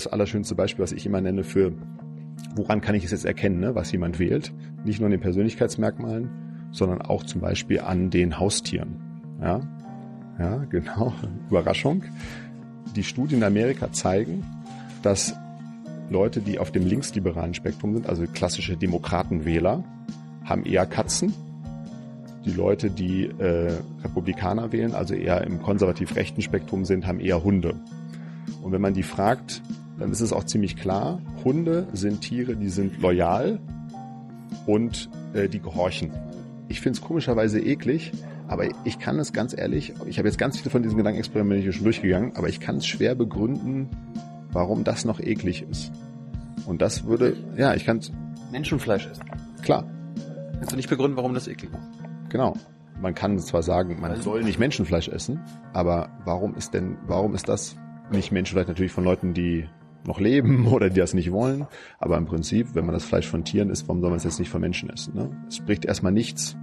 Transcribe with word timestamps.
Das 0.00 0.06
allerschönste 0.06 0.54
Beispiel, 0.54 0.82
was 0.82 0.92
ich 0.92 1.04
immer 1.04 1.20
nenne 1.20 1.44
für, 1.44 1.74
woran 2.56 2.80
kann 2.80 2.94
ich 2.94 3.04
es 3.04 3.10
jetzt 3.10 3.26
erkennen, 3.26 3.60
ne, 3.60 3.74
was 3.74 3.92
jemand 3.92 4.18
wählt. 4.18 4.50
Nicht 4.82 4.98
nur 4.98 5.08
an 5.08 5.10
den 5.10 5.20
Persönlichkeitsmerkmalen, 5.20 6.30
sondern 6.70 7.02
auch 7.02 7.22
zum 7.22 7.42
Beispiel 7.42 7.80
an 7.80 8.08
den 8.08 8.38
Haustieren. 8.38 8.96
Ja, 9.42 9.60
ja 10.38 10.56
genau. 10.70 11.12
Überraschung. 11.50 12.02
Die 12.96 13.02
Studien 13.02 13.40
in 13.40 13.44
Amerika 13.44 13.92
zeigen, 13.92 14.42
dass 15.02 15.34
Leute, 16.08 16.40
die 16.40 16.58
auf 16.58 16.70
dem 16.70 16.86
linksliberalen 16.86 17.52
Spektrum 17.52 17.92
sind, 17.92 18.08
also 18.08 18.24
klassische 18.24 18.78
Demokratenwähler, 18.78 19.84
haben 20.46 20.64
eher 20.64 20.86
Katzen. 20.86 21.34
Die 22.46 22.52
Leute, 22.52 22.88
die 22.88 23.26
äh, 23.26 23.74
Republikaner 24.02 24.72
wählen, 24.72 24.94
also 24.94 25.12
eher 25.12 25.42
im 25.42 25.60
konservativ-rechten 25.60 26.40
Spektrum 26.40 26.86
sind, 26.86 27.06
haben 27.06 27.20
eher 27.20 27.44
Hunde. 27.44 27.74
Und 28.62 28.72
wenn 28.72 28.80
man 28.80 28.94
die 28.94 29.02
fragt, 29.02 29.60
dann 30.00 30.10
ist 30.10 30.20
es 30.20 30.32
auch 30.32 30.44
ziemlich 30.44 30.76
klar, 30.76 31.20
Hunde 31.44 31.86
sind 31.92 32.22
Tiere, 32.22 32.56
die 32.56 32.70
sind 32.70 33.00
loyal 33.00 33.60
und 34.66 35.10
äh, 35.34 35.48
die 35.48 35.60
gehorchen. 35.60 36.10
Ich 36.68 36.80
finde 36.80 36.98
es 36.98 37.04
komischerweise 37.04 37.60
eklig, 37.60 38.12
aber 38.48 38.64
ich 38.84 38.98
kann 38.98 39.18
es 39.18 39.32
ganz 39.32 39.56
ehrlich, 39.56 39.92
ich 40.06 40.18
habe 40.18 40.26
jetzt 40.26 40.38
ganz 40.38 40.58
viele 40.58 40.70
von 40.70 40.82
diesen 40.82 40.96
Gedankenexperimenten 40.96 41.72
schon 41.72 41.84
durchgegangen, 41.84 42.34
aber 42.34 42.48
ich 42.48 42.60
kann 42.60 42.76
es 42.76 42.86
schwer 42.86 43.14
begründen, 43.14 43.88
warum 44.52 44.84
das 44.84 45.04
noch 45.04 45.20
eklig 45.20 45.66
ist. 45.70 45.92
Und 46.66 46.80
das 46.80 47.04
würde, 47.04 47.36
ja, 47.56 47.74
ich 47.74 47.84
kann 47.84 47.98
es. 47.98 48.10
Menschenfleisch 48.50 49.06
essen. 49.06 49.24
Klar. 49.62 49.84
Kannst 50.54 50.72
du 50.72 50.76
nicht 50.76 50.88
begründen, 50.88 51.16
warum 51.16 51.34
das 51.34 51.46
eklig 51.46 51.70
ist? 51.72 52.30
Genau. 52.30 52.56
Man 53.00 53.14
kann 53.14 53.38
zwar 53.38 53.62
sagen, 53.62 54.00
man 54.00 54.20
soll 54.20 54.42
nicht 54.42 54.58
Menschenfleisch 54.58 55.08
essen, 55.08 55.40
aber 55.72 56.08
warum 56.24 56.54
ist 56.54 56.74
denn, 56.74 56.96
warum 57.06 57.34
ist 57.34 57.48
das 57.48 57.76
nicht 58.10 58.32
Menschenfleisch 58.32 58.68
natürlich 58.68 58.92
von 58.92 59.04
Leuten, 59.04 59.32
die 59.34 59.66
noch 60.06 60.20
leben 60.20 60.66
oder 60.72 60.90
die 60.90 61.00
das 61.00 61.14
nicht 61.14 61.32
wollen. 61.32 61.66
Aber 61.98 62.16
im 62.16 62.26
Prinzip, 62.26 62.74
wenn 62.74 62.86
man 62.86 62.94
das 62.94 63.04
Fleisch 63.04 63.26
von 63.26 63.44
Tieren 63.44 63.70
isst, 63.70 63.88
warum 63.88 64.00
soll 64.00 64.10
man 64.10 64.18
es 64.18 64.24
jetzt 64.24 64.38
nicht 64.38 64.50
von 64.50 64.60
Menschen 64.60 64.90
essen? 64.90 65.14
Ne? 65.14 65.30
Es 65.48 65.56
spricht 65.56 65.84
erstmal 65.84 66.12
nichts. 66.12 66.56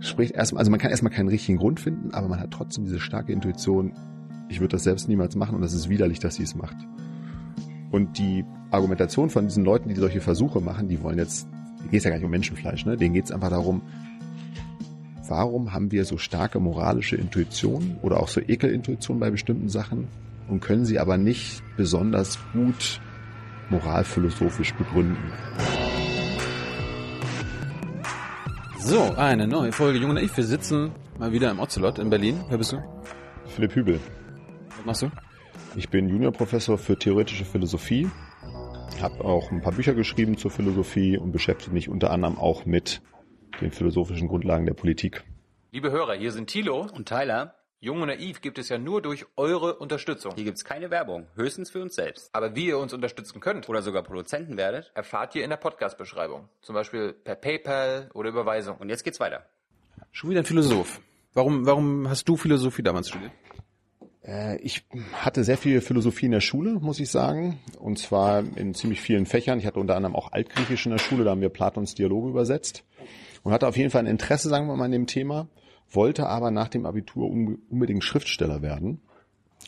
Spricht 0.00 0.34
erstmal, 0.34 0.60
also 0.60 0.70
man 0.70 0.78
kann 0.78 0.90
erstmal 0.90 1.12
keinen 1.12 1.28
richtigen 1.28 1.58
Grund 1.58 1.80
finden, 1.80 2.12
aber 2.12 2.28
man 2.28 2.38
hat 2.38 2.50
trotzdem 2.50 2.84
diese 2.84 3.00
starke 3.00 3.32
Intuition, 3.32 3.92
ich 4.48 4.60
würde 4.60 4.72
das 4.72 4.84
selbst 4.84 5.08
niemals 5.08 5.36
machen 5.36 5.56
und 5.56 5.62
es 5.62 5.72
ist 5.72 5.88
widerlich, 5.88 6.18
dass 6.18 6.36
sie 6.36 6.42
es 6.42 6.54
macht. 6.54 6.76
Und 7.90 8.18
die 8.18 8.44
Argumentation 8.70 9.30
von 9.30 9.46
diesen 9.46 9.64
Leuten, 9.64 9.88
die 9.88 9.94
solche 9.94 10.20
Versuche 10.20 10.60
machen, 10.60 10.88
die 10.88 11.02
wollen 11.02 11.18
jetzt, 11.18 11.48
denen 11.80 11.90
geht 11.90 12.04
ja 12.04 12.10
gar 12.10 12.16
nicht 12.16 12.24
um 12.24 12.30
Menschenfleisch, 12.30 12.84
ne? 12.84 12.96
denen 12.96 13.14
geht 13.14 13.24
es 13.24 13.32
einfach 13.32 13.50
darum, 13.50 13.82
warum 15.28 15.72
haben 15.72 15.90
wir 15.90 16.04
so 16.04 16.18
starke 16.18 16.60
moralische 16.60 17.16
Intuition 17.16 17.96
oder 18.02 18.20
auch 18.20 18.28
so 18.28 18.40
Ekelintuition 18.40 19.18
bei 19.18 19.30
bestimmten 19.30 19.68
Sachen 19.68 20.08
und 20.48 20.60
können 20.60 20.84
sie 20.84 20.98
aber 20.98 21.16
nicht 21.16 21.62
besonders 21.76 22.38
gut 22.52 23.00
moralphilosophisch 23.70 24.74
begründen. 24.74 25.32
So, 28.78 29.02
eine 29.16 29.48
neue 29.48 29.72
Folge 29.72 29.98
Junge 29.98 30.20
Ich. 30.20 30.36
Wir 30.36 30.44
sitzen 30.44 30.92
mal 31.18 31.32
wieder 31.32 31.50
im 31.50 31.58
Ocelot 31.58 31.98
in 31.98 32.08
Berlin. 32.08 32.44
Wer 32.48 32.58
bist 32.58 32.72
du? 32.72 32.78
Philipp 33.46 33.74
Hübel. 33.74 34.00
Was 34.76 34.84
machst 34.84 35.02
du? 35.02 35.10
Ich 35.74 35.88
bin 35.90 36.08
Juniorprofessor 36.08 36.78
für 36.78 36.96
theoretische 36.96 37.44
Philosophie, 37.44 38.08
habe 39.02 39.24
auch 39.24 39.50
ein 39.50 39.60
paar 39.60 39.72
Bücher 39.72 39.92
geschrieben 39.92 40.38
zur 40.38 40.50
Philosophie 40.50 41.18
und 41.18 41.32
beschäftige 41.32 41.72
mich 41.72 41.88
unter 41.88 42.10
anderem 42.10 42.38
auch 42.38 42.64
mit 42.64 43.02
den 43.60 43.72
philosophischen 43.72 44.28
Grundlagen 44.28 44.66
der 44.66 44.74
Politik. 44.74 45.24
Liebe 45.72 45.90
Hörer, 45.90 46.14
hier 46.14 46.32
sind 46.32 46.48
Thilo 46.48 46.86
und 46.94 47.08
Tyler. 47.08 47.55
Jung 47.78 48.00
und 48.00 48.08
Naiv 48.08 48.40
gibt 48.40 48.58
es 48.58 48.70
ja 48.70 48.78
nur 48.78 49.02
durch 49.02 49.26
eure 49.36 49.76
Unterstützung. 49.76 50.32
Hier 50.34 50.44
gibt 50.44 50.56
es 50.56 50.64
keine 50.64 50.90
Werbung, 50.90 51.26
höchstens 51.34 51.70
für 51.70 51.82
uns 51.82 51.94
selbst. 51.94 52.30
Aber 52.32 52.56
wie 52.56 52.68
ihr 52.68 52.78
uns 52.78 52.94
unterstützen 52.94 53.38
könnt 53.40 53.68
oder 53.68 53.82
sogar 53.82 54.02
Produzenten 54.02 54.56
werdet, 54.56 54.90
erfahrt 54.94 55.34
ihr 55.34 55.44
in 55.44 55.50
der 55.50 55.58
Podcast-Beschreibung. 55.58 56.48
Zum 56.62 56.74
Beispiel 56.74 57.12
per 57.12 57.34
PayPal 57.34 58.10
oder 58.14 58.30
Überweisung. 58.30 58.78
Und 58.78 58.88
jetzt 58.88 59.04
geht's 59.04 59.20
weiter. 59.20 59.44
Schon 60.10 60.30
wieder 60.30 60.40
ein 60.40 60.46
Philosoph. 60.46 61.02
Warum, 61.34 61.66
warum 61.66 62.08
hast 62.08 62.26
du 62.26 62.38
Philosophie 62.38 62.82
damals 62.82 63.10
studiert? 63.10 63.32
Äh, 64.24 64.56
ich 64.62 64.86
hatte 65.12 65.44
sehr 65.44 65.58
viel 65.58 65.82
Philosophie 65.82 66.26
in 66.26 66.32
der 66.32 66.40
Schule, 66.40 66.80
muss 66.80 66.98
ich 66.98 67.10
sagen. 67.10 67.60
Und 67.78 67.98
zwar 67.98 68.42
in 68.56 68.72
ziemlich 68.72 69.02
vielen 69.02 69.26
Fächern. 69.26 69.58
Ich 69.58 69.66
hatte 69.66 69.80
unter 69.80 69.96
anderem 69.96 70.16
auch 70.16 70.32
Altgriechisch 70.32 70.86
in 70.86 70.92
der 70.92 70.98
Schule, 70.98 71.24
da 71.24 71.32
haben 71.32 71.42
wir 71.42 71.50
Platons 71.50 71.94
Dialoge 71.94 72.30
übersetzt. 72.30 72.84
Und 73.42 73.52
hatte 73.52 73.68
auf 73.68 73.76
jeden 73.76 73.90
Fall 73.90 74.00
ein 74.00 74.06
Interesse, 74.06 74.48
sagen 74.48 74.66
wir 74.66 74.76
mal, 74.76 74.86
an 74.86 74.92
dem 74.92 75.06
Thema. 75.06 75.46
Wollte 75.90 76.26
aber 76.26 76.50
nach 76.50 76.68
dem 76.68 76.86
Abitur 76.86 77.30
unbedingt 77.30 78.04
Schriftsteller 78.04 78.62
werden. 78.62 79.00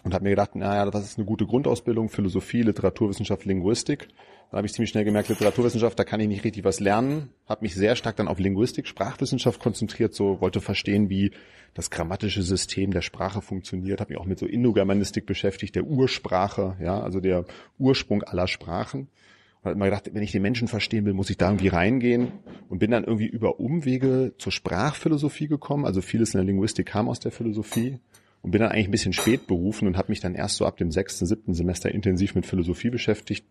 Und 0.05 0.15
habe 0.15 0.25
mir 0.25 0.31
gedacht, 0.31 0.55
naja, 0.55 0.89
das 0.91 1.05
ist 1.05 1.19
eine 1.19 1.27
gute 1.27 1.47
Grundausbildung, 1.47 2.09
Philosophie, 2.09 2.63
Literaturwissenschaft, 2.63 3.45
Linguistik. 3.45 4.09
Dann 4.51 4.59
habe 4.59 4.67
ich 4.67 4.73
ziemlich 4.73 4.91
schnell 4.91 5.05
gemerkt, 5.05 5.29
Literaturwissenschaft, 5.29 5.99
da 5.99 6.05
kann 6.05 6.21
ich 6.21 6.29
nicht 6.29 6.45
richtig 6.45 6.65
was 6.65 6.81
lernen. 6.81 7.31
Habe 7.47 7.63
mich 7.63 7.75
sehr 7.75 7.97
stark 7.97 8.17
dann 8.17 8.29
auf 8.29 8.39
Linguistik, 8.39 8.87
Sprachwissenschaft 8.87 9.61
konzentriert, 9.61 10.15
so 10.15 10.41
wollte 10.41 10.61
verstehen, 10.61 11.11
wie 11.11 11.33
das 11.75 11.91
grammatische 11.91 12.43
System 12.43 12.93
der 12.93 13.03
Sprache 13.03 13.43
funktioniert. 13.43 14.01
Habe 14.01 14.13
mich 14.13 14.21
auch 14.21 14.25
mit 14.25 14.39
so 14.39 14.47
Indogermanistik 14.47 15.27
beschäftigt, 15.27 15.75
der 15.75 15.85
Ursprache, 15.85 16.77
ja, 16.81 17.01
also 17.01 17.21
der 17.21 17.45
Ursprung 17.79 18.23
aller 18.23 18.47
Sprachen. 18.47 19.09
Habe 19.69 19.77
immer 19.77 19.85
gedacht, 19.87 20.11
wenn 20.13 20.23
ich 20.23 20.33
den 20.33 20.43
Menschen 20.43 20.69
verstehen 20.69 21.05
will, 21.05 21.15
muss 21.15 21.31
ich 21.31 21.37
da 21.37 21.47
irgendwie 21.49 21.69
reingehen 21.69 22.33
und 22.69 22.79
bin 22.79 22.91
dann 22.91 23.05
irgendwie 23.05 23.27
über 23.27 23.61
Umwege 23.61 24.33
zur 24.39 24.53
Sprachphilosophie 24.53 25.47
gekommen. 25.47 25.85
Also 25.85 26.01
vieles 26.01 26.35
in 26.35 26.39
der 26.39 26.45
Linguistik 26.45 26.87
kam 26.87 27.09
aus 27.09 27.21
der 27.21 27.33
Philosophie 27.33 27.99
und 28.43 28.51
bin 28.51 28.61
dann 28.61 28.71
eigentlich 28.71 28.89
ein 28.89 28.93
bisschen 28.93 29.13
spät 29.13 29.47
berufen 29.47 29.87
und 29.87 29.97
habe 29.97 30.11
mich 30.11 30.21
dann 30.21 30.35
erst 30.35 30.57
so 30.57 30.67
ab 30.67 30.77
dem 30.77 30.91
sechsten, 30.91 31.27
siebten 31.27 31.55
Semester 31.55 31.91
intensiv 31.91 32.35
mit 32.35 32.47
Philosophie 32.47 32.91
beschäftigt, 32.91 33.45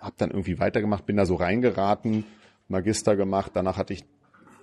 habe 0.00 0.14
dann 0.18 0.30
irgendwie 0.30 0.58
weitergemacht, 0.58 1.06
bin 1.06 1.16
da 1.16 1.26
so 1.26 1.34
reingeraten, 1.34 2.24
Magister 2.68 3.16
gemacht, 3.16 3.52
danach 3.54 3.76
hatte 3.76 3.92
ich, 3.92 4.04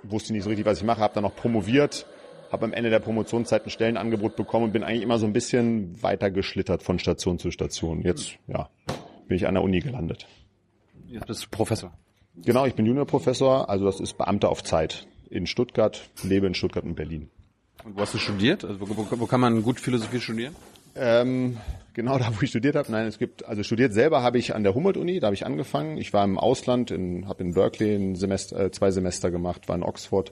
wusste 0.03 0.33
nicht 0.33 0.43
so 0.43 0.49
richtig, 0.49 0.65
was 0.65 0.77
ich 0.77 0.85
mache, 0.85 1.01
habe 1.01 1.13
dann 1.13 1.23
noch 1.23 1.35
promoviert, 1.35 2.05
habe 2.51 2.65
am 2.65 2.73
Ende 2.73 2.89
der 2.89 2.99
Promotionszeit 2.99 3.65
ein 3.65 3.69
Stellenangebot 3.69 4.35
bekommen 4.35 4.65
und 4.65 4.71
bin 4.71 4.83
eigentlich 4.83 5.03
immer 5.03 5.19
so 5.19 5.25
ein 5.25 5.33
bisschen 5.33 6.01
weiter 6.01 6.31
geschlittert 6.31 6.81
von 6.81 6.99
Station 6.99 7.39
zu 7.39 7.51
Station. 7.51 8.01
Jetzt, 8.01 8.37
ja, 8.47 8.69
bin 9.27 9.35
ich 9.35 9.47
an 9.47 9.55
der 9.55 9.63
Uni 9.63 9.79
gelandet. 9.79 10.27
Jetzt 11.09 11.27
bist 11.27 11.43
du 11.43 11.47
Professor. 11.49 11.93
Genau, 12.35 12.65
ich 12.65 12.75
bin 12.75 12.85
Juniorprofessor, 12.85 13.69
also 13.69 13.85
das 13.85 13.99
ist 13.99 14.17
Beamter 14.17 14.49
auf 14.49 14.63
Zeit 14.63 15.07
in 15.29 15.47
Stuttgart, 15.47 16.09
lebe 16.23 16.47
in 16.47 16.53
Stuttgart 16.53 16.83
und 16.83 16.95
Berlin. 16.95 17.29
Und 17.83 17.95
wo 17.97 18.01
hast 18.01 18.13
du 18.13 18.17
studiert? 18.17 18.63
Also 18.63 18.79
wo, 18.79 18.95
wo, 18.95 19.19
wo 19.19 19.25
kann 19.25 19.39
man 19.39 19.63
gut 19.63 19.79
Philosophie 19.79 20.19
studieren? 20.19 20.55
Ähm, 20.95 21.57
genau 21.93 22.17
da, 22.17 22.31
wo 22.35 22.41
ich 22.41 22.49
studiert 22.49 22.75
habe. 22.75 22.91
Nein, 22.91 23.07
es 23.07 23.17
gibt, 23.17 23.45
also 23.45 23.63
studiert 23.63 23.93
selber 23.93 24.23
habe 24.23 24.37
ich 24.37 24.55
an 24.55 24.63
der 24.63 24.73
Humboldt-Uni, 24.73 25.19
da 25.19 25.27
habe 25.27 25.35
ich 25.35 25.45
angefangen. 25.45 25.97
Ich 25.97 26.13
war 26.13 26.23
im 26.23 26.37
Ausland, 26.37 26.91
in, 26.91 27.27
habe 27.27 27.43
in 27.43 27.53
Berkeley 27.53 27.95
ein 27.95 28.15
Semester, 28.15 28.59
äh, 28.59 28.71
zwei 28.71 28.91
Semester 28.91 29.31
gemacht, 29.31 29.67
war 29.67 29.75
in 29.75 29.83
Oxford 29.83 30.31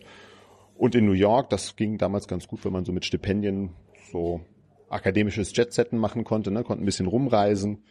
und 0.75 0.96
in 0.96 1.06
New 1.06 1.13
York. 1.13 1.50
Das 1.50 1.75
ging 1.75 1.97
damals 1.97 2.28
ganz 2.28 2.47
gut, 2.47 2.66
wenn 2.66 2.74
man 2.74 2.86
so 2.86 2.92
mit 2.92 3.06
Stipendien 3.06 3.72
so 4.12 4.42
akademisches 4.90 5.56
Jetsetten 5.56 5.97
machen 5.97 6.24
konnte, 6.24 6.52
ne? 6.52 6.63
konnte 6.63 6.84
ein 6.84 6.86
bisschen 6.86 7.07
rumreisen 7.07 7.84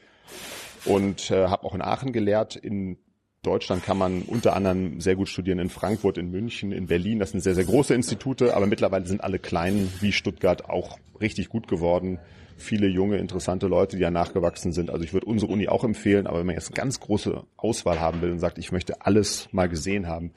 und 0.85 1.31
äh, 1.31 1.47
habe 1.49 1.65
auch 1.65 1.75
in 1.75 1.83
Aachen 1.83 2.13
gelehrt. 2.13 2.57
In 2.57 2.99
Deutschland 3.43 3.85
kann 3.85 3.99
man 3.99 4.23
unter 4.23 4.57
anderem 4.57 5.01
sehr 5.01 5.17
gut 5.17 5.29
studieren 5.29 5.59
in 5.59 5.69
Frankfurt, 5.69 6.19
in 6.19 6.31
München, 6.31 6.73
in 6.73 6.87
Berlin. 6.87 7.19
Das 7.19 7.31
sind 7.33 7.41
sehr, 7.41 7.55
sehr 7.55 7.65
große 7.65 7.95
Institute, 7.95 8.55
aber 8.55 8.67
mittlerweile 8.67 9.07
sind 9.07 9.23
alle 9.23 9.39
kleinen 9.39 9.93
wie 10.01 10.13
Stuttgart 10.13 10.69
auch 10.69 10.99
richtig 11.21 11.49
gut 11.49 11.69
geworden 11.69 12.19
viele 12.57 12.87
junge, 12.87 13.19
interessante 13.19 13.67
Leute, 13.67 13.97
die 13.97 14.03
ja 14.03 14.11
nachgewachsen 14.11 14.73
sind. 14.73 14.91
Also 14.91 15.05
ich 15.05 15.13
würde 15.13 15.27
unsere 15.27 15.53
Uni 15.53 15.69
auch 15.69 15.85
empfehlen, 15.85 16.27
aber 16.27 16.39
wenn 16.39 16.47
man 16.47 16.55
jetzt 16.55 16.75
ganz 16.75 17.01
große 17.01 17.43
Auswahl 17.57 18.01
haben 18.01 18.23
will 18.23 18.31
und 18.31 18.39
sagt, 18.39 18.59
ich 18.59 18.73
möchte 18.73 19.05
alles 19.05 19.49
mal 19.53 19.69
gesehen 19.69 20.07
haben, 20.07 20.33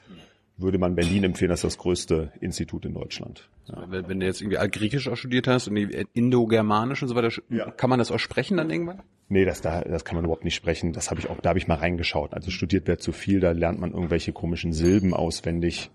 würde 0.58 0.78
man 0.78 0.96
Berlin 0.96 1.24
empfehlen, 1.24 1.50
das 1.50 1.60
ist 1.60 1.64
das 1.64 1.78
größte 1.78 2.32
Institut 2.40 2.84
in 2.84 2.94
Deutschland. 2.94 3.48
Ja. 3.66 3.86
Wenn, 3.88 4.08
wenn, 4.08 4.20
du 4.20 4.26
jetzt 4.26 4.40
irgendwie 4.40 4.58
Altgriechisch 4.58 5.08
auch 5.08 5.16
studiert 5.16 5.46
hast 5.46 5.68
und 5.68 5.76
Indogermanisch 5.76 7.00
und 7.02 7.08
so 7.08 7.14
weiter, 7.14 7.30
ja. 7.48 7.70
kann 7.70 7.88
man 7.88 7.98
das 7.98 8.10
auch 8.10 8.18
sprechen 8.18 8.56
dann 8.56 8.68
irgendwann? 8.68 9.02
Nee, 9.28 9.44
das, 9.44 9.60
da, 9.60 9.82
das 9.82 10.04
kann 10.04 10.16
man 10.16 10.24
überhaupt 10.24 10.44
nicht 10.44 10.56
sprechen. 10.56 10.92
Das 10.92 11.10
habe 11.10 11.20
ich 11.20 11.30
auch, 11.30 11.40
da 11.40 11.50
habe 11.50 11.58
ich 11.58 11.68
mal 11.68 11.76
reingeschaut. 11.76 12.34
Also 12.34 12.50
studiert 12.50 12.88
wird 12.88 13.00
zu 13.00 13.12
viel, 13.12 13.40
da 13.40 13.52
lernt 13.52 13.78
man 13.78 13.92
irgendwelche 13.92 14.32
komischen 14.32 14.72
Silben 14.72 15.14
auswendig, 15.14 15.90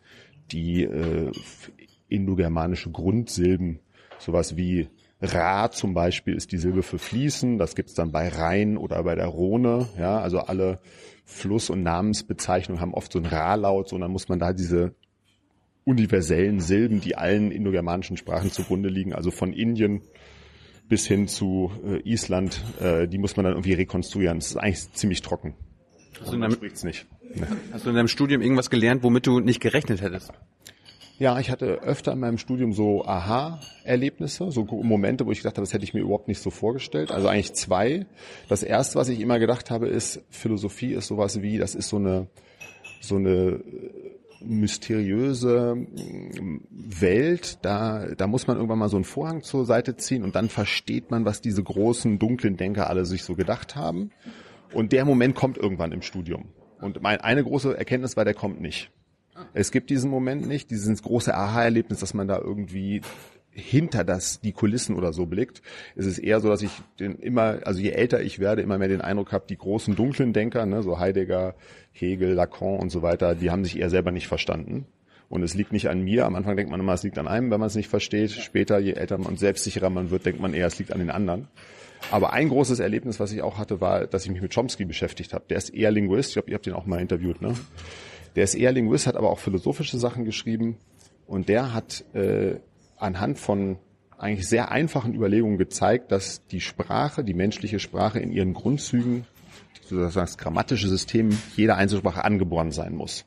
die 0.51 0.83
äh, 0.83 1.31
indogermanische 2.07 2.91
Grundsilben, 2.91 3.79
sowas 4.19 4.55
wie 4.55 4.87
Ra 5.23 5.71
zum 5.71 5.93
Beispiel 5.93 6.35
ist 6.35 6.51
die 6.51 6.57
Silbe 6.57 6.83
für 6.83 6.99
fließen. 6.99 7.57
Das 7.57 7.75
gibt's 7.75 7.93
dann 7.93 8.11
bei 8.11 8.27
Rhein 8.27 8.77
oder 8.77 9.01
bei 9.03 9.15
der 9.15 9.27
Rhone. 9.27 9.87
Ja, 9.97 10.19
also 10.19 10.39
alle 10.39 10.79
Fluss- 11.25 11.69
und 11.69 11.81
Namensbezeichnungen 11.83 12.81
haben 12.81 12.93
oft 12.93 13.11
so 13.11 13.19
ein 13.19 13.25
Ra-Laut. 13.25 13.89
So, 13.89 13.95
und 13.95 14.01
dann 14.01 14.11
muss 14.11 14.27
man 14.27 14.39
da 14.39 14.51
diese 14.51 14.95
universellen 15.85 16.59
Silben, 16.59 17.01
die 17.01 17.15
allen 17.15 17.51
indogermanischen 17.51 18.17
Sprachen 18.17 18.51
zugrunde 18.51 18.89
liegen, 18.89 19.13
also 19.13 19.31
von 19.31 19.53
Indien 19.53 20.01
bis 20.89 21.07
hin 21.07 21.27
zu 21.27 21.71
äh, 21.85 22.01
Island, 22.09 22.61
äh, 22.81 23.07
die 23.07 23.17
muss 23.17 23.35
man 23.35 23.45
dann 23.45 23.53
irgendwie 23.53 23.73
rekonstruieren. 23.73 24.39
Das 24.39 24.51
ist 24.51 24.57
eigentlich 24.57 24.91
ziemlich 24.93 25.21
trocken. 25.21 25.55
Du, 26.25 26.33
in 26.33 26.41
deinem, 26.41 26.57
nicht. 26.83 27.07
hast 27.71 27.85
du 27.85 27.89
in 27.89 27.95
deinem 27.95 28.07
Studium 28.07 28.41
irgendwas 28.41 28.69
gelernt, 28.69 29.03
womit 29.03 29.25
du 29.25 29.39
nicht 29.39 29.59
gerechnet 29.59 30.01
hättest? 30.01 30.31
Ja, 31.19 31.39
ich 31.39 31.51
hatte 31.51 31.81
öfter 31.83 32.13
in 32.13 32.19
meinem 32.19 32.37
Studium 32.37 32.73
so 32.73 33.05
Aha-Erlebnisse, 33.05 34.51
so 34.51 34.63
Momente, 34.63 35.25
wo 35.25 35.31
ich 35.31 35.39
gedacht 35.39 35.57
habe, 35.57 35.65
das 35.65 35.73
hätte 35.73 35.83
ich 35.83 35.93
mir 35.93 36.01
überhaupt 36.01 36.27
nicht 36.27 36.41
so 36.41 36.49
vorgestellt. 36.49 37.11
Also 37.11 37.27
eigentlich 37.27 37.53
zwei. 37.53 38.07
Das 38.49 38.63
erste, 38.63 38.97
was 38.97 39.09
ich 39.09 39.19
immer 39.19 39.37
gedacht 39.37 39.69
habe, 39.69 39.87
ist, 39.87 40.21
Philosophie 40.29 40.93
ist 40.93 41.07
sowas 41.07 41.41
wie, 41.41 41.59
das 41.59 41.75
ist 41.75 41.89
so 41.89 41.97
eine, 41.97 42.27
so 42.99 43.17
eine 43.17 43.61
mysteriöse 44.41 45.87
Welt, 46.69 47.59
da, 47.61 48.07
da 48.17 48.27
muss 48.27 48.47
man 48.47 48.57
irgendwann 48.57 48.79
mal 48.79 48.89
so 48.89 48.97
einen 48.97 49.05
Vorhang 49.05 49.43
zur 49.43 49.65
Seite 49.65 49.95
ziehen 49.95 50.23
und 50.23 50.35
dann 50.35 50.49
versteht 50.49 51.11
man, 51.11 51.25
was 51.25 51.41
diese 51.41 51.63
großen, 51.63 52.19
dunklen 52.19 52.57
Denker 52.57 52.89
alle 52.89 53.05
sich 53.05 53.23
so 53.23 53.35
gedacht 53.35 53.75
haben. 53.75 54.11
Und 54.73 54.91
der 54.91 55.05
Moment 55.05 55.35
kommt 55.35 55.57
irgendwann 55.57 55.91
im 55.91 56.01
Studium. 56.01 56.45
Und 56.81 57.01
mein, 57.01 57.21
eine 57.21 57.43
große 57.43 57.77
Erkenntnis 57.77 58.17
war, 58.17 58.25
der 58.25 58.33
kommt 58.33 58.59
nicht. 58.59 58.91
Es 59.53 59.71
gibt 59.71 59.89
diesen 59.89 60.09
Moment 60.09 60.47
nicht, 60.47 60.71
dieses 60.71 61.01
große 61.01 61.33
Aha-Erlebnis, 61.33 61.99
dass 61.99 62.13
man 62.13 62.27
da 62.27 62.37
irgendwie 62.37 63.01
hinter 63.53 64.03
das 64.03 64.41
die 64.41 64.51
Kulissen 64.51 64.95
oder 64.95 65.13
so 65.13 65.25
blickt. 65.25 65.61
Es 65.95 66.05
ist 66.05 66.17
eher 66.17 66.39
so, 66.39 66.49
dass 66.49 66.61
ich 66.61 66.71
den 66.99 67.15
immer, 67.19 67.59
also 67.65 67.79
je 67.79 67.91
älter 67.91 68.21
ich 68.21 68.39
werde, 68.39 68.61
immer 68.61 68.77
mehr 68.77 68.87
den 68.87 69.01
Eindruck 69.01 69.31
habe, 69.31 69.45
die 69.47 69.57
großen 69.57 69.95
dunklen 69.95 70.33
Denker, 70.33 70.65
ne, 70.65 70.81
so 70.81 70.99
Heidegger, 70.99 71.55
Hegel, 71.91 72.33
Lacan 72.33 72.79
und 72.79 72.91
so 72.91 73.01
weiter, 73.01 73.35
die 73.35 73.51
haben 73.51 73.63
sich 73.63 73.79
eher 73.79 73.89
selber 73.89 74.11
nicht 74.11 74.27
verstanden. 74.27 74.87
Und 75.29 75.41
es 75.41 75.55
liegt 75.55 75.71
nicht 75.71 75.89
an 75.89 76.01
mir. 76.01 76.25
Am 76.25 76.35
Anfang 76.35 76.55
denkt 76.55 76.71
man 76.71 76.79
immer, 76.79 76.93
es 76.93 77.03
liegt 77.03 77.17
an 77.17 77.27
einem, 77.27 77.49
wenn 77.49 77.59
man 77.59 77.67
es 77.67 77.75
nicht 77.75 77.89
versteht. 77.89 78.31
Später, 78.31 78.77
je 78.77 78.93
älter 78.93 79.17
und 79.17 79.39
selbstsicherer 79.39 79.89
man 79.89 80.11
wird, 80.11 80.25
denkt 80.25 80.39
man 80.39 80.53
eher, 80.53 80.67
es 80.67 80.77
liegt 80.77 80.91
an 80.91 80.99
den 80.99 81.09
anderen. 81.09 81.47
Aber 82.11 82.33
ein 82.33 82.49
großes 82.49 82.79
Erlebnis, 82.79 83.19
was 83.19 83.31
ich 83.31 83.41
auch 83.41 83.57
hatte, 83.57 83.81
war, 83.81 84.05
dass 84.05 84.25
ich 84.25 84.31
mich 84.31 84.41
mit 84.41 84.53
Chomsky 84.53 84.85
beschäftigt 84.85 85.33
habe. 85.33 85.45
Der 85.49 85.57
ist 85.57 85.69
eher 85.69 85.89
Linguist. 85.89 86.29
Ich 86.29 86.33
glaube, 86.33 86.51
ihr 86.51 86.55
habt 86.55 86.67
ihn 86.67 86.73
auch 86.73 86.85
mal 86.85 86.99
interviewt. 86.99 87.41
Ne? 87.41 87.55
Der 88.35 88.43
ist 88.43 88.55
eher 88.55 88.71
Linguist, 88.71 89.07
hat 89.07 89.15
aber 89.15 89.29
auch 89.29 89.39
philosophische 89.39 89.97
Sachen 89.97 90.25
geschrieben. 90.25 90.77
Und 91.27 91.49
der 91.49 91.73
hat 91.73 92.03
äh, 92.13 92.59
anhand 92.97 93.39
von 93.39 93.77
eigentlich 94.17 94.47
sehr 94.47 94.71
einfachen 94.71 95.13
Überlegungen 95.13 95.57
gezeigt, 95.57 96.11
dass 96.11 96.45
die 96.47 96.61
Sprache, 96.61 97.23
die 97.23 97.33
menschliche 97.33 97.79
Sprache 97.79 98.19
in 98.19 98.31
ihren 98.31 98.53
Grundzügen, 98.53 99.25
sozusagen 99.81 100.25
das 100.25 100.37
grammatische 100.37 100.87
System 100.87 101.29
jeder 101.55 101.75
Einzelsprache 101.75 102.23
angeboren 102.23 102.71
sein 102.71 102.95
muss. 102.95 103.25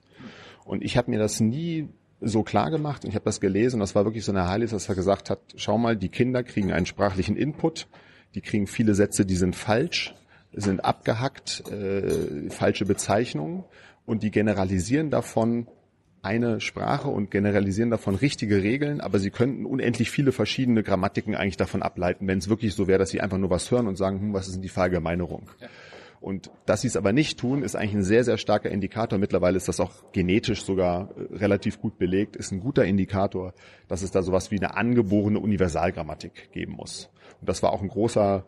Und 0.64 0.82
ich 0.82 0.96
habe 0.96 1.10
mir 1.10 1.18
das 1.18 1.40
nie 1.40 1.88
so 2.20 2.42
klar 2.42 2.70
gemacht 2.70 3.04
und 3.04 3.10
ich 3.10 3.14
habe 3.14 3.24
das 3.24 3.40
gelesen 3.40 3.76
und 3.76 3.80
das 3.80 3.94
war 3.94 4.04
wirklich 4.04 4.24
so 4.24 4.32
eine 4.32 4.48
Heilig, 4.48 4.70
dass 4.70 4.88
er 4.88 4.94
gesagt 4.94 5.28
hat, 5.28 5.40
schau 5.56 5.76
mal, 5.76 5.96
die 5.96 6.08
Kinder 6.08 6.42
kriegen 6.42 6.72
einen 6.72 6.86
sprachlichen 6.86 7.36
Input, 7.36 7.88
die 8.34 8.40
kriegen 8.40 8.66
viele 8.66 8.94
Sätze, 8.94 9.26
die 9.26 9.36
sind 9.36 9.54
falsch, 9.54 10.14
sind 10.52 10.84
abgehackt, 10.84 11.70
äh, 11.70 12.48
falsche 12.48 12.86
Bezeichnungen 12.86 13.64
und 14.06 14.22
die 14.22 14.30
generalisieren 14.30 15.10
davon 15.10 15.66
eine 16.22 16.60
Sprache 16.60 17.08
und 17.08 17.30
generalisieren 17.30 17.90
davon 17.90 18.16
richtige 18.16 18.62
Regeln, 18.62 19.00
aber 19.00 19.18
sie 19.18 19.30
könnten 19.30 19.64
unendlich 19.64 20.10
viele 20.10 20.32
verschiedene 20.32 20.82
Grammatiken 20.82 21.36
eigentlich 21.36 21.56
davon 21.56 21.82
ableiten, 21.82 22.26
wenn 22.26 22.38
es 22.38 22.48
wirklich 22.48 22.74
so 22.74 22.88
wäre, 22.88 22.98
dass 22.98 23.10
sie 23.10 23.20
einfach 23.20 23.38
nur 23.38 23.50
was 23.50 23.70
hören 23.70 23.86
und 23.86 23.96
sagen, 23.96 24.20
hm, 24.20 24.32
was 24.32 24.48
ist 24.48 24.54
denn 24.54 24.62
die 24.62 24.68
Verallgemeinerung? 24.68 25.50
Ja. 25.60 25.68
Und 26.20 26.50
dass 26.64 26.80
sie 26.80 26.88
es 26.88 26.96
aber 26.96 27.12
nicht 27.12 27.38
tun, 27.38 27.62
ist 27.62 27.76
eigentlich 27.76 27.94
ein 27.94 28.02
sehr, 28.02 28.24
sehr 28.24 28.38
starker 28.38 28.70
Indikator. 28.70 29.18
Mittlerweile 29.18 29.56
ist 29.56 29.68
das 29.68 29.78
auch 29.78 29.92
genetisch 30.12 30.64
sogar 30.64 31.10
äh, 31.10 31.36
relativ 31.36 31.80
gut 31.80 31.98
belegt, 31.98 32.34
ist 32.34 32.50
ein 32.50 32.60
guter 32.60 32.84
Indikator, 32.84 33.54
dass 33.86 34.02
es 34.02 34.10
da 34.10 34.22
sowas 34.22 34.50
wie 34.50 34.56
eine 34.56 34.74
angeborene 34.76 35.38
Universalgrammatik 35.38 36.50
geben 36.52 36.72
muss. 36.72 37.10
Und 37.40 37.48
das 37.48 37.62
war 37.62 37.72
auch 37.72 37.82
ein 37.82 37.88
großer, 37.88 38.44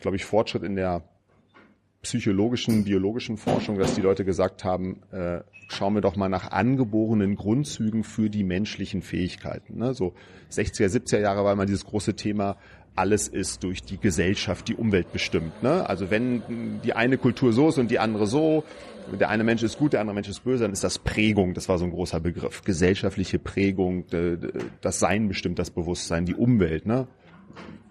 glaube 0.00 0.16
ich, 0.16 0.24
Fortschritt 0.26 0.64
in 0.64 0.76
der 0.76 1.04
psychologischen, 2.02 2.84
biologischen 2.84 3.36
Forschung, 3.36 3.78
dass 3.78 3.94
die 3.94 4.00
Leute 4.00 4.24
gesagt 4.24 4.64
haben, 4.64 5.00
äh, 5.12 5.40
schauen 5.68 5.94
wir 5.94 6.00
doch 6.00 6.16
mal 6.16 6.28
nach 6.28 6.50
angeborenen 6.50 7.36
Grundzügen 7.36 8.02
für 8.02 8.28
die 8.28 8.44
menschlichen 8.44 9.02
Fähigkeiten. 9.02 9.78
Ne? 9.78 9.94
So 9.94 10.12
60er, 10.50 10.88
70er 10.88 11.20
Jahre 11.20 11.44
war 11.44 11.52
immer 11.52 11.64
dieses 11.64 11.84
große 11.84 12.14
Thema, 12.14 12.56
alles 12.94 13.28
ist 13.28 13.62
durch 13.62 13.82
die 13.82 13.98
Gesellschaft, 13.98 14.68
die 14.68 14.74
Umwelt 14.74 15.12
bestimmt. 15.12 15.62
Ne? 15.62 15.88
Also 15.88 16.10
wenn 16.10 16.80
die 16.84 16.92
eine 16.92 17.16
Kultur 17.16 17.52
so 17.52 17.68
ist 17.68 17.78
und 17.78 17.90
die 17.90 17.98
andere 17.98 18.26
so, 18.26 18.64
der 19.18 19.30
eine 19.30 19.44
Mensch 19.44 19.62
ist 19.62 19.78
gut, 19.78 19.94
der 19.94 20.00
andere 20.00 20.14
Mensch 20.14 20.28
ist 20.28 20.44
böse, 20.44 20.64
dann 20.64 20.72
ist 20.72 20.84
das 20.84 20.98
Prägung, 20.98 21.54
das 21.54 21.68
war 21.68 21.78
so 21.78 21.84
ein 21.84 21.90
großer 21.90 22.20
Begriff. 22.20 22.62
Gesellschaftliche 22.62 23.38
Prägung, 23.38 24.04
das 24.80 24.98
Sein 24.98 25.28
bestimmt 25.28 25.58
das 25.58 25.70
Bewusstsein, 25.70 26.26
die 26.26 26.34
Umwelt. 26.34 26.84
Ne? 26.84 27.06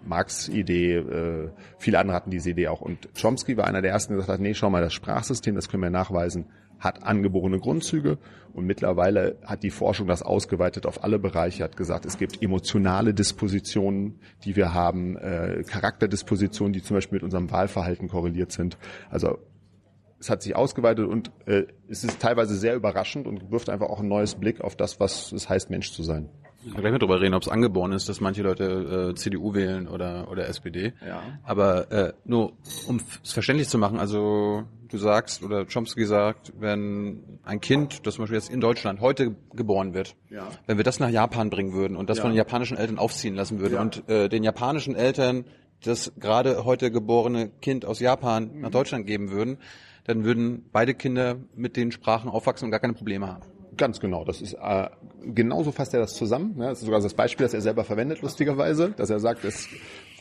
Marx 0.06 0.48
Idee, 0.48 0.96
äh, 0.96 1.50
viele 1.78 1.98
andere 1.98 2.16
hatten 2.16 2.30
diese 2.30 2.50
Idee 2.50 2.68
auch. 2.68 2.80
Und 2.80 3.08
Chomsky 3.20 3.56
war 3.56 3.66
einer 3.66 3.82
der 3.82 3.92
ersten, 3.92 4.12
der 4.12 4.18
gesagt 4.18 4.38
hat, 4.38 4.42
nee, 4.42 4.54
schau 4.54 4.70
mal, 4.70 4.82
das 4.82 4.92
Sprachsystem, 4.92 5.54
das 5.54 5.68
können 5.68 5.82
wir 5.82 5.90
nachweisen, 5.90 6.46
hat 6.78 7.04
angeborene 7.04 7.58
Grundzüge 7.60 8.18
und 8.52 8.66
mittlerweile 8.66 9.38
hat 9.44 9.62
die 9.62 9.70
Forschung 9.70 10.08
das 10.08 10.22
ausgeweitet 10.22 10.86
auf 10.86 11.04
alle 11.04 11.18
Bereiche, 11.18 11.62
hat 11.62 11.76
gesagt, 11.76 12.04
es 12.04 12.18
gibt 12.18 12.42
emotionale 12.42 13.14
Dispositionen, 13.14 14.18
die 14.44 14.56
wir 14.56 14.74
haben, 14.74 15.16
äh, 15.16 15.62
Charakterdispositionen, 15.66 16.72
die 16.72 16.82
zum 16.82 16.96
Beispiel 16.96 17.16
mit 17.16 17.22
unserem 17.22 17.50
Wahlverhalten 17.50 18.08
korreliert 18.08 18.52
sind. 18.52 18.78
Also 19.10 19.38
es 20.18 20.30
hat 20.30 20.42
sich 20.42 20.54
ausgeweitet 20.56 21.06
und 21.06 21.30
äh, 21.46 21.64
es 21.88 22.04
ist 22.04 22.20
teilweise 22.20 22.54
sehr 22.56 22.74
überraschend 22.74 23.26
und 23.26 23.50
wirft 23.50 23.70
einfach 23.70 23.88
auch 23.88 24.00
ein 24.00 24.08
neues 24.08 24.34
Blick 24.34 24.60
auf 24.60 24.76
das, 24.76 25.00
was 25.00 25.32
es 25.32 25.48
heißt, 25.48 25.70
Mensch 25.70 25.92
zu 25.92 26.02
sein. 26.02 26.28
Ich 26.64 26.74
gleich 26.74 26.92
mal 26.92 26.98
drüber 26.98 27.20
reden, 27.20 27.34
ob 27.34 27.42
es 27.42 27.48
angeboren 27.48 27.92
ist, 27.92 28.08
dass 28.08 28.20
manche 28.20 28.42
Leute 28.42 29.10
äh, 29.10 29.14
CDU 29.14 29.54
wählen 29.54 29.88
oder 29.88 30.30
oder 30.30 30.46
SPD. 30.48 30.92
Ja. 31.06 31.22
Aber 31.42 31.90
äh, 31.90 32.12
nur 32.24 32.52
um 32.86 33.00
es 33.22 33.32
verständlich 33.32 33.68
zu 33.68 33.78
machen, 33.78 33.98
also 33.98 34.64
du 34.88 34.98
sagst 34.98 35.42
oder 35.42 35.66
Chomsky 35.66 36.04
sagt, 36.04 36.52
wenn 36.58 37.38
ein 37.44 37.60
Kind, 37.60 38.06
das 38.06 38.14
zum 38.14 38.22
Beispiel 38.22 38.38
jetzt 38.38 38.50
in 38.50 38.60
Deutschland 38.60 39.00
heute 39.00 39.34
geboren 39.54 39.94
wird, 39.94 40.14
ja. 40.30 40.46
wenn 40.66 40.76
wir 40.76 40.84
das 40.84 41.00
nach 41.00 41.10
Japan 41.10 41.50
bringen 41.50 41.72
würden 41.72 41.96
und 41.96 42.10
das 42.10 42.18
ja. 42.18 42.22
von 42.22 42.30
den 42.30 42.36
japanischen 42.36 42.76
Eltern 42.76 42.98
aufziehen 42.98 43.34
lassen 43.34 43.58
würden 43.58 43.74
ja. 43.74 43.80
und 43.80 44.08
äh, 44.08 44.28
den 44.28 44.44
japanischen 44.44 44.94
Eltern 44.94 45.44
das 45.84 46.12
gerade 46.18 46.64
heute 46.64 46.90
geborene 46.90 47.50
Kind 47.60 47.84
aus 47.84 48.00
Japan 48.00 48.50
mhm. 48.54 48.60
nach 48.60 48.70
Deutschland 48.70 49.06
geben 49.06 49.30
würden, 49.30 49.58
dann 50.04 50.24
würden 50.24 50.64
beide 50.72 50.94
Kinder 50.94 51.36
mit 51.54 51.76
den 51.76 51.92
Sprachen 51.92 52.30
aufwachsen 52.30 52.66
und 52.66 52.70
gar 52.70 52.80
keine 52.80 52.94
Probleme 52.94 53.26
haben. 53.26 53.42
Ganz 53.76 54.00
genau. 54.00 54.24
Das 54.24 54.42
ist 54.42 54.54
äh, 54.54 54.88
genauso 55.24 55.72
fasst 55.72 55.94
er 55.94 56.00
das 56.00 56.14
zusammen. 56.14 56.56
Ne? 56.56 56.66
Das 56.66 56.80
ist 56.80 56.84
sogar 56.84 57.00
das 57.00 57.14
Beispiel, 57.14 57.44
das 57.44 57.54
er 57.54 57.62
selber 57.62 57.84
verwendet, 57.84 58.20
lustigerweise, 58.22 58.90
dass 58.90 59.08
er 59.10 59.18
sagt, 59.20 59.44
es 59.44 59.68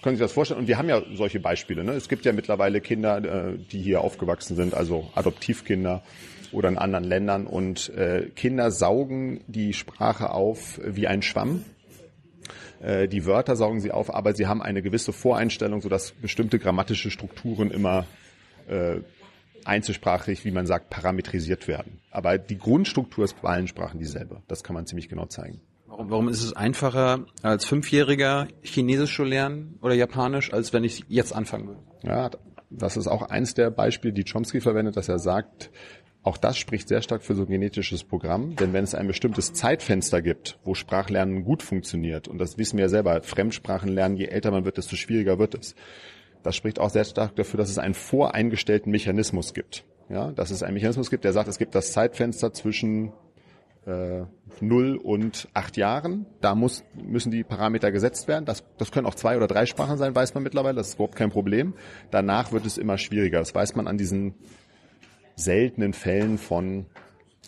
können 0.01 0.15
Sie 0.15 0.21
das 0.21 0.31
vorstellen? 0.31 0.61
Und 0.61 0.67
wir 0.67 0.77
haben 0.77 0.89
ja 0.89 1.01
solche 1.13 1.39
Beispiele. 1.39 1.83
Ne? 1.83 1.91
Es 1.91 2.09
gibt 2.09 2.25
ja 2.25 2.33
mittlerweile 2.33 2.81
Kinder, 2.81 3.17
äh, 3.17 3.57
die 3.57 3.81
hier 3.81 4.01
aufgewachsen 4.01 4.55
sind, 4.55 4.73
also 4.73 5.07
Adoptivkinder 5.15 6.01
oder 6.51 6.69
in 6.69 6.77
anderen 6.77 7.05
Ländern. 7.05 7.45
Und 7.45 7.89
äh, 7.89 8.29
Kinder 8.35 8.71
saugen 8.71 9.41
die 9.47 9.73
Sprache 9.73 10.31
auf 10.31 10.79
wie 10.83 11.07
ein 11.07 11.21
Schwamm. 11.21 11.65
Äh, 12.81 13.07
die 13.07 13.25
Wörter 13.25 13.55
saugen 13.55 13.79
sie 13.79 13.91
auf, 13.91 14.13
aber 14.13 14.33
sie 14.33 14.47
haben 14.47 14.61
eine 14.61 14.81
gewisse 14.81 15.13
Voreinstellung, 15.13 15.81
sodass 15.81 16.13
bestimmte 16.13 16.57
grammatische 16.57 17.11
Strukturen 17.11 17.69
immer 17.69 18.05
äh, 18.67 19.01
einzelsprachig, 19.65 20.45
wie 20.45 20.51
man 20.51 20.65
sagt, 20.65 20.89
parametrisiert 20.89 21.67
werden. 21.67 21.99
Aber 22.11 22.37
die 22.37 22.57
Grundstruktur 22.57 23.25
ist 23.25 23.41
bei 23.41 23.49
allen 23.49 23.67
Sprachen 23.67 23.99
dieselbe. 23.99 24.41
Das 24.47 24.63
kann 24.63 24.73
man 24.73 24.85
ziemlich 24.85 25.09
genau 25.09 25.25
zeigen. 25.25 25.61
Warum, 25.87 26.09
warum 26.09 26.29
ist 26.29 26.43
es 26.43 26.53
einfacher, 26.53 27.25
als 27.41 27.65
Fünfjähriger 27.65 28.47
Chinesisch 28.61 29.15
zu 29.15 29.23
lernen 29.23 29.77
oder 29.81 29.93
Japanisch, 29.93 30.53
als 30.53 30.71
wenn 30.71 30.83
ich 30.83 31.03
jetzt 31.09 31.33
anfangen 31.35 31.67
würde? 31.67 31.81
Ja, 32.03 32.29
das 32.69 32.95
ist 32.95 33.07
auch 33.07 33.23
eins 33.23 33.53
der 33.53 33.69
Beispiele, 33.69 34.13
die 34.13 34.23
Chomsky 34.23 34.61
verwendet, 34.61 34.95
dass 34.95 35.09
er 35.09 35.19
sagt, 35.19 35.69
auch 36.23 36.37
das 36.37 36.57
spricht 36.57 36.87
sehr 36.87 37.01
stark 37.01 37.23
für 37.23 37.33
so 37.33 37.43
ein 37.43 37.49
genetisches 37.49 38.03
Programm, 38.03 38.55
denn 38.55 38.73
wenn 38.73 38.83
es 38.83 38.93
ein 38.93 39.07
bestimmtes 39.07 39.53
Zeitfenster 39.53 40.21
gibt, 40.21 40.59
wo 40.63 40.75
Sprachlernen 40.75 41.43
gut 41.43 41.63
funktioniert, 41.63 42.27
und 42.27 42.37
das 42.37 42.57
wissen 42.57 42.77
wir 42.77 42.85
ja 42.85 42.89
selber, 42.89 43.21
Fremdsprachen 43.23 43.89
lernen, 43.89 44.17
je 44.17 44.27
älter 44.27 44.51
man 44.51 44.63
wird, 44.63 44.77
desto 44.77 44.95
schwieriger 44.95 45.39
wird 45.39 45.55
es. 45.55 45.75
Das 46.43 46.55
spricht 46.55 46.79
auch 46.79 46.89
sehr 46.89 47.03
stark 47.05 47.35
dafür, 47.35 47.57
dass 47.57 47.69
es 47.69 47.77
einen 47.77 47.93
voreingestellten 47.93 48.91
Mechanismus 48.91 49.53
gibt. 49.53 49.85
Ja, 50.09 50.31
dass 50.31 50.51
es 50.51 50.61
einen 50.61 50.73
Mechanismus 50.73 51.09
gibt, 51.09 51.23
der 51.23 51.31
sagt, 51.31 51.47
es 51.47 51.57
gibt 51.57 51.73
das 51.73 51.93
Zeitfenster 51.93 52.51
zwischen 52.51 53.13
äh, 53.85 54.23
0 54.59 54.97
und 54.97 55.47
8 55.53 55.77
Jahren. 55.77 56.25
Da 56.41 56.53
muss, 56.53 56.83
müssen 56.93 57.31
die 57.31 57.43
Parameter 57.43 57.91
gesetzt 57.91 58.27
werden. 58.27 58.45
Das, 58.45 58.63
das 58.77 58.91
können 58.91 59.07
auch 59.07 59.15
zwei 59.15 59.37
oder 59.37 59.47
drei 59.47 59.65
Sprachen 59.65 59.97
sein, 59.97 60.13
weiß 60.13 60.33
man 60.33 60.43
mittlerweile. 60.43 60.75
Das 60.75 60.89
ist 60.89 60.93
überhaupt 60.95 61.15
kein 61.15 61.29
Problem. 61.29 61.73
Danach 62.11 62.51
wird 62.51 62.65
es 62.65 62.77
immer 62.77 62.97
schwieriger. 62.97 63.39
Das 63.39 63.55
weiß 63.55 63.75
man 63.75 63.87
an 63.87 63.97
diesen 63.97 64.35
seltenen 65.35 65.93
Fällen 65.93 66.37
von 66.37 66.85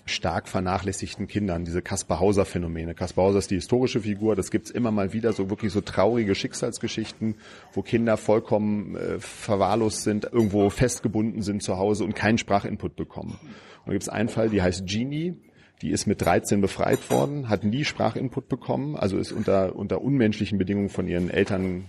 stark 0.06 0.50
vernachlässigten 0.50 1.28
Kindern, 1.28 1.64
diese 1.64 1.82
Kaspar 1.82 2.20
Hauser 2.20 2.46
Phänomene. 2.46 2.94
Kaspar 2.94 3.26
Hauser 3.26 3.40
ist 3.40 3.52
die 3.52 3.56
historische 3.56 4.02
Figur, 4.02 4.36
das 4.36 4.52
gibt's 4.52 4.70
immer 4.70 4.92
mal 4.92 5.14
wieder, 5.14 5.32
so 5.32 5.50
wirklich 5.50 5.72
so 5.72 5.82
traurige 5.82 6.36
Schicksalsgeschichten, 6.36 7.36
wo 7.72 7.82
Kinder 7.82 8.18
vollkommen 8.18 8.96
äh, 8.96 9.20
verwahrlost 9.20 10.04
sind, 10.04 10.26
irgendwo 10.26 10.70
festgebunden 10.70 11.42
sind 11.42 11.64
zu 11.64 11.78
Hause 11.78 12.04
und 12.04 12.16
keinen 12.16 12.38
Sprachinput 12.38 12.96
bekommen. 12.96 13.40
Und 13.42 13.88
da 13.88 13.92
gibt's 13.94 14.10
einen 14.10 14.30
Fall, 14.30 14.50
die 14.50 14.62
heißt 14.62 14.86
Genie, 14.86 15.36
die 15.82 15.92
ist 15.92 16.06
mit 16.06 16.22
13 16.22 16.60
befreit 16.62 17.10
worden, 17.10 17.50
hat 17.50 17.64
nie 17.64 17.86
Sprachinput 17.86 18.50
bekommen, 18.50 18.96
also 18.96 19.18
ist 19.18 19.32
unter, 19.32 19.76
unter 19.76 20.02
unmenschlichen 20.02 20.58
Bedingungen 20.58 20.90
von 20.90 21.08
ihren 21.08 21.30
Eltern 21.30 21.86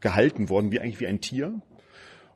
gehalten 0.00 0.48
worden, 0.48 0.72
wie 0.72 0.80
eigentlich 0.80 1.00
wie 1.00 1.06
ein 1.06 1.20
Tier 1.20 1.60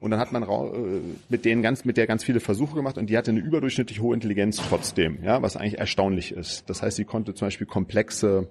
Und 0.01 0.13
dann 0.13 0.21
hat 0.21 0.33
man 0.33 0.45
äh, 0.45 1.01
mit 1.29 1.45
denen 1.45 1.63
ganz, 1.63 1.85
mit 1.85 1.97
der 1.97 2.07
ganz 2.07 2.23
viele 2.25 2.41
Versuche 2.41 2.75
gemacht 2.75 2.99
und 2.99 3.11
die 3.11 3.19
hatte 3.19 3.31
eine 3.31 3.41
überdurchschnittlich 3.41 4.01
hohe 4.01 4.15
Intelligenz 4.15 4.57
trotzdem, 4.57 5.23
ja, 5.23 5.43
was 5.43 5.57
eigentlich 5.57 5.79
erstaunlich 5.79 6.33
ist. 6.33 6.71
Das 6.71 6.83
heißt, 6.83 6.97
sie 6.97 7.05
konnte 7.05 7.35
zum 7.35 7.47
Beispiel 7.47 7.67
komplexe 7.67 8.49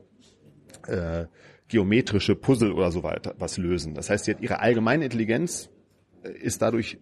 äh, 0.88 1.26
geometrische 1.68 2.36
Puzzle 2.36 2.72
oder 2.72 2.92
so 2.92 3.04
weiter 3.04 3.36
was 3.40 3.58
lösen. 3.58 3.94
Das 3.94 4.10
heißt, 4.10 4.26
sie 4.26 4.32
hat 4.32 4.42
ihre 4.42 4.60
allgemeine 4.60 5.06
Intelligenz 5.06 5.70
äh, 6.24 6.32
ist 6.32 6.62
dadurch 6.62 6.98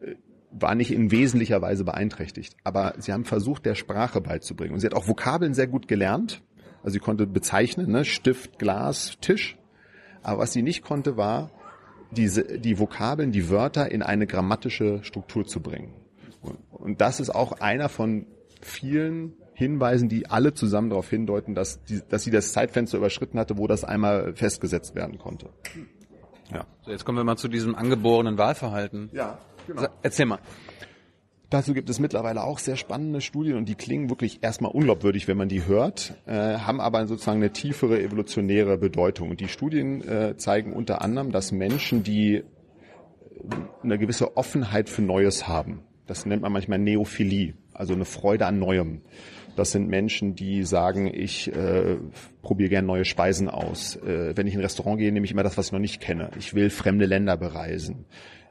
äh, 0.00 0.14
war 0.50 0.74
nicht 0.74 0.92
in 0.92 1.10
wesentlicher 1.10 1.60
Weise 1.62 1.84
beeinträchtigt. 1.84 2.56
Aber 2.62 2.94
sie 2.98 3.12
haben 3.12 3.24
versucht, 3.24 3.66
der 3.66 3.74
Sprache 3.74 4.20
beizubringen. 4.20 4.74
Und 4.74 4.80
sie 4.80 4.86
hat 4.86 4.94
auch 4.94 5.08
Vokabeln 5.08 5.52
sehr 5.52 5.66
gut 5.66 5.88
gelernt. 5.88 6.42
Also 6.82 6.94
sie 6.94 7.00
konnte 7.00 7.26
bezeichnen, 7.26 7.90
ne? 7.90 8.04
Stift, 8.04 8.58
Glas, 8.58 9.16
Tisch. 9.20 9.56
Aber 10.22 10.42
was 10.42 10.52
sie 10.52 10.62
nicht 10.62 10.82
konnte, 10.82 11.16
war, 11.16 11.50
diese, 12.14 12.58
die 12.58 12.78
Vokabeln, 12.78 13.32
die 13.32 13.48
Wörter 13.50 13.90
in 13.90 14.02
eine 14.02 14.26
grammatische 14.26 15.00
Struktur 15.02 15.46
zu 15.46 15.60
bringen. 15.60 15.92
Und 16.70 17.00
das 17.00 17.20
ist 17.20 17.30
auch 17.30 17.60
einer 17.60 17.88
von 17.88 18.26
vielen 18.60 19.34
Hinweisen, 19.54 20.08
die 20.08 20.28
alle 20.28 20.52
zusammen 20.52 20.90
darauf 20.90 21.08
hindeuten, 21.08 21.54
dass, 21.54 21.82
die, 21.84 22.02
dass 22.08 22.24
sie 22.24 22.30
das 22.30 22.52
Zeitfenster 22.52 22.98
überschritten 22.98 23.38
hatte, 23.38 23.56
wo 23.56 23.66
das 23.66 23.84
einmal 23.84 24.34
festgesetzt 24.34 24.94
werden 24.94 25.18
konnte. 25.18 25.50
Ja. 26.52 26.66
So, 26.82 26.90
jetzt 26.90 27.04
kommen 27.04 27.18
wir 27.18 27.24
mal 27.24 27.36
zu 27.36 27.48
diesem 27.48 27.74
angeborenen 27.74 28.36
Wahlverhalten. 28.36 29.10
Ja. 29.12 29.38
Genau. 29.66 29.86
Erzähl 30.02 30.26
mal. 30.26 30.40
Dazu 31.54 31.72
gibt 31.72 31.88
es 31.88 32.00
mittlerweile 32.00 32.42
auch 32.42 32.58
sehr 32.58 32.74
spannende 32.74 33.20
Studien 33.20 33.56
und 33.56 33.68
die 33.68 33.76
klingen 33.76 34.10
wirklich 34.10 34.40
erstmal 34.42 34.72
unglaubwürdig, 34.72 35.28
wenn 35.28 35.36
man 35.36 35.48
die 35.48 35.64
hört, 35.68 36.16
äh, 36.26 36.32
haben 36.32 36.80
aber 36.80 37.06
sozusagen 37.06 37.38
eine 37.38 37.52
tiefere 37.52 38.02
evolutionäre 38.02 38.76
Bedeutung. 38.76 39.30
Und 39.30 39.38
die 39.38 39.46
Studien 39.46 40.02
äh, 40.02 40.36
zeigen 40.36 40.72
unter 40.72 41.00
anderem, 41.00 41.30
dass 41.30 41.52
Menschen, 41.52 42.02
die 42.02 42.42
eine 43.84 43.98
gewisse 43.98 44.36
Offenheit 44.36 44.88
für 44.88 45.02
Neues 45.02 45.46
haben, 45.46 45.84
das 46.08 46.26
nennt 46.26 46.42
man 46.42 46.52
manchmal 46.52 46.80
Neophilie, 46.80 47.54
also 47.72 47.94
eine 47.94 48.04
Freude 48.04 48.46
an 48.46 48.58
Neuem. 48.58 49.02
Das 49.54 49.70
sind 49.70 49.86
Menschen, 49.86 50.34
die 50.34 50.64
sagen, 50.64 51.06
ich 51.06 51.54
äh, 51.54 51.98
probiere 52.42 52.70
gerne 52.70 52.88
neue 52.88 53.04
Speisen 53.04 53.48
aus. 53.48 53.94
Äh, 53.94 54.36
wenn 54.36 54.48
ich 54.48 54.54
in 54.54 54.58
ein 54.58 54.64
Restaurant 54.64 54.98
gehe, 54.98 55.12
nehme 55.12 55.24
ich 55.24 55.30
immer 55.30 55.44
das, 55.44 55.56
was 55.56 55.66
ich 55.66 55.72
noch 55.72 55.78
nicht 55.78 56.00
kenne. 56.00 56.32
Ich 56.36 56.54
will 56.54 56.68
fremde 56.68 57.06
Länder 57.06 57.36
bereisen. 57.36 58.06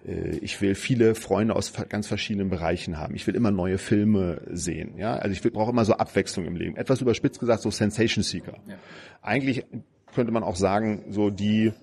Äh, 0.06 0.38
ich 0.38 0.62
will 0.62 0.76
viele 0.76 1.16
Freunde 1.16 1.56
aus 1.56 1.74
ganz 1.90 2.08
verschiedenen 2.08 2.50
Bereichen 2.50 2.98
haben. 2.98 3.16
Ich 3.16 3.28
will 3.28 3.36
immer 3.36 3.52
neue 3.52 3.78
Filme 3.78 4.42
sehen. 4.52 4.98
Ja, 4.98 5.16
also 5.16 5.34
ich 5.34 5.54
brauche 5.54 5.72
immer 5.72 5.86
so 5.86 5.94
Abwechslung 5.94 6.46
im 6.46 6.56
Leben. 6.56 6.76
Etwas 6.76 7.02
überspitzt 7.02 7.40
gesagt, 7.40 7.62
so 7.62 7.72
Sensation 7.72 8.24
Seeker. 8.24 8.58
Ja. 8.68 8.76
Eigentlich 9.22 9.66
könnte 10.14 10.32
man 10.32 10.44
auch 10.44 10.56
sagen, 10.56 11.06
so 11.10 11.30
die 11.30 11.74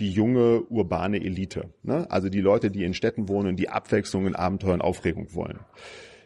die 0.00 0.10
junge 0.10 0.62
urbane 0.70 1.18
Elite. 1.18 1.68
Ne? 1.82 2.10
Also 2.10 2.30
die 2.30 2.40
Leute, 2.40 2.70
die 2.70 2.84
in 2.84 2.94
Städten 2.94 3.28
wohnen, 3.28 3.56
die 3.56 3.68
Abwechslung 3.68 4.26
in 4.26 4.34
Abenteuer 4.34 4.72
und 4.72 4.80
Aufregung 4.80 5.34
wollen. 5.34 5.60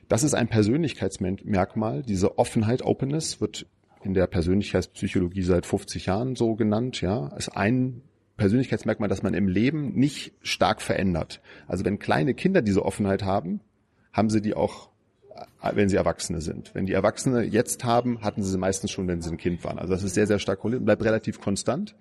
Das 0.08 0.22
ist 0.22 0.34
ein 0.34 0.48
Persönlichkeitsmerkmal. 0.48 2.02
Diese 2.02 2.38
Offenheit, 2.38 2.82
Openness, 2.82 3.40
wird 3.40 3.66
in 4.04 4.14
der 4.14 4.26
Persönlichkeitspsychologie 4.28 5.42
seit 5.42 5.66
50 5.66 6.06
Jahren 6.06 6.36
so 6.36 6.54
genannt. 6.54 7.00
Ja, 7.00 7.28
ist 7.36 7.56
ein 7.56 8.02
Persönlichkeitsmerkmal, 8.36 9.08
das 9.08 9.22
man 9.22 9.34
im 9.34 9.48
Leben 9.48 9.94
nicht 9.94 10.32
stark 10.42 10.82
verändert. 10.82 11.40
Also 11.66 11.84
wenn 11.84 11.98
kleine 11.98 12.34
Kinder 12.34 12.62
diese 12.62 12.84
Offenheit 12.84 13.22
haben, 13.22 13.60
haben 14.12 14.30
sie 14.30 14.40
die 14.40 14.54
auch, 14.54 14.90
wenn 15.72 15.88
sie 15.88 15.96
Erwachsene 15.96 16.40
sind. 16.40 16.74
Wenn 16.74 16.86
die 16.86 16.92
Erwachsene 16.92 17.42
jetzt 17.42 17.84
haben, 17.84 18.22
hatten 18.22 18.42
sie 18.42 18.50
sie 18.50 18.58
meistens 18.58 18.90
schon, 18.90 19.08
wenn 19.08 19.22
sie 19.22 19.30
ein 19.30 19.36
Kind 19.36 19.64
waren. 19.64 19.78
Also 19.78 19.92
das 19.92 20.02
ist 20.02 20.14
sehr, 20.14 20.26
sehr 20.26 20.38
stark 20.38 20.60
korreliert 20.60 20.80
und 20.80 20.86
bleibt 20.86 21.04
relativ 21.04 21.40
konstant. 21.40 21.94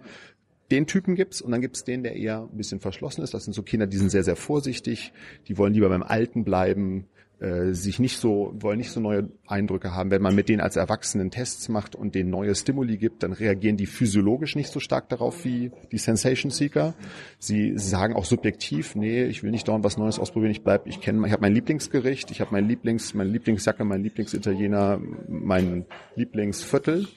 Den 0.71 0.87
Typen 0.87 1.15
gibt's 1.15 1.41
und 1.41 1.51
dann 1.51 1.61
gibt's 1.61 1.83
den, 1.83 2.03
der 2.03 2.15
eher 2.15 2.47
ein 2.51 2.57
bisschen 2.57 2.79
verschlossen 2.79 3.23
ist. 3.23 3.33
Das 3.33 3.43
sind 3.43 3.53
so 3.53 3.61
Kinder, 3.61 3.85
die 3.85 3.97
sind 3.97 4.09
sehr, 4.09 4.23
sehr 4.23 4.35
vorsichtig, 4.35 5.13
die 5.47 5.57
wollen 5.57 5.73
lieber 5.73 5.89
beim 5.89 6.03
Alten 6.03 6.43
bleiben, 6.43 7.05
äh, 7.43 7.73
sich 7.73 7.99
nicht 7.99 8.19
so, 8.19 8.53
wollen 8.55 8.77
nicht 8.77 8.91
so 8.91 9.01
neue 9.01 9.29
Eindrücke 9.47 9.93
haben. 9.93 10.11
Wenn 10.11 10.21
man 10.21 10.33
mit 10.33 10.47
denen 10.47 10.61
als 10.61 10.77
Erwachsenen 10.77 11.29
Tests 11.29 11.67
macht 11.67 11.93
und 11.93 12.15
denen 12.15 12.29
neue 12.29 12.55
Stimuli 12.55 12.95
gibt, 12.97 13.21
dann 13.21 13.33
reagieren 13.33 13.75
die 13.75 13.85
physiologisch 13.85 14.55
nicht 14.55 14.71
so 14.71 14.79
stark 14.79 15.09
darauf 15.09 15.43
wie 15.43 15.71
die 15.91 15.97
Sensation 15.97 16.51
Seeker. 16.51 16.93
Sie 17.39 17.77
sagen 17.77 18.15
auch 18.15 18.23
subjektiv, 18.23 18.95
nee, 18.95 19.25
ich 19.25 19.43
will 19.43 19.51
nicht 19.51 19.67
dauernd 19.67 19.83
was 19.83 19.97
Neues 19.97 20.19
ausprobieren, 20.19 20.51
ich 20.51 20.63
bleib, 20.63 20.87
ich 20.87 21.01
kenne, 21.01 21.27
ich 21.27 21.33
habe 21.33 21.41
mein 21.41 21.53
Lieblingsgericht, 21.53 22.31
ich 22.31 22.39
habe 22.39 22.51
mein 22.53 22.65
Lieblings, 22.65 23.13
meine 23.13 23.29
Lieblingsjacke, 23.29 23.83
mein 23.83 24.03
Lieblingsitaliener, 24.03 25.01
mein 25.27 25.85
Lieblingsviertel. 26.15 27.09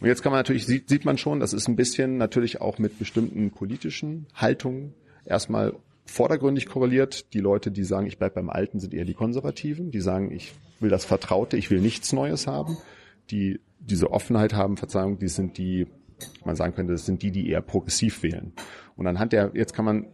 Und 0.00 0.06
jetzt 0.06 0.22
kann 0.22 0.32
man 0.32 0.38
natürlich, 0.38 0.64
sieht, 0.64 0.88
sieht 0.88 1.04
man 1.04 1.18
schon, 1.18 1.38
das 1.38 1.52
ist 1.52 1.68
ein 1.68 1.76
bisschen 1.76 2.16
natürlich 2.16 2.62
auch 2.62 2.78
mit 2.78 2.98
bestimmten 2.98 3.50
politischen 3.50 4.26
Haltungen 4.34 4.94
erstmal 5.26 5.74
vordergründig 6.06 6.66
korreliert. 6.66 7.32
Die 7.34 7.40
Leute, 7.40 7.70
die 7.70 7.84
sagen, 7.84 8.06
ich 8.06 8.18
bleib 8.18 8.34
beim 8.34 8.48
Alten, 8.48 8.78
sind 8.78 8.94
eher 8.94 9.04
die 9.04 9.14
Konservativen. 9.14 9.90
Die 9.90 10.00
sagen, 10.00 10.30
ich 10.32 10.54
will 10.80 10.90
das 10.90 11.04
Vertraute, 11.04 11.56
ich 11.56 11.70
will 11.70 11.80
nichts 11.80 12.12
Neues 12.12 12.46
haben. 12.46 12.76
Die 13.30 13.60
diese 13.78 14.10
Offenheit 14.10 14.54
haben, 14.54 14.76
Verzeihung, 14.76 15.18
die 15.18 15.28
sind 15.28 15.58
die, 15.58 15.86
man 16.44 16.56
sagen 16.56 16.74
könnte, 16.74 16.92
das 16.92 17.06
sind 17.06 17.22
die, 17.22 17.30
die 17.30 17.48
eher 17.48 17.60
progressiv 17.60 18.22
wählen. 18.22 18.52
Und 18.96 19.06
anhand 19.06 19.32
der, 19.32 19.52
jetzt 19.54 19.74
kann 19.74 19.84
man 19.84 20.06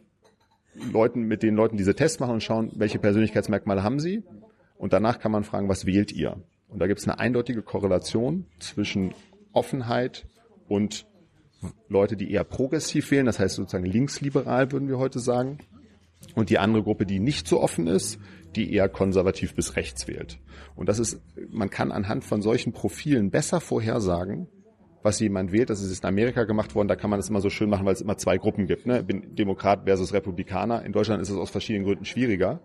Leuten, 0.93 1.23
mit 1.23 1.43
den 1.43 1.55
Leuten 1.55 1.77
diese 1.77 1.95
Tests 1.95 2.21
machen 2.21 2.35
und 2.35 2.43
schauen, 2.43 2.71
welche 2.75 2.99
Persönlichkeitsmerkmale 2.99 3.83
haben 3.83 4.01
sie. 4.01 4.23
Und 4.77 4.93
danach 4.93 5.21
kann 5.21 5.33
man 5.33 5.45
fragen, 5.45 5.69
was 5.69 5.87
wählt 5.87 6.13
ihr? 6.13 6.37
Und 6.69 6.81
da 6.81 6.87
gibt 6.87 7.01
es 7.01 7.07
eine 7.07 7.19
eindeutige 7.19 7.63
Korrelation 7.63 8.47
zwischen 8.59 9.15
Offenheit 9.53 10.27
und 10.69 11.07
Leute, 11.89 12.17
die 12.17 12.33
eher 12.33 12.45
progressiv 12.45 13.11
wählen, 13.11 13.27
das 13.27 13.39
heißt 13.39 13.55
sozusagen 13.55 13.85
linksliberal, 13.85 14.73
würden 14.73 14.89
wir 14.89 14.99
heute 14.99 15.21
sagen, 15.21 15.59
und 16.35 16.51
die 16.51 16.59
andere 16.59 16.83
Gruppe, 16.83 17.07
die 17.07 17.21
nicht 17.21 17.47
so 17.47 17.61
offen 17.61 17.87
ist, 17.87 18.19
die 18.57 18.73
eher 18.73 18.89
konservativ 18.89 19.55
bis 19.55 19.77
rechts 19.77 20.09
wählt. 20.09 20.39
Und 20.77 20.89
das 20.89 20.99
ist, 20.99 21.21
man 21.51 21.71
kann 21.71 21.93
anhand 21.93 22.25
von 22.25 22.43
solchen 22.43 22.73
Profilen 22.73 23.31
besser 23.31 23.61
vorhersagen, 23.61 24.49
was 25.03 25.21
jemand 25.21 25.53
wählt. 25.53 25.71
Das 25.71 25.83
ist 25.83 26.03
in 26.03 26.09
Amerika 26.09 26.45
gemacht 26.45 26.75
worden, 26.75 26.89
da 26.89 26.97
kann 26.97 27.11
man 27.11 27.19
das 27.19 27.29
immer 27.29 27.41
so 27.41 27.51
schön 27.51 27.71
machen, 27.71 27.87
weil 27.87 27.95
es 27.95 28.01
immer 28.01 28.17
zwei 28.17 28.39
Gruppen 28.39 28.67
gibt. 28.67 28.87
Ne? 28.87 29.03
Demokrat 29.05 29.85
versus 29.85 30.13
Republikaner. 30.13 30.85
In 30.85 30.93
Deutschland 30.93 31.23
ist 31.23 31.31
es 31.31 31.37
aus 31.37 31.51
verschiedenen 31.51 31.85
Gründen 31.85 32.05
schwieriger. 32.05 32.61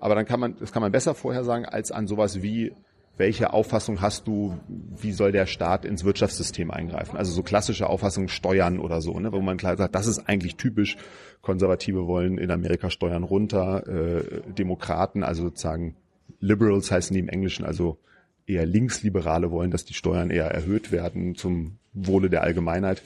Aber 0.00 0.14
dann 0.14 0.26
kann 0.26 0.40
man, 0.40 0.56
das 0.58 0.72
kann 0.72 0.82
man 0.82 0.92
besser 0.92 1.14
vorhersagen 1.14 1.64
als 1.64 1.90
an 1.90 2.06
sowas 2.06 2.42
wie 2.42 2.72
welche 3.16 3.52
Auffassung 3.52 4.00
hast 4.00 4.26
du, 4.26 4.58
wie 4.68 5.12
soll 5.12 5.30
der 5.30 5.46
Staat 5.46 5.84
ins 5.84 6.04
Wirtschaftssystem 6.04 6.70
eingreifen? 6.70 7.16
Also 7.16 7.32
so 7.32 7.42
klassische 7.42 7.88
Auffassungen 7.88 8.28
Steuern 8.28 8.80
oder 8.80 9.00
so, 9.00 9.18
ne? 9.20 9.32
wo 9.32 9.40
man 9.40 9.56
klar 9.56 9.76
sagt, 9.76 9.94
das 9.94 10.06
ist 10.06 10.28
eigentlich 10.28 10.56
typisch. 10.56 10.96
Konservative 11.40 12.06
wollen 12.06 12.38
in 12.38 12.50
Amerika 12.50 12.90
Steuern 12.90 13.22
runter, 13.22 13.86
äh, 13.86 14.40
Demokraten, 14.52 15.22
also 15.22 15.44
sozusagen 15.44 15.96
Liberals 16.40 16.90
heißen 16.90 17.14
die 17.14 17.20
im 17.20 17.28
Englischen, 17.28 17.64
also 17.64 17.98
eher 18.46 18.66
Linksliberale 18.66 19.50
wollen, 19.50 19.70
dass 19.70 19.84
die 19.84 19.94
Steuern 19.94 20.30
eher 20.30 20.46
erhöht 20.46 20.90
werden 20.90 21.34
zum 21.34 21.78
Wohle 21.92 22.30
der 22.30 22.42
Allgemeinheit. 22.42 23.02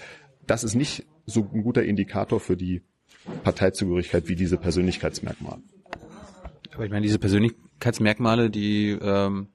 Das 0.46 0.64
ist 0.64 0.74
nicht 0.74 1.04
so 1.26 1.46
ein 1.52 1.62
guter 1.62 1.82
Indikator 1.82 2.40
für 2.40 2.56
die 2.56 2.82
Parteizugehörigkeit 3.44 4.28
wie 4.28 4.36
diese 4.36 4.56
Persönlichkeitsmerkmale. 4.56 5.60
Aber 6.74 6.84
ich 6.84 6.90
meine, 6.90 7.04
diese 7.04 7.18
Persönlichkeitsmerkmale, 7.18 8.48
die 8.48 8.96
ähm 9.00 9.48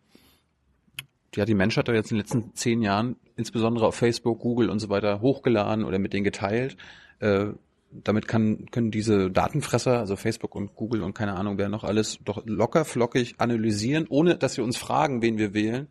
hat 1.41 1.49
die 1.49 1.55
Menschheit 1.55 1.87
doch 1.87 1.93
jetzt 1.93 2.11
in 2.11 2.17
den 2.17 2.21
letzten 2.21 2.53
zehn 2.55 2.81
Jahren 2.81 3.15
insbesondere 3.35 3.87
auf 3.87 3.95
Facebook, 3.95 4.39
Google 4.39 4.69
und 4.69 4.79
so 4.79 4.89
weiter 4.89 5.21
hochgeladen 5.21 5.85
oder 5.85 5.99
mit 5.99 6.13
denen 6.13 6.23
geteilt. 6.23 6.77
Äh, 7.19 7.47
damit 7.91 8.27
kann, 8.27 8.65
können 8.71 8.91
diese 8.91 9.29
Datenfresser, 9.29 9.99
also 9.99 10.15
Facebook 10.15 10.55
und 10.55 10.75
Google 10.75 11.03
und 11.03 11.13
keine 11.13 11.35
Ahnung 11.35 11.57
wer 11.57 11.69
noch 11.69 11.83
alles, 11.83 12.19
doch 12.23 12.43
locker 12.45 12.85
flockig 12.85 13.35
analysieren, 13.37 14.07
ohne 14.09 14.35
dass 14.35 14.57
wir 14.57 14.63
uns 14.63 14.77
fragen, 14.77 15.21
wen 15.21 15.37
wir 15.37 15.53
wählen, 15.53 15.87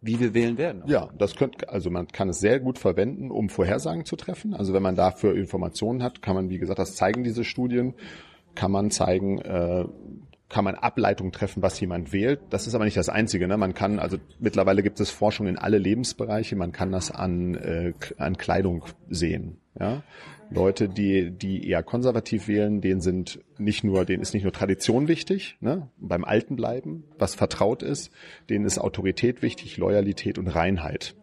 wie 0.00 0.20
wir 0.20 0.34
wählen 0.34 0.58
werden. 0.58 0.82
Ja, 0.86 1.08
das 1.18 1.34
könnte, 1.36 1.68
also 1.68 1.90
man 1.90 2.08
kann 2.08 2.28
es 2.28 2.38
sehr 2.38 2.60
gut 2.60 2.78
verwenden, 2.78 3.30
um 3.30 3.48
Vorhersagen 3.48 4.04
zu 4.04 4.16
treffen. 4.16 4.54
Also 4.54 4.72
wenn 4.72 4.82
man 4.82 4.96
dafür 4.96 5.34
Informationen 5.34 6.02
hat, 6.02 6.22
kann 6.22 6.34
man, 6.34 6.50
wie 6.50 6.58
gesagt, 6.58 6.78
das 6.78 6.94
zeigen 6.94 7.24
diese 7.24 7.44
Studien, 7.44 7.94
kann 8.54 8.70
man 8.70 8.90
zeigen, 8.90 9.38
äh, 9.38 9.84
kann 10.48 10.64
man 10.64 10.74
Ableitungen 10.74 11.32
treffen, 11.32 11.62
was 11.62 11.80
jemand 11.80 12.12
wählt. 12.12 12.40
Das 12.50 12.66
ist 12.66 12.74
aber 12.74 12.84
nicht 12.84 12.96
das 12.96 13.08
Einzige. 13.08 13.48
Ne? 13.48 13.56
Man 13.56 13.74
kann, 13.74 13.98
also 13.98 14.18
mittlerweile 14.38 14.82
gibt 14.82 15.00
es 15.00 15.10
Forschung 15.10 15.46
in 15.46 15.58
alle 15.58 15.78
Lebensbereiche. 15.78 16.54
Man 16.54 16.72
kann 16.72 16.92
das 16.92 17.10
an, 17.10 17.54
äh, 17.54 17.92
an 18.18 18.36
Kleidung 18.36 18.84
sehen. 19.08 19.58
Ja? 19.78 20.02
Leute, 20.50 20.88
die, 20.88 21.30
die 21.30 21.68
eher 21.68 21.82
konservativ 21.82 22.46
wählen, 22.46 22.80
denen 22.80 23.00
sind 23.00 23.40
nicht 23.58 23.84
nur, 23.84 24.04
denen 24.04 24.22
ist 24.22 24.34
nicht 24.34 24.44
nur 24.44 24.52
Tradition 24.52 25.08
wichtig, 25.08 25.56
ne? 25.60 25.88
beim 25.98 26.24
Alten 26.24 26.56
bleiben, 26.56 27.04
was 27.18 27.34
vertraut 27.34 27.82
ist, 27.82 28.12
denen 28.50 28.64
ist 28.64 28.78
Autorität 28.78 29.42
wichtig, 29.42 29.76
Loyalität 29.78 30.38
und 30.38 30.48
Reinheit. 30.48 31.14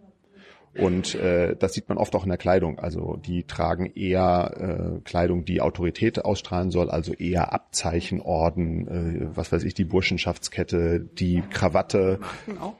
Und 0.78 1.16
äh, 1.16 1.56
das 1.58 1.74
sieht 1.74 1.90
man 1.90 1.98
oft 1.98 2.16
auch 2.16 2.24
in 2.24 2.30
der 2.30 2.38
Kleidung. 2.38 2.80
Also 2.80 3.18
die 3.18 3.44
tragen 3.44 3.92
eher 3.94 4.96
äh, 4.98 5.00
Kleidung, 5.02 5.44
die 5.44 5.62
Autorität 5.62 6.24
ausstrahlen 6.24 6.72
soll, 6.72 6.90
also 6.90 7.14
eher 7.14 7.54
Abzeichen, 7.54 8.22
Orden, 8.22 8.88
äh, 8.88 9.36
was 9.36 9.52
weiß 9.52 9.64
ich, 9.64 9.74
die 9.74 9.84
Burschenschaftskette, 9.84 11.02
die 11.02 11.44
Krawatte. 11.50 12.20
Marken 12.22 12.58
auch? 12.62 12.76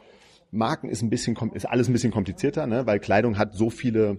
Marken 0.52 0.90
ist 0.90 1.02
ein 1.02 1.10
bisschen 1.10 1.38
ist 1.54 1.66
alles 1.68 1.90
ein 1.90 1.94
bisschen 1.94 2.12
komplizierter, 2.12 2.68
ne? 2.68 2.86
weil 2.86 3.00
Kleidung 3.00 3.38
hat 3.38 3.56
so 3.56 3.70
viele 3.70 4.18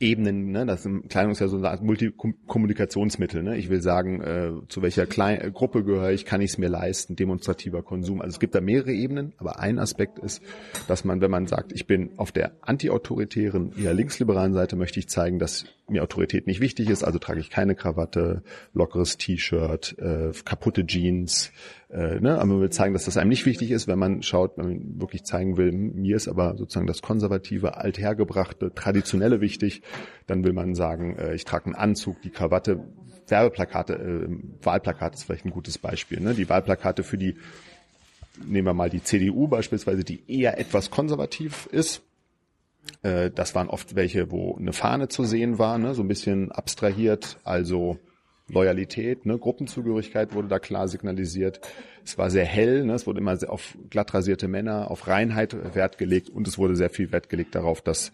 Ebenen, 0.00 0.52
ne? 0.52 0.64
Das 0.64 0.86
ist 0.86 1.08
Kleidung 1.08 1.32
ist 1.32 1.40
ja 1.40 1.48
so 1.48 1.56
eine 1.56 1.70
Art 1.70 1.82
Multikommunikationsmittel. 1.82 3.42
Ne? 3.42 3.56
Ich 3.56 3.68
will 3.68 3.82
sagen, 3.82 4.20
äh, 4.20 4.52
zu 4.68 4.80
welcher 4.80 5.06
Klein 5.06 5.40
äh, 5.40 5.50
Gruppe 5.50 5.82
gehöre 5.82 6.12
ich, 6.12 6.24
kann 6.24 6.40
ich 6.40 6.52
es 6.52 6.58
mir 6.58 6.68
leisten, 6.68 7.16
demonstrativer 7.16 7.82
Konsum. 7.82 8.20
Also 8.20 8.34
es 8.34 8.40
gibt 8.40 8.54
da 8.54 8.60
mehrere 8.60 8.92
Ebenen, 8.92 9.32
aber 9.38 9.58
ein 9.58 9.80
Aspekt 9.80 10.20
ist, 10.20 10.40
dass 10.86 11.04
man, 11.04 11.20
wenn 11.20 11.32
man 11.32 11.48
sagt, 11.48 11.72
ich 11.72 11.88
bin 11.88 12.10
auf 12.16 12.30
der 12.30 12.52
antiautoritären, 12.60 13.72
eher 13.76 13.92
linksliberalen 13.92 14.54
Seite, 14.54 14.76
möchte 14.76 15.00
ich 15.00 15.08
zeigen, 15.08 15.40
dass 15.40 15.64
mir 15.88 16.04
Autorität 16.04 16.46
nicht 16.46 16.60
wichtig 16.60 16.90
ist, 16.90 17.02
also 17.02 17.18
trage 17.18 17.40
ich 17.40 17.50
keine 17.50 17.74
Krawatte, 17.74 18.42
lockeres 18.74 19.16
T-Shirt, 19.16 19.96
äh, 19.98 20.30
kaputte 20.44 20.86
Jeans. 20.86 21.50
Äh, 21.90 22.20
ne? 22.20 22.34
Aber 22.36 22.46
man 22.46 22.60
will 22.60 22.70
zeigen, 22.70 22.92
dass 22.92 23.06
das 23.06 23.16
einem 23.16 23.30
nicht 23.30 23.46
wichtig 23.46 23.70
ist, 23.70 23.88
wenn 23.88 23.98
man 23.98 24.22
schaut, 24.22 24.58
wenn 24.58 24.66
man 24.66 25.00
wirklich 25.00 25.24
zeigen 25.24 25.56
will, 25.56 25.72
mir 25.72 26.16
ist 26.16 26.28
aber 26.28 26.56
sozusagen 26.56 26.86
das 26.86 27.00
konservative, 27.00 27.76
althergebrachte, 27.76 28.74
traditionelle 28.74 29.40
wichtig, 29.40 29.82
dann 30.26 30.44
will 30.44 30.52
man 30.52 30.74
sagen, 30.74 31.16
äh, 31.16 31.34
ich 31.34 31.44
trage 31.44 31.66
einen 31.66 31.74
Anzug, 31.74 32.20
die 32.22 32.30
Krawatte. 32.30 32.80
Werbeplakate, 33.26 33.92
äh, 33.94 34.64
Wahlplakate 34.64 35.16
ist 35.16 35.24
vielleicht 35.24 35.44
ein 35.44 35.50
gutes 35.50 35.76
Beispiel. 35.76 36.18
Ne? 36.18 36.32
Die 36.32 36.48
Wahlplakate 36.48 37.02
für 37.02 37.18
die, 37.18 37.36
nehmen 38.42 38.66
wir 38.66 38.72
mal 38.72 38.88
die 38.88 39.02
CDU 39.02 39.48
beispielsweise, 39.48 40.02
die 40.02 40.22
eher 40.28 40.58
etwas 40.58 40.90
konservativ 40.90 41.68
ist, 41.70 42.02
äh, 43.02 43.30
das 43.30 43.54
waren 43.54 43.68
oft 43.68 43.94
welche, 43.94 44.30
wo 44.30 44.56
eine 44.56 44.72
Fahne 44.72 45.08
zu 45.08 45.24
sehen 45.24 45.58
war, 45.58 45.78
ne, 45.78 45.94
so 45.94 46.02
ein 46.02 46.08
bisschen 46.08 46.50
abstrahiert, 46.52 47.38
also 47.44 47.98
Loyalität, 48.48 49.26
ne, 49.26 49.38
Gruppenzugehörigkeit 49.38 50.34
wurde 50.34 50.48
da 50.48 50.58
klar 50.58 50.88
signalisiert. 50.88 51.60
Es 52.04 52.16
war 52.18 52.30
sehr 52.30 52.44
hell, 52.44 52.84
ne, 52.84 52.94
es 52.94 53.06
wurde 53.06 53.20
immer 53.20 53.36
auf 53.48 53.76
glatt 53.90 54.14
rasierte 54.14 54.48
Männer, 54.48 54.90
auf 54.90 55.06
Reinheit 55.06 55.74
Wert 55.74 55.98
gelegt 55.98 56.30
und 56.30 56.48
es 56.48 56.58
wurde 56.58 56.76
sehr 56.76 56.90
viel 56.90 57.12
Wert 57.12 57.28
gelegt 57.28 57.54
darauf, 57.54 57.82
dass 57.82 58.12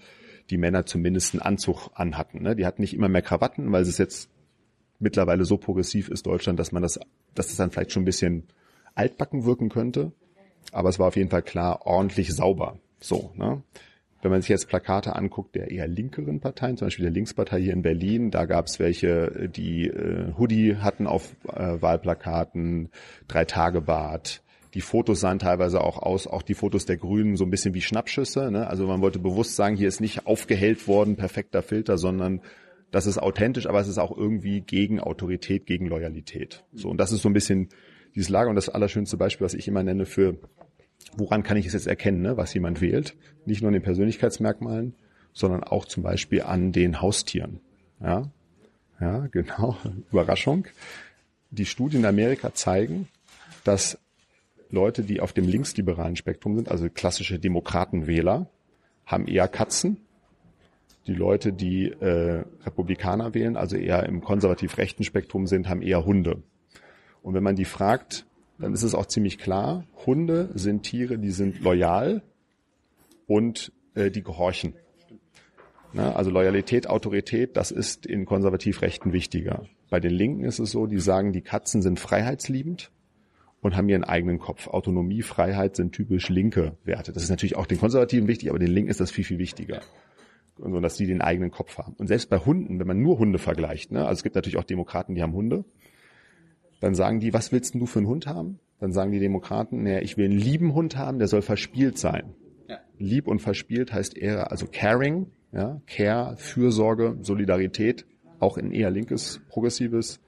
die 0.51 0.59
Männer 0.59 0.87
zumindest 0.87 1.35
einen 1.35 1.43
Anzug 1.43 1.91
anhatten. 1.95 2.43
Ne. 2.43 2.57
Die 2.57 2.67
hatten 2.67 2.83
nicht 2.83 2.95
immer 2.95 3.09
mehr 3.09 3.23
Krawatten, 3.23 3.71
weil 3.73 3.83
es 3.83 3.99
jetzt 3.99 4.29
mittlerweile 4.99 5.45
so 5.45 5.57
progressiv 5.57 6.09
ist 6.09 6.27
Deutschland, 6.27 6.59
dass 6.59 6.73
man 6.73 6.83
das, 6.83 6.99
dass 7.35 7.49
das 7.49 7.57
dann 7.57 7.71
vielleicht 7.71 7.93
schon 7.93 8.03
ein 8.03 8.07
bisschen 8.07 8.45
altbacken 8.95 9.45
wirken 9.45 9.69
könnte. 9.69 10.13
Aber 10.73 10.89
es 10.89 10.99
war 10.99 11.09
auf 11.09 11.17
jeden 11.17 11.31
Fall 11.31 11.43
klar, 11.43 11.87
ordentlich 11.87 12.35
sauber. 12.35 12.79
So, 13.01 13.31
ne? 13.37 13.63
Wenn 14.25 14.31
man 14.31 14.41
sich 14.41 14.49
jetzt 14.49 14.69
Plakate 14.69 15.15
anguckt 15.17 15.55
der 15.55 15.71
eher 15.71 15.87
linkeren 15.87 16.41
Parteien, 16.41 16.79
zum 16.79 16.87
Beispiel 16.87 17.03
der 17.03 17.13
Linkspartei 17.13 17.61
hier 17.61 17.75
in 17.75 17.83
Berlin, 17.83 18.31
da 18.31 18.47
gab 18.47 18.69
es 18.69 18.79
welche, 18.79 19.51
die 19.55 19.87
äh, 19.89 20.33
Hoodie 20.39 20.77
hatten 20.77 21.07
auf 21.07 21.37
äh, 21.47 21.83
Wahlplakaten, 21.83 22.89
Drei-Tage-Bad, 23.29 24.43
die 24.73 24.81
Fotos 24.81 25.21
sahen 25.21 25.41
teilweise 25.41 25.83
auch 25.83 25.99
aus, 25.99 26.27
auch 26.27 26.41
die 26.41 26.55
Fotos 26.55 26.87
der 26.87 26.97
Grünen 26.97 27.37
so 27.37 27.45
ein 27.45 27.51
bisschen 27.51 27.75
wie 27.75 27.83
Schnappschüsse. 27.83 28.51
Ne? 28.51 28.67
Also 28.67 28.87
man 28.87 29.03
wollte 29.03 29.19
bewusst 29.19 29.57
sagen, 29.57 29.77
hier 29.77 29.89
ist 29.89 30.01
nicht 30.01 30.27
aufgehellt 30.27 30.89
worden, 30.89 31.17
perfekter 31.17 31.61
Filter, 31.61 31.99
sondern 31.99 32.41
das 32.91 33.05
ist 33.05 33.19
authentisch, 33.19 33.67
aber 33.67 33.81
es 33.81 33.89
ist 33.89 33.99
auch 33.99 34.17
irgendwie 34.17 34.63
gegen 34.63 35.01
Autorität, 35.01 35.67
gegen 35.67 35.85
Loyalität. 35.85 36.65
So 36.73 36.89
und 36.89 36.97
das 36.97 37.13
ist 37.13 37.21
so 37.21 37.29
ein 37.29 37.35
bisschen 37.35 37.69
dieses 38.15 38.31
Lager 38.31 38.49
und 38.49 38.57
das 38.57 38.71
allerschönste 38.71 39.19
Beispiel, 39.19 39.45
was 39.45 39.53
ich 39.53 39.69
immer 39.69 39.83
nenne 39.83 40.07
für 40.07 40.39
woran 41.17 41.43
kann 41.43 41.57
ich 41.57 41.67
es 41.67 41.73
jetzt 41.73 41.87
erkennen, 41.87 42.23
ne, 42.23 42.37
was 42.37 42.55
jemand 42.55 42.81
wählt? 42.81 43.17
Nicht 43.47 43.63
nur 43.63 43.69
an 43.69 43.75
den 43.75 43.83
Persönlichkeitsmerkmalen, 43.83 44.95
sondern 45.33 45.65
auch 45.65 45.85
zum 45.85 46.03
Beispiel 46.03 46.43
an 46.43 46.73
den 46.73 47.01
Haustieren. 47.01 47.61
Ja, 48.01 48.31
ja, 49.01 49.27
genau. 49.31 49.77
Überraschung. 50.11 50.67
Die 51.51 51.67
Studien 51.67 52.01
in 52.01 52.07
Amerika 52.07 52.55
zeigen, 52.55 53.09
dass 53.65 53.99
Leute, 54.71 55.03
die 55.03 55.21
auf 55.21 55.33
dem 55.33 55.47
linksliberalen 55.47 56.17
Spektrum 56.17 56.57
sind, 56.57 56.71
also 56.71 56.89
klassische 56.91 57.39
Demokratenwähler, 57.39 58.49
haben 59.07 59.27
eher 59.27 59.49
Katzen. 59.49 59.99
Die 61.07 61.15
Leute, 61.15 61.53
die 61.53 61.89
äh, 61.89 62.45
Republikaner 62.65 63.35
wählen, 63.35 63.57
also 63.57 63.77
eher 63.77 64.05
im 64.05 64.23
konservativ-rechten 64.23 65.05
Spektrum 65.05 65.47
sind, 65.47 65.69
haben 65.69 65.83
eher 65.83 66.05
Hunde. 66.05 66.43
Und 67.23 67.35
wenn 67.35 67.43
man 67.43 67.57
die 67.57 67.67
fragt, 67.67 68.27
dann 68.59 68.73
ist 68.73 68.83
es 68.83 68.95
auch 68.95 69.07
ziemlich 69.07 69.39
klar, 69.39 69.85
Hunde 70.07 70.51
sind 70.55 70.83
Tiere, 70.83 71.19
die 71.19 71.31
sind 71.31 71.61
loyal 71.61 72.23
und 73.27 73.73
äh, 73.95 74.11
die 74.11 74.23
gehorchen. 74.23 74.75
Na, 75.93 76.15
also 76.15 76.31
Loyalität, 76.31 76.89
Autorität, 76.89 77.57
das 77.57 77.71
ist 77.71 78.05
in 78.05 78.27
konservativ-Rechten 78.27 79.13
wichtiger. 79.13 79.67
Bei 79.91 80.01
den 80.01 80.13
Linken 80.13 80.45
ist 80.45 80.59
es 80.59 80.73
so, 80.73 80.87
die 80.87 80.99
sagen, 80.99 81.33
die 81.33 81.41
Katzen 81.41 81.83
sind 81.83 82.01
freiheitsliebend 82.01 82.91
und 83.61 83.77
haben 83.77 83.89
ihren 83.89 84.03
eigenen 84.03 84.41
Kopf. 84.41 84.67
Autonomie, 84.67 85.23
Freiheit 85.23 85.77
sind 85.77 85.93
typisch 85.93 86.29
linke 86.29 86.77
Werte. 86.85 87.13
Das 87.13 87.23
ist 87.23 87.31
natürlich 87.31 87.57
auch 87.57 87.67
den 87.67 87.79
Konservativen 87.79 88.27
wichtig, 88.27 88.51
aber 88.51 88.59
den 88.59 88.71
Linken 88.71 88.91
ist 88.91 89.01
das 89.01 89.13
viel, 89.13 89.25
viel 89.25 89.39
wichtiger. 89.39 89.83
Und 90.59 90.73
so, 90.73 90.81
dass 90.81 90.97
die 90.97 91.07
den 91.07 91.21
eigenen 91.21 91.51
Kopf 91.51 91.79
haben. 91.79 91.95
Und 91.97 92.09
selbst 92.09 92.29
bei 92.29 92.39
Hunden, 92.39 92.79
wenn 92.79 92.87
man 92.87 93.01
nur 93.01 93.19
Hunde 93.19 93.39
vergleicht, 93.39 93.93
ne, 93.93 94.01
also 94.01 94.19
es 94.19 94.23
gibt 94.23 94.35
natürlich 94.35 94.57
auch 94.57 94.65
Demokraten, 94.65 95.15
die 95.15 95.23
haben 95.23 95.33
Hunde, 95.33 95.65
dann 96.81 96.95
sagen 96.95 97.21
die, 97.21 97.33
was 97.33 97.53
willst 97.53 97.75
du 97.75 97.87
für 97.87 98.01
einen 98.01 98.09
Hund 98.09 98.27
haben? 98.27 98.59
Dann 98.81 98.93
sagen 98.93 99.13
die 99.13 99.21
Demokraten, 99.21 99.83
naja, 99.83 100.01
ich 100.01 100.17
will 100.17 100.27
einen 100.27 100.39
lieben 100.39 100.75
Hund 100.75 100.97
haben, 100.97 101.19
der 101.19 101.29
soll 101.29 101.43
verspielt 101.43 101.99
sein. 101.99 102.35
Ja. 102.69 102.79
Lieb 102.99 103.27
und 103.27 103.41
verspielt 103.41 103.93
heißt 103.93 104.17
eher, 104.17 104.51
also 104.51 104.67
caring, 104.71 105.27
ja, 105.53 105.81
Care, 105.87 106.37
Fürsorge, 106.37 107.17
Solidarität, 107.23 108.07
auch 108.41 108.59
ein 108.59 108.73
eher 108.73 108.91
linkes, 108.91 109.41
progressives 109.49 110.21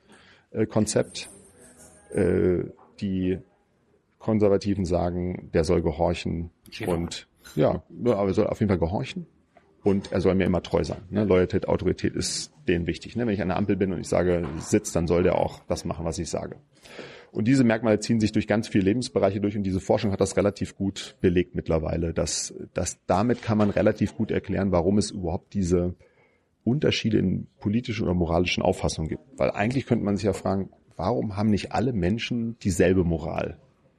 äh, 0.50 0.66
Konzept. 0.66 1.28
Äh, 2.12 2.64
die 3.00 3.38
Konservativen 4.18 4.84
sagen, 4.84 5.50
der 5.52 5.64
soll 5.64 5.82
gehorchen 5.82 6.50
und 6.86 7.28
ja, 7.54 7.82
aber 8.04 8.26
er 8.26 8.34
soll 8.34 8.46
auf 8.46 8.58
jeden 8.60 8.70
Fall 8.70 8.78
gehorchen 8.78 9.26
und 9.84 10.10
er 10.10 10.20
soll 10.20 10.34
mir 10.34 10.44
immer 10.44 10.62
treu 10.62 10.82
sein. 10.82 11.02
Ne? 11.10 11.24
Loyalität, 11.24 11.68
Autorität 11.68 12.14
ist 12.16 12.52
denen 12.68 12.86
wichtig. 12.86 13.16
Ne? 13.16 13.26
Wenn 13.26 13.34
ich 13.34 13.42
an 13.42 13.48
der 13.48 13.56
Ampel 13.56 13.76
bin 13.76 13.92
und 13.92 14.00
ich 14.00 14.08
sage, 14.08 14.46
sitz, 14.58 14.92
dann 14.92 15.06
soll 15.06 15.22
der 15.22 15.36
auch 15.38 15.60
das 15.68 15.84
machen, 15.84 16.04
was 16.04 16.18
ich 16.18 16.28
sage. 16.28 16.56
Und 17.32 17.46
diese 17.46 17.64
Merkmale 17.64 18.00
ziehen 18.00 18.20
sich 18.20 18.32
durch 18.32 18.46
ganz 18.46 18.68
viele 18.68 18.84
Lebensbereiche 18.84 19.40
durch 19.40 19.56
und 19.56 19.62
diese 19.62 19.80
Forschung 19.80 20.12
hat 20.12 20.20
das 20.20 20.36
relativ 20.36 20.76
gut 20.76 21.16
belegt 21.20 21.54
mittlerweile. 21.54 22.14
Dass, 22.14 22.54
dass 22.72 22.98
damit 23.06 23.42
kann 23.42 23.58
man 23.58 23.70
relativ 23.70 24.16
gut 24.16 24.30
erklären, 24.30 24.72
warum 24.72 24.96
es 24.96 25.10
überhaupt 25.10 25.52
diese 25.52 25.94
Unterschiede 26.64 27.18
in 27.18 27.46
politischen 27.60 28.04
oder 28.04 28.14
moralischen 28.14 28.62
Auffassungen 28.62 29.08
gibt. 29.08 29.22
Weil 29.36 29.50
eigentlich 29.50 29.86
könnte 29.86 30.04
man 30.04 30.16
sich 30.16 30.24
ja 30.24 30.32
fragen, 30.32 30.70
warum 30.96 31.36
haben 31.36 31.50
nicht 31.50 31.72
alle 31.72 31.92
Menschen 31.92 32.58
dieselbe 32.58 33.04
Moral? 33.04 33.58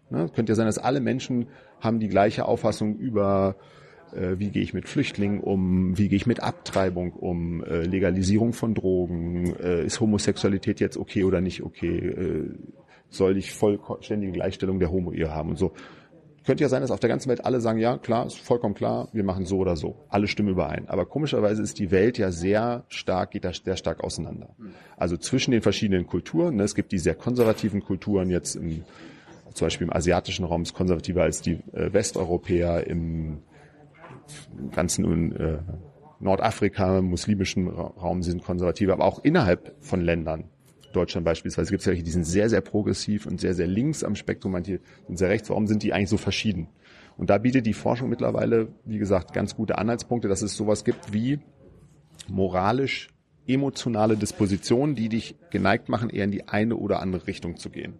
Ne? 0.09 0.29
Könnte 0.33 0.51
ja 0.51 0.55
sein, 0.55 0.65
dass 0.65 0.77
alle 0.77 0.99
Menschen 0.99 1.47
haben 1.79 1.99
die 1.99 2.07
gleiche 2.09 2.45
Auffassung 2.45 2.97
über 2.97 3.55
wie 4.13 4.49
gehe 4.49 4.63
ich 4.63 4.73
mit 4.73 4.87
Flüchtlingen 4.87 5.39
um, 5.39 5.97
wie 5.97 6.09
gehe 6.09 6.17
ich 6.17 6.25
mit 6.25 6.41
Abtreibung 6.41 7.13
um, 7.13 7.63
äh, 7.63 7.83
Legalisierung 7.83 8.53
von 8.53 8.73
Drogen, 8.73 9.55
äh, 9.59 9.85
ist 9.85 9.99
Homosexualität 9.99 10.79
jetzt 10.79 10.97
okay 10.97 11.23
oder 11.23 11.41
nicht 11.41 11.63
okay, 11.63 12.45
soll 13.09 13.37
ich 13.37 13.53
vollständige 13.53 14.33
Gleichstellung 14.33 14.79
der 14.79 14.91
Homo-Ehe 14.91 15.33
haben 15.33 15.51
und 15.51 15.57
so. 15.57 15.73
Könnte 16.47 16.63
ja 16.63 16.69
sein, 16.69 16.81
dass 16.81 16.91
auf 16.91 17.01
der 17.01 17.09
ganzen 17.09 17.27
Welt 17.27 17.43
alle 17.43 17.59
sagen, 17.59 17.77
ja, 17.77 17.97
klar, 17.97 18.25
ist 18.25 18.37
vollkommen 18.37 18.73
klar, 18.73 19.09
wir 19.11 19.25
machen 19.25 19.45
so 19.45 19.57
oder 19.57 19.75
so. 19.75 19.97
Alle 20.07 20.27
stimmen 20.27 20.47
überein. 20.47 20.87
Aber 20.87 21.05
komischerweise 21.05 21.61
ist 21.61 21.77
die 21.77 21.91
Welt 21.91 22.17
ja 22.17 22.31
sehr 22.31 22.85
stark, 22.87 23.31
geht 23.31 23.43
da 23.43 23.51
sehr 23.51 23.75
stark 23.75 24.01
auseinander. 24.01 24.55
Also 24.95 25.17
zwischen 25.17 25.51
den 25.51 25.61
verschiedenen 25.61 26.07
Kulturen, 26.07 26.55
ne, 26.55 26.63
es 26.63 26.73
gibt 26.73 26.93
die 26.93 26.99
sehr 26.99 27.15
konservativen 27.15 27.81
Kulturen 27.81 28.29
jetzt 28.29 28.55
im, 28.55 28.85
zum 29.53 29.65
Beispiel 29.65 29.87
im 29.87 29.93
asiatischen 29.93 30.45
Raum 30.45 30.61
ist 30.61 30.73
konservativer 30.73 31.23
als 31.23 31.41
die 31.41 31.59
äh, 31.73 31.91
Westeuropäer, 31.91 32.87
im 32.87 33.39
ganzen 34.71 35.31
äh, 35.35 35.59
Nordafrika, 36.19 37.01
muslimischen 37.01 37.67
Raum 37.67 38.23
sind 38.23 38.43
konservative, 38.43 38.93
aber 38.93 39.05
auch 39.05 39.23
innerhalb 39.23 39.75
von 39.79 40.01
Ländern. 40.01 40.45
Deutschland 40.93 41.25
beispielsweise 41.25 41.69
gibt 41.69 41.81
es 41.81 41.85
ja 41.85 41.91
welche, 41.91 42.03
die 42.03 42.11
sind 42.11 42.23
sehr, 42.23 42.49
sehr 42.49 42.61
progressiv 42.61 43.25
und 43.25 43.39
sehr, 43.39 43.53
sehr 43.53 43.67
links 43.67 44.03
am 44.03 44.15
Spektrum, 44.15 44.53
manche 44.53 44.79
sind 45.05 45.17
sehr 45.17 45.29
rechts. 45.29 45.49
Warum 45.49 45.67
sind 45.67 45.83
die 45.83 45.93
eigentlich 45.93 46.09
so 46.09 46.17
verschieden? 46.17 46.69
Und 47.17 47.29
da 47.29 47.37
bietet 47.37 47.65
die 47.65 47.73
Forschung 47.73 48.09
mittlerweile, 48.09 48.69
wie 48.85 48.97
gesagt, 48.97 49.33
ganz 49.33 49.55
gute 49.55 49.77
Anhaltspunkte, 49.77 50.27
dass 50.27 50.41
es 50.41 50.55
sowas 50.55 50.83
gibt 50.83 51.13
wie 51.13 51.39
moralisch 52.27 53.09
emotionale 53.47 54.17
Dispositionen, 54.17 54.95
die 54.95 55.09
dich 55.09 55.35
geneigt 55.49 55.89
machen, 55.89 56.09
eher 56.09 56.25
in 56.25 56.31
die 56.31 56.47
eine 56.47 56.75
oder 56.75 56.99
andere 56.99 57.27
Richtung 57.27 57.57
zu 57.57 57.69
gehen. 57.69 57.93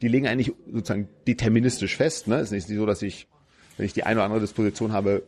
Die 0.00 0.08
legen 0.08 0.26
eigentlich 0.26 0.54
sozusagen 0.66 1.08
deterministisch 1.26 1.96
fest. 1.96 2.26
Ne? 2.26 2.36
Es 2.36 2.50
ist 2.50 2.68
nicht 2.68 2.78
so, 2.78 2.86
dass 2.86 3.02
ich, 3.02 3.28
wenn 3.76 3.86
ich 3.86 3.92
die 3.92 4.04
eine 4.04 4.16
oder 4.16 4.24
andere 4.24 4.40
Disposition 4.40 4.92
habe, 4.92 5.22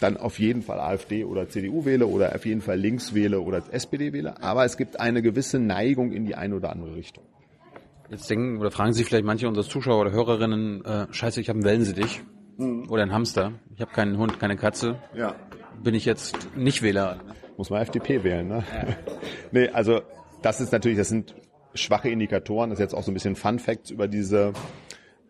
dann 0.00 0.16
auf 0.16 0.38
jeden 0.38 0.62
Fall 0.62 0.80
AfD 0.80 1.24
oder 1.24 1.48
CDU 1.48 1.84
wähle 1.84 2.06
oder 2.06 2.34
auf 2.34 2.46
jeden 2.46 2.60
Fall 2.60 2.78
links 2.78 3.14
wähle 3.14 3.40
oder 3.40 3.62
SPD 3.70 4.12
wähle. 4.12 4.42
Aber 4.42 4.64
es 4.64 4.76
gibt 4.76 5.00
eine 5.00 5.22
gewisse 5.22 5.58
Neigung 5.58 6.12
in 6.12 6.24
die 6.24 6.34
eine 6.34 6.56
oder 6.56 6.70
andere 6.70 6.94
Richtung. 6.94 7.24
Jetzt 8.10 8.28
denken 8.30 8.58
oder 8.58 8.70
fragen 8.70 8.92
sich 8.94 9.06
vielleicht 9.06 9.24
manche 9.24 9.48
unserer 9.48 9.66
Zuschauer 9.66 10.00
oder 10.00 10.12
Hörerinnen, 10.12 10.84
äh, 10.84 11.06
scheiße, 11.10 11.40
ich 11.40 11.48
habe 11.48 11.58
einen 11.58 11.66
Wellensittich 11.66 12.22
mhm. 12.56 12.88
oder 12.88 13.02
einen 13.02 13.12
Hamster. 13.12 13.52
Ich 13.74 13.80
habe 13.80 13.92
keinen 13.92 14.16
Hund, 14.16 14.40
keine 14.40 14.56
Katze. 14.56 14.96
Ja. 15.14 15.34
Bin 15.82 15.94
ich 15.94 16.04
jetzt 16.04 16.56
nicht 16.56 16.82
Wähler? 16.82 17.20
Muss 17.56 17.70
man 17.70 17.82
FDP 17.82 18.24
wählen, 18.24 18.48
ne? 18.48 18.64
Ja. 18.72 18.96
nee, 19.52 19.68
also 19.68 20.00
das 20.42 20.60
ist 20.60 20.72
natürlich, 20.72 20.96
das 20.96 21.08
sind 21.08 21.34
schwache 21.74 22.08
Indikatoren. 22.08 22.70
Das 22.70 22.78
ist 22.78 22.82
jetzt 22.82 22.94
auch 22.94 23.02
so 23.02 23.10
ein 23.10 23.14
bisschen 23.14 23.36
Fun 23.36 23.58
Facts 23.58 23.90
über 23.90 24.08
diese 24.08 24.52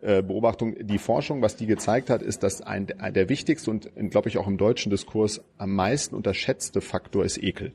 Beobachtung. 0.01 0.75
Die 0.79 0.97
Forschung, 0.97 1.41
was 1.41 1.55
die 1.57 1.65
gezeigt 1.65 2.09
hat, 2.09 2.21
ist, 2.21 2.43
dass 2.43 2.61
ein, 2.61 2.87
der 2.87 3.27
wichtigste 3.27 3.69
und, 3.69 3.89
glaube 4.11 4.29
ich, 4.29 4.37
auch 4.37 4.47
im 4.47 4.57
deutschen 4.57 4.89
Diskurs 4.89 5.41
am 5.57 5.73
meisten 5.75 6.15
unterschätzte 6.15 6.79
Faktor 6.81 7.25
ist 7.25 7.37
Ekel. 7.37 7.73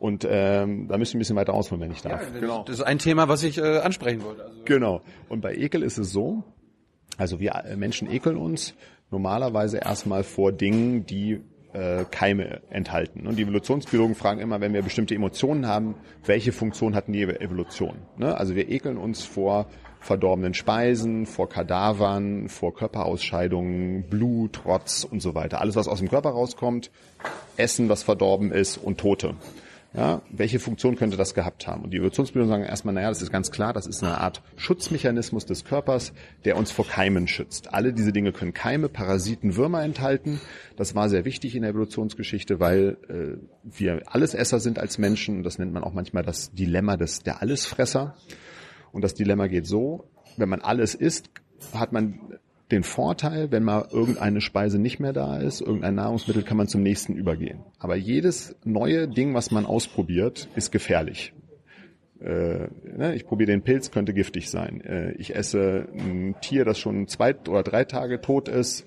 Und 0.00 0.26
ähm, 0.28 0.88
da 0.88 0.96
müssen 0.96 1.12
wir 1.12 1.18
ein 1.18 1.20
bisschen 1.20 1.36
weiter 1.36 1.52
ausholen, 1.52 1.82
wenn 1.82 1.92
ich 1.92 2.00
darf. 2.00 2.22
Ja, 2.22 2.40
genau. 2.40 2.64
Das 2.64 2.76
ist 2.76 2.82
ein 2.82 2.98
Thema, 2.98 3.28
was 3.28 3.42
ich 3.42 3.58
äh, 3.58 3.78
ansprechen 3.78 4.22
wollte. 4.22 4.44
Also 4.44 4.62
genau. 4.64 5.02
Und 5.28 5.42
bei 5.42 5.54
Ekel 5.54 5.82
ist 5.82 5.98
es 5.98 6.10
so, 6.10 6.42
also 7.18 7.38
wir 7.38 7.52
äh, 7.52 7.76
Menschen 7.76 8.10
ekeln 8.10 8.38
uns 8.38 8.74
normalerweise 9.10 9.76
erstmal 9.76 10.22
vor 10.22 10.52
Dingen, 10.52 11.04
die 11.04 11.42
äh, 11.74 12.04
Keime 12.10 12.62
enthalten. 12.70 13.26
Und 13.26 13.36
die 13.36 13.42
Evolutionsbiologen 13.42 14.14
fragen 14.14 14.40
immer, 14.40 14.62
wenn 14.62 14.72
wir 14.72 14.82
bestimmte 14.82 15.14
Emotionen 15.14 15.66
haben, 15.66 15.96
welche 16.24 16.52
Funktion 16.52 16.94
hatten 16.94 17.12
die 17.12 17.22
Evolution? 17.22 17.96
Ne? 18.16 18.34
Also 18.36 18.54
wir 18.54 18.70
ekeln 18.70 18.96
uns 18.96 19.22
vor 19.22 19.66
verdorbenen 20.00 20.54
Speisen, 20.54 21.26
vor 21.26 21.48
Kadavern, 21.48 22.48
vor 22.48 22.74
Körperausscheidungen, 22.74 24.04
Blut, 24.04 24.64
Rotz 24.64 25.04
und 25.04 25.20
so 25.20 25.34
weiter. 25.34 25.60
Alles, 25.60 25.76
was 25.76 25.88
aus 25.88 25.98
dem 25.98 26.08
Körper 26.08 26.30
rauskommt, 26.30 26.90
Essen, 27.56 27.88
was 27.88 28.02
verdorben 28.02 28.50
ist 28.50 28.78
und 28.78 28.98
Tote. 28.98 29.34
Ja, 29.92 30.22
welche 30.30 30.60
Funktion 30.60 30.94
könnte 30.94 31.16
das 31.16 31.34
gehabt 31.34 31.66
haben? 31.66 31.82
Und 31.82 31.90
die 31.90 31.96
Evolutionsbiologen 31.96 32.48
sagen 32.48 32.62
erstmal, 32.62 32.94
naja, 32.94 33.08
das 33.08 33.22
ist 33.22 33.32
ganz 33.32 33.50
klar, 33.50 33.72
das 33.72 33.88
ist 33.88 34.04
eine 34.04 34.18
Art 34.18 34.40
Schutzmechanismus 34.56 35.46
des 35.46 35.64
Körpers, 35.64 36.12
der 36.44 36.56
uns 36.56 36.70
vor 36.70 36.86
Keimen 36.86 37.26
schützt. 37.26 37.74
Alle 37.74 37.92
diese 37.92 38.12
Dinge 38.12 38.30
können 38.30 38.54
Keime, 38.54 38.88
Parasiten, 38.88 39.56
Würmer 39.56 39.82
enthalten. 39.82 40.40
Das 40.76 40.94
war 40.94 41.08
sehr 41.08 41.24
wichtig 41.24 41.56
in 41.56 41.62
der 41.62 41.72
Evolutionsgeschichte, 41.72 42.60
weil 42.60 42.98
äh, 43.08 43.36
wir 43.64 44.02
Allesesser 44.06 44.60
sind 44.60 44.78
als 44.78 44.98
Menschen. 44.98 45.42
Das 45.42 45.58
nennt 45.58 45.72
man 45.72 45.82
auch 45.82 45.92
manchmal 45.92 46.22
das 46.22 46.52
Dilemma 46.52 46.96
des, 46.96 47.24
der 47.24 47.42
Allesfresser. 47.42 48.14
Und 48.92 49.02
das 49.02 49.14
Dilemma 49.14 49.46
geht 49.46 49.66
so, 49.66 50.04
wenn 50.36 50.48
man 50.48 50.60
alles 50.60 50.94
isst, 50.94 51.30
hat 51.74 51.92
man 51.92 52.38
den 52.70 52.82
Vorteil, 52.82 53.50
wenn 53.50 53.64
mal 53.64 53.88
irgendeine 53.90 54.40
Speise 54.40 54.78
nicht 54.78 55.00
mehr 55.00 55.12
da 55.12 55.38
ist, 55.38 55.60
irgendein 55.60 55.96
Nahrungsmittel, 55.96 56.42
kann 56.42 56.56
man 56.56 56.68
zum 56.68 56.82
nächsten 56.82 57.14
übergehen. 57.14 57.60
Aber 57.78 57.96
jedes 57.96 58.54
neue 58.64 59.08
Ding, 59.08 59.34
was 59.34 59.50
man 59.50 59.66
ausprobiert, 59.66 60.48
ist 60.54 60.70
gefährlich. 60.70 61.32
Äh, 62.20 62.68
ne, 62.96 63.14
ich 63.14 63.26
probiere 63.26 63.50
den 63.50 63.62
Pilz, 63.62 63.90
könnte 63.90 64.12
giftig 64.12 64.50
sein. 64.50 64.80
Äh, 64.82 65.12
ich 65.12 65.34
esse 65.34 65.88
ein 65.92 66.36
Tier, 66.40 66.64
das 66.64 66.78
schon 66.78 67.08
zwei 67.08 67.34
oder 67.34 67.62
drei 67.62 67.84
Tage 67.84 68.20
tot 68.20 68.48
ist, 68.48 68.86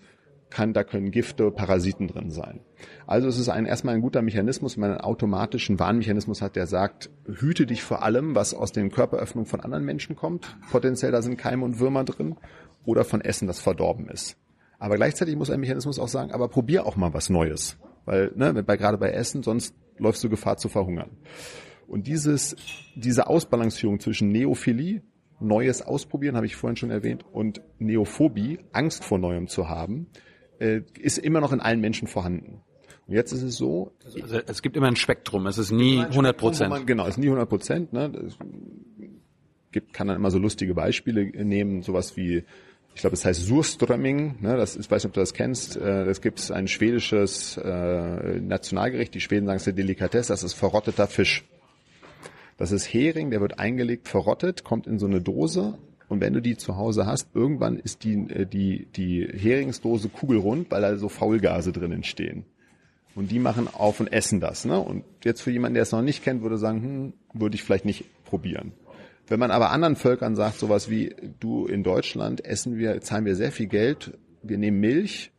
kann, 0.54 0.74
da 0.74 0.84
können 0.84 1.12
Gifte, 1.12 1.52
Parasiten 1.52 2.08
drin 2.08 2.30
sein. 2.30 2.62
Also 3.08 3.28
es 3.28 3.38
ist 3.38 3.50
ein, 3.50 3.66
erstmal 3.66 3.96
ein 3.96 4.02
guter 4.02 4.22
Mechanismus, 4.22 4.76
wenn 4.76 4.82
man 4.82 4.92
einen 4.92 5.02
automatischen 5.02 5.80
Warnmechanismus 5.80 6.42
hat, 6.42 6.56
der 6.56 6.68
sagt, 6.68 7.10
hüte 7.26 7.66
dich 7.66 7.84
vor 7.84 8.04
allem, 8.04 8.36
was 8.36 8.54
aus 8.54 8.72
den 8.72 8.92
Körperöffnungen 8.92 9.48
von 9.48 9.60
anderen 9.60 9.84
Menschen 9.84 10.16
kommt. 10.16 10.58
Potenziell 10.72 11.12
da 11.12 11.22
sind 11.22 11.38
Keime 11.38 11.66
und 11.66 11.80
Würmer 11.80 12.04
drin 12.04 12.36
oder 12.86 13.04
von 13.04 13.22
Essen, 13.22 13.48
das 13.48 13.60
verdorben 13.60 14.08
ist. 14.08 14.38
Aber 14.78 14.96
gleichzeitig 14.96 15.36
muss 15.36 15.50
ein 15.50 15.60
Mechanismus 15.60 15.98
auch 15.98 16.08
sagen, 16.08 16.32
aber 16.32 16.48
probier 16.50 16.86
auch 16.86 16.96
mal 16.96 17.14
was 17.14 17.30
Neues. 17.30 17.78
Weil, 18.06 18.32
ne, 18.36 18.54
bei, 18.64 18.78
gerade 18.78 18.98
bei 18.98 19.12
Essen, 19.12 19.42
sonst 19.44 19.76
läufst 19.98 20.24
du 20.24 20.30
Gefahr 20.30 20.58
zu 20.58 20.70
verhungern. 20.70 21.12
Und 21.88 22.08
dieses, 22.08 22.56
diese 22.96 23.28
Ausbalancierung 23.28 24.00
zwischen 24.00 24.30
Neophilie, 24.30 25.02
Neues 25.40 25.82
ausprobieren, 25.82 26.36
habe 26.36 26.46
ich 26.46 26.56
vorhin 26.56 26.78
schon 26.78 26.92
erwähnt, 26.92 27.26
und 27.32 27.62
Neophobie, 27.80 28.60
Angst 28.72 29.04
vor 29.04 29.20
Neuem 29.20 29.48
zu 29.48 29.70
haben, 29.70 30.08
äh, 30.64 30.82
ist 31.00 31.18
immer 31.18 31.42
noch 31.42 31.52
in 31.52 31.60
allen 31.60 31.82
Menschen 31.82 32.08
vorhanden. 32.08 32.62
Und 33.08 33.14
jetzt 33.14 33.34
ist 33.34 33.44
es 33.44 33.58
so. 33.58 33.92
Also 34.06 34.40
es 34.48 34.62
gibt 34.62 34.78
immer 34.78 34.88
ein 34.88 34.96
Spektrum, 34.96 35.46
es 35.48 35.58
ist 35.58 35.72
nie 35.72 36.00
100 36.00 36.38
Prozent. 36.38 36.88
Genau, 36.88 37.04
es 37.04 37.12
ist 37.12 37.18
nie 37.18 37.28
100 37.28 37.50
Prozent. 37.50 37.94
Ne? 37.94 38.12
Es 38.26 38.38
gibt, 39.72 39.94
kann 39.94 40.08
dann 40.08 40.16
immer 40.16 40.32
so 40.32 40.40
lustige 40.40 40.74
Beispiele 40.74 41.26
nehmen, 41.44 41.82
sowas 41.82 42.16
wie 42.16 42.44
ich 42.96 43.02
glaube, 43.02 43.16
es 43.16 43.26
heißt 43.26 43.48
Surströmming, 43.48 44.36
ne, 44.40 44.56
das 44.56 44.76
ist, 44.76 44.92
weiß 44.92 45.04
nicht, 45.04 45.10
ob 45.10 45.14
du 45.14 45.20
das 45.20 45.34
kennst, 45.34 45.78
äh, 45.78 46.06
das 46.06 46.22
gibt 46.22 46.52
ein 46.52 46.68
schwedisches 46.68 47.58
äh, 47.58 48.40
Nationalgericht, 48.40 49.16
die 49.16 49.20
Schweden 49.20 49.48
sagen 49.48 49.58
es 49.58 49.66
ist 49.66 49.76
Delikatesse, 49.76 50.32
das 50.32 50.44
ist 50.44 50.54
verrotteter 50.54 51.08
Fisch. 51.08 51.44
Das 52.58 52.72
ist 52.72 52.86
Hering, 52.86 53.32
der 53.32 53.42
wird 53.42 53.58
eingelegt, 53.58 54.08
verrottet, 54.08 54.64
kommt 54.64 54.86
in 54.86 55.00
so 55.00 55.08
eine 55.08 55.22
Dose 55.22 55.80
und 56.14 56.22
wenn 56.22 56.34
du 56.34 56.42
die 56.42 56.58
zu 56.58 56.78
Hause 56.78 57.08
hast, 57.08 57.30
irgendwann 57.34 57.80
ist 57.80 58.04
die, 58.04 58.14
äh, 58.30 58.46
die, 58.46 58.86
die 58.96 59.26
Heringsdose 59.26 60.10
kugelrund, 60.10 60.70
weil 60.70 60.84
da 60.84 60.96
so 60.96 61.10
Faulgase 61.10 61.72
drinnen 61.72 62.04
stehen. 62.04 62.46
Und 63.16 63.32
die 63.32 63.40
machen 63.40 63.68
auf 63.68 64.00
und 64.00 64.14
essen 64.14 64.40
das. 64.40 64.64
Ne? 64.64 64.80
Und 64.80 65.04
jetzt 65.24 65.42
für 65.42 65.50
jemanden, 65.50 65.74
der 65.74 65.84
es 65.84 65.92
noch 65.92 66.04
nicht 66.04 66.24
kennt, 66.24 66.44
würde 66.44 66.60
sagen, 66.60 66.84
hm, 66.84 67.14
würde 67.34 67.56
ich 67.56 67.64
vielleicht 67.64 67.86
nicht 67.86 68.06
probieren. 68.26 68.74
Wenn 69.28 69.40
man 69.40 69.50
aber 69.50 69.72
anderen 69.72 69.96
Völkern 69.96 70.36
sagt, 70.36 70.60
sowas 70.60 70.88
wie, 70.88 71.16
du 71.40 71.66
in 71.66 71.82
Deutschland 71.82 72.46
essen 72.46 72.78
wir, 72.78 73.02
zahlen 73.02 73.26
wir 73.26 73.36
sehr 73.36 73.52
viel 73.52 73.68
Geld, 73.68 74.16
wir 74.44 74.60
nehmen 74.60 74.80
Milch, 74.80 75.32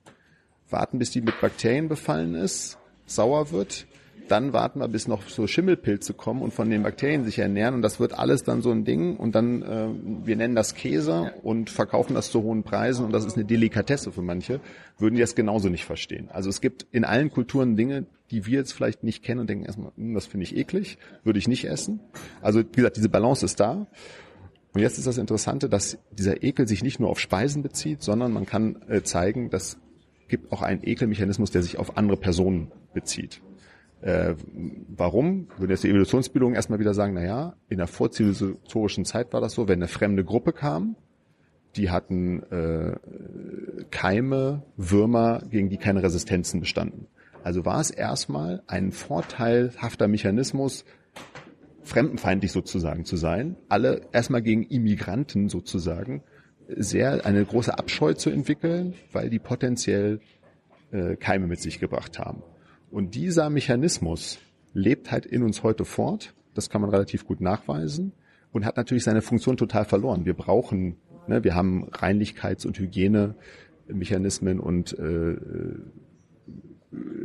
warten 0.71 0.99
bis 0.99 1.13
die 1.13 1.21
mit 1.21 1.41
Bakterien 1.41 1.89
befallen 1.89 2.35
ist, 2.35 2.79
sauer 3.07 3.53
wird, 3.53 3.87
dann 4.29 4.53
warten 4.53 4.81
wir, 4.81 4.89
bis 4.89 5.09
noch 5.09 5.29
so 5.29 5.47
Schimmelpilze 5.47 6.15
kommen 6.15 6.43
und 6.43 6.53
von 6.53 6.71
den 6.71 6.83
Bakterien 6.83 7.25
sich 7.25 7.39
ernähren 7.39 7.75
und 7.75 7.83
das 7.83 8.01
wird 8.01 8.13
alles 8.19 8.43
dann 8.43 8.63
so 8.63 8.71
ein 8.71 8.85
Ding 8.85 9.17
und 9.17 9.35
dann, 9.35 9.63
äh, 9.63 9.89
wir 10.25 10.37
nennen 10.37 10.55
das 10.55 10.75
Käse 10.75 11.33
und 11.43 11.71
verkaufen 11.71 12.15
das 12.15 12.31
zu 12.31 12.43
hohen 12.43 12.63
Preisen 12.63 13.05
und 13.05 13.13
das 13.13 13.25
ist 13.25 13.37
eine 13.37 13.45
Delikatesse 13.45 14.13
für 14.13 14.23
manche, 14.23 14.61
würden 14.99 15.15
die 15.15 15.21
das 15.21 15.35
genauso 15.35 15.69
nicht 15.69 15.85
verstehen. 15.85 16.29
Also 16.33 16.49
es 16.49 16.61
gibt 16.61 16.87
in 16.91 17.05
allen 17.05 17.31
Kulturen 17.31 17.77
Dinge, 17.77 18.07
die 18.31 18.47
wir 18.47 18.59
jetzt 18.59 18.73
vielleicht 18.73 19.05
nicht 19.05 19.23
kennen 19.23 19.41
und 19.41 19.51
denken 19.51 19.67
erstmal, 19.67 19.93
hm, 19.97 20.15
das 20.15 20.27
finde 20.27 20.45
ich 20.45 20.57
eklig, 20.57 20.99
würde 21.23 21.39
ich 21.39 21.49
nicht 21.49 21.65
essen. 21.67 22.01
Also 22.41 22.61
wie 22.61 22.77
gesagt, 22.77 22.97
diese 22.97 23.09
Balance 23.09 23.45
ist 23.45 23.61
da. 23.61 23.87
Und 24.73 24.81
jetzt 24.81 24.99
ist 24.99 25.07
das 25.07 25.19
Interessante, 25.19 25.69
dass 25.69 25.99
dieser 26.11 26.43
Ekel 26.43 26.67
sich 26.67 26.83
nicht 26.83 26.99
nur 26.99 27.09
auf 27.09 27.21
Speisen 27.21 27.63
bezieht, 27.63 28.03
sondern 28.03 28.33
man 28.33 28.45
kann 28.45 28.83
äh, 28.89 29.03
zeigen, 29.03 29.51
dass 29.51 29.79
gibt 30.29 30.53
auch 30.53 30.63
einen 30.63 30.81
Ekelmechanismus, 30.83 31.51
der 31.51 31.63
sich 31.63 31.79
auf 31.79 31.97
andere 31.97 32.17
Personen 32.17 32.73
bezieht. 32.93 33.41
Äh, 34.05 34.35
warum? 34.95 35.49
Würde 35.57 35.73
jetzt 35.73 35.83
die 35.83 35.89
Evolutionsbildung 35.89 36.53
erstmal 36.53 36.79
wieder 36.79 36.93
sagen, 36.93 37.15
na 37.15 37.25
ja, 37.25 37.57
in 37.71 37.79
der 37.79 37.87
vorzivilisatorischen 37.87 39.07
Zeit 39.07 39.33
war 39.33 39.41
das 39.41 39.55
so, 39.55 39.67
wenn 39.67 39.79
eine 39.79 39.89
fremde 39.89 40.25
Gruppe 40.25 40.53
kam, 40.53 40.97
die 41.75 41.89
hatten 41.89 42.43
äh, 42.53 42.97
Keime, 43.91 44.63
Würmer, 44.77 45.41
gegen 45.49 45.71
die 45.71 45.79
keine 45.79 46.03
Resistenzen 46.03 46.61
bestanden. 46.61 47.07
Also 47.43 47.65
war 47.65 47.81
es 47.81 47.91
erstmal 47.91 48.63
ein 48.67 48.93
vorteilhafter 48.93 50.07
Mechanismus, 50.07 50.85
fremdenfeindlich 51.83 52.53
sozusagen 52.53 53.07
zu 53.07 53.17
sein, 53.17 53.57
alle 53.71 54.03
erstmal 54.13 54.43
gegen 54.43 54.65
Immigranten 54.65 55.49
sozusagen 55.49 56.23
sehr 56.69 57.25
eine 57.25 57.43
große 57.43 57.79
Abscheu 57.79 58.13
zu 58.13 58.29
entwickeln, 58.29 58.93
weil 59.13 59.31
die 59.31 59.39
potenziell 59.39 60.21
äh, 60.93 61.17
Keime 61.17 61.47
mit 61.47 61.61
sich 61.61 61.81
gebracht 61.81 62.19
haben. 62.19 62.43
Und 62.95 63.17
dieser 63.17 63.51
Mechanismus 63.51 64.39
lebt 64.73 65.11
halt 65.11 65.27
in 65.27 65.43
uns 65.43 65.65
heute 65.65 65.85
fort. 65.85 66.33
Das 66.55 66.71
kann 66.71 66.81
man 66.81 66.91
relativ 66.91 67.27
gut 67.27 67.41
nachweisen 67.41 68.13
und 68.53 68.65
hat 68.65 68.77
natürlich 68.77 69.03
seine 69.03 69.21
Funktion 69.21 69.57
total 69.57 69.85
verloren. 69.85 70.27
Wir 70.27 70.35
brauchen, 70.35 70.95
ne, 71.27 71.43
wir 71.43 71.57
haben 71.57 71.91
Reinlichkeits- 71.91 72.65
und 72.65 72.79
Hygienemechanismen 72.79 74.61
und 74.61 74.97
äh, 74.97 75.35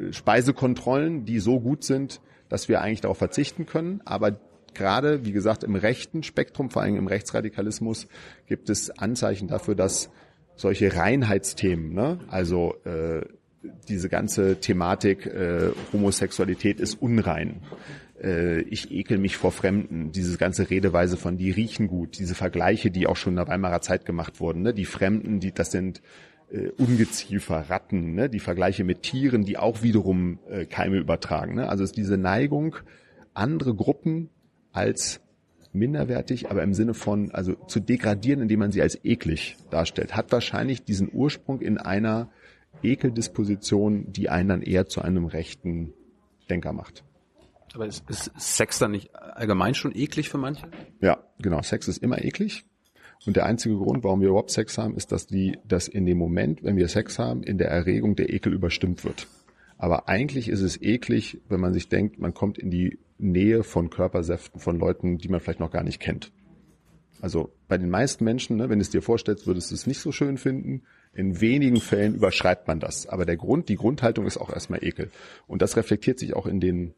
Speisekontrollen, 0.09 1.25
die 1.25 1.37
so 1.37 1.59
gut 1.59 1.83
sind, 1.83 2.19
dass 2.49 2.67
wir 2.67 2.81
eigentlich 2.81 3.01
darauf 3.01 3.19
verzichten 3.19 3.67
können. 3.67 4.01
Aber 4.05 4.39
gerade, 4.73 5.23
wie 5.23 5.33
gesagt, 5.33 5.63
im 5.63 5.75
rechten 5.75 6.23
Spektrum, 6.23 6.71
vor 6.71 6.81
allem 6.81 6.95
im 6.95 7.05
Rechtsradikalismus, 7.05 8.07
gibt 8.47 8.71
es 8.71 8.89
Anzeichen 8.89 9.47
dafür, 9.47 9.75
dass 9.75 10.09
solche 10.55 10.95
Reinheitsthemen, 10.95 11.93
ne, 11.93 12.21
also 12.27 12.73
äh, 12.85 13.21
diese 13.87 14.09
ganze 14.09 14.59
Thematik 14.59 15.25
äh, 15.25 15.71
Homosexualität 15.91 16.79
ist 16.79 17.01
unrein, 17.01 17.61
äh, 18.21 18.61
ich 18.61 18.91
ekel 18.91 19.17
mich 19.17 19.37
vor 19.37 19.51
Fremden, 19.51 20.11
diese 20.11 20.37
ganze 20.37 20.69
Redeweise 20.69 21.17
von 21.17 21.37
die 21.37 21.51
riechen 21.51 21.87
gut, 21.87 22.19
diese 22.19 22.35
Vergleiche, 22.35 22.91
die 22.91 23.07
auch 23.07 23.17
schon 23.17 23.33
in 23.33 23.37
der 23.37 23.47
Weimarer 23.47 23.81
Zeit 23.81 24.05
gemacht 24.05 24.39
wurden, 24.39 24.61
ne, 24.61 24.73
die 24.73 24.85
Fremden, 24.85 25.39
die 25.39 25.51
das 25.51 25.71
sind 25.71 26.01
äh, 26.51 26.69
Ungeziefer, 26.77 27.69
Ratten, 27.69 28.15
ne? 28.15 28.29
die 28.29 28.39
Vergleiche 28.39 28.83
mit 28.83 29.03
Tieren, 29.03 29.43
die 29.43 29.57
auch 29.57 29.83
wiederum 29.83 30.39
äh, 30.49 30.65
Keime 30.65 30.97
übertragen. 30.97 31.55
Ne? 31.55 31.69
Also 31.69 31.83
ist 31.83 31.97
diese 31.97 32.17
Neigung, 32.17 32.75
andere 33.33 33.75
Gruppen 33.75 34.29
als 34.71 35.21
minderwertig, 35.71 36.49
aber 36.49 36.63
im 36.63 36.73
Sinne 36.73 36.93
von, 36.93 37.31
also 37.31 37.53
zu 37.67 37.79
degradieren, 37.79 38.41
indem 38.41 38.59
man 38.59 38.71
sie 38.71 38.81
als 38.81 38.99
eklig 39.03 39.57
darstellt, 39.69 40.15
hat 40.15 40.31
wahrscheinlich 40.31 40.83
diesen 40.83 41.09
Ursprung 41.13 41.61
in 41.61 41.77
einer 41.77 42.29
Ekeldisposition, 42.83 44.11
die 44.11 44.29
einen 44.29 44.49
dann 44.49 44.61
eher 44.61 44.87
zu 44.87 45.01
einem 45.01 45.25
rechten 45.25 45.93
Denker 46.49 46.73
macht. 46.73 47.03
Aber 47.73 47.85
ist, 47.85 48.09
ist 48.09 48.31
Sex 48.37 48.79
dann 48.79 48.91
nicht 48.91 49.15
allgemein 49.15 49.75
schon 49.75 49.95
eklig 49.95 50.29
für 50.29 50.37
manche? 50.37 50.67
Ja, 51.01 51.23
genau. 51.39 51.61
Sex 51.61 51.87
ist 51.87 51.97
immer 51.99 52.23
eklig. 52.23 52.65
Und 53.25 53.35
der 53.35 53.45
einzige 53.45 53.75
Grund, 53.75 54.03
warum 54.03 54.21
wir 54.21 54.29
überhaupt 54.29 54.51
Sex 54.51 54.77
haben, 54.77 54.95
ist, 54.95 55.11
dass 55.11 55.27
die, 55.27 55.57
dass 55.67 55.87
in 55.87 56.05
dem 56.05 56.17
Moment, 56.17 56.63
wenn 56.63 56.77
wir 56.77 56.87
Sex 56.87 57.19
haben, 57.19 57.43
in 57.43 57.57
der 57.57 57.69
Erregung 57.69 58.15
der 58.15 58.33
Ekel 58.33 58.53
überstimmt 58.53 59.03
wird. 59.03 59.27
Aber 59.77 60.09
eigentlich 60.09 60.49
ist 60.49 60.61
es 60.61 60.81
eklig, 60.81 61.39
wenn 61.47 61.59
man 61.59 61.73
sich 61.73 61.89
denkt, 61.89 62.19
man 62.19 62.33
kommt 62.33 62.57
in 62.57 62.71
die 62.71 62.99
Nähe 63.17 63.63
von 63.63 63.89
Körpersäften 63.89 64.59
von 64.59 64.79
Leuten, 64.79 65.17
die 65.17 65.29
man 65.29 65.39
vielleicht 65.39 65.59
noch 65.59 65.71
gar 65.71 65.83
nicht 65.83 65.99
kennt. 65.99 66.31
Also 67.21 67.51
bei 67.67 67.77
den 67.77 67.89
meisten 67.89 68.23
Menschen, 68.23 68.57
ne, 68.57 68.69
wenn 68.69 68.79
du 68.79 68.83
es 68.83 68.89
dir 68.89 69.01
vorstellst, 69.01 69.47
würdest 69.47 69.71
du 69.71 69.75
es 69.75 69.87
nicht 69.87 69.99
so 69.99 70.11
schön 70.11 70.37
finden. 70.37 70.83
In 71.13 71.41
wenigen 71.41 71.81
Fällen 71.81 72.15
überschreibt 72.15 72.67
man 72.67 72.79
das. 72.79 73.07
Aber 73.07 73.25
der 73.25 73.37
Grund, 73.37 73.69
die 73.69 73.75
Grundhaltung 73.75 74.25
ist 74.25 74.37
auch 74.37 74.51
erstmal 74.51 74.83
Ekel. 74.83 75.11
Und 75.47 75.61
das 75.61 75.75
reflektiert 75.75 76.19
sich 76.19 76.35
auch 76.35 76.45
in 76.45 76.59
den 76.59 76.93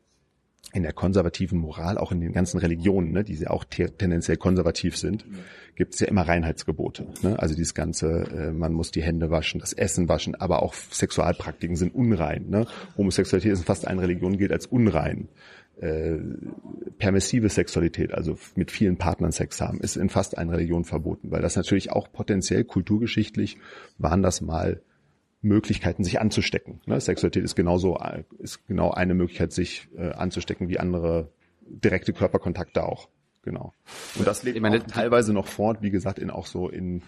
in 0.74 0.84
der 0.84 0.93
konservativen 0.93 1.60
Moral, 1.60 1.97
auch 1.97 2.12
in 2.12 2.21
den 2.21 2.32
ganzen 2.32 2.58
Religionen, 2.58 3.12
ne, 3.12 3.24
die 3.24 3.36
ja 3.36 3.50
auch 3.50 3.65
tendenziell 3.65 4.38
konservativ 4.38 4.95
sind, 4.95 5.26
gibt 5.76 5.95
es 5.95 6.00
ja 6.00 6.08
immer 6.08 6.21
Reinheitsgebote. 6.21 7.08
Ne? 7.24 7.38
Also 7.39 7.56
dieses 7.56 7.74
ganze, 7.74 8.24
äh, 8.32 8.52
man 8.52 8.71
muss 8.71 8.91
die 8.91 9.02
Hände 9.02 9.32
waschen, 9.32 9.60
das 9.60 9.74
Essen 9.74 10.08
waschen, 10.08 10.36
aber 10.36 10.62
auch 10.62 10.74
Sexualpraktiken 10.74 11.76
sind 11.76 11.93
unrein. 11.93 12.45
Ne? 12.50 12.67
Homosexualität 12.95 13.52
ist 13.52 13.60
in 13.60 13.65
fast 13.65 13.88
allen 13.88 14.00
Religionen 14.00 14.38
gilt 14.38 14.54
als 14.54 14.65
unrein. 14.65 15.28
Äh, 15.79 16.19
permissive 16.99 17.49
Sexualität, 17.49 18.13
also 18.13 18.38
mit 18.55 18.69
vielen 18.69 18.97
Partnern 18.97 19.31
Sex 19.31 19.60
haben, 19.62 19.79
ist 19.79 19.95
in 19.95 20.10
fast 20.10 20.38
allen 20.38 20.51
Religionen 20.51 20.86
verboten, 20.86 21.31
weil 21.31 21.41
das 21.41 21.55
natürlich 21.55 21.91
auch 21.91 22.12
potenziell 22.12 22.63
kulturgeschichtlich 22.63 23.57
waren 23.97 24.21
das 24.21 24.41
mal 24.41 24.81
Möglichkeiten, 25.41 26.03
sich 26.03 26.21
anzustecken. 26.21 26.81
Ne? 26.86 27.01
Sexualität 27.01 27.43
ist 27.43 27.55
genauso 27.55 27.99
ist 28.38 28.67
genau 28.67 28.91
eine 28.91 29.15
Möglichkeit, 29.15 29.53
sich 29.53 29.88
äh, 29.97 30.12
anzustecken, 30.12 30.69
wie 30.69 30.79
andere 30.79 31.29
direkte 31.62 32.13
Körperkontakte 32.13 32.84
auch. 32.84 33.10
Genau. 33.41 33.73
Und 34.19 34.27
das 34.27 34.43
lebt 34.43 34.62
meine, 34.62 34.86
teilweise 34.86 35.34
noch 35.34 35.47
fort, 35.47 35.81
wie 35.81 35.89
gesagt, 35.89 36.19
in 36.19 36.29
auch 36.29 36.45
so 36.45 36.69
in 36.69 37.01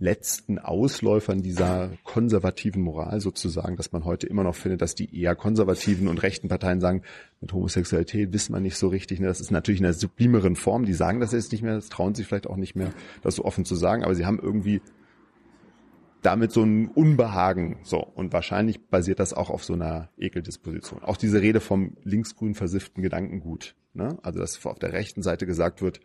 letzten 0.00 0.58
Ausläufern 0.58 1.42
dieser 1.42 1.90
konservativen 2.04 2.82
Moral 2.82 3.20
sozusagen, 3.20 3.76
dass 3.76 3.92
man 3.92 4.04
heute 4.04 4.26
immer 4.26 4.42
noch 4.42 4.54
findet, 4.54 4.80
dass 4.80 4.94
die 4.94 5.14
eher 5.16 5.36
konservativen 5.36 6.08
und 6.08 6.22
rechten 6.22 6.48
Parteien 6.48 6.80
sagen, 6.80 7.02
mit 7.40 7.52
Homosexualität 7.52 8.32
wissen 8.32 8.52
man 8.52 8.62
nicht 8.62 8.76
so 8.76 8.88
richtig. 8.88 9.20
Ne? 9.20 9.26
Das 9.26 9.40
ist 9.40 9.50
natürlich 9.50 9.80
in 9.80 9.86
einer 9.86 9.94
sublimeren 9.94 10.56
Form. 10.56 10.86
Die 10.86 10.94
sagen 10.94 11.20
das 11.20 11.32
jetzt 11.32 11.52
nicht 11.52 11.62
mehr, 11.62 11.74
das 11.74 11.90
trauen 11.90 12.14
sich 12.14 12.26
vielleicht 12.26 12.46
auch 12.46 12.56
nicht 12.56 12.74
mehr, 12.74 12.92
das 13.22 13.36
so 13.36 13.44
offen 13.44 13.66
zu 13.66 13.76
sagen, 13.76 14.02
aber 14.02 14.14
sie 14.14 14.24
haben 14.24 14.40
irgendwie 14.40 14.80
damit 16.22 16.50
so 16.50 16.62
ein 16.62 16.88
Unbehagen. 16.88 17.78
So. 17.82 17.98
Und 17.98 18.32
wahrscheinlich 18.32 18.86
basiert 18.88 19.20
das 19.20 19.34
auch 19.34 19.50
auf 19.50 19.64
so 19.64 19.74
einer 19.74 20.08
Ekeldisposition. 20.18 21.02
Auch 21.02 21.18
diese 21.18 21.42
Rede 21.42 21.60
vom 21.60 21.96
linksgrün 22.04 22.54
versifften 22.54 23.02
Gedankengut. 23.02 23.74
Ne? 23.92 24.18
Also, 24.22 24.38
dass 24.38 24.64
auf 24.64 24.78
der 24.78 24.92
rechten 24.92 25.22
Seite 25.22 25.46
gesagt 25.46 25.82
wird, 25.82 26.00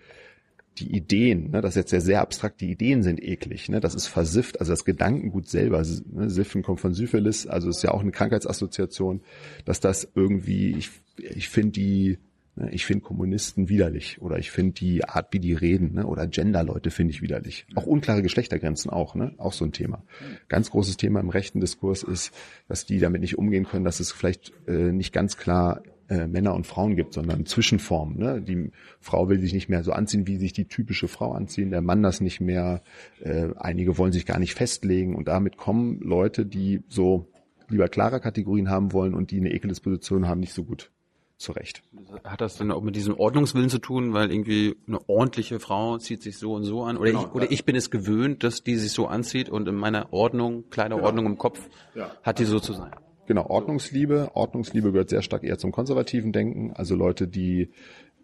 die 0.79 0.95
Ideen, 0.95 1.51
ne, 1.51 1.61
das 1.61 1.71
ist 1.71 1.75
jetzt 1.75 1.91
ja 1.91 1.99
sehr 1.99 2.21
abstrakt, 2.21 2.61
die 2.61 2.71
Ideen 2.71 3.03
sind 3.03 3.21
eklig, 3.21 3.69
ne, 3.69 3.79
das 3.79 3.95
ist 3.95 4.07
versifft, 4.07 4.59
also 4.59 4.71
das 4.71 4.85
Gedankengut 4.85 5.47
selber, 5.47 5.83
ne, 6.11 6.29
Siffen 6.29 6.63
kommt 6.63 6.79
von 6.79 6.93
Syphilis, 6.93 7.47
also 7.47 7.69
ist 7.69 7.83
ja 7.83 7.91
auch 7.91 8.01
eine 8.01 8.11
Krankheitsassoziation, 8.11 9.21
dass 9.65 9.79
das 9.79 10.07
irgendwie, 10.15 10.75
ich, 10.75 10.91
ich 11.17 11.49
finde 11.49 11.71
die 11.71 12.17
Ne, 12.55 12.69
ich 12.71 12.85
finde 12.85 13.01
Kommunisten 13.03 13.67
widerlich 13.67 14.21
oder 14.21 14.37
ich 14.37 14.49
finde 14.51 14.73
die 14.73 15.03
Art, 15.03 15.33
wie 15.33 15.39
die 15.39 15.53
reden, 15.53 15.93
ne? 15.95 16.07
oder 16.07 16.25
Gender-Leute 16.25 16.89
finde 16.89 17.11
ich 17.11 17.21
widerlich. 17.21 17.65
Auch 17.75 17.85
unklare 17.85 18.21
Geschlechtergrenzen 18.21 18.89
auch, 18.89 19.15
ne? 19.15 19.33
auch 19.37 19.53
so 19.53 19.65
ein 19.65 19.73
Thema. 19.73 20.03
Ganz 20.47 20.71
großes 20.71 20.95
Thema 20.97 21.19
im 21.19 21.29
rechten 21.29 21.59
Diskurs 21.59 22.03
ist, 22.03 22.33
dass 22.67 22.85
die 22.85 22.99
damit 22.99 23.21
nicht 23.21 23.37
umgehen 23.37 23.65
können, 23.65 23.83
dass 23.83 23.99
es 23.99 24.11
vielleicht 24.11 24.53
äh, 24.67 24.91
nicht 24.93 25.11
ganz 25.11 25.35
klar 25.35 25.83
äh, 26.09 26.27
Männer 26.27 26.53
und 26.53 26.67
Frauen 26.67 26.95
gibt, 26.95 27.13
sondern 27.13 27.45
Zwischenformen. 27.45 28.17
Ne? 28.17 28.41
Die 28.41 28.71
Frau 28.99 29.29
will 29.29 29.39
sich 29.39 29.53
nicht 29.53 29.69
mehr 29.69 29.83
so 29.83 29.91
anziehen, 29.91 30.27
wie 30.27 30.37
sich 30.37 30.53
die 30.53 30.65
typische 30.65 31.07
Frau 31.07 31.33
anziehen, 31.33 31.71
der 31.71 31.81
Mann 31.81 32.03
das 32.03 32.21
nicht 32.21 32.41
mehr. 32.41 32.81
Äh, 33.21 33.49
einige 33.57 33.97
wollen 33.97 34.11
sich 34.11 34.25
gar 34.25 34.39
nicht 34.39 34.53
festlegen 34.53 35.15
und 35.15 35.27
damit 35.27 35.57
kommen 35.57 35.99
Leute, 36.01 36.45
die 36.45 36.83
so 36.87 37.27
lieber 37.69 37.87
klare 37.87 38.19
Kategorien 38.19 38.69
haben 38.69 38.93
wollen 38.93 39.13
und 39.13 39.31
die 39.31 39.39
eine 39.39 39.51
Ekeldisposition 39.51 40.27
haben, 40.27 40.39
nicht 40.39 40.53
so 40.53 40.63
gut 40.63 40.91
zurecht. 41.37 41.83
Hat 42.23 42.41
das 42.41 42.57
denn 42.57 42.71
auch 42.71 42.81
mit 42.81 42.95
diesem 42.95 43.19
Ordnungswillen 43.19 43.69
zu 43.69 43.79
tun, 43.79 44.13
weil 44.13 44.31
irgendwie 44.31 44.77
eine 44.87 44.99
ordentliche 45.09 45.59
Frau 45.59 45.97
zieht 45.97 46.21
sich 46.21 46.37
so 46.37 46.53
und 46.53 46.63
so 46.63 46.83
an? 46.83 46.97
Oder, 46.97 47.11
genau, 47.11 47.25
ich, 47.25 47.33
oder 47.33 47.51
ich 47.51 47.65
bin 47.65 47.75
es 47.75 47.91
gewöhnt, 47.91 48.43
dass 48.43 48.63
die 48.63 48.75
sich 48.75 48.91
so 48.91 49.07
anzieht 49.07 49.49
und 49.49 49.67
in 49.67 49.75
meiner 49.75 50.13
Ordnung, 50.13 50.69
kleine 50.69 50.95
genau. 50.95 51.07
Ordnung 51.07 51.25
im 51.25 51.37
Kopf, 51.37 51.69
ja. 51.93 52.11
hat 52.23 52.39
die 52.39 52.45
so 52.45 52.59
zu 52.59 52.73
sein. 52.73 52.91
Genau, 53.27 53.45
Ordnungsliebe. 53.47 54.31
Ordnungsliebe 54.33 54.91
gehört 54.91 55.09
sehr 55.09 55.21
stark 55.21 55.43
eher 55.43 55.57
zum 55.57 55.71
konservativen 55.71 56.31
Denken. 56.31 56.71
Also 56.73 56.95
Leute, 56.95 57.27
die 57.27 57.71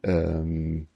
ähm, 0.04 0.88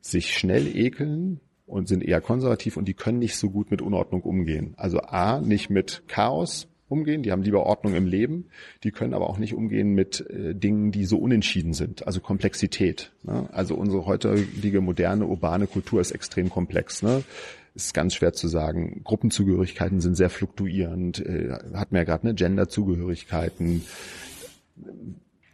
sich 0.00 0.36
schnell 0.36 0.76
ekeln 0.76 1.40
und 1.66 1.88
sind 1.88 2.02
eher 2.02 2.20
konservativ 2.20 2.76
und 2.76 2.86
die 2.86 2.94
können 2.94 3.18
nicht 3.18 3.36
so 3.36 3.50
gut 3.50 3.70
mit 3.70 3.80
Unordnung 3.80 4.22
umgehen. 4.22 4.74
Also 4.76 4.98
A, 5.00 5.40
nicht 5.40 5.70
mit 5.70 6.02
Chaos, 6.08 6.68
umgehen, 6.92 7.22
die 7.22 7.32
haben 7.32 7.42
lieber 7.42 7.66
Ordnung 7.66 7.94
im 7.94 8.06
Leben, 8.06 8.44
die 8.84 8.92
können 8.92 9.14
aber 9.14 9.28
auch 9.28 9.38
nicht 9.38 9.54
umgehen 9.54 9.94
mit 9.94 10.24
äh, 10.30 10.54
Dingen, 10.54 10.92
die 10.92 11.06
so 11.06 11.16
unentschieden 11.16 11.72
sind, 11.72 12.06
also 12.06 12.20
Komplexität. 12.20 13.10
Ne? 13.24 13.48
Also 13.50 13.74
unsere 13.74 14.06
heutige 14.06 14.80
moderne 14.80 15.26
urbane 15.26 15.66
Kultur 15.66 16.00
ist 16.00 16.12
extrem 16.12 16.50
komplex. 16.50 17.02
Ne? 17.02 17.24
Ist 17.74 17.94
ganz 17.94 18.14
schwer 18.14 18.32
zu 18.32 18.48
sagen. 18.48 19.02
Gruppenzugehörigkeiten 19.04 20.00
sind 20.00 20.14
sehr 20.14 20.30
fluktuierend, 20.30 21.20
äh, 21.20 21.56
hat 21.74 21.92
mir 21.92 21.98
ja 21.98 22.04
gerade 22.04 22.24
eine 22.24 22.34
Genderzugehörigkeiten. 22.34 23.82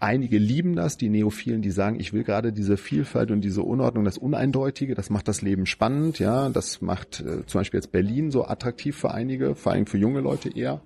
Einige 0.01 0.39
lieben 0.39 0.77
das, 0.77 0.97
die 0.97 1.09
Neophilen, 1.09 1.61
die 1.61 1.71
sagen, 1.71 1.99
ich 1.99 2.13
will 2.13 2.23
gerade 2.23 2.53
diese 2.53 2.77
Vielfalt 2.77 3.31
und 3.31 3.41
diese 3.41 3.63
Unordnung, 3.63 4.05
das 4.05 4.19
Uneindeutige, 4.19 4.95
das 4.95 5.11
macht 5.11 5.27
das 5.27 5.43
Leben 5.43 5.67
spannend, 5.67 6.21
ja, 6.21 6.51
das 6.51 6.81
macht 6.81 7.21
äh, 7.21 7.45
zum 7.47 7.61
Beispiel 7.61 7.79
jetzt 7.79 7.91
Berlin 7.91 8.31
so 8.31 8.47
attraktiv 8.47 8.97
für 8.97 9.13
einige, 9.13 9.55
vor 9.57 9.73
allem 9.73 9.87
für 9.87 9.99
junge 9.99 10.21
Leute 10.21 10.57
eher. 10.57 10.81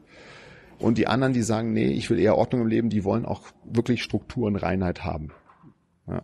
Und 0.78 0.98
die 0.98 1.06
anderen, 1.06 1.32
die 1.32 1.42
sagen, 1.42 1.72
nee, 1.72 1.88
ich 1.88 2.10
will 2.10 2.18
eher 2.18 2.36
Ordnung 2.36 2.62
im 2.62 2.68
Leben, 2.68 2.90
die 2.90 3.04
wollen 3.04 3.24
auch 3.24 3.42
wirklich 3.64 4.02
Struktur 4.02 4.50
Reinheit 4.60 5.04
haben. 5.04 5.30
Ja. 6.08 6.22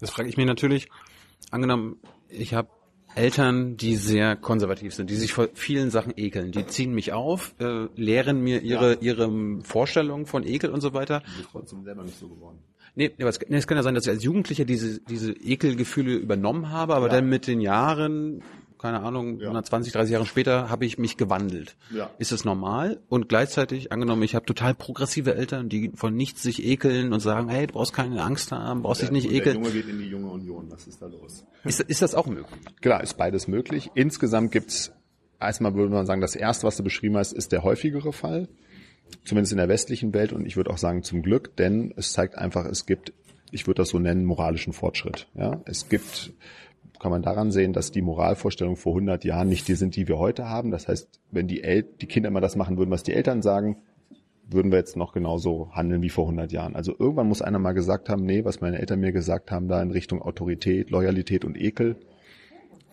Das 0.00 0.10
frage 0.10 0.28
ich 0.28 0.36
mich 0.36 0.46
natürlich. 0.46 0.88
Angenommen, 1.50 1.96
ich 2.28 2.54
habe 2.54 2.70
Eltern, 3.14 3.76
die 3.76 3.96
sehr 3.96 4.36
konservativ 4.36 4.94
sind, 4.94 5.10
die 5.10 5.16
sich 5.16 5.32
vor 5.32 5.48
vielen 5.54 5.90
Sachen 5.90 6.12
ekeln. 6.16 6.52
Die 6.52 6.66
ziehen 6.66 6.94
mich 6.94 7.12
auf, 7.12 7.54
äh, 7.58 7.86
lehren 7.96 8.40
mir 8.40 8.62
ihre, 8.62 8.94
ja. 8.94 9.00
ihre 9.00 9.62
Vorstellungen 9.62 10.26
von 10.26 10.46
Ekel 10.46 10.70
und 10.70 10.80
so 10.80 10.94
weiter. 10.94 11.22
Die 11.26 11.36
sind 11.36 11.48
trotzdem 11.50 11.84
selber 11.84 12.04
nicht 12.04 12.18
so 12.18 12.28
geworden. 12.28 12.58
Nee, 12.94 13.12
aber 13.20 13.28
es, 13.28 13.38
nee, 13.48 13.56
es 13.56 13.66
kann 13.66 13.76
ja 13.76 13.82
sein, 13.82 13.94
dass 13.94 14.06
ich 14.06 14.10
als 14.10 14.24
Jugendlicher 14.24 14.64
diese, 14.64 15.00
diese 15.00 15.32
Ekelgefühle 15.32 16.14
übernommen 16.14 16.70
habe, 16.70 16.94
aber 16.94 17.06
ja. 17.06 17.14
dann 17.14 17.28
mit 17.28 17.46
den 17.46 17.60
Jahren 17.60 18.42
keine 18.78 19.00
Ahnung, 19.00 19.40
ja. 19.40 19.62
20, 19.62 19.92
30 19.92 20.12
Jahre 20.12 20.26
später 20.26 20.70
habe 20.70 20.84
ich 20.84 20.98
mich 20.98 21.16
gewandelt. 21.16 21.76
Ja. 21.90 22.10
Ist 22.18 22.32
es 22.32 22.44
normal? 22.44 23.00
Und 23.08 23.28
gleichzeitig, 23.28 23.92
angenommen, 23.92 24.22
ich 24.22 24.34
habe 24.34 24.46
total 24.46 24.74
progressive 24.74 25.34
Eltern, 25.34 25.68
die 25.68 25.92
von 25.94 26.14
nichts 26.14 26.42
sich 26.42 26.64
ekeln 26.64 27.12
und 27.12 27.20
sagen, 27.20 27.48
hey, 27.48 27.66
du 27.66 27.74
brauchst 27.74 27.92
keine 27.92 28.22
Angst 28.22 28.52
haben, 28.52 28.82
brauchst 28.82 29.02
dich 29.02 29.10
nicht 29.10 29.30
ekeln. 29.30 29.62
Der 29.62 29.70
Junge 29.70 29.70
geht 29.70 29.88
in 29.88 29.98
die 29.98 30.08
junge 30.08 30.30
Union, 30.30 30.66
was 30.70 30.86
ist 30.86 31.02
da 31.02 31.06
los? 31.06 31.44
Ist, 31.64 31.80
ist 31.80 32.02
das 32.02 32.14
auch 32.14 32.26
möglich? 32.26 32.60
Klar, 32.80 33.02
ist 33.02 33.16
beides 33.16 33.48
möglich. 33.48 33.90
Insgesamt 33.94 34.52
gibt's 34.52 34.92
erstmal 35.40 35.74
würde 35.74 35.92
man 35.92 36.06
sagen, 36.06 36.20
das 36.20 36.34
erste, 36.34 36.66
was 36.66 36.76
du 36.76 36.82
beschrieben 36.82 37.16
hast, 37.16 37.32
ist 37.32 37.52
der 37.52 37.62
häufigere 37.62 38.12
Fall. 38.12 38.48
Zumindest 39.24 39.52
in 39.52 39.58
der 39.58 39.68
westlichen 39.68 40.12
Welt 40.12 40.32
und 40.32 40.44
ich 40.46 40.56
würde 40.56 40.70
auch 40.70 40.78
sagen 40.78 41.02
zum 41.02 41.22
Glück, 41.22 41.56
denn 41.56 41.94
es 41.96 42.12
zeigt 42.12 42.36
einfach, 42.36 42.66
es 42.66 42.84
gibt, 42.84 43.14
ich 43.50 43.66
würde 43.66 43.82
das 43.82 43.88
so 43.88 43.98
nennen, 43.98 44.26
moralischen 44.26 44.74
Fortschritt. 44.74 45.28
Ja, 45.34 45.62
es 45.64 45.88
gibt 45.88 46.32
kann 46.98 47.10
man 47.10 47.22
daran 47.22 47.50
sehen, 47.50 47.72
dass 47.72 47.90
die 47.90 48.02
Moralvorstellungen 48.02 48.76
vor 48.76 48.92
100 48.92 49.24
Jahren 49.24 49.48
nicht 49.48 49.68
die 49.68 49.74
sind, 49.74 49.96
die 49.96 50.08
wir 50.08 50.18
heute 50.18 50.48
haben. 50.48 50.70
Das 50.70 50.88
heißt, 50.88 51.20
wenn 51.30 51.46
die, 51.46 51.62
El 51.62 51.82
die 51.82 52.06
Kinder 52.06 52.28
immer 52.28 52.40
das 52.40 52.56
machen 52.56 52.78
würden, 52.78 52.90
was 52.90 53.02
die 53.02 53.12
Eltern 53.12 53.42
sagen, 53.42 53.78
würden 54.50 54.72
wir 54.72 54.78
jetzt 54.78 54.96
noch 54.96 55.12
genauso 55.12 55.70
handeln 55.72 56.02
wie 56.02 56.08
vor 56.08 56.24
100 56.24 56.50
Jahren. 56.52 56.74
Also 56.74 56.94
irgendwann 56.98 57.28
muss 57.28 57.42
einer 57.42 57.58
mal 57.58 57.72
gesagt 57.72 58.08
haben, 58.08 58.24
nee, 58.24 58.44
was 58.44 58.60
meine 58.60 58.78
Eltern 58.78 59.00
mir 59.00 59.12
gesagt 59.12 59.50
haben, 59.50 59.68
da 59.68 59.82
in 59.82 59.90
Richtung 59.90 60.22
Autorität, 60.22 60.90
Loyalität 60.90 61.44
und 61.44 61.60
Ekel, 61.60 61.96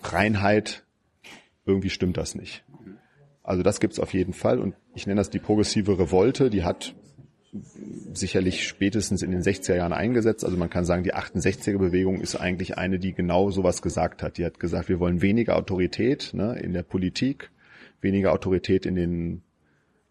Reinheit, 0.04 0.84
irgendwie 1.65 1.89
stimmt 1.89 2.18
das 2.18 2.36
nicht. 2.36 2.63
Also 3.41 3.63
das 3.63 3.80
gibt's 3.80 4.00
auf 4.00 4.13
jeden 4.13 4.34
Fall 4.34 4.60
und 4.60 4.76
ich 4.94 5.08
nenne 5.08 5.20
das 5.20 5.30
die 5.30 5.39
progressive 5.39 5.98
Revolte, 5.98 6.50
die 6.50 6.63
hat 6.63 6.96
sicherlich 8.13 8.68
spätestens 8.68 9.22
in 9.22 9.32
den 9.32 9.41
60er 9.41 9.76
Jahren 9.76 9.94
eingesetzt. 9.94 10.44
Also 10.44 10.58
man 10.58 10.70
kann 10.70 10.86
sagen, 10.86 11.04
die 11.04 11.13
68er 11.13 11.78
Bewegung 11.78 12.22
ist 12.22 12.36
eigentlich 12.36 12.78
eine, 12.78 13.00
die 13.00 13.13
genau 13.13 13.52
sowas 13.52 13.82
gesagt 13.82 14.24
hat. 14.24 14.38
Die 14.38 14.46
hat 14.46 14.60
gesagt, 14.60 14.89
wir 14.89 15.00
wollen 15.00 15.22
weniger 15.22 15.56
Autorität 15.56 16.32
ne, 16.34 16.58
in 16.60 16.74
der 16.74 16.84
Politik, 16.84 17.52
weniger 18.02 18.34
Autorität 18.34 18.86
in 18.86 18.96
den 18.96 19.41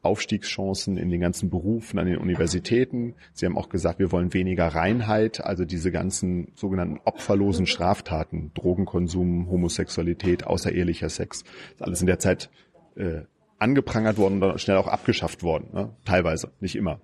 Aufstiegschancen 0.05 0.99
in 0.99 1.09
den 1.09 1.21
ganzen 1.21 1.49
Berufen 1.49 1.99
an 1.99 2.07
den 2.07 2.19
Universitäten. 2.19 3.15
Sie 3.33 3.47
haben 3.47 3.57
auch 3.57 3.71
gesagt, 3.71 3.99
wir 3.99 4.13
wollen 4.13 4.35
weniger 4.35 4.67
Reinheit, 4.67 5.43
also 5.43 5.65
diese 5.65 5.91
ganzen 5.91 6.53
sogenannten 6.55 7.01
opferlosen 7.05 7.67
Straftaten, 7.67 8.51
Drogenkonsum, 8.55 9.49
Homosexualität, 9.51 10.47
außerehelicher 10.47 11.09
Sex, 11.09 11.43
ist 11.73 11.83
alles 11.83 12.03
in 12.03 12.07
der 12.07 12.19
Zeit 12.19 12.51
äh, 12.97 13.23
angeprangert 13.59 14.19
worden 14.19 14.35
und 14.35 14.41
dann 14.41 14.59
schnell 14.59 14.77
auch 14.77 14.89
abgeschafft 14.89 15.43
worden. 15.43 15.69
Ne? 15.73 15.91
Teilweise, 16.05 16.51
nicht 16.61 16.77
immer. 16.77 17.01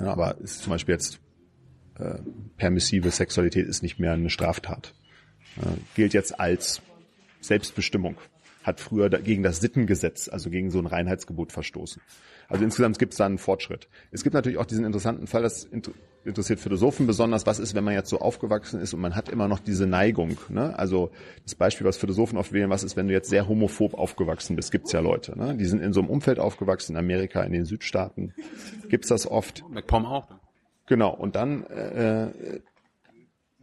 Ja, 0.00 0.12
aber 0.12 0.38
ist 0.38 0.62
zum 0.62 0.70
Beispiel 0.70 0.94
jetzt 0.94 1.20
äh, 1.98 2.18
permissive 2.56 3.10
Sexualität 3.10 3.66
ist 3.66 3.82
nicht 3.82 3.98
mehr 3.98 4.12
eine 4.12 4.30
Straftat. 4.30 4.94
Äh, 5.56 5.76
gilt 5.94 6.14
jetzt 6.14 6.38
als 6.40 6.82
Selbstbestimmung. 7.40 8.16
hat 8.62 8.80
früher 8.80 9.10
gegen 9.10 9.42
das 9.42 9.58
Sittengesetz, 9.60 10.28
also 10.28 10.48
gegen 10.48 10.70
so 10.70 10.78
ein 10.78 10.86
Reinheitsgebot 10.86 11.50
verstoßen. 11.50 12.00
Also 12.48 12.64
insgesamt 12.64 12.98
gibt 12.98 13.12
es 13.12 13.18
da 13.18 13.26
einen 13.26 13.38
Fortschritt. 13.38 13.88
Es 14.12 14.22
gibt 14.22 14.34
natürlich 14.34 14.58
auch 14.58 14.66
diesen 14.66 14.84
interessanten 14.84 15.26
Fall, 15.26 15.42
das 15.42 15.64
interessiert 16.24 16.60
Philosophen 16.60 17.06
besonders, 17.06 17.46
was 17.46 17.58
ist, 17.58 17.74
wenn 17.74 17.84
man 17.84 17.94
jetzt 17.94 18.10
so 18.10 18.18
aufgewachsen 18.18 18.80
ist 18.80 18.94
und 18.94 19.00
man 19.00 19.14
hat 19.14 19.28
immer 19.28 19.48
noch 19.48 19.58
diese 19.58 19.86
Neigung. 19.86 20.38
Ne? 20.48 20.78
Also 20.78 21.10
das 21.42 21.54
Beispiel, 21.54 21.86
was 21.86 21.96
Philosophen 21.96 22.38
oft 22.38 22.52
wählen, 22.52 22.70
was 22.70 22.82
ist, 22.82 22.96
wenn 22.96 23.08
du 23.08 23.12
jetzt 23.12 23.28
sehr 23.28 23.48
homophob 23.48 23.94
aufgewachsen 23.94 24.56
bist, 24.56 24.72
gibt's 24.72 24.92
ja 24.92 25.00
Leute. 25.00 25.38
Ne? 25.38 25.56
Die 25.56 25.64
sind 25.64 25.82
in 25.82 25.92
so 25.92 26.00
einem 26.00 26.10
Umfeld 26.10 26.38
aufgewachsen, 26.38 26.92
in 26.92 26.98
Amerika, 26.98 27.42
in 27.42 27.52
den 27.52 27.64
Südstaaten. 27.64 28.34
Gibt's 28.88 29.08
das 29.08 29.26
oft. 29.26 29.64
MacPom 29.68 30.06
auch. 30.06 30.30
Ne? 30.30 30.40
Genau, 30.86 31.14
und 31.14 31.36
dann 31.36 31.64
äh, 31.66 32.60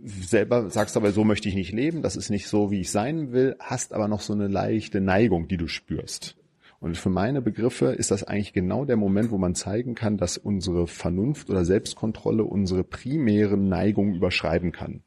selber 0.02 0.70
sagst 0.70 0.98
aber, 0.98 1.12
so 1.12 1.24
möchte 1.24 1.50
ich 1.50 1.56
nicht 1.56 1.74
leben, 1.74 2.02
das 2.02 2.16
ist 2.16 2.30
nicht 2.30 2.48
so, 2.48 2.72
wie 2.72 2.82
ich 2.82 2.92
sein 2.92 3.32
will, 3.32 3.56
hast 3.60 3.94
aber 3.94 4.08
noch 4.08 4.22
so 4.22 4.34
eine 4.34 4.48
leichte 4.48 5.02
Neigung, 5.02 5.48
die 5.48 5.58
du 5.58 5.68
spürst. 5.68 6.39
Und 6.80 6.98
für 6.98 7.10
meine 7.10 7.42
Begriffe 7.42 7.88
ist 7.88 8.12
das 8.12 8.24
eigentlich 8.24 8.54
genau 8.54 8.86
der 8.86 8.96
Moment, 8.96 9.32
wo 9.32 9.38
man 9.38 9.54
zeigen 9.54 9.96
kann, 9.96 10.18
dass 10.18 10.38
unsere 10.38 10.88
Vernunft 10.88 11.50
oder 11.50 11.66
Selbstkontrolle 11.66 12.44
unsere 12.46 12.86
primären 12.86 13.68
Neigungen 13.68 14.16
überschreiben 14.16 14.72
kann. 14.72 15.04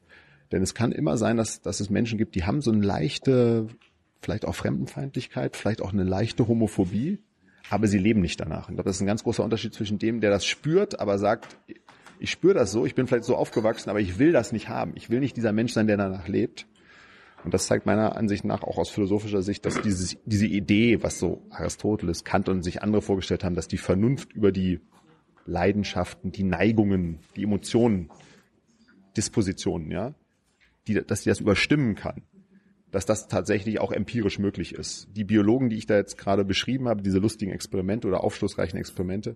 Denn 0.51 0.61
es 0.61 0.75
kann 0.75 0.91
immer 0.91 1.17
sein, 1.17 1.35
dass, 1.35 1.61
dass 1.61 1.79
es 1.79 1.89
Menschen 1.89 2.19
gibt, 2.19 2.35
die 2.35 2.43
haben 2.43 2.61
so 2.61 2.71
eine 2.71 2.85
leichte, 2.85 3.67
vielleicht 4.21 4.45
auch 4.45 4.53
Fremdenfeindlichkeit, 4.53 5.55
vielleicht 5.55 5.81
auch 5.81 5.93
eine 5.93 6.03
leichte 6.03 6.47
Homophobie, 6.47 7.17
aber 7.71 7.87
sie 7.87 7.97
leben 7.97 8.21
nicht 8.21 8.39
danach. 8.39 8.69
Ich 8.69 8.75
glaube, 8.75 8.87
das 8.87 8.97
ist 8.97 9.01
ein 9.01 9.07
ganz 9.07 9.23
großer 9.23 9.43
Unterschied 9.43 9.73
zwischen 9.73 9.97
dem, 9.97 10.21
der 10.21 10.29
das 10.29 10.45
spürt, 10.45 10.99
aber 10.99 11.17
sagt, 11.17 11.57
ich 12.19 12.29
spüre 12.29 12.53
das 12.53 12.71
so, 12.71 12.85
ich 12.85 12.93
bin 12.93 13.07
vielleicht 13.07 13.25
so 13.25 13.35
aufgewachsen, 13.35 13.89
aber 13.89 13.99
ich 13.99 14.19
will 14.19 14.31
das 14.31 14.51
nicht 14.51 14.69
haben. 14.69 14.93
Ich 14.95 15.09
will 15.09 15.19
nicht 15.19 15.35
dieser 15.35 15.53
Mensch 15.53 15.73
sein, 15.73 15.87
der 15.87 15.97
danach 15.97 16.27
lebt. 16.27 16.67
Und 17.43 17.53
das 17.53 17.67
zeigt 17.67 17.85
meiner 17.85 18.15
Ansicht 18.15 18.45
nach 18.45 18.63
auch 18.63 18.77
aus 18.77 18.89
philosophischer 18.89 19.41
Sicht, 19.41 19.65
dass 19.65 19.81
dieses, 19.81 20.17
diese 20.25 20.47
Idee, 20.47 21.03
was 21.03 21.19
so 21.19 21.45
Aristoteles, 21.49 22.23
Kant 22.23 22.47
und 22.47 22.63
sich 22.63 22.81
andere 22.81 23.01
vorgestellt 23.01 23.43
haben, 23.43 23.55
dass 23.55 23.67
die 23.67 23.77
Vernunft 23.77 24.31
über 24.33 24.51
die 24.51 24.79
Leidenschaften, 25.45 26.31
die 26.31 26.43
Neigungen, 26.43 27.19
die 27.35 27.43
Emotionen, 27.43 28.09
Dispositionen, 29.17 29.91
ja, 29.91 30.15
die, 30.87 30.93
dass 31.05 31.23
die 31.23 31.29
das 31.29 31.41
überstimmen 31.41 31.95
kann, 31.95 32.23
dass 32.91 33.05
das 33.05 33.27
tatsächlich 33.27 33.79
auch 33.79 33.91
empirisch 33.91 34.39
möglich 34.39 34.73
ist. 34.73 35.07
Die 35.15 35.23
Biologen, 35.23 35.69
die 35.69 35.77
ich 35.77 35.85
da 35.85 35.95
jetzt 35.95 36.17
gerade 36.17 36.45
beschrieben 36.45 36.87
habe, 36.87 37.01
diese 37.01 37.19
lustigen 37.19 37.51
Experimente 37.51 38.07
oder 38.07 38.23
aufschlussreichen 38.23 38.79
Experimente, 38.79 39.35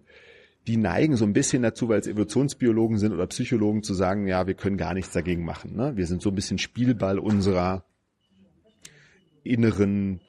die 0.68 0.78
neigen 0.78 1.16
so 1.16 1.26
ein 1.26 1.34
bisschen 1.34 1.64
dazu, 1.64 1.90
weil 1.90 2.00
es 2.00 2.08
Evolutionsbiologen 2.08 2.98
sind 2.98 3.14
oder 3.14 3.28
Psychologen, 3.28 3.84
zu 3.84 3.94
sagen, 3.94 4.28
ja, 4.28 4.48
wir 4.48 4.54
können 4.54 4.78
gar 4.78 4.94
nichts 4.94 5.14
dagegen 5.14 5.46
machen. 5.46 5.76
Ne? 5.76 5.96
Wir 5.96 6.06
sind 6.06 6.22
so 6.22 6.30
ein 6.30 6.36
bisschen 6.36 6.58
Spielball 6.58 7.20
unserer 7.20 7.86
inneren 9.48 10.22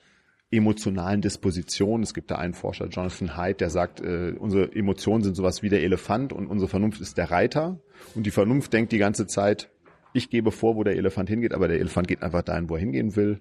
emotionalen 0.51 1.21
Disposition. 1.21 2.03
Es 2.03 2.15
gibt 2.15 2.31
da 2.31 2.37
einen 2.37 2.55
Forscher, 2.55 2.89
Jonathan 2.89 3.37
Haidt, 3.37 3.61
der 3.61 3.71
sagt, 3.71 4.01
äh, 4.01 4.35
unsere 4.39 4.73
Emotionen 4.75 5.23
sind 5.23 5.35
sowas 5.35 5.63
wie 5.63 5.69
der 5.69 5.83
Elefant 5.83 6.33
und 6.33 6.47
unsere 6.47 6.69
Vernunft 6.69 7.01
ist 7.01 7.19
der 7.19 7.31
Reiter. 7.31 7.81
Und 8.15 8.25
die 8.25 8.31
Vernunft 8.31 8.73
denkt 8.73 8.93
die 8.93 8.99
ganze 8.99 9.27
Zeit, 9.27 9.71
ich 10.15 10.31
gebe 10.31 10.51
vor, 10.51 10.77
wo 10.77 10.85
der 10.85 10.97
Elefant 10.97 11.29
hingeht, 11.29 11.53
aber 11.53 11.69
der 11.69 11.79
Elefant 11.79 12.09
geht 12.09 12.23
einfach 12.23 12.43
dahin, 12.43 12.71
wo 12.71 12.75
er 12.75 12.81
hingehen 12.81 13.15
will. 13.15 13.41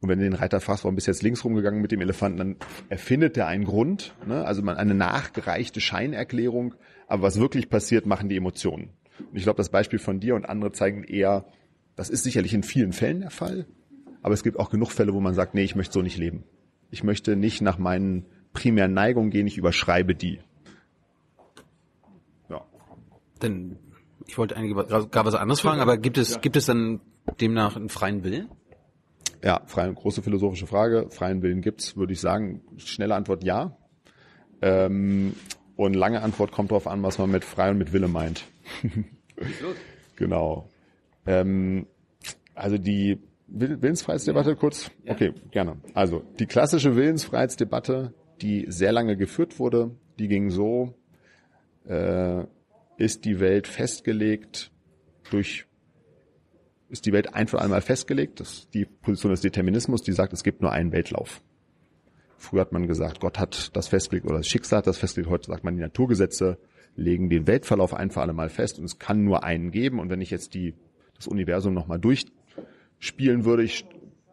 Und 0.00 0.08
wenn 0.08 0.18
du 0.18 0.24
den 0.24 0.34
Reiter 0.34 0.60
fragst, 0.60 0.84
warum 0.84 0.94
bist 0.94 1.08
du 1.08 1.10
jetzt 1.10 1.22
links 1.22 1.44
rumgegangen 1.44 1.80
mit 1.80 1.90
dem 1.90 2.00
Elefanten, 2.00 2.38
dann 2.38 2.56
erfindet 2.88 3.36
er 3.36 3.46
einen 3.48 3.64
Grund, 3.64 4.14
ne? 4.26 4.44
also 4.44 4.62
man 4.62 4.76
eine 4.76 4.94
nachgereichte 4.94 5.80
Scheinerklärung, 5.80 6.74
aber 7.08 7.22
was 7.22 7.40
wirklich 7.40 7.70
passiert, 7.70 8.06
machen 8.06 8.28
die 8.28 8.36
Emotionen. 8.36 8.90
Und 9.18 9.36
ich 9.36 9.44
glaube, 9.44 9.56
das 9.56 9.70
Beispiel 9.70 9.98
von 9.98 10.20
dir 10.20 10.34
und 10.34 10.48
andere 10.48 10.72
zeigen 10.72 11.02
eher, 11.02 11.46
das 11.96 12.10
ist 12.10 12.24
sicherlich 12.24 12.52
in 12.52 12.62
vielen 12.62 12.92
Fällen 12.92 13.20
der 13.20 13.30
Fall, 13.30 13.66
aber 14.26 14.34
es 14.34 14.42
gibt 14.42 14.58
auch 14.58 14.70
genug 14.70 14.90
Fälle, 14.90 15.14
wo 15.14 15.20
man 15.20 15.34
sagt, 15.34 15.54
nee, 15.54 15.62
ich 15.62 15.76
möchte 15.76 15.92
so 15.92 16.02
nicht 16.02 16.18
leben. 16.18 16.42
Ich 16.90 17.04
möchte 17.04 17.36
nicht 17.36 17.62
nach 17.62 17.78
meinen 17.78 18.26
primären 18.52 18.92
Neigungen 18.92 19.30
gehen, 19.30 19.46
ich 19.46 19.56
überschreibe 19.56 20.16
die. 20.16 20.40
Ja. 22.48 22.66
Denn 23.40 23.78
ich 24.26 24.36
wollte 24.36 24.56
eigentlich 24.56 24.88
gar 25.12 25.24
was 25.24 25.36
anderes 25.36 25.60
fragen, 25.60 25.80
aber 25.80 25.96
gibt 25.96 26.18
es, 26.18 26.40
gibt 26.40 26.56
es 26.56 26.66
dann 26.66 27.02
demnach 27.40 27.76
einen 27.76 27.88
freien 27.88 28.24
Willen? 28.24 28.48
Ja, 29.44 29.62
freie, 29.66 29.94
große 29.94 30.22
philosophische 30.22 30.66
Frage. 30.66 31.06
Freien 31.10 31.40
Willen 31.42 31.60
gibt's, 31.60 31.96
würde 31.96 32.12
ich 32.12 32.20
sagen. 32.20 32.62
Schnelle 32.78 33.14
Antwort 33.14 33.44
ja. 33.44 33.76
Ähm, 34.60 35.36
und 35.76 35.94
lange 35.94 36.22
Antwort 36.22 36.50
kommt 36.50 36.72
darauf 36.72 36.88
an, 36.88 37.00
was 37.04 37.18
man 37.18 37.30
mit 37.30 37.44
frei 37.44 37.70
und 37.70 37.78
mit 37.78 37.92
Wille 37.92 38.08
meint. 38.08 38.42
genau. 40.16 40.68
Ähm, 41.26 41.86
also 42.56 42.76
die 42.76 43.20
Willensfreiheitsdebatte 43.48 44.56
kurz? 44.56 44.90
Ja. 45.04 45.12
Okay, 45.12 45.32
gerne. 45.50 45.76
Also 45.94 46.22
die 46.38 46.46
klassische 46.46 46.96
Willensfreiheitsdebatte, 46.96 48.12
die 48.40 48.66
sehr 48.68 48.92
lange 48.92 49.16
geführt 49.16 49.58
wurde, 49.58 49.92
die 50.18 50.28
ging 50.28 50.50
so, 50.50 50.94
äh, 51.86 52.44
ist 52.96 53.24
die 53.24 53.40
Welt 53.40 53.66
festgelegt 53.66 54.72
durch, 55.30 55.66
ist 56.88 57.06
die 57.06 57.12
Welt 57.12 57.34
ein 57.34 57.46
für 57.46 57.60
einmal 57.60 57.82
festgelegt? 57.82 58.40
Das 58.40 58.52
ist 58.52 58.74
die 58.74 58.84
Position 58.84 59.30
des 59.30 59.40
Determinismus, 59.40 60.02
die 60.02 60.12
sagt, 60.12 60.32
es 60.32 60.42
gibt 60.42 60.62
nur 60.62 60.72
einen 60.72 60.92
Weltlauf. 60.92 61.42
Früher 62.38 62.60
hat 62.60 62.72
man 62.72 62.86
gesagt, 62.86 63.20
Gott 63.20 63.38
hat 63.38 63.74
das 63.76 63.88
festgelegt 63.88 64.26
oder 64.26 64.38
das 64.38 64.46
Schicksal 64.46 64.78
hat 64.78 64.86
das 64.86 64.98
festgelegt. 64.98 65.30
Heute 65.30 65.46
sagt 65.46 65.64
man, 65.64 65.74
die 65.74 65.82
Naturgesetze 65.82 66.58
legen 66.94 67.28
den 67.28 67.46
Weltverlauf 67.46 67.94
ein 67.94 68.10
für 68.10 68.20
alle 68.20 68.32
Mal 68.32 68.48
fest 68.48 68.78
und 68.78 68.84
es 68.84 68.98
kann 68.98 69.24
nur 69.24 69.44
einen 69.44 69.70
geben. 69.70 70.00
Und 70.00 70.10
wenn 70.10 70.20
ich 70.20 70.30
jetzt 70.30 70.54
die, 70.54 70.74
das 71.16 71.26
Universum 71.26 71.74
nochmal 71.74 71.98
durch 71.98 72.26
spielen 72.98 73.44
würde 73.44 73.62
ich, 73.62 73.86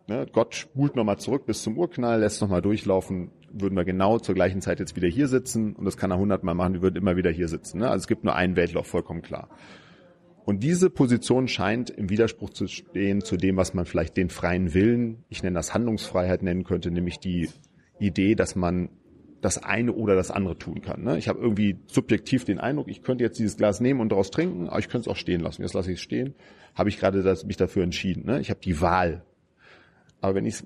ne, 0.07 0.25
Gott 0.31 0.55
spult 0.55 0.95
nochmal 0.95 1.19
zurück 1.19 1.45
bis 1.45 1.63
zum 1.63 1.77
Urknall, 1.77 2.19
lässt 2.19 2.41
nochmal 2.41 2.61
durchlaufen, 2.61 3.31
würden 3.51 3.75
wir 3.75 3.85
genau 3.85 4.19
zur 4.19 4.35
gleichen 4.35 4.61
Zeit 4.61 4.79
jetzt 4.79 4.95
wieder 4.95 5.07
hier 5.07 5.27
sitzen 5.27 5.73
und 5.73 5.85
das 5.85 5.97
kann 5.97 6.11
er 6.11 6.17
hundertmal 6.17 6.55
machen, 6.55 6.73
wir 6.73 6.81
würden 6.81 6.95
immer 6.95 7.15
wieder 7.15 7.31
hier 7.31 7.47
sitzen. 7.47 7.79
Ne? 7.79 7.89
Also 7.89 8.03
es 8.03 8.07
gibt 8.07 8.23
nur 8.23 8.35
einen 8.35 8.55
Weltlauf, 8.55 8.87
vollkommen 8.87 9.21
klar. 9.21 9.49
Und 10.45 10.61
diese 10.63 10.89
Position 10.89 11.47
scheint 11.47 11.89
im 11.89 12.09
Widerspruch 12.09 12.49
zu 12.49 12.67
stehen 12.67 13.21
zu 13.21 13.37
dem, 13.37 13.55
was 13.55 13.73
man 13.73 13.85
vielleicht 13.85 14.17
den 14.17 14.29
freien 14.29 14.73
Willen, 14.73 15.23
ich 15.29 15.41
nenne 15.41 15.55
das 15.55 15.73
Handlungsfreiheit 15.73 16.43
nennen 16.43 16.65
könnte, 16.65 16.91
nämlich 16.91 17.19
die 17.19 17.49
Idee, 17.99 18.35
dass 18.35 18.55
man 18.55 18.89
das 19.43 19.61
eine 19.61 19.91
oder 19.91 20.15
das 20.15 20.31
andere 20.31 20.57
tun 20.57 20.81
kann. 20.81 21.03
Ne? 21.03 21.17
Ich 21.17 21.27
habe 21.27 21.39
irgendwie 21.39 21.77
subjektiv 21.87 22.45
den 22.45 22.59
Eindruck, 22.59 22.87
ich 22.87 23.03
könnte 23.03 23.23
jetzt 23.23 23.37
dieses 23.37 23.57
Glas 23.57 23.81
nehmen 23.81 23.99
und 23.99 24.09
daraus 24.09 24.31
trinken, 24.31 24.69
aber 24.69 24.79
ich 24.79 24.87
könnte 24.87 25.09
es 25.09 25.13
auch 25.13 25.17
stehen 25.17 25.41
lassen. 25.41 25.61
Jetzt 25.61 25.73
lasse 25.73 25.91
ich 25.91 25.97
es 25.97 26.01
stehen. 26.01 26.33
Habe 26.75 26.89
ich 26.89 26.97
gerade 26.97 27.23
das, 27.23 27.45
mich 27.45 27.57
dafür 27.57 27.83
entschieden. 27.83 28.25
Ne? 28.25 28.39
Ich 28.39 28.49
habe 28.49 28.61
die 28.61 28.79
Wahl. 28.79 29.23
Aber 30.21 30.35
wenn 30.35 30.45
ich 30.45 30.55
es 30.55 30.65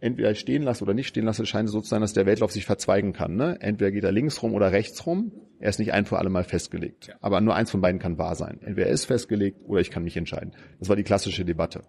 entweder 0.00 0.34
stehen 0.34 0.62
lasse 0.62 0.84
oder 0.84 0.92
nicht 0.92 1.08
stehen 1.08 1.24
lasse, 1.24 1.46
scheint 1.46 1.68
es 1.68 1.72
so 1.72 1.80
zu 1.80 1.88
sein, 1.88 2.02
dass 2.02 2.12
der 2.12 2.26
Weltlauf 2.26 2.52
sich 2.52 2.66
verzweigen 2.66 3.14
kann. 3.14 3.34
Ne? 3.34 3.56
Entweder 3.60 3.90
geht 3.90 4.04
er 4.04 4.12
links 4.12 4.42
rum 4.42 4.52
oder 4.52 4.72
rechts 4.72 5.06
rum. 5.06 5.32
Er 5.58 5.70
ist 5.70 5.78
nicht 5.78 5.94
ein 5.94 6.04
für 6.04 6.18
alle 6.18 6.28
Mal 6.28 6.44
festgelegt. 6.44 7.16
Aber 7.20 7.40
nur 7.40 7.54
eins 7.54 7.70
von 7.70 7.80
beiden 7.80 7.98
kann 7.98 8.18
wahr 8.18 8.34
sein. 8.34 8.60
Entweder 8.60 8.88
er 8.88 8.92
ist 8.92 9.06
festgelegt 9.06 9.58
oder 9.64 9.80
ich 9.80 9.90
kann 9.90 10.04
mich 10.04 10.16
entscheiden. 10.16 10.52
Das 10.78 10.90
war 10.90 10.96
die 10.96 11.02
klassische 11.02 11.46
Debatte. 11.46 11.82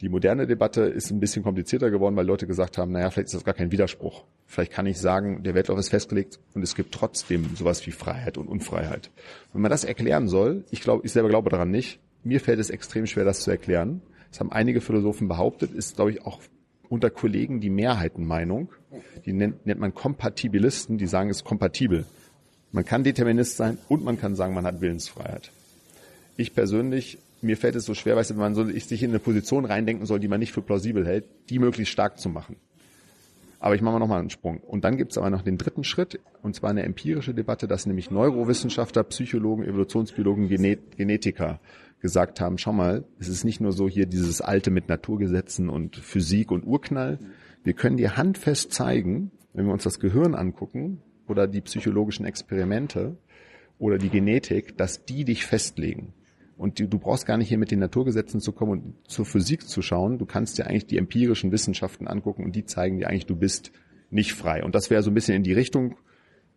Die 0.00 0.08
moderne 0.08 0.46
Debatte 0.46 0.82
ist 0.82 1.10
ein 1.10 1.20
bisschen 1.20 1.42
komplizierter 1.42 1.90
geworden, 1.90 2.16
weil 2.16 2.24
Leute 2.24 2.46
gesagt 2.46 2.78
haben, 2.78 2.92
naja, 2.92 3.10
vielleicht 3.10 3.26
ist 3.26 3.34
das 3.34 3.44
gar 3.44 3.52
kein 3.52 3.70
Widerspruch. 3.70 4.24
Vielleicht 4.46 4.72
kann 4.72 4.86
ich 4.86 4.98
sagen, 4.98 5.42
der 5.42 5.54
Weltlauf 5.54 5.78
ist 5.78 5.90
festgelegt 5.90 6.38
und 6.54 6.62
es 6.62 6.74
gibt 6.74 6.94
trotzdem 6.94 7.54
sowas 7.54 7.86
wie 7.86 7.90
Freiheit 7.90 8.38
und 8.38 8.48
Unfreiheit. 8.48 9.10
Wenn 9.52 9.60
man 9.60 9.70
das 9.70 9.84
erklären 9.84 10.26
soll, 10.26 10.64
ich 10.70 10.80
glaube, 10.80 11.04
ich 11.04 11.12
selber 11.12 11.28
glaube 11.28 11.50
daran 11.50 11.70
nicht, 11.70 12.00
mir 12.24 12.40
fällt 12.40 12.60
es 12.60 12.70
extrem 12.70 13.06
schwer, 13.06 13.24
das 13.24 13.40
zu 13.40 13.50
erklären. 13.50 14.00
Das 14.30 14.40
haben 14.40 14.52
einige 14.52 14.80
Philosophen 14.80 15.28
behauptet, 15.28 15.72
ist, 15.72 15.96
glaube 15.96 16.12
ich, 16.12 16.24
auch 16.24 16.40
unter 16.88 17.10
Kollegen 17.10 17.60
die 17.60 17.70
Mehrheitenmeinung. 17.70 18.70
Die 19.26 19.34
nennt, 19.34 19.66
nennt 19.66 19.80
man 19.80 19.94
Kompatibilisten, 19.94 20.96
die 20.96 21.06
sagen, 21.06 21.28
es 21.28 21.38
ist 21.38 21.44
kompatibel. 21.44 22.06
Man 22.72 22.84
kann 22.84 23.04
Determinist 23.04 23.56
sein 23.56 23.76
und 23.88 24.02
man 24.02 24.18
kann 24.18 24.34
sagen, 24.34 24.54
man 24.54 24.64
hat 24.64 24.80
Willensfreiheit. 24.80 25.52
Ich 26.36 26.54
persönlich 26.54 27.18
mir 27.42 27.56
fällt 27.56 27.74
es 27.74 27.84
so 27.84 27.94
schwer, 27.94 28.16
wenn 28.16 28.36
man 28.36 28.54
so, 28.54 28.66
ich 28.68 28.86
sich 28.86 29.02
in 29.02 29.10
eine 29.10 29.18
Position 29.18 29.64
reindenken 29.64 30.06
soll, 30.06 30.20
die 30.20 30.28
man 30.28 30.40
nicht 30.40 30.52
für 30.52 30.62
plausibel 30.62 31.06
hält, 31.06 31.24
die 31.48 31.58
möglichst 31.58 31.92
stark 31.92 32.18
zu 32.18 32.28
machen. 32.28 32.56
Aber 33.58 33.74
ich 33.74 33.82
mache 33.82 33.92
mal 33.92 33.98
nochmal 33.98 34.20
einen 34.20 34.30
Sprung. 34.30 34.58
Und 34.58 34.84
dann 34.84 34.96
gibt 34.96 35.12
es 35.12 35.18
aber 35.18 35.28
noch 35.28 35.42
den 35.42 35.58
dritten 35.58 35.84
Schritt, 35.84 36.18
und 36.42 36.54
zwar 36.54 36.70
eine 36.70 36.82
empirische 36.82 37.34
Debatte, 37.34 37.68
dass 37.68 37.84
nämlich 37.84 38.10
Neurowissenschaftler, 38.10 39.04
Psychologen, 39.04 39.64
Evolutionsbiologen, 39.64 40.48
Genet 40.48 40.96
Genetiker 40.96 41.60
gesagt 42.00 42.40
haben, 42.40 42.56
schau 42.56 42.72
mal, 42.72 43.04
es 43.18 43.28
ist 43.28 43.44
nicht 43.44 43.60
nur 43.60 43.72
so 43.72 43.86
hier 43.86 44.06
dieses 44.06 44.40
Alte 44.40 44.70
mit 44.70 44.88
Naturgesetzen 44.88 45.68
und 45.68 45.96
Physik 45.96 46.50
und 46.50 46.64
Urknall. 46.64 47.18
Wir 47.62 47.74
können 47.74 47.98
dir 47.98 48.16
handfest 48.16 48.72
zeigen, 48.72 49.30
wenn 49.52 49.66
wir 49.66 49.72
uns 49.74 49.84
das 49.84 50.00
Gehirn 50.00 50.34
angucken 50.34 51.02
oder 51.28 51.46
die 51.46 51.60
psychologischen 51.60 52.24
Experimente 52.24 53.18
oder 53.78 53.98
die 53.98 54.08
Genetik, 54.08 54.78
dass 54.78 55.04
die 55.04 55.26
dich 55.26 55.44
festlegen. 55.44 56.14
Und 56.60 56.78
du, 56.78 56.86
du 56.86 56.98
brauchst 56.98 57.24
gar 57.24 57.38
nicht 57.38 57.48
hier 57.48 57.56
mit 57.56 57.70
den 57.70 57.78
Naturgesetzen 57.78 58.38
zu 58.38 58.52
kommen 58.52 58.72
und 58.72 59.10
zur 59.10 59.24
Physik 59.24 59.66
zu 59.66 59.80
schauen. 59.80 60.18
Du 60.18 60.26
kannst 60.26 60.58
dir 60.58 60.66
eigentlich 60.66 60.84
die 60.84 60.98
empirischen 60.98 61.52
Wissenschaften 61.52 62.06
angucken 62.06 62.44
und 62.44 62.54
die 62.54 62.66
zeigen 62.66 62.98
dir 62.98 63.08
eigentlich, 63.08 63.24
du 63.24 63.34
bist 63.34 63.72
nicht 64.10 64.34
frei. 64.34 64.62
Und 64.62 64.74
das 64.74 64.90
wäre 64.90 65.02
so 65.02 65.10
ein 65.10 65.14
bisschen 65.14 65.34
in 65.34 65.42
die 65.42 65.54
Richtung, 65.54 65.96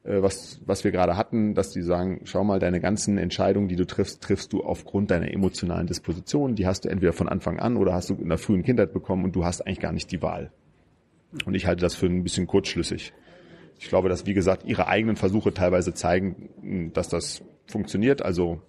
äh, 0.03 0.21
was, 0.21 0.59
was 0.65 0.83
wir 0.83 0.91
gerade 0.91 1.15
hatten, 1.15 1.55
dass 1.55 1.71
die 1.71 1.81
sagen, 1.81 2.19
schau 2.25 2.43
mal, 2.43 2.59
deine 2.59 2.81
ganzen 2.81 3.17
Entscheidungen, 3.17 3.69
die 3.69 3.77
du 3.77 3.87
triffst, 3.87 4.21
triffst 4.21 4.51
du 4.51 4.61
aufgrund 4.61 5.09
deiner 5.09 5.32
emotionalen 5.32 5.88
Disposition. 5.88 6.55
Die 6.55 6.67
hast 6.67 6.84
du 6.84 6.89
entweder 6.89 7.13
von 7.13 7.30
Anfang 7.30 7.59
an 7.59 7.78
oder 7.78 7.93
hast 7.93 8.09
du 8.09 8.15
in 8.15 8.28
der 8.28 8.38
frühen 8.38 8.63
Kindheit 8.63 8.91
bekommen 8.91 9.23
und 9.23 9.38
du 9.38 9.45
hast 9.45 9.61
eigentlich 9.61 9.80
gar 9.80 9.93
nicht 9.93 10.11
die 10.11 10.21
Wahl. 10.21 10.51
Und 11.45 11.55
ich 11.55 11.65
halte 11.65 11.82
das 11.82 11.95
für 11.95 12.07
ein 12.07 12.23
bisschen 12.23 12.45
kurzschlüssig. 12.45 13.13
Ich 13.80 13.88
glaube, 13.88 14.09
dass, 14.09 14.25
wie 14.25 14.34
gesagt, 14.34 14.65
ihre 14.65 14.89
eigenen 14.89 15.15
Versuche 15.15 15.53
teilweise 15.53 15.93
zeigen, 15.93 16.91
dass 16.93 17.07
das 17.07 17.41
funktioniert. 17.67 18.21
Also 18.21 18.61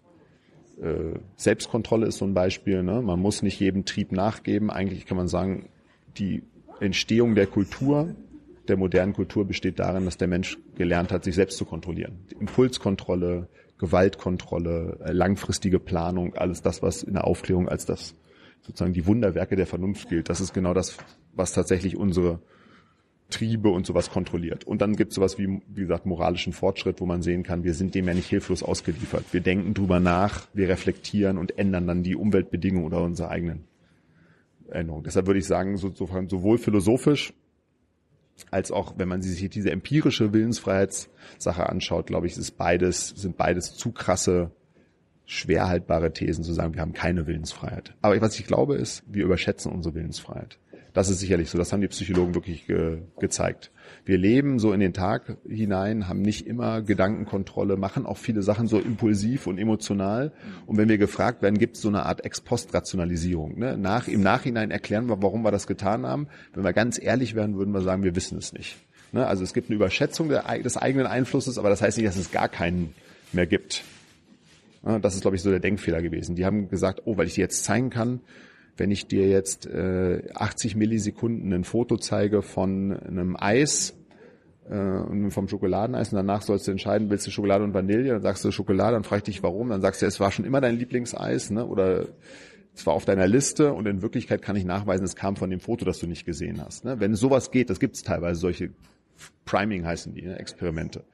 äh, 0.80 1.18
Selbstkontrolle 1.36 2.06
ist 2.06 2.18
so 2.18 2.24
ein 2.24 2.34
Beispiel. 2.34 2.82
Ne? 2.82 3.02
Man 3.02 3.20
muss 3.20 3.42
nicht 3.42 3.60
jedem 3.60 3.84
Trieb 3.84 4.12
nachgeben. 4.12 4.70
Eigentlich 4.70 5.06
kann 5.06 5.16
man 5.16 5.28
sagen, 5.28 5.68
die 6.18 6.42
Entstehung 6.80 7.34
der 7.34 7.46
Kultur, 7.46 8.14
der 8.68 8.76
modernen 8.76 9.12
Kultur 9.12 9.44
besteht 9.46 9.78
darin, 9.78 10.04
dass 10.04 10.16
der 10.16 10.28
Mensch 10.28 10.58
gelernt 10.74 11.12
hat, 11.12 11.24
sich 11.24 11.34
selbst 11.34 11.58
zu 11.58 11.64
kontrollieren. 11.64 12.18
Die 12.30 12.36
Impulskontrolle, 12.36 13.48
Gewaltkontrolle, 13.78 14.98
äh, 15.04 15.12
langfristige 15.12 15.78
Planung, 15.78 16.34
alles 16.34 16.62
das, 16.62 16.82
was 16.82 17.02
in 17.02 17.14
der 17.14 17.26
Aufklärung 17.26 17.68
als 17.68 17.86
das 17.86 18.14
sozusagen 18.62 18.94
die 18.94 19.06
Wunderwerke 19.06 19.56
der 19.56 19.66
Vernunft 19.66 20.08
gilt. 20.08 20.30
Das 20.30 20.40
ist 20.40 20.54
genau 20.54 20.72
das, 20.72 20.96
was 21.34 21.52
tatsächlich 21.52 21.96
unsere 21.96 22.40
Triebe 23.30 23.70
und 23.70 23.86
sowas 23.86 24.10
kontrolliert. 24.10 24.64
Und 24.64 24.80
dann 24.80 24.96
gibt 24.96 25.10
es 25.10 25.16
sowas 25.16 25.38
wie, 25.38 25.60
wie 25.68 25.82
gesagt, 25.82 26.06
moralischen 26.06 26.52
Fortschritt, 26.52 27.00
wo 27.00 27.06
man 27.06 27.22
sehen 27.22 27.42
kann, 27.42 27.64
wir 27.64 27.74
sind 27.74 27.94
dem 27.94 28.06
ja 28.06 28.14
nicht 28.14 28.28
hilflos 28.28 28.62
ausgeliefert. 28.62 29.24
Wir 29.32 29.40
denken 29.40 29.74
drüber 29.74 29.98
nach, 29.98 30.46
wir 30.52 30.68
reflektieren 30.68 31.38
und 31.38 31.58
ändern 31.58 31.86
dann 31.86 32.02
die 32.02 32.16
Umweltbedingungen 32.16 32.86
oder 32.86 33.02
unsere 33.02 33.30
eigenen 33.30 33.64
Änderungen. 34.70 35.04
Deshalb 35.04 35.26
würde 35.26 35.40
ich 35.40 35.46
sagen, 35.46 35.76
so, 35.76 35.90
so, 35.94 36.08
sowohl 36.28 36.58
philosophisch 36.58 37.32
als 38.50 38.70
auch, 38.72 38.94
wenn 38.98 39.08
man 39.08 39.22
sich 39.22 39.48
diese 39.50 39.70
empirische 39.70 40.32
Willensfreiheitssache 40.32 41.68
anschaut, 41.68 42.06
glaube 42.06 42.26
ich, 42.26 42.36
ist 42.36 42.52
beides, 42.52 43.08
sind 43.08 43.36
beides 43.36 43.76
zu 43.76 43.92
krasse, 43.92 44.50
schwer 45.24 45.68
haltbare 45.68 46.12
Thesen 46.12 46.44
zu 46.44 46.52
sagen, 46.52 46.74
wir 46.74 46.80
haben 46.80 46.92
keine 46.92 47.26
Willensfreiheit. 47.26 47.94
Aber 48.02 48.20
was 48.20 48.38
ich 48.38 48.46
glaube 48.46 48.76
ist, 48.76 49.02
wir 49.06 49.24
überschätzen 49.24 49.72
unsere 49.72 49.94
Willensfreiheit. 49.94 50.58
Das 50.95 51.09
ist 51.09 51.18
sicherlich 51.18 51.51
so. 51.51 51.59
Das 51.59 51.72
haben 51.72 51.80
die 51.80 51.88
Psychologen 51.88 52.34
wirklich 52.36 52.66
ge 52.66 52.99
gezeigt. 53.18 53.72
Wir 54.05 54.16
leben 54.16 54.61
so 54.61 54.72
in 54.72 54.78
den 54.78 54.92
Tag 54.92 55.36
hinein, 55.47 56.09
haben 56.09 56.22
nicht 56.22 56.47
immer 56.47 56.82
Gedankenkontrolle, 56.82 57.76
machen 57.76 58.07
auch 58.07 58.16
viele 58.16 58.42
Sachen 58.42 58.68
so 58.68 58.78
impulsiv 58.78 59.49
und 59.49 59.59
emotional. 59.59 60.32
Und 60.66 60.78
wenn 60.78 60.88
wir 60.88 60.97
gefragt 60.97 61.42
werden, 61.42 61.59
gibt 61.59 61.76
es 61.76 61.82
so 61.82 61.88
eine 61.88 62.07
Art 62.07 62.24
Ex-Post-Rationalisierung. 62.24 63.59
Ne? 63.59 63.76
Nach, 63.76 64.07
Im 64.07 64.22
Nachhinein 64.22 64.70
erklären 64.70 65.09
wir, 65.09 65.20
warum 65.20 65.42
wir 65.42 65.51
das 65.51 65.66
getan 65.66 66.07
haben. 66.07 66.28
Wenn 66.55 66.62
wir 66.62 66.72
ganz 66.72 67.03
ehrlich 67.03 67.34
wären, 67.34 67.57
würden 67.57 67.74
wir 67.74 67.82
sagen, 67.82 68.05
wir 68.05 68.14
wissen 68.14 68.38
es 68.38 68.53
nicht. 68.53 68.76
Ne? 69.11 69.26
Also 69.26 69.42
es 69.42 69.53
gibt 69.53 69.70
eine 69.70 69.76
Überschätzung 69.76 70.28
der, 70.28 70.45
des 70.61 70.76
eigenen 70.76 71.09
Einflusses, 71.09 71.59
aber 71.59 71.70
das 71.70 71.82
heißt 71.82 71.99
nicht, 71.99 72.09
dass 72.09 72.16
es 72.16 72.30
gar 72.30 72.49
keinen 72.49 72.95
mehr 73.32 73.47
gibt. 73.47 73.82
Das 74.82 75.14
ist, 75.14 75.22
glaube 75.22 75.34
ich, 75.34 75.42
so 75.42 75.51
der 75.51 75.61
Denkfehler 75.61 76.03
gewesen. 76.03 76.36
Die 76.36 76.45
haben 76.45 76.68
gesagt, 76.68 77.03
oh, 77.05 77.16
weil 77.16 77.26
ich 77.26 77.34
dir 77.34 77.40
jetzt 77.40 77.64
zeigen 77.64 77.90
kann, 77.90 78.20
wenn 78.76 78.90
ich 78.90 79.06
dir 79.06 79.28
jetzt 79.28 79.66
äh, 79.66 80.22
80 80.34 80.76
Millisekunden 80.76 81.52
ein 81.52 81.64
Foto 81.64 81.96
zeige 81.96 82.42
von 82.42 82.92
einem 82.92 83.36
Eis, 83.38 83.94
äh, 84.68 85.30
vom 85.30 85.48
Schokoladeneis 85.48 86.12
und 86.12 86.16
danach 86.16 86.42
sollst 86.42 86.66
du 86.66 86.70
entscheiden, 86.70 87.10
willst 87.10 87.26
du 87.26 87.30
Schokolade 87.30 87.64
und 87.64 87.74
Vanille, 87.74 88.08
dann 88.08 88.22
sagst 88.22 88.44
du 88.44 88.50
Schokolade, 88.50 88.94
dann 88.94 89.04
frage 89.04 89.18
ich 89.20 89.24
dich 89.24 89.42
warum, 89.42 89.68
dann 89.68 89.80
sagst 89.80 90.02
du, 90.02 90.06
es 90.06 90.20
war 90.20 90.30
schon 90.32 90.44
immer 90.44 90.60
dein 90.60 90.76
Lieblingseis, 90.76 91.50
ne? 91.50 91.66
oder 91.66 92.06
es 92.74 92.86
war 92.86 92.94
auf 92.94 93.04
deiner 93.04 93.28
Liste 93.28 93.72
und 93.72 93.86
in 93.86 94.02
Wirklichkeit 94.02 94.42
kann 94.42 94.56
ich 94.56 94.64
nachweisen, 94.64 95.04
es 95.04 95.14
kam 95.14 95.36
von 95.36 95.50
dem 95.50 95.60
Foto, 95.60 95.84
das 95.84 95.98
du 95.98 96.06
nicht 96.06 96.24
gesehen 96.24 96.60
hast. 96.64 96.84
Ne? 96.84 96.98
Wenn 96.98 97.14
sowas 97.14 97.50
geht, 97.50 97.70
das 97.70 97.78
gibt 97.78 97.94
es 97.94 98.02
teilweise, 98.02 98.40
solche 98.40 98.70
Priming 99.44 99.86
heißen 99.86 100.12
die, 100.12 100.22
ne? 100.22 100.38
Experimente. 100.38 101.04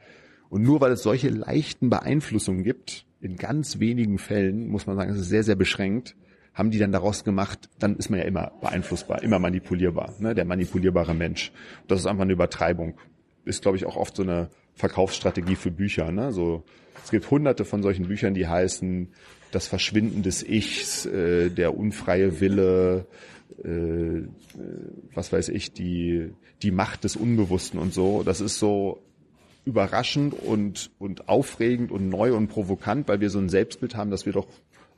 Und 0.49 0.63
nur 0.63 0.81
weil 0.81 0.93
es 0.93 1.03
solche 1.03 1.29
leichten 1.29 1.91
Beeinflussungen 1.91 2.65
gibt, 2.65 3.07
in 3.21 3.37
ganz 3.37 3.79
wenigen 3.79 4.19
Fällen, 4.19 4.69
muss 4.69 4.87
man 4.87 4.97
sagen, 4.97 5.11
es 5.11 5.21
ist 5.21 5.29
sehr, 5.29 5.45
sehr 5.45 5.55
beschränkt, 5.55 6.17
haben 6.55 6.71
die 6.71 6.79
dann 6.79 6.93
daraus 6.93 7.25
gemacht, 7.25 7.69
dann 7.79 7.97
ist 7.97 8.11
man 8.11 8.21
ja 8.21 8.27
immer 8.27 8.53
beeinflussbar, 8.61 9.23
immer 9.23 9.39
manipulierbar, 9.39 10.15
ne? 10.19 10.35
der 10.35 10.45
manipulierbare 10.45 11.15
Mensch. 11.15 11.53
Das 11.89 12.01
ist 12.01 12.07
einfach 12.07 12.23
eine 12.25 12.33
Übertreibung. 12.33 12.99
Ist, 13.45 13.63
glaube 13.63 13.77
ich, 13.77 13.87
auch 13.87 13.97
oft 13.97 14.17
so 14.17 14.23
eine 14.23 14.51
Verkaufsstrategie 14.75 15.57
für 15.57 15.71
Bücher. 15.71 16.11
Ne? 16.13 16.33
So, 16.33 16.65
es 17.05 17.11
gibt 17.11 17.31
hunderte 17.31 17.65
von 17.65 17.83
solchen 17.83 18.09
Büchern, 18.09 18.35
die 18.35 18.47
heißen 18.47 19.09
Das 19.53 19.67
Verschwinden 19.67 20.23
des 20.23 20.43
Ichs, 20.43 21.07
äh, 21.07 21.51
der 21.51 21.77
unfreie 21.77 22.41
Wille, 22.41 23.07
äh, 23.65 24.23
was 25.15 25.33
weiß 25.33 25.49
ich, 25.49 25.73
die, 25.73 26.31
die 26.63 26.71
Macht 26.71 27.05
des 27.05 27.17
Unbewussten 27.17 27.81
und 27.81 27.93
so. 27.93 28.23
Das 28.23 28.41
ist 28.41 28.59
so 28.59 29.03
überraschend 29.65 30.35
und, 30.35 30.91
und 30.99 31.29
aufregend 31.29 31.91
und 31.91 32.09
neu 32.09 32.35
und 32.35 32.49
provokant, 32.49 33.09
weil 33.09 33.21
wir 33.21 33.31
so 33.31 33.39
ein 33.39 33.49
Selbstbild 33.49 33.97
haben, 33.97 34.11
dass 34.11 34.27
wir 34.27 34.33
doch 34.33 34.47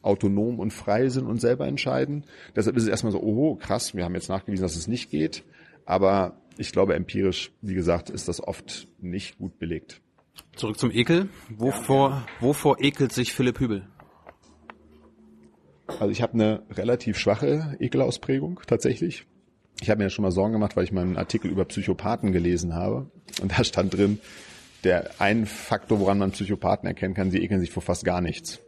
autonom 0.02 0.58
und 0.58 0.72
frei 0.72 1.08
sind 1.08 1.26
und 1.26 1.40
selber 1.40 1.66
entscheiden. 1.66 2.24
Deshalb 2.54 2.76
ist 2.76 2.84
es 2.84 2.88
erstmal 2.88 3.12
so, 3.12 3.22
oh 3.22 3.56
krass, 3.56 3.94
wir 3.94 4.04
haben 4.04 4.14
jetzt 4.14 4.28
nachgewiesen, 4.28 4.62
dass 4.62 4.76
es 4.76 4.88
nicht 4.88 5.10
geht. 5.10 5.44
Aber 5.84 6.40
ich 6.58 6.72
glaube, 6.72 6.94
empirisch, 6.94 7.52
wie 7.60 7.74
gesagt, 7.74 8.10
ist 8.10 8.28
das 8.28 8.42
oft 8.42 8.88
nicht 9.00 9.38
gut 9.38 9.58
belegt. 9.58 10.00
Zurück 10.56 10.78
zum 10.78 10.90
Ekel. 10.90 11.28
Wovor, 11.56 12.10
ja, 12.10 12.26
wovor 12.40 12.80
ekelt 12.80 13.12
sich 13.12 13.32
Philipp 13.32 13.60
Hübel? 13.60 13.88
Also 15.86 16.10
ich 16.10 16.22
habe 16.22 16.34
eine 16.34 16.62
relativ 16.70 17.18
schwache 17.18 17.76
Ekelausprägung 17.78 18.60
tatsächlich. 18.66 19.26
Ich 19.80 19.90
habe 19.90 19.98
mir 19.98 20.04
ja 20.04 20.10
schon 20.10 20.22
mal 20.22 20.30
Sorgen 20.30 20.52
gemacht, 20.52 20.76
weil 20.76 20.84
ich 20.84 20.92
mal 20.92 21.02
einen 21.02 21.16
Artikel 21.16 21.50
über 21.50 21.64
Psychopathen 21.64 22.32
gelesen 22.32 22.74
habe. 22.74 23.10
Und 23.40 23.56
da 23.56 23.64
stand 23.64 23.94
drin, 23.94 24.20
der 24.84 25.10
ein 25.18 25.46
Faktor, 25.46 26.00
woran 26.00 26.18
man 26.18 26.32
Psychopathen 26.32 26.86
erkennen 26.86 27.14
kann, 27.14 27.30
sie 27.30 27.42
ekeln 27.42 27.60
sich 27.60 27.70
vor 27.70 27.82
fast 27.82 28.04
gar 28.04 28.20
nichts. 28.20 28.60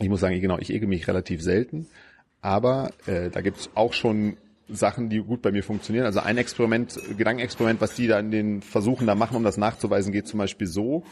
Ich 0.00 0.08
muss 0.08 0.20
sagen, 0.20 0.40
genau, 0.40 0.58
ich 0.58 0.72
ekel 0.72 0.88
mich 0.88 1.08
relativ 1.08 1.42
selten, 1.42 1.86
aber 2.40 2.90
äh, 3.06 3.30
da 3.30 3.40
gibt's 3.40 3.70
auch 3.74 3.92
schon 3.92 4.36
Sachen, 4.68 5.08
die 5.08 5.18
gut 5.18 5.42
bei 5.42 5.50
mir 5.50 5.64
funktionieren. 5.64 6.04
Also 6.04 6.20
ein 6.20 6.36
Experiment, 6.36 6.98
Gedankenexperiment, 7.16 7.80
was 7.80 7.94
die 7.94 8.06
da 8.06 8.18
in 8.20 8.30
den 8.30 8.62
Versuchen 8.62 9.06
da 9.06 9.14
machen, 9.14 9.36
um 9.36 9.42
das 9.42 9.56
nachzuweisen, 9.56 10.12
geht 10.12 10.28
zum 10.28 10.38
Beispiel 10.38 10.66
so. 10.66 11.04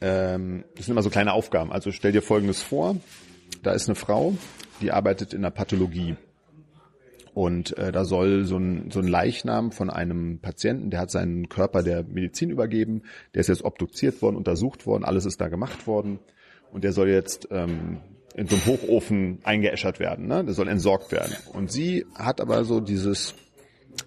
Ähm, 0.00 0.64
das 0.74 0.86
sind 0.86 0.92
immer 0.92 1.02
so 1.02 1.10
kleine 1.10 1.32
Aufgaben. 1.32 1.70
Also 1.70 1.92
stell 1.92 2.12
dir 2.12 2.22
Folgendes 2.22 2.62
vor. 2.62 2.96
Da 3.62 3.72
ist 3.72 3.88
eine 3.88 3.94
Frau, 3.94 4.34
die 4.80 4.90
arbeitet 4.90 5.34
in 5.34 5.42
der 5.42 5.50
Pathologie. 5.50 6.16
Und 7.34 7.76
äh, 7.76 7.92
da 7.92 8.04
soll 8.04 8.44
so 8.46 8.56
ein, 8.56 8.90
so 8.90 9.00
ein 9.00 9.06
Leichnam 9.06 9.70
von 9.70 9.90
einem 9.90 10.40
Patienten, 10.40 10.90
der 10.90 11.00
hat 11.00 11.10
seinen 11.10 11.48
Körper 11.48 11.82
der 11.82 12.02
Medizin 12.02 12.50
übergeben, 12.50 13.02
der 13.34 13.40
ist 13.40 13.48
jetzt 13.48 13.64
obduziert 13.64 14.22
worden, 14.22 14.36
untersucht 14.36 14.86
worden, 14.86 15.04
alles 15.04 15.24
ist 15.24 15.40
da 15.40 15.48
gemacht 15.48 15.86
worden 15.86 16.18
und 16.72 16.84
der 16.84 16.92
soll 16.92 17.08
jetzt 17.08 17.48
ähm, 17.50 17.98
in 18.34 18.46
so 18.46 18.56
einem 18.56 18.66
Hochofen 18.66 19.38
eingeäschert 19.42 19.98
werden, 19.98 20.26
ne? 20.26 20.44
Der 20.44 20.54
soll 20.54 20.68
entsorgt 20.68 21.12
werden. 21.12 21.34
Und 21.52 21.72
sie 21.72 22.06
hat 22.14 22.40
aber 22.40 22.64
so 22.64 22.80
dieses, 22.80 23.34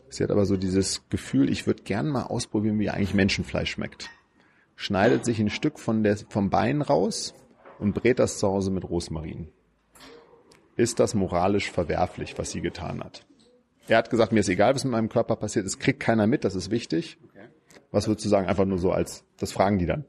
sie 0.10 0.24
hat 0.24 0.32
aber 0.32 0.46
so 0.46 0.58
dieses 0.58 1.08
Gefühl, 1.10 1.50
ich 1.50 1.68
würde 1.68 1.84
gern 1.84 2.08
mal 2.08 2.24
ausprobieren, 2.24 2.80
wie 2.80 2.90
eigentlich 2.90 3.14
Menschenfleisch 3.14 3.72
schmeckt. 3.72 4.10
Schneidet 4.76 5.26
sich 5.26 5.40
ein 5.40 5.50
Stück 5.50 5.80
von 5.80 6.04
der, 6.04 6.18
vom 6.18 6.50
Bein 6.50 6.82
raus 6.82 7.34
und 7.78 7.94
brät 7.94 8.20
das 8.20 8.40
zu 8.40 8.48
Hause 8.48 8.72
mit 8.72 8.90
Rosmarin. 8.90 9.50
Ist 10.78 11.00
das 11.00 11.14
moralisch 11.14 11.70
verwerflich, 11.70 12.38
was 12.38 12.52
sie 12.52 12.62
getan 12.62 13.04
hat? 13.04 13.26
Er 13.88 13.98
hat 13.98 14.10
gesagt, 14.10 14.32
mir 14.32 14.40
ist 14.40 14.50
egal, 14.50 14.74
was 14.74 14.86
mit 14.86 14.92
meinem 14.92 15.10
Körper 15.10 15.36
passiert, 15.36 15.66
es 15.66 15.78
kriegt 15.78 16.00
keiner 16.00 16.26
mit, 16.26 16.46
das 16.46 16.56
ist 16.56 16.72
wichtig. 16.72 17.18
Was 17.92 18.08
würdest 18.08 18.26
du 18.26 18.30
sagen? 18.30 18.48
Einfach 18.48 18.66
nur 18.66 18.78
so 18.78 18.92
als, 18.92 19.26
das 19.38 19.52
fragen 19.52 19.78
die 19.78 19.86
dann. 19.86 20.06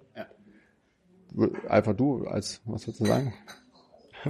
Einfach 1.68 1.94
du, 1.94 2.26
als, 2.26 2.60
was 2.64 2.86
würdest 2.86 3.00
du 3.00 3.06
sagen? 3.06 3.34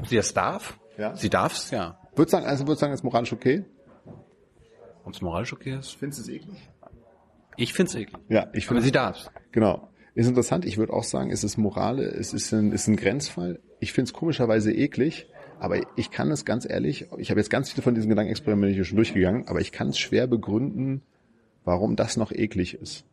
Sie 0.04 0.16
es 0.16 0.32
darf? 0.32 0.78
Ja. 0.96 1.16
Sie 1.16 1.30
darf's, 1.30 1.70
ja. 1.70 1.98
Würdest 2.14 2.32
du 2.32 2.36
sagen, 2.36 2.46
also 2.46 2.66
würdest 2.66 2.82
du 2.82 2.84
sagen, 2.84 2.94
ist 2.94 3.04
moralisch 3.04 3.32
okay? 3.32 3.64
Ob 5.04 5.14
es 5.14 5.20
moralisch 5.20 5.52
okay 5.52 5.78
ist? 5.78 5.96
Findest 5.96 6.20
du 6.20 6.30
es 6.32 6.36
eklig? 6.36 6.70
Ich 7.56 7.72
find's 7.72 7.94
eklig. 7.94 8.22
Ja, 8.28 8.48
ich 8.52 8.66
finde. 8.66 8.78
Aber 8.78 8.84
sie 8.84 8.92
darf's. 8.92 9.30
Genau. 9.50 9.88
Ist 10.14 10.28
interessant. 10.28 10.64
Ich 10.64 10.76
würde 10.76 10.92
auch 10.92 11.04
sagen, 11.04 11.30
es 11.30 11.42
ist 11.42 11.56
Morale, 11.56 12.04
es 12.04 12.34
ist 12.34 12.52
ein, 12.52 12.72
ist 12.72 12.86
ein 12.86 12.96
Grenzfall. 12.96 13.60
Ich 13.80 13.92
finde 13.92 14.08
es 14.08 14.12
komischerweise 14.12 14.72
eklig, 14.72 15.26
aber 15.58 15.80
ich 15.96 16.10
kann 16.10 16.30
es 16.30 16.44
ganz 16.44 16.68
ehrlich, 16.68 17.08
ich 17.16 17.30
habe 17.30 17.40
jetzt 17.40 17.50
ganz 17.50 17.70
viele 17.70 17.82
von 17.82 17.94
diesen 17.94 18.10
Gedankenexperimenten 18.10 18.84
schon 18.84 18.96
durchgegangen, 18.96 19.48
aber 19.48 19.60
ich 19.60 19.72
kann 19.72 19.88
es 19.88 19.98
schwer 19.98 20.26
begründen, 20.26 21.02
warum 21.64 21.96
das 21.96 22.16
noch 22.16 22.30
eklig 22.30 22.74
ist. 22.74 23.04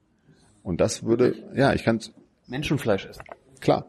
Und 0.61 0.81
das 0.81 1.03
würde, 1.03 1.35
ja, 1.55 1.73
ich 1.73 1.83
kann 1.83 1.97
es. 1.97 2.11
Menschenfleisch 2.47 3.05
essen. 3.05 3.23
Klar. 3.59 3.85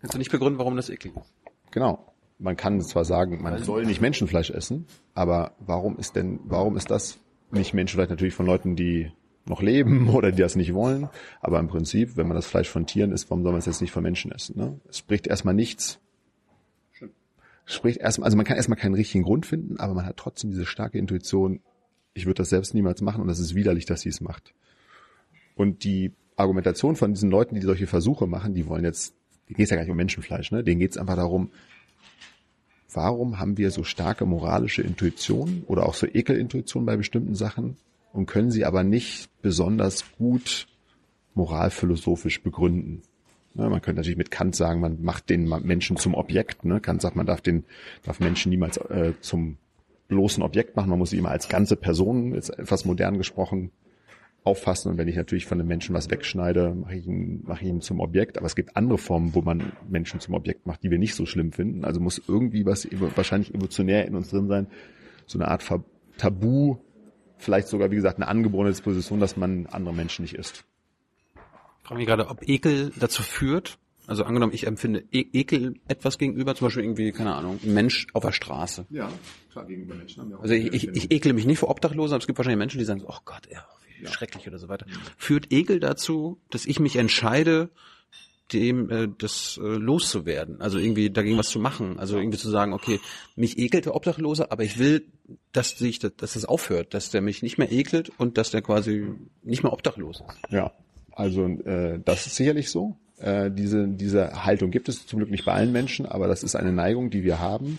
Kannst 0.00 0.14
du 0.14 0.18
nicht 0.18 0.30
begründen, 0.30 0.58
warum 0.58 0.76
das 0.76 0.90
eklig 0.90 1.14
ist? 1.16 1.32
Genau. 1.70 2.12
Man 2.38 2.56
kann 2.56 2.80
zwar 2.80 3.04
sagen, 3.04 3.40
man 3.40 3.62
soll 3.62 3.86
nicht 3.86 4.00
Menschenfleisch 4.00 4.50
essen, 4.50 4.86
aber 5.14 5.52
warum 5.60 5.96
ist 5.96 6.16
denn, 6.16 6.40
warum 6.44 6.76
ist 6.76 6.90
das 6.90 7.18
nicht 7.52 7.72
Menschenfleisch 7.72 8.10
natürlich 8.10 8.34
von 8.34 8.46
Leuten, 8.46 8.74
die 8.74 9.12
noch 9.44 9.62
leben 9.62 10.08
oder 10.12 10.32
die 10.32 10.42
das 10.42 10.56
nicht 10.56 10.74
wollen? 10.74 11.08
Aber 11.40 11.60
im 11.60 11.68
Prinzip, 11.68 12.16
wenn 12.16 12.26
man 12.26 12.34
das 12.34 12.46
Fleisch 12.46 12.68
von 12.68 12.86
Tieren 12.86 13.12
isst, 13.12 13.30
warum 13.30 13.44
soll 13.44 13.52
man 13.52 13.60
es 13.60 13.66
jetzt 13.66 13.80
nicht 13.80 13.92
von 13.92 14.02
Menschen 14.02 14.32
essen? 14.32 14.58
Ne? 14.58 14.80
Es 14.88 14.98
spricht 14.98 15.28
erstmal 15.28 15.54
nichts. 15.54 16.00
Spricht 17.64 18.00
erstmal, 18.00 18.24
also 18.24 18.36
man 18.36 18.44
kann 18.44 18.56
erstmal 18.56 18.78
keinen 18.78 18.94
richtigen 18.94 19.22
Grund 19.22 19.46
finden, 19.46 19.78
aber 19.78 19.94
man 19.94 20.04
hat 20.04 20.16
trotzdem 20.16 20.50
diese 20.50 20.66
starke 20.66 20.98
Intuition, 20.98 21.60
ich 22.12 22.26
würde 22.26 22.38
das 22.38 22.48
selbst 22.48 22.74
niemals 22.74 23.02
machen 23.02 23.22
und 23.22 23.28
das 23.28 23.38
ist 23.38 23.54
widerlich, 23.54 23.86
dass 23.86 24.00
sie 24.00 24.08
es 24.08 24.20
macht. 24.20 24.52
Und 25.54 25.84
die 25.84 26.12
Argumentation 26.36 26.96
von 26.96 27.12
diesen 27.12 27.30
Leuten, 27.30 27.54
die 27.54 27.60
solche 27.62 27.86
Versuche 27.86 28.26
machen, 28.26 28.54
die 28.54 28.66
wollen 28.66 28.84
jetzt, 28.84 29.14
denen 29.48 29.56
geht 29.56 29.64
es 29.64 29.70
ja 29.70 29.76
gar 29.76 29.82
nicht 29.82 29.90
um 29.90 29.96
Menschenfleisch, 29.96 30.50
ne? 30.52 30.64
denen 30.64 30.80
geht 30.80 30.92
es 30.92 30.96
einfach 30.96 31.16
darum, 31.16 31.50
warum 32.92 33.38
haben 33.38 33.58
wir 33.58 33.70
so 33.70 33.84
starke 33.84 34.26
moralische 34.26 34.82
Intuitionen 34.82 35.64
oder 35.66 35.86
auch 35.86 35.94
so 35.94 36.06
Ekelintuitionen 36.06 36.86
bei 36.86 36.96
bestimmten 36.96 37.34
Sachen 37.34 37.76
und 38.12 38.26
können 38.26 38.50
sie 38.50 38.64
aber 38.64 38.84
nicht 38.84 39.30
besonders 39.40 40.04
gut 40.18 40.66
moralphilosophisch 41.34 42.42
begründen. 42.42 43.02
Ne, 43.54 43.68
man 43.68 43.82
könnte 43.82 44.00
natürlich 44.00 44.18
mit 44.18 44.30
Kant 44.30 44.54
sagen, 44.56 44.80
man 44.80 45.02
macht 45.02 45.30
den 45.30 45.48
Menschen 45.62 45.96
zum 45.96 46.14
Objekt. 46.14 46.64
Ne? 46.64 46.80
Kant 46.80 47.02
sagt, 47.02 47.16
man 47.16 47.26
darf 47.26 47.40
den 47.40 47.64
darf 48.02 48.20
Menschen 48.20 48.50
niemals 48.50 48.78
äh, 48.78 49.12
zum 49.20 49.58
bloßen 50.08 50.42
Objekt 50.42 50.76
machen. 50.76 50.90
Man 50.90 50.98
muss 50.98 51.10
sie 51.10 51.18
immer 51.18 51.30
als 51.30 51.48
ganze 51.48 51.76
Person, 51.76 52.34
jetzt 52.34 52.50
etwas 52.58 52.84
modern 52.84 53.18
gesprochen, 53.18 53.70
auffassen. 54.44 54.90
Und 54.90 54.98
wenn 54.98 55.08
ich 55.08 55.16
natürlich 55.16 55.46
von 55.46 55.58
einem 55.60 55.68
Menschen 55.68 55.94
was 55.94 56.10
wegschneide, 56.10 56.74
mache 56.74 56.96
ich 56.96 57.06
ihn, 57.06 57.42
mache 57.44 57.62
ich 57.62 57.68
ihn 57.68 57.80
zum 57.80 58.00
Objekt. 58.00 58.38
Aber 58.38 58.46
es 58.46 58.56
gibt 58.56 58.76
andere 58.76 58.98
Formen, 58.98 59.34
wo 59.34 59.42
man 59.42 59.72
Menschen 59.88 60.20
zum 60.20 60.34
Objekt 60.34 60.66
macht, 60.66 60.82
die 60.82 60.90
wir 60.90 60.98
nicht 60.98 61.14
so 61.14 61.26
schlimm 61.26 61.52
finden. 61.52 61.84
Also 61.84 62.00
muss 62.00 62.20
irgendwie 62.26 62.66
was 62.66 62.88
wahrscheinlich 63.16 63.54
evolutionär 63.54 64.06
in 64.06 64.14
uns 64.14 64.30
drin 64.30 64.48
sein, 64.48 64.66
so 65.26 65.38
eine 65.38 65.48
Art 65.48 65.64
Tabu, 66.18 66.76
vielleicht 67.38 67.68
sogar, 67.68 67.90
wie 67.90 67.96
gesagt, 67.96 68.16
eine 68.16 68.28
angeborene 68.28 68.70
Disposition, 68.70 69.20
dass 69.20 69.36
man 69.36 69.66
andere 69.66 69.94
Menschen 69.94 70.22
nicht 70.22 70.34
isst. 70.34 70.64
Ich 71.82 71.88
frage 71.88 71.98
mich 71.98 72.06
gerade, 72.06 72.28
ob 72.28 72.48
Ekel 72.48 72.92
dazu 72.98 73.22
führt, 73.22 73.78
also 74.06 74.24
angenommen, 74.24 74.52
ich 74.52 74.66
empfinde 74.66 75.04
e 75.12 75.24
Ekel 75.32 75.76
etwas 75.86 76.18
gegenüber, 76.18 76.54
zum 76.54 76.66
Beispiel 76.66 76.82
irgendwie, 76.82 77.12
keine 77.12 77.34
Ahnung, 77.34 77.60
ein 77.62 77.72
Mensch 77.72 78.08
auf 78.12 78.22
der 78.22 78.32
Straße. 78.32 78.86
Ja, 78.90 79.08
klar, 79.52 79.64
gegenüber 79.66 79.94
Menschen 79.94 80.22
haben 80.22 80.30
wir 80.30 80.38
auch 80.38 80.42
Also 80.42 80.54
ich, 80.54 80.72
ich, 80.72 80.88
ich 80.88 81.10
ekle 81.12 81.32
mich 81.32 81.46
nicht 81.46 81.58
vor 81.58 81.70
Obdachlosen, 81.70 82.14
aber 82.14 82.20
es 82.20 82.26
gibt 82.26 82.38
wahrscheinlich 82.38 82.58
Menschen, 82.58 82.78
die 82.78 82.84
sagen, 82.84 83.04
oh 83.06 83.18
Gott, 83.24 83.48
ja, 83.50 83.64
ja. 84.02 84.10
schrecklich 84.10 84.46
oder 84.46 84.58
so 84.58 84.68
weiter. 84.68 84.86
Führt 85.16 85.52
Ekel 85.52 85.80
dazu, 85.80 86.40
dass 86.50 86.66
ich 86.66 86.80
mich 86.80 86.96
entscheide, 86.96 87.70
dem 88.52 88.90
äh, 88.90 89.08
das 89.18 89.58
äh, 89.62 89.66
loszuwerden, 89.66 90.60
also 90.60 90.78
irgendwie 90.78 91.10
dagegen 91.10 91.38
was 91.38 91.48
zu 91.48 91.58
machen, 91.58 91.98
also 91.98 92.18
irgendwie 92.18 92.38
zu 92.38 92.50
sagen, 92.50 92.72
okay, 92.72 93.00
mich 93.34 93.58
ekelt 93.58 93.86
der 93.86 93.94
Obdachlose, 93.94 94.50
aber 94.50 94.64
ich 94.64 94.78
will, 94.78 95.06
dass 95.52 95.78
sich 95.78 95.98
dass 95.98 96.14
das 96.16 96.44
aufhört, 96.44 96.94
dass 96.94 97.10
der 97.10 97.22
mich 97.22 97.42
nicht 97.42 97.58
mehr 97.58 97.72
ekelt 97.72 98.10
und 98.18 98.38
dass 98.38 98.50
der 98.50 98.62
quasi 98.62 99.06
nicht 99.42 99.62
mehr 99.62 99.72
obdachlos 99.72 100.22
ist. 100.26 100.52
Ja, 100.52 100.72
also 101.12 101.46
äh, 101.46 102.00
das 102.04 102.26
ist 102.26 102.36
sicherlich 102.36 102.70
so. 102.70 102.96
Äh, 103.18 103.50
diese, 103.50 103.86
diese 103.88 104.44
Haltung 104.44 104.70
gibt 104.70 104.88
es 104.88 105.06
zum 105.06 105.18
Glück 105.18 105.30
nicht 105.30 105.44
bei 105.44 105.52
allen 105.52 105.72
Menschen, 105.72 106.06
aber 106.06 106.26
das 106.26 106.42
ist 106.42 106.56
eine 106.56 106.72
Neigung, 106.72 107.10
die 107.10 107.22
wir 107.22 107.38
haben. 107.38 107.78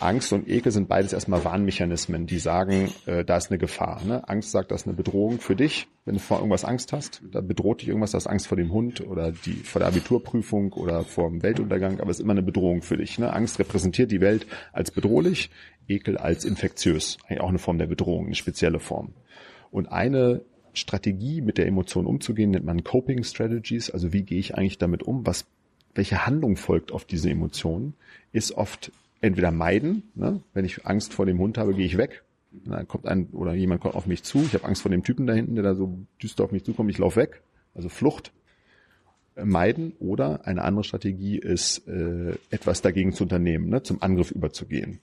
Angst 0.00 0.32
und 0.32 0.48
Ekel 0.48 0.72
sind 0.72 0.88
beides 0.88 1.12
erstmal 1.12 1.44
Warnmechanismen, 1.44 2.26
die 2.26 2.38
sagen, 2.38 2.90
äh, 3.04 3.22
da 3.22 3.36
ist 3.36 3.50
eine 3.50 3.58
Gefahr. 3.58 4.02
Ne? 4.02 4.26
Angst 4.26 4.50
sagt, 4.50 4.70
das 4.70 4.82
ist 4.82 4.86
eine 4.86 4.96
Bedrohung 4.96 5.40
für 5.40 5.54
dich, 5.54 5.88
wenn 6.06 6.14
du 6.14 6.20
vor 6.20 6.38
irgendwas 6.38 6.64
Angst 6.64 6.94
hast. 6.94 7.22
Da 7.30 7.42
bedroht 7.42 7.82
dich 7.82 7.88
irgendwas, 7.88 8.12
das 8.12 8.26
Angst 8.26 8.46
vor 8.46 8.56
dem 8.56 8.72
Hund 8.72 9.06
oder 9.06 9.30
die 9.30 9.52
vor 9.52 9.80
der 9.80 9.88
Abiturprüfung 9.88 10.72
oder 10.72 11.04
vor 11.04 11.28
dem 11.28 11.42
Weltuntergang, 11.42 12.00
aber 12.00 12.10
es 12.10 12.18
ist 12.18 12.24
immer 12.24 12.32
eine 12.32 12.42
Bedrohung 12.42 12.80
für 12.80 12.96
dich. 12.96 13.18
Ne? 13.18 13.30
Angst 13.30 13.58
repräsentiert 13.58 14.10
die 14.10 14.22
Welt 14.22 14.46
als 14.72 14.90
bedrohlich, 14.90 15.50
Ekel 15.86 16.16
als 16.16 16.46
infektiös. 16.46 17.18
Eigentlich 17.26 17.42
auch 17.42 17.50
eine 17.50 17.58
Form 17.58 17.76
der 17.76 17.86
Bedrohung, 17.86 18.26
eine 18.26 18.34
spezielle 18.34 18.80
Form. 18.80 19.12
Und 19.70 19.92
eine 19.92 20.40
Strategie, 20.72 21.42
mit 21.42 21.58
der 21.58 21.66
Emotion 21.66 22.06
umzugehen, 22.06 22.52
nennt 22.52 22.64
man 22.64 22.84
Coping 22.84 23.22
Strategies. 23.22 23.90
Also 23.90 24.14
wie 24.14 24.22
gehe 24.22 24.38
ich 24.38 24.56
eigentlich 24.56 24.78
damit 24.78 25.02
um? 25.02 25.26
Was, 25.26 25.44
welche 25.94 26.26
Handlung 26.26 26.56
folgt 26.56 26.90
auf 26.90 27.04
diese 27.04 27.28
Emotionen? 27.28 27.94
Ist 28.32 28.52
oft 28.52 28.92
entweder 29.20 29.50
meiden. 29.50 30.10
Ne? 30.14 30.40
Wenn 30.54 30.64
ich 30.64 30.86
Angst 30.86 31.12
vor 31.12 31.26
dem 31.26 31.38
Hund 31.38 31.58
habe, 31.58 31.74
gehe 31.74 31.86
ich 31.86 31.96
weg. 31.96 32.22
Dann 32.52 32.88
kommt 32.88 33.06
ein 33.06 33.28
oder 33.32 33.54
jemand 33.54 33.80
kommt 33.80 33.94
auf 33.94 34.06
mich 34.06 34.22
zu. 34.22 34.38
Ich 34.38 34.54
habe 34.54 34.64
Angst 34.64 34.82
vor 34.82 34.90
dem 34.90 35.04
Typen 35.04 35.26
da 35.26 35.32
hinten, 35.32 35.54
der 35.54 35.64
da 35.64 35.74
so 35.74 35.98
düster 36.22 36.44
auf 36.44 36.52
mich 36.52 36.64
zukommt. 36.64 36.90
Ich 36.90 36.98
laufe 36.98 37.20
weg. 37.20 37.42
Also 37.74 37.88
Flucht 37.88 38.32
äh, 39.36 39.44
meiden 39.44 39.92
oder 40.00 40.46
eine 40.46 40.62
andere 40.62 40.84
Strategie 40.84 41.38
ist, 41.38 41.86
äh, 41.86 42.34
etwas 42.50 42.82
dagegen 42.82 43.12
zu 43.12 43.24
unternehmen, 43.24 43.68
ne? 43.68 43.82
zum 43.82 44.02
Angriff 44.02 44.30
überzugehen. 44.30 45.00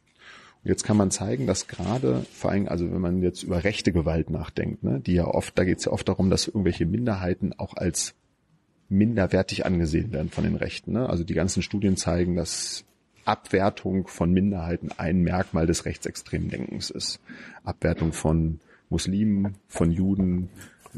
Und 0.63 0.69
jetzt 0.69 0.83
kann 0.83 0.97
man 0.97 1.11
zeigen, 1.11 1.47
dass 1.47 1.67
gerade, 1.67 2.25
vor 2.33 2.51
allem, 2.51 2.67
also 2.67 2.91
wenn 2.91 2.99
man 2.99 3.21
jetzt 3.21 3.43
über 3.43 3.63
rechte 3.63 3.91
Gewalt 3.91 4.29
nachdenkt, 4.29 4.83
ne, 4.83 4.99
die 4.99 5.13
ja 5.13 5.25
oft, 5.25 5.57
da 5.57 5.63
geht 5.63 5.77
es 5.77 5.85
ja 5.85 5.91
oft 5.91 6.07
darum, 6.09 6.29
dass 6.29 6.47
irgendwelche 6.47 6.85
Minderheiten 6.85 7.53
auch 7.53 7.75
als 7.75 8.15
minderwertig 8.89 9.65
angesehen 9.65 10.11
werden 10.11 10.29
von 10.29 10.43
den 10.43 10.55
Rechten. 10.55 10.93
Ne? 10.93 11.07
Also 11.07 11.23
die 11.23 11.33
ganzen 11.33 11.61
Studien 11.61 11.95
zeigen, 11.95 12.35
dass 12.35 12.85
Abwertung 13.27 14.07
von 14.07 14.31
Minderheiten 14.31 14.89
ein 14.97 15.21
Merkmal 15.21 15.67
des 15.67 15.85
rechtsextremen 15.85 16.49
Denkens 16.49 16.89
ist. 16.89 17.19
Abwertung 17.63 18.13
von 18.13 18.59
Muslimen, 18.89 19.57
von 19.67 19.91
Juden, 19.91 20.49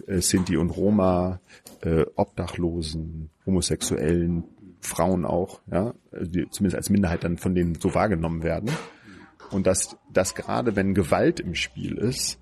äh, 0.08 0.22
Sinti 0.22 0.58
und 0.58 0.70
Roma, 0.70 1.40
äh, 1.82 2.06
Obdachlosen, 2.16 3.30
Homosexuellen, 3.46 4.44
Frauen 4.82 5.26
auch, 5.26 5.60
ja, 5.72 5.94
die 6.14 6.48
zumindest 6.50 6.76
als 6.76 6.90
Minderheit 6.90 7.24
dann 7.24 7.38
von 7.38 7.56
denen 7.56 7.76
so 7.76 7.94
wahrgenommen 7.94 8.44
werden. 8.44 8.70
Und 9.52 9.66
dass, 9.68 9.98
dass 10.14 10.36
gerade 10.36 10.76
wenn 10.76 10.94
Gewalt 10.94 11.40
im 11.40 11.56
Spiel 11.56 11.98
ist, 11.98 12.40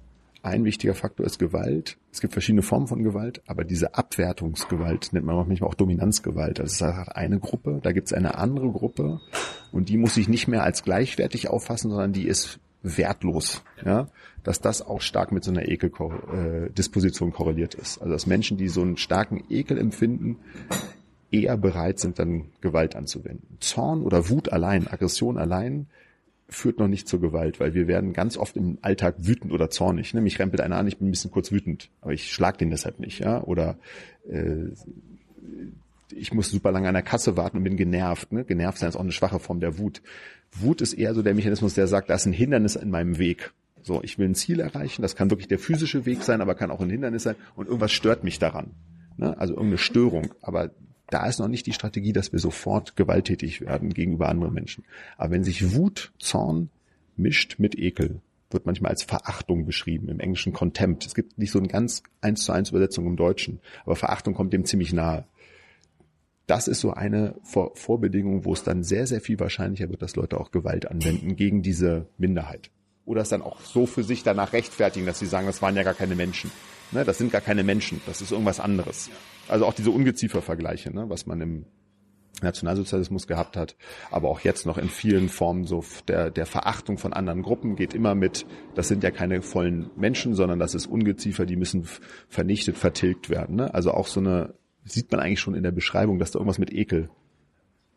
ein 0.48 0.66
wichtiger 0.66 0.95
Faktor 0.95 1.26
ist 1.26 1.38
Gewalt. 1.38 1.98
Es 2.12 2.22
gibt 2.22 2.34
verschiedene 2.34 2.64
Formen 2.64 2.88
von 2.88 3.04
Gewalt, 3.04 3.41
aber 3.45 3.64
diese 3.64 3.95
Abwertungsgewalt 3.95 5.14
nennt 5.14 5.26
man 5.26 5.36
manchmal 5.36 5.70
auch 5.70 5.76
Dominanzgewalt. 5.76 6.60
Das 6.60 6.74
ist 6.74 6.82
halt 6.82 7.16
eine 7.16 7.39
Gruppe, 7.39 7.80
da 7.84 7.91
gibt 7.91 8.08
es 8.08 8.14
eine 8.14 8.38
andere 8.38 8.72
Gruppe 8.72 9.22
und 9.72 9.89
die 9.89 9.98
muss 9.98 10.16
sich 10.16 10.28
nicht 10.28 10.48
mehr 10.48 10.64
als 10.64 10.84
gleichwertig 10.84 11.50
auffassen, 11.50 11.91
sondern 11.91 12.14
die 12.14 12.28
ist 12.28 12.60
wertlos. 12.82 13.64
Ja? 13.86 14.08
Dass 14.43 14.62
das 14.62 14.82
auch 14.82 15.02
stark 15.02 15.32
mit 15.32 15.43
so 15.43 15.52
einer 15.52 15.68
Ekeldisposition 15.68 17.34
korreliert 17.34 17.76
ist. 17.76 18.00
Also 18.00 18.14
dass 18.14 18.26
Menschen, 18.26 18.58
die 18.58 18.70
so 18.70 18.82
einen 18.82 18.98
starken 18.98 19.43
Ekel 19.50 19.78
empfinden, 19.78 20.38
eher 21.30 21.58
bereit 21.58 22.00
sind, 22.00 22.20
dann 22.20 22.45
Gewalt 22.62 22.95
anzuwenden. 22.95 23.58
Zorn 23.60 24.02
oder 24.02 24.30
Wut 24.30 24.52
allein, 24.54 24.88
Aggression 24.88 25.38
allein 25.38 25.88
führt 26.50 26.80
noch 26.80 26.88
nicht 26.88 27.08
zur 27.08 27.20
Gewalt, 27.20 27.60
weil 27.60 27.74
wir 27.74 27.88
werden 27.88 28.14
ganz 28.14 28.38
oft 28.38 28.56
im 28.56 28.78
Alltag 28.82 29.16
wütend 29.20 29.52
oder 29.52 29.70
zornig. 29.70 30.14
Ne? 30.14 30.22
Mich 30.22 30.39
rempelt 30.39 30.62
einer 30.62 30.78
an, 30.78 30.88
ich 30.88 30.98
bin 30.98 31.08
ein 31.08 31.12
bisschen 31.12 31.32
kurz 31.32 31.52
wütend, 31.52 31.89
aber 32.02 32.14
ich 32.14 32.32
schlag 32.32 32.58
den 32.58 32.70
deshalb 32.70 33.00
nicht, 33.00 33.20
ja. 33.20 33.43
Oder 33.43 33.78
äh, 34.30 34.70
ich 36.12 36.34
muss 36.34 36.50
super 36.50 36.72
lange 36.72 36.88
an 36.88 36.93
der 36.93 37.04
Kasse 37.04 37.36
warten 37.36 37.58
und 37.58 37.64
bin 37.64 37.76
genervt. 37.76 38.32
Ne? 38.32 38.45
Genervt 38.45 38.78
sein 38.78 38.89
ist 38.89 38.95
auch 38.95 39.02
eine 39.02 39.12
schwache 39.12 39.39
Form 39.39 39.60
der 39.60 39.78
Wut. 39.78 40.02
Wut 40.52 40.82
ist 40.82 40.93
eher 40.93 41.14
so 41.14 41.22
der 41.22 41.34
Mechanismus, 41.34 41.74
der 41.74 41.88
sagt, 41.88 42.10
da 42.10 42.16
ist 42.16 42.26
ein 42.26 42.34
Hindernis 42.34 42.78
in 42.78 42.89
meinem 42.89 43.18
Weg. 43.18 43.52
So, 43.84 44.02
ich 44.02 44.18
will 44.18 44.28
ein 44.28 44.36
Ziel 44.36 44.60
erreichen, 44.60 45.02
das 45.02 45.16
kann 45.16 45.30
wirklich 45.30 45.48
der 45.48 45.60
physische 45.60 46.06
Weg 46.06 46.24
sein, 46.24 46.41
aber 46.41 46.56
kann 46.56 46.72
auch 46.72 46.82
ein 46.82 46.89
Hindernis 46.89 47.24
sein 47.24 47.36
und 47.56 47.68
irgendwas 47.68 47.91
stört 47.91 48.24
mich 48.24 48.39
daran. 48.39 48.72
Ne? 49.18 49.38
Also 49.38 49.54
irgendeine 49.54 49.78
Störung. 49.78 50.34
Aber 50.41 50.72
da 51.10 51.26
ist 51.28 51.39
noch 51.39 51.47
nicht 51.47 51.66
die 51.66 51.74
Strategie, 51.74 52.14
dass 52.14 52.32
wir 52.32 52.39
sofort 52.39 52.95
gewalttätig 52.95 53.62
werden 53.62 53.93
gegenüber 53.93 54.30
anderen 54.30 54.53
Menschen. 54.53 54.84
Aber 55.18 55.32
wenn 55.32 55.43
sich 55.43 55.74
Wut, 55.74 56.12
Zorn 56.20 56.70
mischt 57.16 57.55
mit 57.60 57.78
Ekel, 57.78 58.22
wird 58.49 58.66
manchmal 58.66 58.91
als 58.91 59.03
Verachtung 59.03 59.66
beschrieben, 59.66 60.10
im 60.10 60.20
englischen 60.20 60.53
Contempt. 60.53 61.05
Es 61.05 61.16
gibt 61.16 61.38
nicht 61.38 61.51
so 61.51 61.60
eine 61.60 61.68
ganz 61.68 62.03
eins 62.22 62.43
zu 62.43 62.51
eins 62.51 62.70
Übersetzung 62.70 63.05
im 63.05 63.18
Deutschen, 63.18 63.60
aber 63.86 63.95
Verachtung 63.95 64.34
kommt 64.34 64.53
dem 64.53 64.66
ziemlich 64.66 64.93
nahe. 64.93 65.26
Das 66.45 66.70
ist 66.70 66.80
so 66.80 66.91
eine 66.93 67.36
Vor 67.43 67.76
Vorbedingung, 67.76 68.45
wo 68.45 68.53
es 68.53 68.64
dann 68.64 68.84
sehr, 68.84 69.05
sehr 69.05 69.20
viel 69.20 69.39
wahrscheinlicher 69.39 69.89
wird, 69.89 70.01
dass 70.01 70.16
Leute 70.16 70.39
auch 70.39 70.51
Gewalt 70.51 70.89
anwenden 70.89 71.36
gegen 71.36 71.62
diese 71.62 72.08
Minderheit. 72.18 72.70
Oder 73.03 73.22
es 73.22 73.30
dann 73.30 73.41
auch 73.41 73.60
so 73.62 73.86
für 73.86 74.03
sich 74.03 74.24
danach 74.24 74.53
rechtfertigen, 74.53 75.05
dass 75.05 75.20
sie 75.20 75.26
sagen, 75.26 75.47
das 75.47 75.62
waren 75.62 75.76
ja 75.76 75.84
gar 75.84 75.93
keine 75.93 76.16
Menschen. 76.16 76.51
Ne, 76.91 77.03
das 77.03 77.18
sind 77.18 77.34
gar 77.34 77.41
keine 77.41 77.66
Menschen, 77.66 78.01
das 78.05 78.22
ist 78.22 78.32
irgendwas 78.32 78.62
anderes. 78.62 79.10
Also 79.50 79.66
auch 79.66 79.74
diese 79.74 79.91
Ungeziefer-Vergleiche, 79.91 80.93
ne, 80.93 81.10
was 81.10 81.26
man 81.26 81.41
im 81.41 81.66
Nationalsozialismus 82.41 83.28
gehabt 83.28 83.58
hat, 83.58 83.76
aber 84.12 84.30
auch 84.30 84.41
jetzt 84.41 84.66
noch 84.66 84.78
in 84.78 84.89
vielen 84.89 85.30
Formen 85.30 85.66
so 85.66 85.84
der, 86.08 86.30
der 86.30 86.45
Verachtung 86.45 86.98
von 86.98 87.14
anderen 87.14 87.41
Gruppen 87.41 87.76
geht 87.76 87.93
immer 87.93 88.16
mit, 88.16 88.45
das 88.76 88.88
sind 88.88 89.04
ja 89.04 89.12
keine 89.12 89.41
vollen 89.41 89.89
Menschen, 89.95 90.36
sondern 90.36 90.60
das 90.60 90.76
ist 90.76 90.86
Ungeziefer, 90.88 91.45
die 91.45 91.56
müssen 91.56 91.88
vernichtet, 92.30 92.78
vertilgt 92.78 93.30
werden. 93.30 93.56
Ne? 93.56 93.74
Also 93.74 93.91
auch 93.91 94.08
so 94.08 94.20
eine, 94.20 94.54
sieht 94.84 95.12
man 95.12 95.20
eigentlich 95.20 95.39
schon 95.39 95.56
in 95.56 95.64
der 95.64 95.72
Beschreibung, 95.72 96.20
dass 96.20 96.32
da 96.32 96.39
irgendwas 96.39 96.60
mit 96.60 96.72
Ekel, 96.72 97.10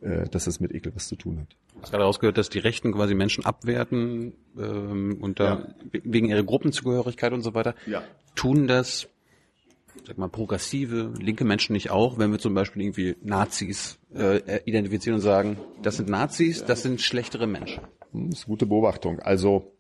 äh, 0.01 0.28
dass 0.28 0.46
das 0.46 0.61
mit 0.61 0.72
Ekel 0.72 0.94
was 0.94 1.09
zu 1.09 1.16
tun 1.16 1.40
hat. 1.40 1.57
Ich 1.68 1.76
habe 1.82 1.90
gerade 1.92 2.05
rausgehört, 2.05 2.38
dass 2.38 2.48
die 2.48 2.59
Rechten 2.59 2.92
quasi 2.92 3.14
Menschen 3.14 3.44
abwerten 3.44 4.34
ähm, 4.59 5.18
und 5.20 5.40
da 5.40 5.59
ja. 5.59 6.01
wegen 6.03 6.28
ihrer 6.28 6.42
Gruppenzugehörigkeit 6.42 7.32
und 7.32 7.42
so 7.42 7.55
weiter. 7.55 7.74
Ja. 7.86 8.03
Tun 8.34 8.66
das, 8.66 9.09
sag 10.07 10.18
mal, 10.18 10.28
progressive, 10.28 11.12
linke 11.18 11.45
Menschen 11.45 11.72
nicht 11.72 11.91
auch, 11.91 12.18
wenn 12.18 12.30
wir 12.32 12.38
zum 12.38 12.55
Beispiel 12.55 12.82
irgendwie 12.82 13.16
Nazis 13.22 13.99
äh, 14.14 14.61
identifizieren 14.64 15.16
und 15.16 15.22
sagen, 15.22 15.59
das 15.82 15.97
sind 15.97 16.09
Nazis, 16.09 16.64
das 16.64 16.82
sind 16.82 17.01
schlechtere 17.01 17.47
Menschen. 17.47 17.82
Hm, 18.12 18.30
das 18.30 18.41
ist 18.41 18.45
eine 18.45 18.53
gute 18.53 18.66
Beobachtung. 18.66 19.20
Also 19.20 19.72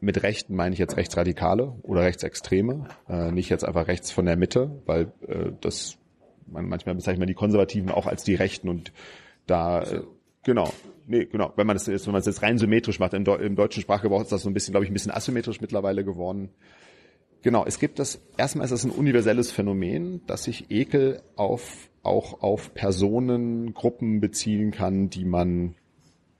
mit 0.00 0.22
Rechten 0.22 0.54
meine 0.54 0.72
ich 0.72 0.78
jetzt 0.78 0.96
Rechtsradikale 0.96 1.76
oder 1.82 2.02
Rechtsextreme, 2.02 2.88
äh, 3.08 3.30
nicht 3.32 3.48
jetzt 3.48 3.64
einfach 3.64 3.86
rechts 3.86 4.10
von 4.10 4.26
der 4.26 4.36
Mitte, 4.36 4.82
weil 4.86 5.12
äh, 5.26 5.52
das 5.60 5.98
man 6.46 6.68
manchmal 6.68 6.94
bezeichnet 6.94 7.20
man 7.20 7.28
die 7.28 7.34
Konservativen 7.34 7.90
auch 7.90 8.06
als 8.06 8.24
die 8.24 8.34
Rechten 8.34 8.68
und 8.68 8.92
da 9.46 9.82
äh, 9.82 10.02
genau 10.42 10.70
nee, 11.06 11.26
genau. 11.26 11.52
Wenn 11.56 11.66
man 11.66 11.76
es 11.76 11.86
jetzt, 11.86 12.06
wenn 12.06 12.12
man 12.12 12.20
es 12.20 12.26
jetzt 12.26 12.42
rein 12.42 12.58
symmetrisch 12.58 12.98
macht, 12.98 13.14
im, 13.14 13.24
im 13.24 13.56
deutschen 13.56 13.82
Sprachgebrauch 13.82 14.22
ist 14.22 14.32
das 14.32 14.42
so 14.42 14.50
ein 14.50 14.54
bisschen, 14.54 14.72
glaube 14.72 14.84
ich, 14.84 14.90
ein 14.90 14.94
bisschen 14.94 15.12
asymmetrisch 15.12 15.60
mittlerweile 15.60 16.04
geworden. 16.04 16.50
Genau, 17.42 17.64
es 17.66 17.78
gibt 17.78 17.98
das, 17.98 18.20
erstmal 18.36 18.64
ist 18.64 18.70
das 18.70 18.84
ein 18.84 18.90
universelles 18.90 19.50
Phänomen, 19.50 20.20
dass 20.26 20.44
sich 20.44 20.70
Ekel 20.70 21.22
auf, 21.36 21.88
auch 22.02 22.42
auf 22.42 22.72
Personengruppen 22.74 24.20
beziehen 24.20 24.70
kann, 24.70 25.10
die 25.10 25.24
man 25.24 25.74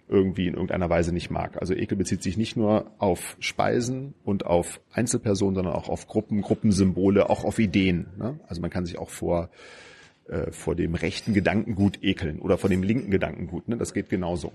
irgendwie 0.08 0.46
in 0.46 0.54
irgendeiner 0.54 0.90
Weise 0.90 1.12
nicht 1.12 1.30
mag. 1.30 1.56
Also 1.60 1.74
Ekel 1.74 1.96
bezieht 1.96 2.22
sich 2.22 2.36
nicht 2.36 2.56
nur 2.56 2.92
auf 2.98 3.36
Speisen 3.40 4.14
und 4.24 4.46
auf 4.46 4.80
Einzelpersonen, 4.92 5.56
sondern 5.56 5.74
auch 5.74 5.88
auf 5.88 6.06
Gruppen, 6.06 6.42
Gruppensymbole, 6.42 7.30
auch 7.30 7.44
auf 7.44 7.58
Ideen. 7.58 8.08
Ne? 8.18 8.38
Also 8.46 8.60
man 8.60 8.70
kann 8.70 8.84
sich 8.84 8.98
auch 8.98 9.10
vor 9.10 9.48
äh, 10.28 10.52
vor 10.52 10.76
dem 10.76 10.94
rechten 10.94 11.34
Gedankengut 11.34 11.98
ekeln 12.02 12.38
oder 12.38 12.56
vor 12.56 12.70
dem 12.70 12.84
linken 12.84 13.10
Gedankengut. 13.10 13.68
Ne? 13.68 13.76
Das 13.76 13.92
geht 13.92 14.08
genauso. 14.08 14.52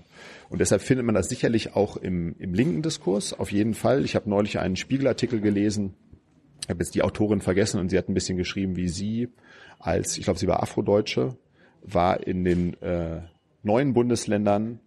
Und 0.48 0.60
deshalb 0.60 0.80
findet 0.80 1.04
man 1.04 1.14
das 1.14 1.28
sicherlich 1.28 1.76
auch 1.76 1.98
im, 1.98 2.34
im 2.38 2.54
linken 2.54 2.80
Diskurs, 2.80 3.34
auf 3.34 3.52
jeden 3.52 3.74
Fall. 3.74 4.04
Ich 4.04 4.14
habe 4.14 4.30
neulich 4.30 4.58
einen 4.58 4.76
Spiegelartikel 4.76 5.42
gelesen, 5.42 5.92
ich 6.68 6.70
habe 6.70 6.82
jetzt 6.82 6.94
die 6.94 7.02
Autorin 7.02 7.40
vergessen 7.40 7.80
und 7.80 7.88
sie 7.88 7.96
hat 7.96 8.10
ein 8.10 8.14
bisschen 8.14 8.36
geschrieben, 8.36 8.76
wie 8.76 8.88
sie 8.88 9.30
als, 9.78 10.18
ich 10.18 10.24
glaube, 10.24 10.38
sie 10.38 10.46
war 10.46 10.62
Afrodeutsche, 10.62 11.38
war 11.80 12.26
in 12.26 12.44
den 12.44 12.74
äh, 12.82 13.22
neuen 13.62 13.94
Bundesländern 13.94 14.78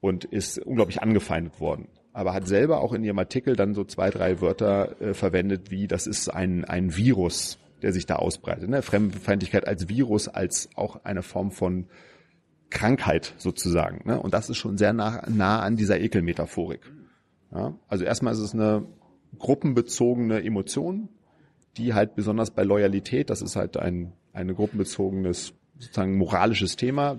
und 0.00 0.24
ist 0.24 0.58
unglaublich 0.58 1.00
angefeindet 1.00 1.60
worden. 1.60 1.86
Aber 2.12 2.34
hat 2.34 2.48
selber 2.48 2.80
auch 2.80 2.92
in 2.92 3.04
ihrem 3.04 3.20
Artikel 3.20 3.54
dann 3.54 3.74
so 3.74 3.84
zwei, 3.84 4.10
drei 4.10 4.40
Wörter 4.40 5.00
äh, 5.00 5.14
verwendet, 5.14 5.70
wie 5.70 5.86
das 5.86 6.08
ist 6.08 6.28
ein, 6.28 6.64
ein 6.64 6.96
Virus, 6.96 7.58
der 7.82 7.92
sich 7.92 8.04
da 8.04 8.16
ausbreitet. 8.16 8.68
Ne? 8.68 8.82
Fremdenfeindlichkeit 8.82 9.64
als 9.64 9.88
Virus, 9.88 10.26
als 10.26 10.68
auch 10.74 11.04
eine 11.04 11.22
Form 11.22 11.52
von 11.52 11.86
Krankheit 12.68 13.34
sozusagen. 13.38 14.08
Ne? 14.08 14.20
Und 14.20 14.34
das 14.34 14.50
ist 14.50 14.56
schon 14.56 14.76
sehr 14.76 14.92
nah, 14.92 15.22
nah 15.28 15.60
an 15.60 15.76
dieser 15.76 16.00
Ekelmetaphorik. 16.00 16.80
Ja? 17.54 17.74
Also 17.86 18.04
erstmal 18.04 18.32
ist 18.32 18.40
es 18.40 18.54
eine 18.54 18.88
gruppenbezogene 19.38 20.42
Emotion, 20.42 21.10
die 21.78 21.94
halt 21.94 22.14
besonders 22.14 22.50
bei 22.50 22.64
Loyalität, 22.64 23.30
das 23.30 23.40
ist 23.40 23.56
halt 23.56 23.76
ein 23.76 24.12
eine 24.38 24.54
gruppenbezogenes 24.54 25.52
sozusagen 25.78 26.16
moralisches 26.16 26.76
Thema. 26.76 27.18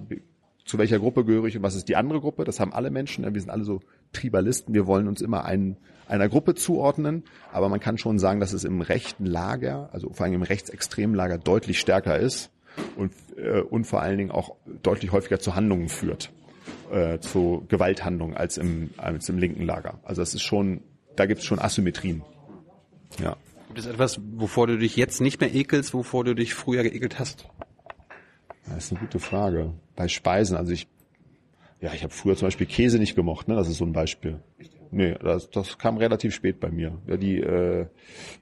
Zu 0.65 0.77
welcher 0.77 0.99
Gruppe 0.99 1.25
gehöre 1.25 1.45
ich 1.45 1.57
und 1.57 1.63
was 1.63 1.75
ist 1.75 1.89
die 1.89 1.95
andere 1.95 2.21
Gruppe? 2.21 2.43
Das 2.43 2.59
haben 2.59 2.73
alle 2.73 2.91
Menschen. 2.91 3.25
Wir 3.33 3.41
sind 3.41 3.49
alle 3.49 3.63
so 3.63 3.81
Tribalisten. 4.13 4.73
Wir 4.73 4.87
wollen 4.87 5.07
uns 5.07 5.21
immer 5.21 5.45
einen, 5.45 5.77
einer 6.07 6.29
Gruppe 6.29 6.55
zuordnen. 6.55 7.23
Aber 7.51 7.69
man 7.69 7.79
kann 7.79 7.97
schon 7.97 8.19
sagen, 8.19 8.39
dass 8.39 8.53
es 8.53 8.63
im 8.63 8.81
rechten 8.81 9.25
Lager, 9.25 9.89
also 9.91 10.11
vor 10.13 10.25
allem 10.25 10.35
im 10.35 10.43
rechtsextremen 10.43 11.15
Lager 11.15 11.37
deutlich 11.37 11.79
stärker 11.79 12.19
ist 12.19 12.51
und, 12.95 13.13
äh, 13.37 13.61
und 13.61 13.85
vor 13.85 14.01
allen 14.01 14.17
Dingen 14.17 14.31
auch 14.31 14.55
deutlich 14.83 15.11
häufiger 15.11 15.39
zu 15.39 15.55
Handlungen 15.55 15.89
führt, 15.89 16.31
äh, 16.91 17.19
zu 17.19 17.65
Gewalthandlungen 17.67 18.37
als 18.37 18.57
im, 18.57 18.91
als 18.97 19.27
im 19.29 19.39
linken 19.39 19.63
Lager. 19.63 19.99
Also 20.03 20.21
das 20.21 20.35
ist 20.35 20.43
schon, 20.43 20.81
da 21.15 21.25
gibt 21.25 21.39
es 21.39 21.45
schon 21.45 21.59
Asymmetrien. 21.59 22.21
Ja. 23.19 23.37
Gibt 23.69 23.79
es 23.79 23.85
etwas, 23.85 24.19
wovor 24.33 24.67
du 24.67 24.77
dich 24.77 24.95
jetzt 24.97 25.21
nicht 25.21 25.39
mehr 25.39 25.53
ekelst, 25.53 25.93
wovor 25.93 26.23
du 26.23 26.33
dich 26.33 26.53
früher 26.53 26.83
geekelt 26.83 27.19
hast? 27.19 27.47
Das 28.65 28.85
ist 28.85 28.91
eine 28.91 28.99
gute 28.99 29.19
Frage. 29.19 29.73
Bei 29.95 30.07
Speisen, 30.07 30.57
also 30.57 30.73
ich 30.73 30.87
ja, 31.81 31.93
ich 31.93 32.03
habe 32.03 32.13
früher 32.13 32.35
zum 32.35 32.47
Beispiel 32.47 32.67
Käse 32.67 32.99
nicht 32.99 33.15
gemocht, 33.15 33.47
ne? 33.47 33.55
Das 33.55 33.69
ist 33.69 33.77
so 33.77 33.85
ein 33.85 33.93
Beispiel. 33.93 34.39
Nee, 34.91 35.15
das, 35.21 35.49
das 35.49 35.77
kam 35.77 35.97
relativ 35.97 36.33
spät 36.33 36.59
bei 36.59 36.71
mir. 36.71 36.97
Ja, 37.07 37.15
die 37.15 37.37
äh, 37.37 37.85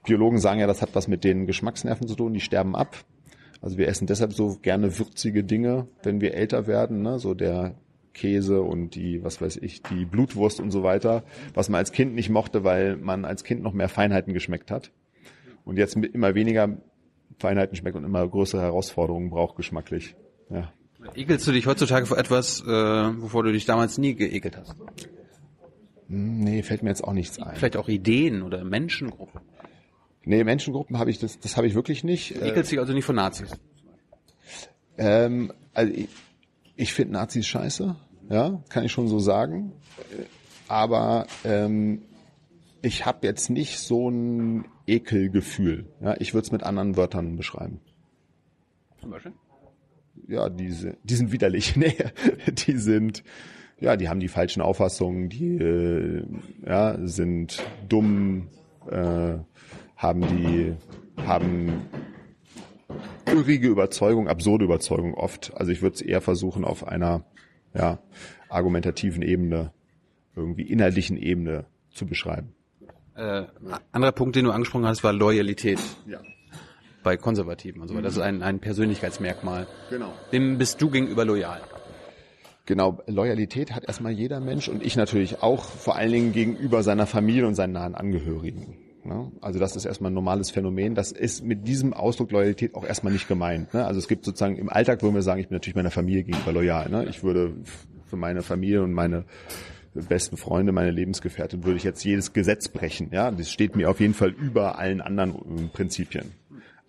Biologen 0.04 0.38
sagen 0.38 0.60
ja, 0.60 0.66
das 0.66 0.82
hat 0.82 0.94
was 0.94 1.06
mit 1.06 1.22
den 1.24 1.46
Geschmacksnerven 1.46 2.08
zu 2.08 2.16
tun, 2.16 2.32
die 2.32 2.40
sterben 2.40 2.74
ab. 2.74 2.96
Also 3.60 3.76
wir 3.76 3.86
essen 3.86 4.06
deshalb 4.06 4.32
so 4.32 4.56
gerne 4.60 4.98
würzige 4.98 5.44
Dinge, 5.44 5.88
wenn 6.02 6.20
wir 6.20 6.34
älter 6.34 6.66
werden, 6.66 7.02
ne? 7.02 7.18
So 7.18 7.34
der 7.34 7.76
Käse 8.12 8.62
und 8.62 8.96
die, 8.96 9.22
was 9.22 9.40
weiß 9.40 9.58
ich, 9.58 9.82
die 9.82 10.04
Blutwurst 10.04 10.58
und 10.58 10.72
so 10.72 10.82
weiter, 10.82 11.22
was 11.54 11.68
man 11.68 11.78
als 11.78 11.92
Kind 11.92 12.14
nicht 12.14 12.30
mochte, 12.30 12.64
weil 12.64 12.96
man 12.96 13.24
als 13.24 13.44
Kind 13.44 13.62
noch 13.62 13.72
mehr 13.72 13.88
Feinheiten 13.88 14.34
geschmeckt 14.34 14.72
hat. 14.72 14.90
Und 15.68 15.76
jetzt 15.76 15.96
immer 15.96 16.34
weniger 16.34 16.78
Feinheiten 17.38 17.76
schmeckt 17.76 17.94
und 17.94 18.02
immer 18.02 18.26
größere 18.26 18.62
Herausforderungen 18.62 19.28
braucht 19.28 19.54
geschmacklich. 19.54 20.16
Ja. 20.48 20.72
Ekelst 21.14 21.46
du 21.46 21.52
dich 21.52 21.66
heutzutage 21.66 22.06
vor 22.06 22.16
etwas, 22.16 22.62
äh, 22.62 22.66
wovor 22.66 23.42
du 23.42 23.52
dich 23.52 23.66
damals 23.66 23.98
nie 23.98 24.14
geekelt 24.14 24.56
hast? 24.56 24.74
Hm, 26.08 26.40
nee, 26.40 26.62
fällt 26.62 26.82
mir 26.82 26.88
jetzt 26.88 27.04
auch 27.04 27.12
nichts 27.12 27.38
ein. 27.38 27.54
Vielleicht 27.54 27.76
auch 27.76 27.88
Ideen 27.88 28.40
oder 28.40 28.64
Menschengruppen? 28.64 29.42
Nee, 30.24 30.42
Menschengruppen 30.42 30.98
habe 30.98 31.10
ich, 31.10 31.18
das, 31.18 31.38
das 31.38 31.58
habe 31.58 31.66
ich 31.66 31.74
wirklich 31.74 32.02
nicht. 32.02 32.34
Du 32.34 32.46
ekelst 32.46 32.72
dich 32.72 32.78
also 32.78 32.94
nicht 32.94 33.04
von 33.04 33.16
Nazis? 33.16 33.50
Ähm, 34.96 35.52
also 35.74 35.92
ich, 35.92 36.08
ich 36.76 36.94
finde 36.94 37.12
Nazis 37.12 37.46
scheiße, 37.46 37.94
ja, 38.30 38.62
kann 38.70 38.86
ich 38.86 38.92
schon 38.92 39.06
so 39.06 39.18
sagen. 39.18 39.72
Aber 40.66 41.26
ähm, 41.44 42.00
ich 42.80 43.04
habe 43.04 43.26
jetzt 43.26 43.50
nicht 43.50 43.78
so 43.78 44.08
ein 44.08 44.64
Ekelgefühl. 44.88 45.86
Ja, 46.00 46.16
ich 46.18 46.34
würde 46.34 46.46
es 46.46 46.52
mit 46.52 46.62
anderen 46.62 46.96
Wörtern 46.96 47.36
beschreiben. 47.36 47.80
Zum 49.00 49.10
Beispiel? 49.10 49.32
ja, 50.26 50.48
diese, 50.48 50.96
die 51.04 51.14
sind 51.14 51.32
widerlich. 51.32 51.76
nee, 51.76 51.94
die 52.48 52.76
sind, 52.76 53.22
ja, 53.80 53.96
die 53.96 54.08
haben 54.08 54.20
die 54.20 54.28
falschen 54.28 54.62
Auffassungen, 54.62 55.28
die 55.28 55.56
äh, 55.56 56.24
ja, 56.66 56.98
sind 57.06 57.62
dumm, 57.88 58.48
äh, 58.90 59.38
haben 59.96 60.20
die, 60.20 60.74
haben 61.24 61.82
irrige 63.26 63.68
Überzeugung, 63.68 64.28
absurde 64.28 64.64
Überzeugung 64.64 65.14
oft. 65.14 65.52
Also 65.54 65.72
ich 65.72 65.82
würde 65.82 65.96
es 65.96 66.02
eher 66.02 66.20
versuchen, 66.20 66.64
auf 66.64 66.86
einer 66.86 67.24
ja, 67.74 67.98
argumentativen 68.48 69.22
Ebene, 69.22 69.72
irgendwie 70.34 70.62
inhaltlichen 70.62 71.16
Ebene 71.16 71.66
zu 71.90 72.06
beschreiben. 72.06 72.54
Äh, 73.18 73.46
anderer 73.92 74.12
Punkt, 74.12 74.36
den 74.36 74.44
du 74.44 74.52
angesprochen 74.52 74.86
hast, 74.86 75.02
war 75.04 75.12
Loyalität. 75.12 75.80
Ja 76.06 76.20
bei 77.02 77.16
Konservativen 77.16 77.80
und 77.80 77.88
so 77.88 77.94
weiter. 77.94 78.04
Das 78.04 78.16
ist 78.16 78.22
ein, 78.22 78.42
ein 78.42 78.58
Persönlichkeitsmerkmal. 78.58 79.66
Genau. 79.88 80.12
Dem 80.32 80.58
bist 80.58 80.82
du 80.82 80.90
gegenüber 80.90 81.24
loyal. 81.24 81.60
Genau, 82.66 82.98
Loyalität 83.06 83.74
hat 83.74 83.86
erstmal 83.86 84.12
jeder 84.12 84.40
Mensch 84.40 84.68
und 84.68 84.84
ich 84.84 84.94
natürlich 84.94 85.42
auch, 85.42 85.64
vor 85.64 85.96
allen 85.96 86.12
Dingen 86.12 86.32
gegenüber 86.32 86.82
seiner 86.82 87.06
Familie 87.06 87.46
und 87.46 87.54
seinen 87.54 87.72
nahen 87.72 87.94
Angehörigen. 87.94 88.76
Ne? 89.04 89.32
Also 89.40 89.58
das 89.58 89.74
ist 89.74 89.86
erstmal 89.86 90.10
ein 90.10 90.14
normales 90.14 90.50
Phänomen. 90.50 90.94
Das 90.94 91.10
ist 91.10 91.42
mit 91.42 91.66
diesem 91.66 91.94
Ausdruck 91.94 92.30
Loyalität 92.30 92.74
auch 92.74 92.84
erstmal 92.84 93.14
nicht 93.14 93.26
gemeint. 93.26 93.72
Ne? 93.72 93.86
Also 93.86 93.98
es 93.98 94.06
gibt 94.06 94.26
sozusagen 94.26 94.56
im 94.56 94.68
Alltag 94.68 95.02
würden 95.02 95.14
wir 95.14 95.22
sagen, 95.22 95.40
ich 95.40 95.48
bin 95.48 95.56
natürlich 95.56 95.76
meiner 95.76 95.90
Familie 95.90 96.24
gegenüber 96.24 96.52
loyal. 96.52 96.90
Ne? 96.90 97.06
Ich 97.08 97.22
würde 97.22 97.54
für 98.04 98.16
meine 98.16 98.42
Familie 98.42 98.82
und 98.82 98.92
meine 98.92 99.24
besten 100.06 100.36
Freunde, 100.36 100.72
meine 100.72 100.90
Lebensgefährtin, 100.90 101.64
würde 101.64 101.76
ich 101.76 101.84
jetzt 101.84 102.04
jedes 102.04 102.32
Gesetz 102.32 102.68
brechen. 102.68 103.10
Ja, 103.12 103.30
das 103.30 103.50
steht 103.50 103.76
mir 103.76 103.90
auf 103.90 104.00
jeden 104.00 104.14
Fall 104.14 104.30
über 104.30 104.78
allen 104.78 105.00
anderen 105.00 105.34
äh, 105.34 105.68
Prinzipien. 105.72 106.32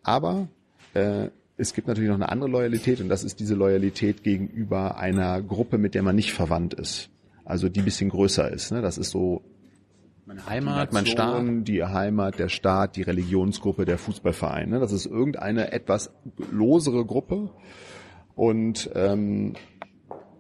Aber 0.03 0.47
äh, 0.93 1.29
es 1.57 1.73
gibt 1.73 1.87
natürlich 1.87 2.09
noch 2.09 2.15
eine 2.15 2.29
andere 2.29 2.49
Loyalität 2.49 3.01
und 3.01 3.09
das 3.09 3.23
ist 3.23 3.39
diese 3.39 3.55
Loyalität 3.55 4.23
gegenüber 4.23 4.97
einer 4.97 5.41
Gruppe, 5.41 5.77
mit 5.77 5.93
der 5.93 6.03
man 6.03 6.15
nicht 6.15 6.33
verwandt 6.33 6.73
ist. 6.73 7.09
Also 7.43 7.67
die 7.67 7.81
bisschen 7.81 8.09
größer 8.09 8.49
ist. 8.51 8.71
Ne? 8.71 8.81
Das 8.81 8.97
ist 8.97 9.09
so 9.09 9.43
meine 10.29 10.45
Heimat, 10.45 10.93
mein 10.93 11.07
Staat. 11.07 11.43
Die 11.67 11.83
Heimat, 11.83 12.37
der 12.37 12.49
Staat, 12.49 12.95
die 12.95 13.01
Religionsgruppe, 13.01 13.85
der 13.85 13.97
Fußballverein. 13.97 14.69
Ne? 14.69 14.79
Das 14.79 14.91
ist 14.91 15.07
irgendeine 15.07 15.71
etwas 15.71 16.11
losere 16.51 17.03
Gruppe. 17.03 17.49
Und 18.35 18.91
ähm, 18.93 19.55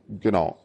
genau. 0.07 0.59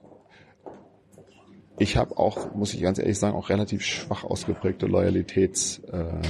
Ich 1.78 1.96
habe 1.96 2.16
auch, 2.18 2.54
muss 2.54 2.72
ich 2.72 2.80
ganz 2.82 2.98
ehrlich 2.98 3.18
sagen, 3.18 3.36
auch 3.36 3.48
relativ 3.48 3.82
schwach 3.82 4.24
ausgeprägte 4.24 4.86
Loyalitäts. 4.86 5.80
Äh. 5.90 6.20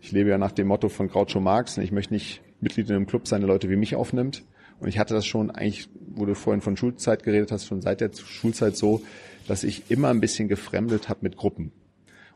Ich 0.00 0.12
lebe 0.12 0.30
ja 0.30 0.38
nach 0.38 0.52
dem 0.52 0.66
Motto 0.66 0.88
von 0.88 1.08
Groucho 1.08 1.40
Marx. 1.40 1.78
Ich 1.78 1.92
möchte 1.92 2.12
nicht 2.12 2.42
Mitglied 2.60 2.90
in 2.90 2.96
einem 2.96 3.06
Club 3.06 3.28
sein, 3.28 3.40
der 3.40 3.48
Leute 3.48 3.70
wie 3.70 3.76
mich 3.76 3.94
aufnimmt. 3.94 4.44
Und 4.80 4.88
ich 4.88 4.98
hatte 4.98 5.14
das 5.14 5.24
schon 5.24 5.50
eigentlich, 5.50 5.88
wo 6.14 6.26
du 6.26 6.34
vorhin 6.34 6.60
von 6.60 6.76
Schulzeit 6.76 7.22
geredet 7.22 7.52
hast, 7.52 7.66
schon 7.66 7.80
seit 7.80 8.00
der 8.00 8.10
Schulzeit 8.12 8.76
so, 8.76 9.00
dass 9.46 9.62
ich 9.62 9.90
immer 9.90 10.08
ein 10.08 10.20
bisschen 10.20 10.48
gefremdet 10.48 11.08
habe 11.08 11.20
mit 11.22 11.36
Gruppen. 11.36 11.72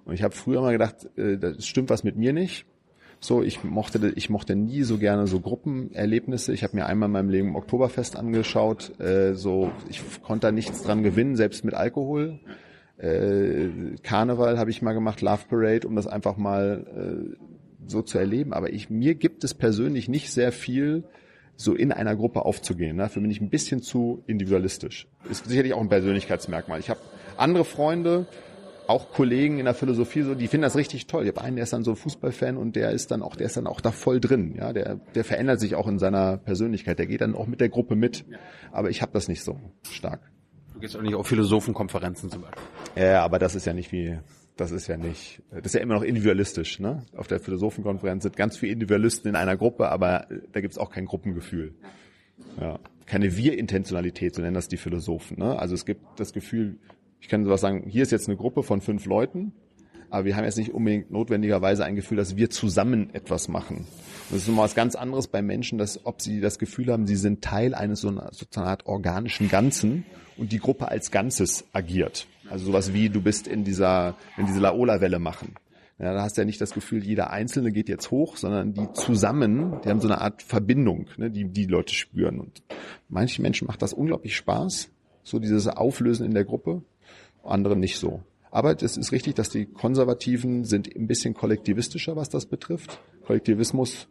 Und 0.05 0.15
ich 0.15 0.23
habe 0.23 0.35
früher 0.35 0.61
mal 0.61 0.73
gedacht, 0.73 1.09
äh, 1.19 1.37
das 1.37 1.67
stimmt 1.67 1.91
was 1.91 2.05
mit 2.05 2.17
mir 2.17 2.33
nicht. 2.33 2.65
So, 3.19 3.43
ich 3.43 3.65
mochte, 3.65 4.13
ich 4.15 4.31
mochte 4.31 4.55
nie 4.55 4.83
so 4.83 4.99
gerne 4.99 5.27
so 5.27 5.41
Gruppenerlebnisse. 5.41 6.53
Ich 6.53 6.63
habe 6.63 6.77
mir 6.77 6.87
einmal 6.87 7.09
in 7.09 7.13
meinem 7.13 7.31
Leben 7.31 7.57
Oktoberfest 7.57 8.17
angeschaut. 8.17 8.99
Äh, 9.01 9.35
so, 9.35 9.71
ich 9.89 10.03
konnte 10.23 10.49
da 10.49 10.53
nichts 10.53 10.83
dran 10.83 11.03
gewinnen, 11.03 11.37
selbst 11.37 11.65
mit 11.65 11.75
Alkohol 11.75 12.41
äh, 12.99 13.69
Karneval 14.03 14.59
habe 14.59 14.71
ich 14.71 14.83
mal 14.83 14.93
gemacht, 14.93 15.21
Love 15.21 15.45
Parade, 15.49 15.87
um 15.87 15.97
das 15.97 16.07
einfach 16.07 16.37
mal 16.37 16.87
äh, 16.97 17.37
so 17.87 18.03
zu 18.03 18.19
erleben. 18.19 18.53
Aber 18.53 18.73
ich, 18.73 18.91
mir 18.91 19.15
gibt 19.15 19.45
es 19.45 19.55
persönlich 19.55 20.09
nicht 20.09 20.33
sehr 20.33 20.53
viel, 20.53 21.05
so 21.57 21.75
in 21.75 21.93
einer 21.93 22.17
Gruppe 22.17 22.45
aufzugehen. 22.45 22.99
Dafür 22.99 23.23
bin 23.23 23.31
ich 23.31 23.41
ein 23.41 23.49
bisschen 23.49 23.83
zu 23.83 24.23
individualistisch. 24.27 25.09
Ist 25.31 25.47
sicherlich 25.47 25.73
auch 25.73 25.81
ein 25.81 25.89
Persönlichkeitsmerkmal. 25.89 26.81
Ich 26.81 26.91
habe 26.91 27.01
andere 27.37 27.65
Freunde, 27.65 28.27
auch 28.89 29.13
Kollegen 29.13 29.59
in 29.59 29.65
der 29.65 29.75
Philosophie, 29.75 30.23
so, 30.23 30.35
die 30.35 30.47
finden 30.49 30.63
das 30.63 30.77
richtig 30.77 31.07
toll. 31.07 31.25
Ich 31.25 31.29
habe 31.29 31.41
einen, 31.43 31.57
der 31.57 31.65
ist 31.65 31.73
dann 31.73 31.85
so 31.85 31.93
ein 31.93 31.97
Fußballfan 31.97 32.57
und 32.57 32.77
der 32.77 32.91
ist 32.91 33.11
dann 33.11 33.23
auch, 33.23 33.37
der 33.37 33.47
ist 33.47 33.57
dann 33.57 33.67
auch 33.67 33.81
da 33.81 33.91
voll 33.91 34.21
drin. 34.21 34.55
Ja, 34.57 34.73
der, 34.73 34.97
der 35.15 35.25
verändert 35.25 35.61
sich 35.61 35.75
auch 35.75 35.87
in 35.87 35.99
seiner 35.99 36.37
Persönlichkeit. 36.37 36.99
Der 36.99 37.07
geht 37.07 37.21
dann 37.21 37.35
auch 37.35 37.47
mit 37.47 37.61
der 37.61 37.69
Gruppe 37.69 37.97
mit. 37.97 38.25
Aber 38.73 38.91
ich 38.91 39.03
habe 39.03 39.13
das 39.13 39.29
nicht 39.29 39.43
so 39.43 39.59
stark. 39.91 40.21
Du 40.75 40.81
gehst 40.81 40.97
auch 40.97 41.03
nicht 41.03 41.15
auf 41.15 41.27
Philosophenkonferenzen 41.27 42.31
zum 42.31 42.43
Beispiel. 42.43 42.63
Ja, 42.97 43.25
aber 43.25 43.39
das 43.39 43.55
ist 43.55 43.65
ja 43.65 43.73
nicht 43.73 43.93
wie, 43.93 44.19
das 44.57 44.71
ist 44.71 44.87
ja 44.87 44.97
nicht, 44.97 45.43
das 45.51 45.67
ist 45.67 45.75
ja 45.75 45.81
immer 45.81 45.95
noch 45.95 46.03
individualistisch. 46.03 46.81
Ne? 46.81 47.03
Auf 47.17 47.27
der 47.29 47.41
Philosophenkonferenz 47.41 48.25
sind 48.25 48.37
ganz 48.37 48.57
viele 48.57 48.73
Individualisten 48.73 49.29
in 49.29 49.37
einer 49.37 49.57
Gruppe, 49.57 49.89
aber 49.89 50.27
da 50.53 50.61
gibt's 50.61 50.79
auch 50.79 50.91
kein 50.91 51.07
Gruppengefühl. 51.07 51.75
Ja. 52.61 52.79
keine 53.07 53.37
Wir-Intentionalität, 53.37 54.35
so 54.35 54.43
nennen 54.43 54.55
das 54.55 54.69
die 54.69 54.77
Philosophen. 54.77 55.39
Ne? 55.39 55.59
Also 55.59 55.75
es 55.75 55.87
gibt 55.87 56.03
das 56.17 56.33
Gefühl, 56.33 56.79
ich 57.27 57.31
kann 57.31 57.45
sowas 57.45 57.61
sagen, 57.61 57.83
hier 57.89 58.05
ist 58.05 58.13
jetzt 58.13 58.29
eine 58.29 58.37
Gruppe 58.37 58.63
von 58.63 58.81
fünf 58.81 59.05
Leuten, 59.05 59.51
aber 60.11 60.27
wir 60.27 60.37
haben 60.37 60.45
jetzt 60.45 60.59
nicht 60.59 60.73
unbedingt 60.73 61.11
notwendigerweise 61.11 61.85
ein 61.85 61.97
Gefühl, 61.97 62.19
dass 62.19 62.37
wir 62.37 62.51
zusammen 62.51 63.13
etwas 63.15 63.49
machen. 63.49 63.79
Und 63.79 63.87
das 64.31 64.43
ist 64.43 64.47
nochmal 64.47 64.67
was 64.67 64.77
ganz 64.77 64.95
anderes 64.95 65.27
bei 65.27 65.43
Menschen, 65.43 65.77
dass 65.77 66.07
ob 66.07 66.23
sie 66.23 66.41
das 66.41 66.61
Gefühl 66.61 66.93
haben, 66.93 67.09
sie 67.09 67.17
sind 67.17 67.43
Teil 67.43 67.75
eines 67.75 68.03
so 68.03 68.11
einer, 68.11 68.29
so 68.31 68.47
einer 68.55 68.69
Art 68.69 68.87
organischen 68.87 69.49
Ganzen 69.49 70.07
und 70.37 70.53
die 70.53 70.61
Gruppe 70.61 70.87
als 70.87 71.11
Ganzes 71.11 71.65
agiert. 71.73 72.29
Also 72.49 72.67
sowas 72.67 72.93
wie 72.93 73.09
du 73.09 73.21
bist 73.21 73.49
in 73.49 73.65
dieser, 73.65 74.15
in 74.37 74.47
diese 74.47 74.61
Laola-Welle 74.61 75.19
machen. 75.19 75.57
Ja, 75.99 76.15
da 76.15 76.23
hast 76.23 76.37
du 76.37 76.43
ja 76.43 76.47
nicht 76.47 76.61
das 76.61 76.75
Gefühl, 76.75 77.03
jeder 77.03 77.31
Einzelne 77.31 77.73
geht 77.73 77.89
jetzt 77.89 78.13
hoch, 78.13 78.37
sondern 78.37 78.73
die 78.73 78.87
zusammen, 78.93 79.81
die 79.85 79.89
haben 79.89 80.01
so 80.01 80.07
eine 80.07 80.21
Art 80.21 80.43
Verbindung, 80.43 81.09
ne, 81.17 81.29
die 81.29 81.49
die 81.49 81.67
Leute 81.67 81.93
spüren. 81.93 82.39
Und 82.39 82.63
manchen 83.09 83.43
Menschen 83.43 83.67
macht 83.67 83.83
das 83.83 83.93
unglaublich 83.93 84.37
Spaß, 84.37 84.91
so 85.25 85.41
dieses 85.41 85.67
Auflösen 85.67 86.25
in 86.25 86.33
der 86.33 86.45
Gruppe, 86.45 86.83
andere 87.47 87.77
nicht 87.77 87.99
so. 87.99 88.23
Aber 88.51 88.81
es 88.81 88.97
ist 88.97 89.13
richtig, 89.13 89.35
dass 89.35 89.51
die 89.51 89.67
Konservativen 89.67 90.65
sind 90.65 90.95
ein 90.95 91.07
bisschen 91.07 91.35
kollektivistischer, 91.35 92.17
was 92.17 92.29
das 92.29 92.47
betrifft. 92.47 93.01
Kollektivismus, 93.27 94.09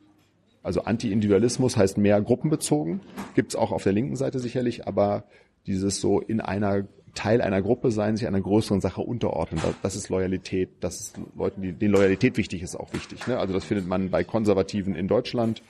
also 0.61 0.81
Anti-Individualismus 0.81 1.77
heißt 1.77 1.97
mehr 1.97 2.21
gruppenbezogen. 2.21 3.01
Gibt's 3.33 3.55
auch 3.55 3.71
auf 3.71 3.83
der 3.83 3.93
linken 3.93 4.15
Seite 4.15 4.39
sicherlich, 4.39 4.87
aber 4.87 5.23
dieses 5.65 5.99
so 5.99 6.19
in 6.19 6.41
einer 6.41 6.85
Teil 7.15 7.41
einer 7.41 7.61
Gruppe 7.61 7.91
sein, 7.91 8.17
sich 8.17 8.27
einer 8.27 8.41
größeren 8.41 8.81
Sache 8.81 9.01
unterordnen. 9.01 9.61
Das 9.81 9.95
ist 9.95 10.09
Loyalität, 10.09 10.69
das 10.81 10.99
ist 10.99 11.19
Leuten, 11.35 11.61
die, 11.61 11.71
denen 11.71 11.93
Loyalität 11.93 12.37
wichtig 12.37 12.61
ist, 12.61 12.75
auch 12.75 12.93
wichtig. 12.93 13.25
Ne? 13.25 13.39
Also 13.39 13.53
das 13.53 13.63
findet 13.63 13.87
man 13.87 14.11
bei 14.11 14.23
Konservativen 14.23 14.95
in 14.95 15.07
Deutschland, 15.07 15.63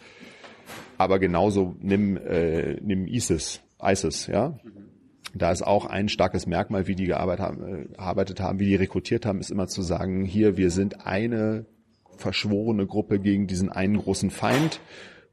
aber 0.97 1.19
genauso 1.19 1.75
nimm, 1.79 2.17
äh, 2.17 2.73
nimm 2.81 3.07
ISIS, 3.07 3.61
ISIS, 3.81 4.27
ja. 4.27 4.57
Da 5.37 5.51
ist 5.51 5.61
auch 5.61 5.85
ein 5.85 6.09
starkes 6.09 6.47
Merkmal, 6.47 6.87
wie 6.87 6.95
die 6.95 7.05
gearbeitet 7.05 7.45
haben, 7.45 7.63
äh, 7.63 7.85
gearbeitet 7.85 8.39
haben, 8.39 8.59
wie 8.59 8.67
die 8.67 8.75
rekrutiert 8.75 9.25
haben, 9.25 9.39
ist 9.39 9.51
immer 9.51 9.67
zu 9.67 9.81
sagen, 9.81 10.25
hier, 10.25 10.57
wir 10.57 10.71
sind 10.71 11.05
eine 11.05 11.65
verschworene 12.17 12.87
Gruppe 12.87 13.19
gegen 13.19 13.45
diesen 13.45 13.69
einen 13.69 13.97
großen 13.97 14.31
Feind 14.31 14.79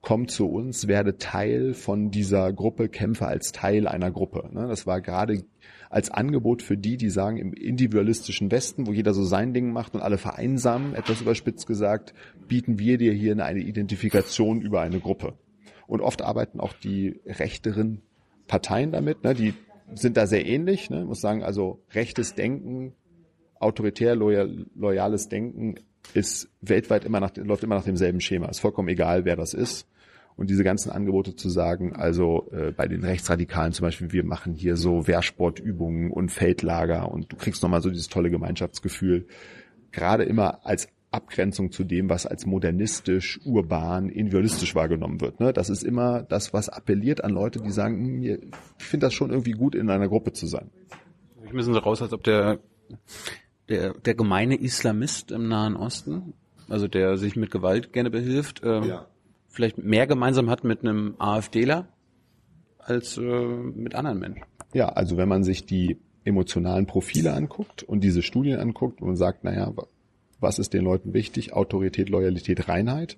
komm 0.03 0.27
zu 0.27 0.49
uns, 0.51 0.89
werde 0.89 1.17
Teil 1.17 1.75
von 1.75 2.11
dieser 2.11 2.53
Gruppe, 2.53 2.89
kämpfe 2.89 3.27
als 3.27 3.53
Teil 3.53 3.87
einer 3.87 4.11
Gruppe. 4.11 4.51
Ne? 4.53 4.67
Das 4.67 4.87
war 4.87 5.01
gerade 5.01 5.45
als 5.89 6.11
Angebot 6.11 6.61
für 6.61 6.77
die, 6.77 6.97
die 6.97 7.09
sagen, 7.09 7.37
im 7.37 7.53
individualistischen 7.53 8.51
Westen, 8.51 8.87
wo 8.87 8.93
jeder 8.93 9.15
so 9.15 9.25
sein 9.25 9.55
Ding 9.55 9.73
macht 9.73 9.95
und 9.95 10.03
alle 10.03 10.19
vereinsamen, 10.19 10.95
etwas 10.95 11.21
überspitzt 11.21 11.67
gesagt, 11.67 12.15
bieten 12.49 12.79
wir 12.79 12.99
dir 12.99 13.13
hier 13.13 13.39
eine 13.39 13.61
Identifikation 13.61 14.61
über 14.61 14.81
eine 14.81 14.99
Gruppe. 14.99 15.35
Und 15.87 16.01
oft 16.01 16.23
arbeiten 16.23 16.59
auch 16.59 16.73
die 16.73 17.21
rechteren 17.25 18.03
Parteien 18.49 18.91
damit, 18.91 19.23
ne? 19.23 19.35
die 19.35 19.55
sind 19.95 20.17
da 20.17 20.27
sehr 20.27 20.47
ähnlich. 20.47 20.91
Ne? 20.91 21.01
Ich 21.01 21.07
muss 21.07 21.21
sagen, 21.21 21.43
also 21.43 21.83
rechtes 21.93 22.35
Denken, 22.35 22.95
autoritär 23.59 24.15
loyal, 24.15 24.67
loyales 24.75 25.29
Denken 25.29 25.77
ist 26.15 26.49
weltweit 26.61 27.05
immer 27.05 27.21
nach, 27.21 27.37
läuft 27.37 27.65
immer 27.65 27.77
nach 27.77 27.85
demselben 27.85 28.21
Schema. 28.21 28.49
Ist 28.49 28.61
vollkommen 28.61 28.89
egal, 28.89 29.25
wer 29.25 29.37
das 29.37 29.55
ist 29.55 29.87
und 30.37 30.51
diese 30.51 30.65
ganzen 30.65 30.91
Angebote 30.91 31.37
zu 31.37 31.49
sagen, 31.49 31.95
also 31.95 32.49
äh, 32.53 32.73
bei 32.73 32.89
den 32.89 33.05
Rechtsradikalen 33.05 33.73
zum 33.73 33.85
Beispiel, 33.85 34.13
wir 34.13 34.25
machen 34.25 34.55
hier 34.55 34.77
so 34.77 35.07
Wehrsportübungen 35.07 36.11
und 36.11 36.31
Feldlager 36.31 37.11
und 37.11 37.33
du 37.33 37.37
kriegst 37.37 37.63
nochmal 37.63 37.83
so 37.83 37.91
dieses 37.91 38.09
tolle 38.09 38.31
Gemeinschaftsgefühl, 38.31 39.27
gerade 39.91 40.25
immer 40.25 40.65
als 40.67 40.89
Abgrenzung 41.13 41.73
zu 41.73 41.85
dem, 41.85 42.09
was 42.09 42.27
als 42.27 42.47
modernistisch, 42.47 43.41
urban, 43.45 44.09
individualistisch 44.09 44.75
wahrgenommen 44.75 45.21
wird. 45.21 45.41
Ne? 45.41 45.53
Das 45.53 45.71
ist 45.71 45.85
immer 45.85 46.23
das, 46.23 46.53
was 46.53 46.69
appelliert 46.69 47.23
an 47.23 47.33
Leute, 47.33 47.61
die 47.61 47.71
sagen, 47.71 48.05
hm, 48.05 48.23
ich 48.79 48.85
finde 48.85 49.07
das 49.07 49.15
schon 49.15 49.31
irgendwie 49.31 49.53
gut, 49.53 49.75
in 49.75 49.91
einer 49.91 50.09
Gruppe 50.09 50.33
zu 50.33 50.47
sein. 50.47 50.71
Ich 51.45 51.53
müssen 51.53 51.75
so 51.75 51.81
raus, 51.81 52.03
als 52.03 52.13
ob 52.13 52.23
der, 52.25 52.61
der, 53.69 53.95
der 53.95 54.15
gemeine 54.15 54.57
Islamist 54.57 55.31
im 55.31 55.49
Nahen 55.49 55.77
Osten, 55.77 56.35
also 56.69 56.89
der 56.89 57.19
sich 57.19 57.37
mit 57.37 57.51
Gewalt 57.51 57.93
gerne 57.93 58.11
behilft, 58.11 58.63
ähm, 58.65 58.85
ja 58.85 59.07
vielleicht 59.53 59.79
mehr 59.79 60.07
gemeinsam 60.07 60.51
hat 60.51 60.65
mit 60.65 60.81
einem 60.81 61.15
AfDler 61.19 61.87
als 62.79 63.17
äh, 63.19 63.23
mit 63.23 63.95
anderen 63.95 64.19
Menschen. 64.19 64.45
Ja, 64.73 64.89
also 64.89 65.17
wenn 65.17 65.29
man 65.29 65.45
sich 65.45 65.67
die 65.67 65.99
emotionalen 66.25 66.87
Profile 66.87 67.35
anguckt 67.35 67.83
und 67.83 68.03
diese 68.03 68.23
Studien 68.23 68.59
anguckt 68.59 69.03
und 69.03 69.17
sagt, 69.17 69.45
naja, 69.45 69.73
was 70.43 70.59
ist 70.59 70.75
den 70.75 70.85
Leuten 70.85 71.15
wichtig? 71.15 71.53
Autorität, 71.53 72.09
Loyalität, 72.09 72.69
Reinheit. 72.69 73.17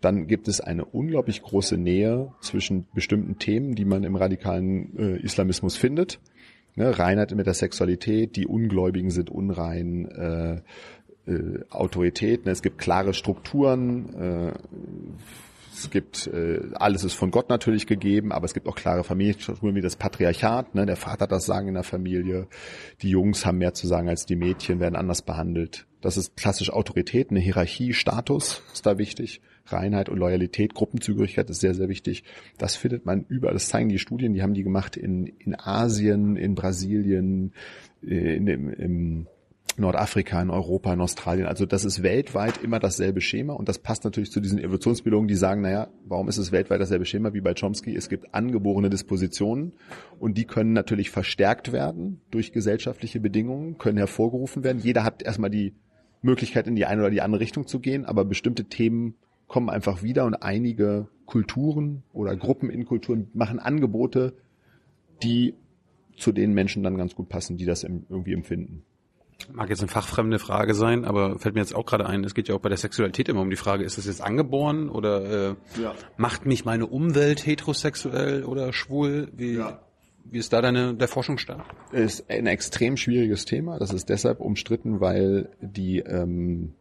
Dann 0.00 0.26
gibt 0.26 0.48
es 0.48 0.60
eine 0.60 0.84
unglaublich 0.84 1.42
große 1.42 1.76
Nähe 1.76 2.32
zwischen 2.40 2.86
bestimmten 2.94 3.38
Themen, 3.38 3.74
die 3.74 3.84
man 3.84 4.04
im 4.04 4.16
radikalen 4.16 4.96
äh, 4.98 5.16
Islamismus 5.16 5.76
findet. 5.76 6.20
Ne, 6.74 6.98
Reinheit 6.98 7.34
mit 7.34 7.46
der 7.46 7.54
Sexualität, 7.54 8.36
die 8.36 8.46
Ungläubigen 8.46 9.10
sind 9.10 9.30
unrein, 9.30 10.06
äh, 10.10 10.60
äh, 11.26 11.64
Autorität, 11.70 12.44
ne, 12.44 12.52
es 12.52 12.62
gibt 12.62 12.76
klare 12.76 13.14
Strukturen, 13.14 14.14
äh, 14.14 14.52
es 15.78 15.90
gibt, 15.90 16.26
äh, 16.26 16.60
alles 16.74 17.04
ist 17.04 17.14
von 17.14 17.30
Gott 17.30 17.48
natürlich 17.48 17.86
gegeben, 17.86 18.32
aber 18.32 18.44
es 18.44 18.54
gibt 18.54 18.66
auch 18.66 18.74
klare 18.74 19.04
Familienstrukturen 19.04 19.74
wie 19.74 19.80
das 19.80 19.96
Patriarchat. 19.96 20.74
Ne? 20.74 20.86
Der 20.86 20.96
Vater 20.96 21.24
hat 21.24 21.32
das 21.32 21.46
Sagen 21.46 21.68
in 21.68 21.74
der 21.74 21.82
Familie. 21.82 22.48
Die 23.02 23.10
Jungs 23.10 23.44
haben 23.44 23.58
mehr 23.58 23.74
zu 23.74 23.86
sagen 23.86 24.08
als 24.08 24.26
die 24.26 24.36
Mädchen, 24.36 24.80
werden 24.80 24.96
anders 24.96 25.22
behandelt. 25.22 25.86
Das 26.00 26.16
ist 26.16 26.36
klassisch 26.36 26.70
Autorität, 26.70 27.30
eine 27.30 27.40
Hierarchie, 27.40 27.92
Status 27.92 28.62
ist 28.72 28.86
da 28.86 28.98
wichtig. 28.98 29.40
Reinheit 29.66 30.08
und 30.08 30.18
Loyalität, 30.18 30.74
Gruppenzugehörigkeit 30.74 31.50
ist 31.50 31.60
sehr, 31.60 31.74
sehr 31.74 31.88
wichtig. 31.88 32.22
Das 32.58 32.76
findet 32.76 33.04
man 33.04 33.24
überall. 33.28 33.54
Das 33.54 33.68
zeigen 33.68 33.88
die 33.88 33.98
Studien, 33.98 34.32
die 34.32 34.42
haben 34.42 34.54
die 34.54 34.62
gemacht 34.62 34.96
in, 34.96 35.26
in 35.26 35.58
Asien, 35.58 36.36
in 36.36 36.54
Brasilien, 36.54 37.52
äh, 38.02 38.36
in, 38.36 38.46
im, 38.46 38.72
im 38.72 39.26
Nordafrika, 39.78 40.40
in 40.40 40.50
Europa, 40.50 40.92
in 40.92 41.00
Australien. 41.00 41.46
Also 41.46 41.66
das 41.66 41.84
ist 41.84 42.02
weltweit 42.02 42.62
immer 42.62 42.78
dasselbe 42.78 43.20
Schema 43.20 43.52
und 43.52 43.68
das 43.68 43.78
passt 43.78 44.04
natürlich 44.04 44.30
zu 44.30 44.40
diesen 44.40 44.58
Evolutionsbiologen, 44.58 45.28
die 45.28 45.34
sagen, 45.34 45.60
naja, 45.60 45.88
warum 46.04 46.28
ist 46.28 46.38
es 46.38 46.52
weltweit 46.52 46.80
dasselbe 46.80 47.04
Schema 47.04 47.34
wie 47.34 47.40
bei 47.40 47.54
Chomsky? 47.54 47.94
Es 47.94 48.08
gibt 48.08 48.34
angeborene 48.34 48.90
Dispositionen 48.90 49.72
und 50.18 50.38
die 50.38 50.44
können 50.44 50.72
natürlich 50.72 51.10
verstärkt 51.10 51.72
werden 51.72 52.20
durch 52.30 52.52
gesellschaftliche 52.52 53.20
Bedingungen, 53.20 53.78
können 53.78 53.98
hervorgerufen 53.98 54.64
werden. 54.64 54.80
Jeder 54.82 55.04
hat 55.04 55.22
erstmal 55.22 55.50
die 55.50 55.74
Möglichkeit, 56.22 56.66
in 56.66 56.76
die 56.76 56.86
eine 56.86 57.02
oder 57.02 57.10
die 57.10 57.22
andere 57.22 57.40
Richtung 57.40 57.66
zu 57.66 57.80
gehen, 57.80 58.04
aber 58.04 58.24
bestimmte 58.24 58.64
Themen 58.64 59.14
kommen 59.46 59.68
einfach 59.68 60.02
wieder 60.02 60.24
und 60.24 60.34
einige 60.34 61.08
Kulturen 61.24 62.02
oder 62.12 62.34
Gruppen 62.36 62.70
in 62.70 62.84
Kulturen 62.84 63.28
machen 63.34 63.58
Angebote, 63.58 64.34
die 65.22 65.54
zu 66.16 66.32
den 66.32 66.52
Menschen 66.54 66.82
dann 66.82 66.96
ganz 66.96 67.14
gut 67.14 67.28
passen, 67.28 67.56
die 67.56 67.66
das 67.66 67.84
irgendwie 67.84 68.32
empfinden. 68.32 68.85
Mag 69.52 69.68
jetzt 69.68 69.80
eine 69.80 69.88
fachfremde 69.88 70.38
Frage 70.38 70.74
sein, 70.74 71.04
aber 71.04 71.38
fällt 71.38 71.54
mir 71.54 71.60
jetzt 71.60 71.74
auch 71.74 71.86
gerade 71.86 72.06
ein, 72.06 72.24
es 72.24 72.34
geht 72.34 72.48
ja 72.48 72.54
auch 72.54 72.60
bei 72.60 72.68
der 72.68 72.78
Sexualität 72.78 73.28
immer 73.28 73.42
um 73.42 73.50
die 73.50 73.56
Frage, 73.56 73.84
ist 73.84 73.98
das 73.98 74.06
jetzt 74.06 74.22
angeboren 74.22 74.88
oder 74.88 75.50
äh, 75.50 75.54
ja. 75.80 75.94
macht 76.16 76.46
mich 76.46 76.64
meine 76.64 76.86
Umwelt 76.86 77.46
heterosexuell 77.46 78.44
oder 78.44 78.72
schwul? 78.72 79.28
Wie, 79.36 79.56
ja. 79.56 79.80
wie 80.24 80.38
ist 80.38 80.52
da 80.52 80.62
deine 80.62 80.94
der 80.94 81.08
Forschungsstand? 81.08 81.62
Ist 81.92 82.30
ein 82.30 82.46
extrem 82.46 82.96
schwieriges 82.96 83.44
Thema. 83.44 83.78
Das 83.78 83.92
ist 83.92 84.08
deshalb 84.08 84.40
umstritten, 84.40 85.00
weil 85.00 85.50
die 85.60 85.98
ähm, 85.98 86.72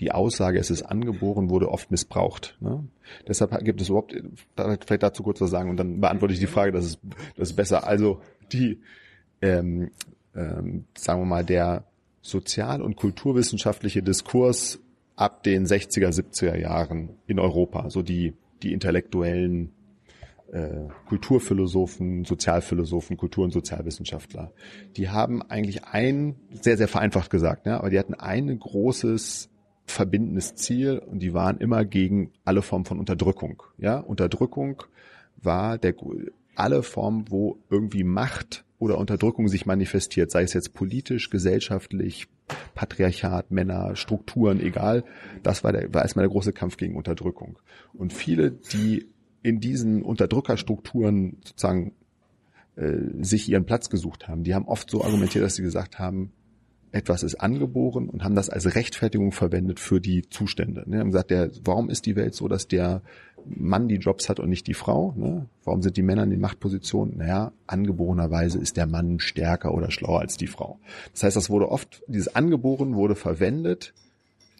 die 0.00 0.12
Aussage, 0.12 0.58
es 0.58 0.70
ist 0.70 0.82
angeboren, 0.82 1.48
wurde 1.48 1.70
oft 1.70 1.90
missbraucht. 1.90 2.56
Ne? 2.60 2.86
Deshalb 3.26 3.58
gibt 3.64 3.80
es 3.80 3.88
überhaupt, 3.88 4.14
vielleicht 4.54 5.02
dazu 5.02 5.22
kurz 5.22 5.40
was 5.40 5.50
sagen 5.50 5.70
und 5.70 5.76
dann 5.78 6.00
beantworte 6.00 6.34
ich 6.34 6.40
die 6.40 6.46
Frage, 6.46 6.72
das 6.72 6.84
ist, 6.84 7.00
das 7.36 7.50
ist 7.50 7.56
besser. 7.56 7.86
Also 7.86 8.20
die 8.52 8.80
ähm, 9.40 9.90
ähm, 10.36 10.84
sagen 10.96 11.22
wir 11.22 11.26
mal, 11.26 11.44
der 11.44 11.84
sozial- 12.20 12.82
und 12.82 12.96
kulturwissenschaftliche 12.96 14.02
Diskurs 14.02 14.80
ab 15.14 15.42
den 15.42 15.66
60er, 15.66 16.10
70er 16.10 16.58
Jahren 16.58 17.10
in 17.26 17.38
Europa, 17.38 17.88
so 17.90 18.02
die, 18.02 18.34
die 18.62 18.72
intellektuellen 18.72 19.72
äh, 20.52 20.88
Kulturphilosophen, 21.08 22.24
Sozialphilosophen, 22.24 23.16
Kultur- 23.16 23.44
und 23.44 23.52
Sozialwissenschaftler, 23.52 24.52
die 24.96 25.08
haben 25.08 25.42
eigentlich 25.42 25.84
ein, 25.84 26.36
sehr, 26.60 26.76
sehr 26.76 26.88
vereinfacht 26.88 27.30
gesagt, 27.30 27.66
ja, 27.66 27.78
aber 27.78 27.90
die 27.90 27.98
hatten 27.98 28.14
ein 28.14 28.58
großes 28.58 29.48
verbindendes 29.86 30.54
Ziel 30.56 30.98
und 30.98 31.20
die 31.20 31.32
waren 31.32 31.58
immer 31.58 31.84
gegen 31.84 32.32
alle 32.44 32.62
Formen 32.62 32.84
von 32.84 32.98
Unterdrückung. 32.98 33.62
Ja, 33.78 33.98
Unterdrückung 33.98 34.82
war 35.36 35.78
der 35.78 35.94
alle 36.56 36.82
Formen, 36.82 37.26
wo 37.30 37.58
irgendwie 37.70 38.02
Macht 38.02 38.65
oder 38.78 38.98
Unterdrückung 38.98 39.48
sich 39.48 39.66
manifestiert, 39.66 40.30
sei 40.30 40.42
es 40.42 40.52
jetzt 40.52 40.74
politisch, 40.74 41.30
gesellschaftlich, 41.30 42.28
Patriarchat, 42.74 43.50
Männer, 43.50 43.96
Strukturen, 43.96 44.60
egal. 44.60 45.04
Das 45.42 45.64
war, 45.64 45.72
der, 45.72 45.92
war 45.94 46.02
erstmal 46.02 46.24
der 46.24 46.32
große 46.32 46.52
Kampf 46.52 46.76
gegen 46.76 46.96
Unterdrückung. 46.96 47.58
Und 47.94 48.12
viele, 48.12 48.50
die 48.50 49.06
in 49.42 49.60
diesen 49.60 50.02
Unterdrückerstrukturen 50.02 51.38
sozusagen 51.44 51.92
äh, 52.76 52.98
sich 53.20 53.48
ihren 53.48 53.64
Platz 53.64 53.88
gesucht 53.88 54.28
haben, 54.28 54.44
die 54.44 54.54
haben 54.54 54.66
oft 54.66 54.90
so 54.90 55.02
argumentiert, 55.02 55.44
dass 55.44 55.54
sie 55.54 55.62
gesagt 55.62 55.98
haben, 55.98 56.32
etwas 56.92 57.22
ist 57.22 57.36
angeboren 57.36 58.08
und 58.08 58.24
haben 58.24 58.34
das 58.34 58.48
als 58.48 58.74
Rechtfertigung 58.74 59.32
verwendet 59.32 59.80
für 59.80 60.00
die 60.00 60.28
Zustände. 60.28 60.84
Ne, 60.86 61.00
haben 61.00 61.10
gesagt, 61.10 61.30
der, 61.30 61.50
warum 61.64 61.90
ist 61.90 62.06
die 62.06 62.16
Welt 62.16 62.34
so, 62.34 62.48
dass 62.48 62.68
der 62.68 63.02
Mann 63.48 63.88
die 63.88 63.96
Jobs 63.96 64.28
hat 64.28 64.40
und 64.40 64.48
nicht 64.48 64.66
die 64.66 64.74
Frau? 64.74 65.12
Ne? 65.16 65.46
Warum 65.64 65.82
sind 65.82 65.96
die 65.96 66.02
Männer 66.02 66.24
in 66.24 66.30
den 66.30 66.40
Machtpositionen? 66.40 67.18
Naja, 67.18 67.52
angeborenerweise 67.66 68.58
ist 68.58 68.76
der 68.76 68.86
Mann 68.86 69.20
stärker 69.20 69.74
oder 69.74 69.90
schlauer 69.90 70.20
als 70.20 70.36
die 70.36 70.46
Frau. 70.46 70.78
Das 71.12 71.22
heißt, 71.22 71.36
das 71.36 71.50
wurde 71.50 71.70
oft, 71.70 72.02
dieses 72.06 72.34
Angeboren 72.34 72.94
wurde 72.94 73.14
verwendet 73.14 73.94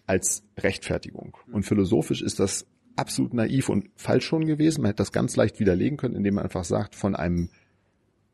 als 0.07 0.45
Rechtfertigung. 0.59 1.37
Und 1.51 1.65
philosophisch 1.65 2.23
ist 2.23 2.39
das 2.39 2.67
absolut 2.95 3.35
naiv 3.35 3.69
und 3.69 3.91
falsch 3.97 4.27
schon 4.27 4.47
gewesen. 4.47 4.83
Man 4.83 4.91
hätte 4.91 4.99
das 4.99 5.13
ganz 5.13 5.37
leicht 5.37 5.59
widerlegen 5.59 5.99
können, 5.99 6.15
indem 6.15 6.35
man 6.35 6.45
einfach 6.45 6.65
sagt, 6.65 6.95
von 6.95 7.17
einem 7.17 7.49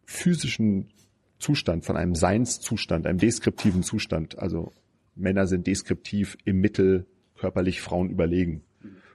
physischen 0.05 0.91
Zustand, 1.39 1.85
von 1.85 1.97
einem 1.97 2.15
Seinszustand, 2.15 3.07
einem 3.07 3.19
deskriptiven 3.19 3.83
Zustand, 3.83 4.39
also 4.39 4.71
Männer 5.15 5.47
sind 5.47 5.67
deskriptiv 5.67 6.37
im 6.45 6.61
Mittel 6.61 7.07
körperlich 7.37 7.81
Frauen 7.81 8.11
überlegen 8.11 8.63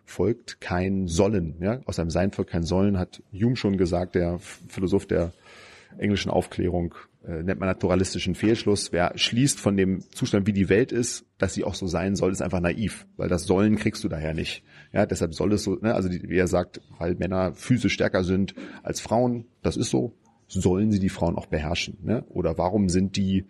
folgt 0.08 0.62
kein 0.62 1.08
Sollen. 1.08 1.58
Ja? 1.60 1.82
Aus 1.86 2.00
einem 2.00 2.10
Sein 2.10 2.32
folgt 2.32 2.52
kein 2.52 2.64
Sollen, 2.64 2.98
hat 2.98 3.22
Hume 3.32 3.58
schon 3.58 3.78
gesagt, 3.78 4.16
der 4.16 4.40
Philosoph 4.40 5.06
der 5.06 5.34
englischen 5.98 6.32
Aufklärung, 6.32 6.96
äh, 7.28 7.44
nennt 7.44 7.60
man 7.60 7.68
naturalistischen 7.68 8.34
Fehlschluss. 8.34 8.92
Wer 8.94 9.12
schließt 9.16 9.60
von 9.60 9.76
dem 9.76 10.02
Zustand, 10.12 10.48
wie 10.48 10.54
die 10.54 10.70
Welt 10.70 10.92
ist, 10.92 11.26
dass 11.38 11.54
sie 11.54 11.66
auch 11.66 11.76
so 11.76 11.88
sein 11.88 12.16
soll, 12.16 12.32
ist 12.32 12.42
einfach 12.42 12.62
naiv, 12.62 13.06
weil 13.18 13.28
das 13.28 13.44
Sollen 13.44 13.76
kriegst 13.76 14.04
du 14.04 14.08
daher 14.08 14.34
nicht. 14.34 14.64
Ja, 14.94 15.06
deshalb 15.06 15.34
soll 15.34 15.52
es 15.54 15.64
so, 15.64 15.76
ne? 15.76 15.94
also 15.94 16.08
die, 16.08 16.30
wie 16.30 16.38
er 16.38 16.48
sagt, 16.48 16.82
weil 16.98 17.16
Männer 17.16 17.54
physisch 17.54 17.94
stärker 17.94 18.24
sind 18.24 18.56
als 18.84 19.02
Frauen, 19.02 19.46
das 19.62 19.76
ist 19.76 19.90
so, 19.90 20.14
sollen 20.48 20.92
sie 20.92 21.00
die 21.00 21.10
Frauen 21.10 21.36
auch 21.36 21.48
beherrschen. 21.48 21.98
Ne? 22.02 22.24
Oder 22.30 22.58
warum 22.58 22.88
sind 22.88 23.18
die 23.18 23.46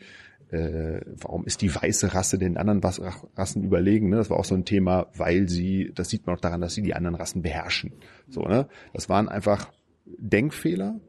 äh, 0.50 1.02
warum 1.06 1.46
ist 1.46 1.62
die 1.62 1.74
weiße 1.74 2.14
Rasse 2.14 2.38
den 2.38 2.58
anderen 2.58 2.82
Rassen 2.82 3.64
überlegen? 3.64 4.10
Ne? 4.10 4.18
Das 4.18 4.30
war 4.30 4.38
auch 4.38 4.46
so 4.46 4.56
ein 4.56 4.66
Thema, 4.66 5.08
weil 5.16 5.50
sie, 5.50 5.92
das 5.94 6.10
sieht 6.10 6.26
man 6.26 6.36
auch 6.36 6.42
daran, 6.42 6.62
dass 6.62 6.74
sie 6.74 6.82
die 6.82 6.94
anderen 6.94 7.16
Rassen 7.16 7.42
beherrschen. 7.42 7.94
So, 8.30 8.44
ne? 8.44 8.68
Das 8.94 9.10
waren 9.10 9.28
einfach 9.28 9.72
Denkfehler. 10.06 11.00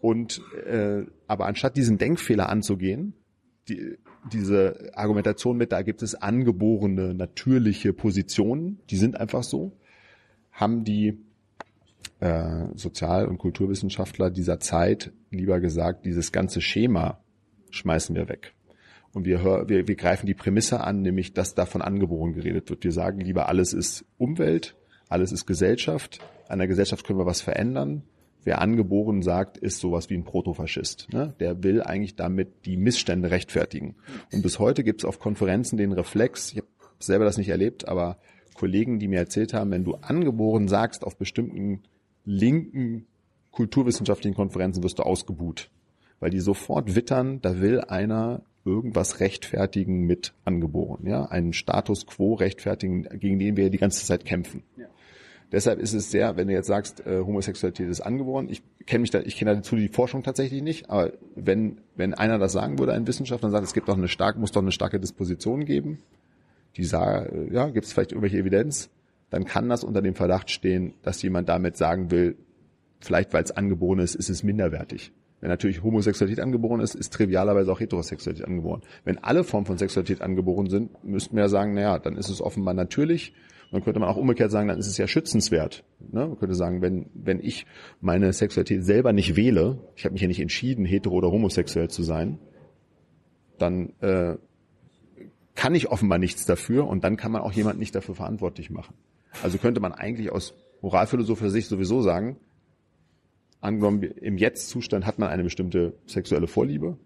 Und 0.00 0.42
äh, 0.66 1.04
aber 1.26 1.46
anstatt 1.46 1.76
diesen 1.76 1.96
Denkfehler 1.96 2.50
anzugehen, 2.50 3.14
die, 3.68 3.96
diese 4.32 4.90
Argumentation 4.94 5.56
mit, 5.56 5.72
da 5.72 5.82
gibt 5.82 6.02
es 6.02 6.14
angeborene, 6.14 7.14
natürliche 7.14 7.92
Positionen, 7.92 8.80
die 8.90 8.96
sind 8.96 9.16
einfach 9.18 9.42
so, 9.42 9.72
haben 10.52 10.84
die 10.84 11.18
äh, 12.20 12.66
Sozial- 12.74 13.26
und 13.26 13.38
Kulturwissenschaftler 13.38 14.30
dieser 14.30 14.60
Zeit 14.60 15.12
lieber 15.30 15.60
gesagt, 15.60 16.04
dieses 16.04 16.32
ganze 16.32 16.60
Schema 16.60 17.22
schmeißen 17.70 18.14
wir 18.14 18.28
weg. 18.28 18.54
Und 19.14 19.24
wir, 19.24 19.42
hör, 19.42 19.68
wir, 19.68 19.86
wir 19.86 19.94
greifen 19.94 20.26
die 20.26 20.34
Prämisse 20.34 20.80
an, 20.80 21.02
nämlich, 21.02 21.32
dass 21.32 21.54
davon 21.54 21.80
angeboren 21.82 22.34
geredet 22.34 22.68
wird. 22.68 22.82
Wir 22.82 22.92
sagen 22.92 23.20
lieber, 23.20 23.48
alles 23.48 23.72
ist 23.72 24.04
Umwelt, 24.18 24.76
alles 25.08 25.30
ist 25.30 25.46
Gesellschaft. 25.46 26.18
An 26.48 26.58
der 26.58 26.68
Gesellschaft 26.68 27.06
können 27.06 27.20
wir 27.20 27.26
was 27.26 27.40
verändern. 27.40 28.02
Wer 28.42 28.60
angeboren 28.60 29.22
sagt, 29.22 29.56
ist 29.56 29.78
sowas 29.78 30.10
wie 30.10 30.14
ein 30.14 30.24
Protofaschist. 30.24 31.12
Ne? 31.12 31.34
Der 31.40 31.62
will 31.62 31.80
eigentlich 31.80 32.16
damit 32.16 32.66
die 32.66 32.76
Missstände 32.76 33.30
rechtfertigen. 33.30 33.94
Und 34.32 34.42
bis 34.42 34.58
heute 34.58 34.84
gibt 34.84 35.00
es 35.00 35.04
auf 35.06 35.18
Konferenzen 35.18 35.78
den 35.78 35.92
Reflex, 35.92 36.52
ich 36.52 36.58
habe 36.58 36.68
selber 36.98 37.24
das 37.24 37.38
nicht 37.38 37.48
erlebt, 37.48 37.88
aber 37.88 38.18
Kollegen, 38.54 38.98
die 38.98 39.08
mir 39.08 39.18
erzählt 39.18 39.54
haben, 39.54 39.70
wenn 39.70 39.84
du 39.84 39.94
angeboren 39.94 40.68
sagst 40.68 41.04
auf 41.04 41.16
bestimmten 41.16 41.82
linken 42.24 43.06
kulturwissenschaftlichen 43.52 44.34
Konferenzen, 44.34 44.82
wirst 44.82 44.98
du 44.98 45.04
ausgebuht. 45.04 45.70
Weil 46.20 46.30
die 46.30 46.40
sofort 46.40 46.94
wittern, 46.94 47.40
da 47.40 47.60
will 47.60 47.80
einer 47.80 48.42
irgendwas 48.64 49.20
rechtfertigen 49.20 50.06
mit 50.06 50.32
angeboren, 50.44 51.06
ja, 51.06 51.26
einen 51.26 51.52
Status 51.52 52.06
quo 52.06 52.34
rechtfertigen, 52.34 53.04
gegen 53.18 53.38
den 53.38 53.56
wir 53.56 53.70
die 53.70 53.78
ganze 53.78 54.04
Zeit 54.04 54.24
kämpfen. 54.24 54.62
Ja. 54.76 54.86
Deshalb 55.52 55.78
ist 55.78 55.92
es 55.92 56.10
sehr, 56.10 56.36
wenn 56.36 56.48
du 56.48 56.54
jetzt 56.54 56.66
sagst, 56.66 57.06
äh, 57.06 57.20
Homosexualität 57.20 57.88
ist 57.88 58.00
angeboren, 58.00 58.48
ich 58.48 58.62
kenne 58.86 59.02
mich 59.02 59.10
da, 59.10 59.20
ich 59.20 59.36
kenne 59.36 59.54
dazu 59.54 59.76
die 59.76 59.88
Forschung 59.88 60.22
tatsächlich 60.22 60.62
nicht, 60.62 60.90
aber 60.90 61.12
wenn, 61.36 61.80
wenn 61.94 62.14
einer 62.14 62.38
das 62.38 62.52
sagen 62.52 62.78
würde, 62.78 62.92
ein 62.92 63.06
Wissenschaftler, 63.06 63.50
sagt, 63.50 63.64
es 63.64 63.74
gibt 63.74 63.88
doch 63.88 63.96
eine 63.96 64.08
starke, 64.08 64.40
muss 64.40 64.52
doch 64.52 64.62
eine 64.62 64.72
starke 64.72 64.98
Disposition 64.98 65.64
geben, 65.64 65.98
die 66.76 66.84
sagen, 66.84 67.52
ja, 67.52 67.68
gibt 67.68 67.86
es 67.86 67.92
vielleicht 67.92 68.12
irgendwelche 68.12 68.38
Evidenz, 68.38 68.90
dann 69.30 69.44
kann 69.44 69.68
das 69.68 69.84
unter 69.84 70.02
dem 70.02 70.14
Verdacht 70.14 70.50
stehen, 70.50 70.94
dass 71.02 71.22
jemand 71.22 71.48
damit 71.48 71.76
sagen 71.76 72.10
will, 72.10 72.36
vielleicht 73.00 73.32
weil 73.32 73.44
es 73.44 73.52
angeboren 73.52 73.98
ist, 73.98 74.14
ist 74.14 74.30
es 74.30 74.42
minderwertig. 74.42 75.12
Wenn 75.44 75.50
natürlich 75.50 75.82
Homosexualität 75.82 76.42
angeboren 76.42 76.80
ist, 76.80 76.94
ist 76.94 77.12
trivialerweise 77.12 77.70
auch 77.70 77.78
Heterosexualität 77.78 78.46
angeboren. 78.46 78.80
Wenn 79.04 79.18
alle 79.18 79.44
Formen 79.44 79.66
von 79.66 79.76
Sexualität 79.76 80.22
angeboren 80.22 80.70
sind, 80.70 81.04
müssten 81.04 81.36
wir 81.36 81.42
ja 81.42 81.48
sagen, 81.50 81.74
naja, 81.74 81.98
dann 81.98 82.16
ist 82.16 82.30
es 82.30 82.40
offenbar 82.40 82.72
natürlich. 82.72 83.34
Dann 83.70 83.84
könnte 83.84 84.00
man 84.00 84.08
auch 84.08 84.16
umgekehrt 84.16 84.50
sagen, 84.50 84.68
dann 84.68 84.78
ist 84.78 84.86
es 84.86 84.96
ja 84.96 85.06
schützenswert. 85.06 85.84
Ne? 86.00 86.28
Man 86.28 86.38
könnte 86.38 86.54
sagen, 86.54 86.80
wenn, 86.80 87.10
wenn 87.12 87.40
ich 87.40 87.66
meine 88.00 88.32
Sexualität 88.32 88.86
selber 88.86 89.12
nicht 89.12 89.36
wähle, 89.36 89.80
ich 89.96 90.06
habe 90.06 90.14
mich 90.14 90.22
ja 90.22 90.28
nicht 90.28 90.40
entschieden, 90.40 90.86
hetero 90.86 91.16
oder 91.16 91.30
homosexuell 91.30 91.90
zu 91.90 92.02
sein, 92.04 92.38
dann 93.58 93.92
äh, 94.00 94.36
kann 95.54 95.74
ich 95.74 95.90
offenbar 95.90 96.16
nichts 96.16 96.46
dafür 96.46 96.86
und 96.88 97.04
dann 97.04 97.18
kann 97.18 97.32
man 97.32 97.42
auch 97.42 97.52
jemand 97.52 97.78
nicht 97.78 97.94
dafür 97.94 98.14
verantwortlich 98.14 98.70
machen. 98.70 98.94
Also 99.42 99.58
könnte 99.58 99.80
man 99.80 99.92
eigentlich 99.92 100.32
aus 100.32 100.54
moralphilosophischer 100.80 101.50
Sicht 101.50 101.68
sowieso 101.68 102.00
sagen, 102.00 102.38
angenommen, 103.64 104.02
im 104.02 104.36
Jetzt-Zustand 104.36 105.06
hat 105.06 105.18
man 105.18 105.30
eine 105.30 105.42
bestimmte 105.42 105.94
sexuelle 106.06 106.46
Vorliebe. 106.46 106.96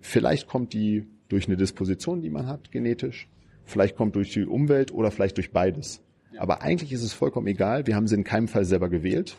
Vielleicht 0.00 0.48
kommt 0.48 0.72
die 0.72 1.06
durch 1.28 1.46
eine 1.46 1.56
Disposition, 1.56 2.20
die 2.20 2.30
man 2.30 2.46
hat, 2.46 2.70
genetisch. 2.70 3.28
Vielleicht 3.64 3.96
kommt 3.96 4.16
durch 4.16 4.32
die 4.32 4.44
Umwelt 4.44 4.92
oder 4.92 5.10
vielleicht 5.10 5.36
durch 5.36 5.52
beides. 5.52 6.02
Aber 6.36 6.62
eigentlich 6.62 6.92
ist 6.92 7.02
es 7.02 7.12
vollkommen 7.12 7.46
egal. 7.46 7.86
Wir 7.86 7.96
haben 7.96 8.06
sie 8.06 8.14
in 8.14 8.24
keinem 8.24 8.48
Fall 8.48 8.64
selber 8.64 8.88
gewählt. 8.88 9.36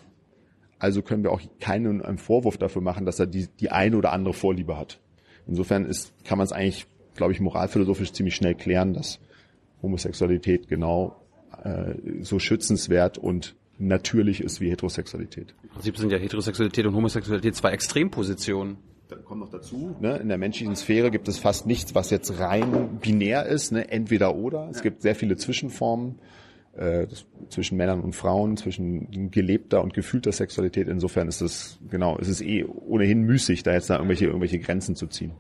Also 0.80 1.02
können 1.02 1.24
wir 1.24 1.32
auch 1.32 1.42
keinen 1.60 2.02
einen 2.02 2.18
Vorwurf 2.18 2.58
dafür 2.58 2.82
machen, 2.82 3.06
dass 3.06 3.20
er 3.20 3.28
die, 3.28 3.48
die 3.60 3.72
eine 3.72 3.98
oder 3.98 4.12
andere 4.12 4.34
Vorliebe 4.34 4.78
hat. 4.78 5.00
Insofern 5.48 5.86
ist, 5.86 6.14
kann 6.24 6.38
man 6.38 6.46
es 6.46 6.52
eigentlich, 6.52 6.88
glaube 7.16 7.34
ich, 7.34 7.40
moralphilosophisch 7.40 8.14
ziemlich 8.14 8.36
schnell 8.36 8.56
klären, 8.56 8.94
dass 8.94 9.20
Homosexualität 9.82 10.68
genau 10.68 11.16
äh, 11.64 11.96
so 12.22 12.40
schützenswert 12.40 13.18
und 13.18 13.56
natürlich 13.78 14.42
ist 14.42 14.62
wie 14.62 14.70
Heterosexualität. 14.70 15.54
Im 15.64 15.70
Prinzip 15.70 15.98
sind 15.98 16.12
ja 16.12 16.18
Heterosexualität 16.18 16.86
und 16.86 16.96
Homosexualität 16.96 17.56
zwei 17.56 17.72
Extrempositionen. 17.72 18.78
Dann 19.08 19.24
kommt 19.24 19.42
noch 19.42 19.52
dazu, 19.52 19.96
ne, 20.00 20.18
in 20.18 20.30
der 20.30 20.38
menschlichen 20.38 20.76
Sphäre 20.76 21.12
gibt 21.12 21.28
es 21.28 21.38
fast 21.38 21.68
nichts, 21.68 21.94
was 21.94 22.10
jetzt 22.10 22.40
rein 22.40 23.00
binär 23.02 23.46
ist, 23.46 23.72
ne, 23.72 23.90
entweder 23.92 24.36
oder. 24.36 24.68
Es 24.70 24.78
ja. 24.78 24.84
gibt 24.84 25.04
sehr 25.04 25.16
viele 25.16 25.38
Zwischenformen 25.38 26.20
äh, 26.76 27.08
zwischen 27.50 27.78
Männern 27.78 28.02
und 28.02 28.16
Frauen, 28.16 28.58
zwischen 28.58 29.30
gelebter 29.30 29.84
und 29.84 29.94
gefühlter 29.94 30.32
Sexualität. 30.32 30.88
Insofern 30.88 31.28
ist 31.28 31.42
es 31.42 31.80
genau, 31.90 32.18
es 32.20 32.28
ist 32.28 32.42
eh 32.42 32.66
ohnehin 32.66 33.22
müßig, 33.22 33.64
da 33.64 33.74
jetzt 33.74 33.90
da 33.90 33.96
irgendwelche 33.96 34.26
irgendwelche 34.26 34.60
Grenzen 34.60 34.96
zu 34.96 35.08
ziehen. 35.08 35.34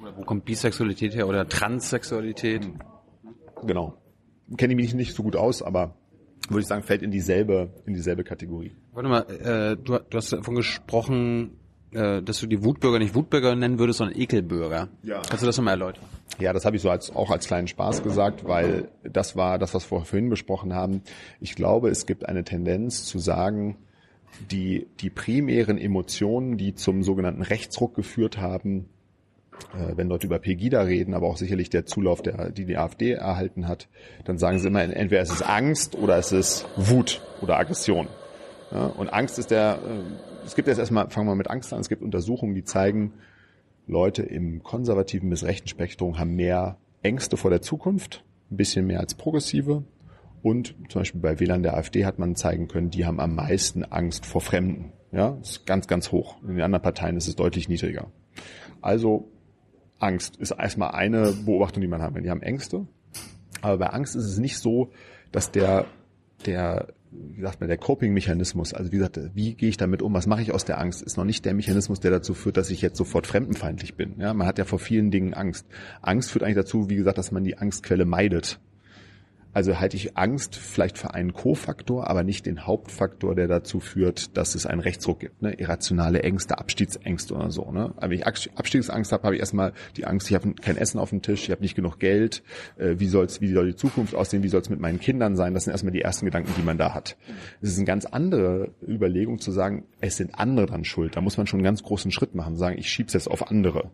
Oder 0.00 0.16
wo 0.16 0.22
kommt 0.22 0.44
Bisexualität 0.44 1.14
her 1.14 1.28
oder 1.28 1.48
Transsexualität? 1.48 2.68
Genau. 3.64 3.98
Kenne 4.56 4.72
ich 4.72 4.76
mich 4.76 4.94
nicht 4.94 5.14
so 5.14 5.22
gut 5.22 5.36
aus, 5.36 5.62
aber 5.62 5.94
würde 6.48 6.60
ich 6.60 6.66
sagen, 6.66 6.82
fällt 6.82 7.02
in 7.02 7.10
dieselbe, 7.10 7.70
in 7.86 7.94
dieselbe 7.94 8.24
Kategorie. 8.24 8.72
Warte 8.92 9.08
mal, 9.08 9.20
äh, 9.22 9.76
du, 9.76 9.98
du 9.98 10.16
hast 10.16 10.32
davon 10.32 10.54
gesprochen, 10.54 11.58
äh, 11.92 12.22
dass 12.22 12.40
du 12.40 12.46
die 12.46 12.64
Wutbürger 12.64 12.98
nicht 12.98 13.14
Wutbürger 13.14 13.54
nennen 13.54 13.78
würdest, 13.78 13.98
sondern 13.98 14.18
Ekelbürger. 14.18 14.88
Ja. 15.02 15.22
Kannst 15.28 15.42
du 15.42 15.46
das 15.46 15.56
nochmal 15.56 15.74
erläutern? 15.74 16.04
Ja, 16.38 16.52
das 16.52 16.64
habe 16.64 16.76
ich 16.76 16.82
so 16.82 16.90
als, 16.90 17.14
auch 17.14 17.30
als 17.30 17.46
kleinen 17.46 17.68
Spaß 17.68 18.02
gesagt, 18.02 18.46
weil 18.46 18.88
das 19.02 19.36
war 19.36 19.58
das, 19.58 19.74
was 19.74 19.90
wir 19.90 20.04
vorhin 20.04 20.30
besprochen 20.30 20.74
haben. 20.74 21.02
Ich 21.40 21.54
glaube, 21.54 21.90
es 21.90 22.06
gibt 22.06 22.26
eine 22.26 22.44
Tendenz 22.44 23.04
zu 23.04 23.18
sagen, 23.18 23.76
die, 24.50 24.88
die 25.00 25.10
primären 25.10 25.78
Emotionen, 25.78 26.56
die 26.56 26.74
zum 26.74 27.02
sogenannten 27.02 27.42
Rechtsruck 27.42 27.94
geführt 27.94 28.38
haben, 28.38 28.88
wenn 29.94 30.08
Leute 30.08 30.26
über 30.26 30.38
Pegida 30.38 30.82
reden, 30.82 31.14
aber 31.14 31.28
auch 31.28 31.36
sicherlich 31.36 31.70
der 31.70 31.86
Zulauf, 31.86 32.22
der, 32.22 32.50
die 32.50 32.64
die 32.64 32.76
AfD 32.76 33.12
erhalten 33.12 33.68
hat, 33.68 33.88
dann 34.24 34.38
sagen 34.38 34.58
sie 34.58 34.68
immer, 34.68 34.82
entweder 34.82 35.22
es 35.22 35.30
ist 35.30 35.42
Angst 35.42 35.96
oder 35.96 36.16
es 36.16 36.32
ist 36.32 36.66
Wut 36.76 37.22
oder 37.40 37.58
Aggression. 37.58 38.08
Ja, 38.70 38.86
und 38.86 39.12
Angst 39.12 39.38
ist 39.38 39.50
der, 39.50 39.78
äh, 39.84 40.46
es 40.46 40.54
gibt 40.54 40.68
jetzt 40.68 40.78
erstmal, 40.78 41.10
fangen 41.10 41.28
wir 41.28 41.34
mit 41.34 41.50
Angst 41.50 41.72
an, 41.72 41.80
es 41.80 41.88
gibt 41.88 42.02
Untersuchungen, 42.02 42.54
die 42.54 42.64
zeigen, 42.64 43.12
Leute 43.86 44.22
im 44.22 44.62
konservativen 44.62 45.28
bis 45.28 45.44
rechten 45.44 45.68
Spektrum 45.68 46.18
haben 46.18 46.34
mehr 46.36 46.78
Ängste 47.02 47.36
vor 47.36 47.50
der 47.50 47.62
Zukunft, 47.62 48.24
ein 48.50 48.56
bisschen 48.56 48.86
mehr 48.86 49.00
als 49.00 49.14
progressive. 49.14 49.84
Und 50.42 50.74
zum 50.88 51.00
Beispiel 51.00 51.20
bei 51.20 51.40
Wählern 51.40 51.62
der 51.62 51.76
AfD 51.76 52.04
hat 52.04 52.18
man 52.18 52.34
zeigen 52.34 52.68
können, 52.68 52.90
die 52.90 53.06
haben 53.06 53.20
am 53.20 53.34
meisten 53.34 53.84
Angst 53.84 54.26
vor 54.26 54.40
Fremden. 54.40 54.92
Ja, 55.12 55.36
ist 55.40 55.66
ganz, 55.66 55.86
ganz 55.88 56.10
hoch. 56.10 56.36
In 56.42 56.54
den 56.54 56.62
anderen 56.62 56.82
Parteien 56.82 57.16
ist 57.16 57.28
es 57.28 57.36
deutlich 57.36 57.68
niedriger. 57.68 58.10
Also 58.80 59.31
Angst 60.02 60.36
ist 60.36 60.50
erstmal 60.50 60.92
eine 60.92 61.32
Beobachtung, 61.32 61.80
die 61.80 61.88
man 61.88 62.02
hat. 62.02 62.12
Die 62.16 62.30
haben 62.30 62.42
Ängste. 62.42 62.86
Aber 63.60 63.78
bei 63.78 63.86
Angst 63.86 64.16
ist 64.16 64.24
es 64.24 64.38
nicht 64.38 64.58
so, 64.58 64.90
dass 65.30 65.52
der, 65.52 65.86
der, 66.46 66.88
wie 67.10 67.40
sagt 67.40 67.60
man, 67.60 67.68
der 67.68 67.78
Coping-Mechanismus, 67.78 68.74
also 68.74 68.90
wie 68.90 68.96
gesagt, 68.96 69.20
wie 69.34 69.54
gehe 69.54 69.68
ich 69.68 69.76
damit 69.76 70.02
um, 70.02 70.12
was 70.12 70.26
mache 70.26 70.42
ich 70.42 70.52
aus 70.52 70.64
der 70.64 70.80
Angst, 70.80 71.02
ist 71.02 71.16
noch 71.16 71.24
nicht 71.24 71.44
der 71.44 71.54
Mechanismus, 71.54 72.00
der 72.00 72.10
dazu 72.10 72.34
führt, 72.34 72.56
dass 72.56 72.70
ich 72.70 72.82
jetzt 72.82 72.96
sofort 72.96 73.26
fremdenfeindlich 73.26 73.94
bin. 73.94 74.18
Ja, 74.18 74.34
man 74.34 74.46
hat 74.46 74.58
ja 74.58 74.64
vor 74.64 74.78
vielen 74.78 75.10
Dingen 75.10 75.34
Angst. 75.34 75.66
Angst 76.00 76.30
führt 76.30 76.42
eigentlich 76.42 76.56
dazu, 76.56 76.90
wie 76.90 76.96
gesagt, 76.96 77.18
dass 77.18 77.30
man 77.30 77.44
die 77.44 77.58
Angstquelle 77.58 78.04
meidet. 78.04 78.58
Also 79.52 79.78
halte 79.78 79.96
ich 79.96 80.16
Angst 80.16 80.56
vielleicht 80.56 80.96
für 80.96 81.12
einen 81.12 81.34
Co-Faktor, 81.34 82.08
aber 82.08 82.24
nicht 82.24 82.46
den 82.46 82.66
Hauptfaktor, 82.66 83.34
der 83.34 83.48
dazu 83.48 83.80
führt, 83.80 84.36
dass 84.36 84.54
es 84.54 84.64
einen 84.64 84.80
Rechtsruck 84.80 85.20
gibt. 85.20 85.42
Ne? 85.42 85.52
Irrationale 85.54 86.22
Ängste, 86.22 86.58
Abstiegsängste 86.58 87.34
oder 87.34 87.50
so. 87.50 87.70
Ne? 87.70 87.92
Aber 87.96 88.10
wenn 88.10 88.18
ich 88.18 88.26
Abstiegsangst 88.26 89.12
habe, 89.12 89.24
habe 89.24 89.34
ich 89.34 89.40
erstmal 89.40 89.72
die 89.96 90.06
Angst, 90.06 90.30
ich 90.30 90.34
habe 90.34 90.54
kein 90.54 90.76
Essen 90.76 90.98
auf 90.98 91.10
dem 91.10 91.20
Tisch, 91.20 91.44
ich 91.44 91.50
habe 91.50 91.60
nicht 91.60 91.74
genug 91.74 91.98
Geld, 91.98 92.42
äh, 92.78 92.94
wie, 92.98 93.08
soll's, 93.08 93.40
wie 93.40 93.52
soll 93.52 93.66
die 93.66 93.76
Zukunft 93.76 94.14
aussehen, 94.14 94.42
wie 94.42 94.48
soll 94.48 94.62
es 94.62 94.70
mit 94.70 94.80
meinen 94.80 95.00
Kindern 95.00 95.36
sein? 95.36 95.52
Das 95.52 95.64
sind 95.64 95.72
erstmal 95.72 95.92
die 95.92 96.02
ersten 96.02 96.24
Gedanken, 96.24 96.52
die 96.56 96.62
man 96.62 96.78
da 96.78 96.94
hat. 96.94 97.16
Es 97.60 97.70
ist 97.70 97.76
eine 97.76 97.86
ganz 97.86 98.06
andere 98.06 98.70
Überlegung 98.86 99.38
zu 99.38 99.50
sagen, 99.50 99.84
es 100.00 100.16
sind 100.16 100.38
andere 100.38 100.66
dran 100.66 100.84
schuld. 100.84 101.14
Da 101.16 101.20
muss 101.20 101.36
man 101.36 101.46
schon 101.46 101.58
einen 101.58 101.64
ganz 101.64 101.82
großen 101.82 102.10
Schritt 102.10 102.34
machen, 102.34 102.56
sagen, 102.56 102.78
ich 102.78 102.88
schieb's 102.88 103.12
jetzt 103.12 103.30
auf 103.30 103.50
andere. 103.50 103.90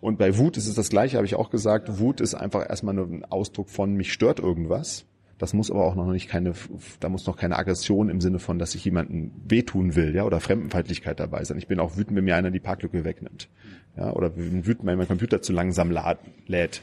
Und 0.00 0.18
bei 0.18 0.38
Wut 0.38 0.56
ist 0.56 0.66
es 0.66 0.74
das 0.74 0.88
Gleiche, 0.88 1.16
habe 1.16 1.26
ich 1.26 1.34
auch 1.34 1.50
gesagt. 1.50 1.98
Wut 1.98 2.20
ist 2.20 2.34
einfach 2.34 2.68
erstmal 2.68 2.94
nur 2.94 3.06
ein 3.06 3.24
Ausdruck 3.24 3.68
von, 3.68 3.94
mich 3.94 4.12
stört 4.12 4.38
irgendwas. 4.38 5.04
Das 5.36 5.54
muss 5.54 5.70
aber 5.70 5.86
auch 5.86 5.94
noch 5.94 6.06
nicht 6.12 6.28
keine, 6.28 6.52
da 7.00 7.08
muss 7.08 7.26
noch 7.26 7.36
keine 7.36 7.56
Aggression 7.56 8.10
im 8.10 8.20
Sinne 8.20 8.38
von, 8.38 8.58
dass 8.58 8.74
ich 8.74 8.84
jemanden 8.84 9.32
wehtun 9.46 9.94
will, 9.96 10.14
ja, 10.14 10.24
oder 10.24 10.38
Fremdenfeindlichkeit 10.38 11.18
dabei 11.18 11.44
sein. 11.44 11.56
Ich 11.56 11.66
bin 11.66 11.80
auch 11.80 11.96
wütend, 11.96 12.14
wenn 12.16 12.24
mir 12.24 12.36
einer 12.36 12.50
die 12.50 12.60
Parklücke 12.60 13.04
wegnimmt. 13.04 13.48
Ja, 13.96 14.12
oder 14.12 14.36
wütend, 14.36 14.86
wenn 14.86 14.98
mein 14.98 15.08
Computer 15.08 15.40
zu 15.40 15.54
langsam 15.54 15.96
lädt. 16.46 16.82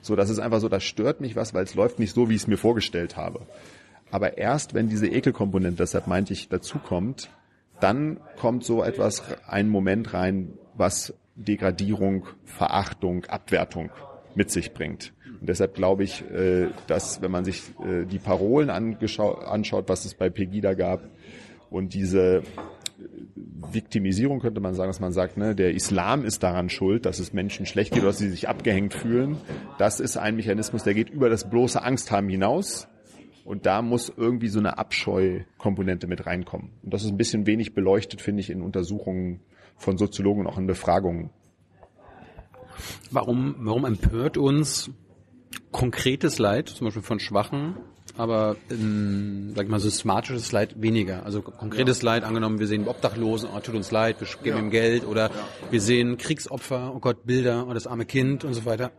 So, 0.00 0.16
das 0.16 0.30
ist 0.30 0.38
einfach 0.38 0.60
so, 0.60 0.70
das 0.70 0.84
stört 0.84 1.20
mich 1.20 1.36
was, 1.36 1.52
weil 1.52 1.64
es 1.64 1.74
läuft 1.74 1.98
nicht 1.98 2.14
so, 2.14 2.30
wie 2.30 2.34
ich 2.34 2.42
es 2.42 2.46
mir 2.46 2.56
vorgestellt 2.56 3.18
habe. 3.18 3.42
Aber 4.10 4.38
erst 4.38 4.72
wenn 4.72 4.88
diese 4.88 5.06
Ekelkomponente, 5.06 5.76
deshalb 5.76 6.06
meinte 6.06 6.32
ich, 6.32 6.48
dazukommt, 6.48 7.28
dann 7.80 8.20
kommt 8.38 8.64
so 8.64 8.82
etwas, 8.82 9.22
ein 9.46 9.68
Moment 9.68 10.14
rein, 10.14 10.54
was 10.74 11.12
Degradierung, 11.38 12.26
Verachtung, 12.44 13.24
Abwertung 13.26 13.90
mit 14.34 14.50
sich 14.50 14.72
bringt. 14.72 15.12
Und 15.40 15.48
deshalb 15.48 15.74
glaube 15.74 16.04
ich, 16.04 16.28
äh, 16.30 16.68
dass 16.86 17.22
wenn 17.22 17.30
man 17.30 17.44
sich 17.44 17.62
äh, 17.84 18.04
die 18.04 18.18
Parolen 18.18 18.70
anschaut, 18.70 19.88
was 19.88 20.04
es 20.04 20.14
bei 20.14 20.30
Pegida 20.30 20.74
gab 20.74 21.08
und 21.70 21.94
diese 21.94 22.42
Viktimisierung 23.72 24.40
könnte 24.40 24.60
man 24.60 24.74
sagen, 24.74 24.88
dass 24.88 25.00
man 25.00 25.12
sagt, 25.12 25.36
ne, 25.36 25.54
der 25.54 25.72
Islam 25.72 26.24
ist 26.24 26.42
daran 26.42 26.68
schuld, 26.68 27.06
dass 27.06 27.18
es 27.18 27.32
Menschen 27.32 27.66
schlecht 27.66 27.92
geht, 27.92 28.02
dass 28.02 28.18
sie 28.18 28.30
sich 28.30 28.48
abgehängt 28.48 28.94
fühlen. 28.94 29.36
Das 29.78 30.00
ist 30.00 30.16
ein 30.16 30.36
Mechanismus, 30.36 30.82
der 30.82 30.94
geht 30.94 31.10
über 31.10 31.28
das 31.28 31.48
bloße 31.48 31.82
Angst 31.82 32.10
haben 32.10 32.28
hinaus. 32.28 32.88
Und 33.44 33.64
da 33.64 33.80
muss 33.80 34.12
irgendwie 34.14 34.48
so 34.48 34.58
eine 34.58 34.76
Abscheu-Komponente 34.76 36.06
mit 36.06 36.26
reinkommen. 36.26 36.70
Und 36.82 36.92
das 36.92 37.04
ist 37.04 37.10
ein 37.10 37.16
bisschen 37.16 37.46
wenig 37.46 37.74
beleuchtet, 37.74 38.20
finde 38.20 38.40
ich, 38.40 38.50
in 38.50 38.60
Untersuchungen 38.60 39.40
von 39.78 39.96
Soziologen 39.96 40.44
und 40.44 40.52
auch 40.52 40.58
in 40.58 40.66
Befragungen. 40.66 41.30
Warum, 43.10 43.56
warum 43.58 43.84
empört 43.84 44.36
uns 44.36 44.90
konkretes 45.72 46.38
Leid, 46.38 46.68
zum 46.68 46.86
Beispiel 46.86 47.02
von 47.02 47.20
Schwachen, 47.20 47.76
aber 48.16 48.56
in, 48.68 49.52
sag 49.54 49.64
ich 49.64 49.70
mal, 49.70 49.80
systematisches 49.80 50.52
Leid 50.52 50.80
weniger. 50.80 51.24
Also 51.24 51.42
konkretes 51.42 52.02
ja. 52.02 52.06
Leid, 52.06 52.24
angenommen, 52.24 52.58
wir 52.58 52.66
sehen 52.66 52.88
Obdachlosen, 52.88 53.48
oh, 53.54 53.60
tut 53.60 53.74
uns 53.74 53.90
leid, 53.90 54.20
wir 54.20 54.28
geben 54.42 54.56
ja. 54.56 54.62
ihm 54.62 54.70
Geld, 54.70 55.06
oder 55.06 55.28
ja. 55.28 55.34
wir 55.70 55.80
sehen 55.80 56.18
Kriegsopfer, 56.18 56.92
oh 56.94 56.98
Gott, 56.98 57.24
Bilder, 57.24 57.66
oh, 57.68 57.74
das 57.74 57.86
arme 57.86 58.06
Kind 58.06 58.44
und 58.44 58.54
so 58.54 58.64
weiter. 58.64 58.92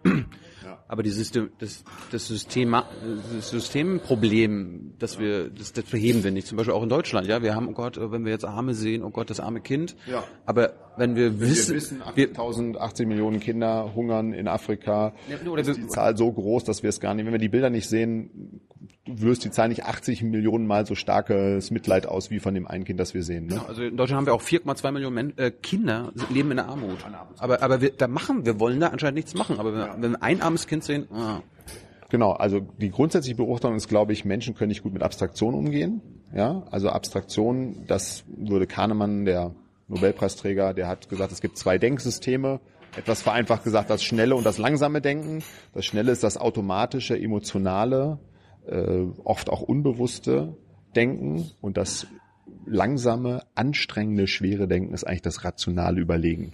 Aber 0.90 1.04
die 1.04 1.12
System, 1.12 1.52
das, 1.60 1.84
das, 2.12 2.28
System, 2.28 2.72
das 2.72 3.52
Systemproblem, 3.52 4.96
das 4.98 5.20
wir, 5.20 5.52
das, 5.52 5.72
das 5.72 5.86
verheben 5.86 6.24
wir 6.24 6.32
nicht. 6.32 6.48
Zum 6.48 6.58
Beispiel 6.58 6.74
auch 6.74 6.82
in 6.82 6.90
Deutschland. 6.90 7.28
Ja, 7.28 7.44
wir 7.44 7.54
haben, 7.54 7.68
oh 7.68 7.74
Gott, 7.74 8.00
wenn 8.00 8.26
wir 8.26 8.32
jetzt 8.32 8.44
Arme 8.44 8.74
sehen, 8.74 9.04
oh 9.04 9.12
Gott, 9.12 9.30
das 9.30 9.40
arme 9.40 9.62
Kind. 9.62 9.96
Ja. 10.08 10.24
Aber 10.48 10.74
wenn 10.98 11.16
wir 11.16 11.40
wissen, 11.40 11.76
wir 12.16 12.36
wissen 12.36 12.76
80 12.76 13.08
Millionen 13.08 13.40
Kinder 13.40 13.94
hungern 13.94 14.34
in 14.34 14.48
Afrika, 14.48 15.14
ja, 15.30 15.56
ist 15.58 15.78
die 15.78 15.88
Zahl 15.88 16.18
so 16.18 16.32
groß, 16.32 16.64
dass 16.64 16.82
wir 16.82 16.90
es 16.90 17.00
gar 17.00 17.14
nicht, 17.14 17.24
wenn 17.24 17.34
wir 17.34 17.40
die 17.40 17.50
Bilder 17.50 17.70
nicht 17.70 17.88
sehen, 17.88 18.60
löst 19.06 19.44
die 19.44 19.52
Zahl 19.52 19.70
nicht 19.70 19.86
80 19.86 20.24
Millionen 20.24 20.68
Mal 20.68 20.86
so 20.86 20.96
starkes 20.96 21.72
Mitleid 21.72 22.06
aus 22.06 22.30
wie 22.30 22.40
von 22.40 22.54
dem 22.54 22.68
einen 22.68 22.86
Kind, 22.86 23.00
das 23.00 23.14
wir 23.14 23.24
sehen. 23.24 23.48
Ne? 23.48 23.56
Ja, 23.56 23.66
also 23.68 23.84
in 23.84 23.98
Deutschland 23.98 24.20
haben 24.20 24.26
wir 24.26 24.34
auch 24.34 24.42
4,2 24.42 24.92
Millionen 24.92 25.16
Men 25.16 25.38
äh, 25.38 25.52
Kinder 25.52 26.12
leben 26.30 26.52
in 26.52 26.58
der 26.58 26.68
Armut. 26.68 26.98
Aber 27.38 27.62
aber 27.62 27.82
wir, 27.82 27.92
da 27.92 28.08
machen, 28.08 28.46
wir 28.46 28.60
wollen 28.60 28.80
da 28.80 28.88
anscheinend 28.88 29.16
nichts 29.16 29.34
machen. 29.34 29.60
Aber 29.60 29.74
wenn, 29.74 29.80
ja. 29.80 29.96
wenn 30.00 30.12
wir 30.12 30.24
ein 30.24 30.42
armes 30.42 30.68
Kind 30.68 30.84
sehen, 30.84 31.08
ah. 31.12 31.42
Genau, 32.10 32.32
also 32.32 32.60
die 32.60 32.90
grundsätzliche 32.90 33.36
Beobachtung 33.36 33.76
ist, 33.76 33.88
glaube 33.88 34.14
ich, 34.14 34.26
Menschen 34.26 34.56
können 34.56 34.70
nicht 34.70 34.82
gut 34.82 34.94
mit 34.94 35.04
Abstraktion 35.04 35.54
umgehen. 35.54 36.02
Ja, 36.34 36.64
also 36.72 36.90
Abstraktion, 36.90 37.86
das 37.88 38.24
würde 38.28 38.66
Kahnemann, 38.66 39.26
der 39.26 39.54
Nobelpreisträger, 39.88 40.74
der 40.74 40.88
hat 40.88 41.10
gesagt, 41.10 41.32
es 41.32 41.42
gibt 41.42 41.58
zwei 41.58 41.78
Denksysteme. 41.78 42.60
Etwas 42.96 43.22
vereinfacht 43.22 43.64
gesagt, 43.64 43.92
das 43.92 44.04
schnelle 44.04 44.36
und 44.36 44.44
das 44.44 44.58
langsame 44.58 45.02
Denken. 45.02 45.44
Das 45.74 45.86
schnelle 45.86 46.12
ist 46.12 46.24
das 46.24 46.38
automatische, 46.38 47.20
emotionale, 47.20 48.18
äh, 48.70 49.07
oft 49.24 49.49
auch 49.49 49.61
unbewusste 49.61 50.55
Denken 50.95 51.51
und 51.61 51.78
das 51.78 52.07
langsame, 52.65 53.43
anstrengende, 53.55 54.28
schwere 54.28 54.67
Denken 54.67 54.93
ist 54.93 55.03
eigentlich 55.03 55.22
das 55.22 55.43
rationale 55.43 55.99
Überlegen. 56.01 56.53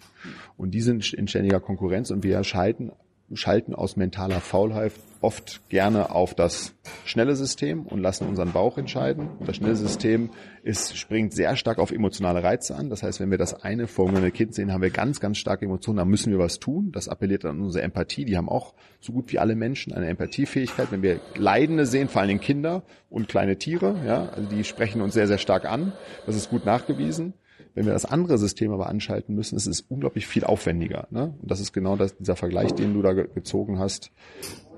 Und 0.58 0.72
die 0.72 0.82
sind 0.82 1.14
in 1.14 1.28
ständiger 1.28 1.60
Konkurrenz 1.60 2.12
und 2.12 2.24
wir 2.24 2.44
schalten 2.44 2.92
schalten 3.34 3.74
aus 3.74 3.96
mentaler 3.96 4.40
Faulheit 4.40 4.92
oft 5.26 5.68
gerne 5.70 6.12
auf 6.12 6.36
das 6.36 6.76
schnelle 7.04 7.36
System 7.36 7.88
und 7.88 8.00
lassen 8.00 8.28
unseren 8.28 8.52
Bauch 8.52 8.78
entscheiden. 8.78 9.30
Das 9.44 9.56
schnelle 9.56 9.76
System 9.76 10.30
ist, 10.62 10.96
springt 10.96 11.34
sehr 11.34 11.56
stark 11.56 11.80
auf 11.80 11.92
emotionale 11.92 12.44
Reize 12.44 12.76
an. 12.76 12.92
Das 12.92 13.02
heißt, 13.02 13.20
wenn 13.20 13.32
wir 13.32 13.40
das 13.40 13.64
eine 13.64 13.88
verhungernde 13.88 14.30
Kind 14.30 14.54
sehen, 14.54 14.72
haben 14.72 14.84
wir 14.84 14.92
ganz, 14.92 15.20
ganz 15.20 15.40
starke 15.40 15.66
Emotionen. 15.66 15.98
Da 15.98 16.06
müssen 16.06 16.32
wir 16.32 16.38
was 16.38 16.60
tun. 16.60 16.92
Das 16.92 17.10
appelliert 17.10 17.44
an 17.44 17.60
unsere 17.60 17.84
Empathie. 17.84 18.24
Die 18.24 18.38
haben 18.38 18.50
auch 18.50 18.76
so 19.00 19.14
gut 19.14 19.32
wie 19.32 19.40
alle 19.40 19.56
Menschen 19.56 19.94
eine 19.94 20.06
Empathiefähigkeit. 20.06 20.92
Wenn 20.92 21.02
wir 21.02 21.20
Leidende 21.36 21.88
sehen, 21.88 22.08
vor 22.08 22.22
allen 22.22 22.30
Dingen 22.30 22.42
Kinder 22.42 22.84
und 23.10 23.28
kleine 23.28 23.58
Tiere, 23.58 23.96
ja, 24.06 24.30
also 24.30 24.48
die 24.48 24.64
sprechen 24.64 25.02
uns 25.02 25.16
sehr, 25.16 25.28
sehr 25.28 25.40
stark 25.40 25.66
an. 25.66 25.92
Das 26.28 26.36
ist 26.36 26.52
gut 26.52 26.68
nachgewiesen. 26.68 27.34
Wenn 27.76 27.86
wir 27.86 27.94
das 27.94 28.06
andere 28.06 28.38
System 28.38 28.72
aber 28.72 28.88
anschalten 28.88 29.36
müssen, 29.36 29.58
ist 29.58 29.68
es 29.68 29.82
unglaublich 29.82 30.28
viel 30.28 30.46
aufwendiger. 30.46 31.08
Ne? 31.12 31.36
Und 31.42 31.52
das 31.52 31.60
ist 31.60 31.74
genau 31.74 31.98
das, 31.98 32.16
dieser 32.16 32.38
Vergleich, 32.38 32.74
den 32.74 32.94
du 32.94 33.02
da 33.02 33.14
ge 33.14 33.28
gezogen 33.34 33.80
hast. 33.80 34.12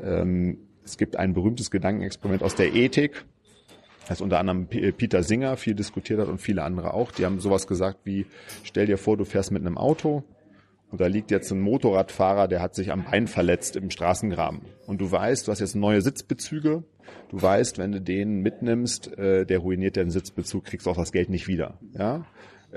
Ähm, 0.03 0.57
es 0.83 0.97
gibt 0.97 1.15
ein 1.15 1.33
berühmtes 1.33 1.69
Gedankenexperiment 1.69 2.41
aus 2.41 2.55
der 2.55 2.73
Ethik, 2.73 3.25
das 4.07 4.19
unter 4.19 4.39
anderem 4.39 4.67
P 4.67 4.91
Peter 4.93 5.21
Singer 5.21 5.57
viel 5.57 5.75
diskutiert 5.75 6.19
hat 6.19 6.27
und 6.27 6.39
viele 6.39 6.63
andere 6.63 6.93
auch. 6.93 7.11
Die 7.11 7.25
haben 7.25 7.39
sowas 7.39 7.67
gesagt 7.67 7.99
wie, 8.05 8.25
stell 8.63 8.87
dir 8.87 8.97
vor, 8.97 9.15
du 9.15 9.25
fährst 9.25 9.51
mit 9.51 9.61
einem 9.61 9.77
Auto 9.77 10.23
und 10.89 10.99
da 10.99 11.07
liegt 11.07 11.29
jetzt 11.29 11.51
ein 11.51 11.59
Motorradfahrer, 11.59 12.47
der 12.47 12.61
hat 12.61 12.73
sich 12.73 12.91
am 12.91 13.03
Bein 13.03 13.27
verletzt 13.27 13.75
im 13.75 13.91
Straßengraben. 13.91 14.61
Und 14.87 15.01
du 15.01 15.11
weißt, 15.11 15.47
du 15.47 15.51
hast 15.51 15.59
jetzt 15.59 15.75
neue 15.75 16.01
Sitzbezüge. 16.01 16.83
Du 17.29 17.41
weißt, 17.41 17.77
wenn 17.77 17.91
du 17.91 18.01
den 18.01 18.41
mitnimmst, 18.41 19.17
äh, 19.17 19.45
der 19.45 19.59
ruiniert 19.59 19.97
den 19.97 20.09
Sitzbezug, 20.09 20.63
kriegst 20.65 20.87
auch 20.87 20.95
das 20.95 21.11
Geld 21.11 21.29
nicht 21.29 21.47
wieder. 21.47 21.79
Ja? 21.93 22.25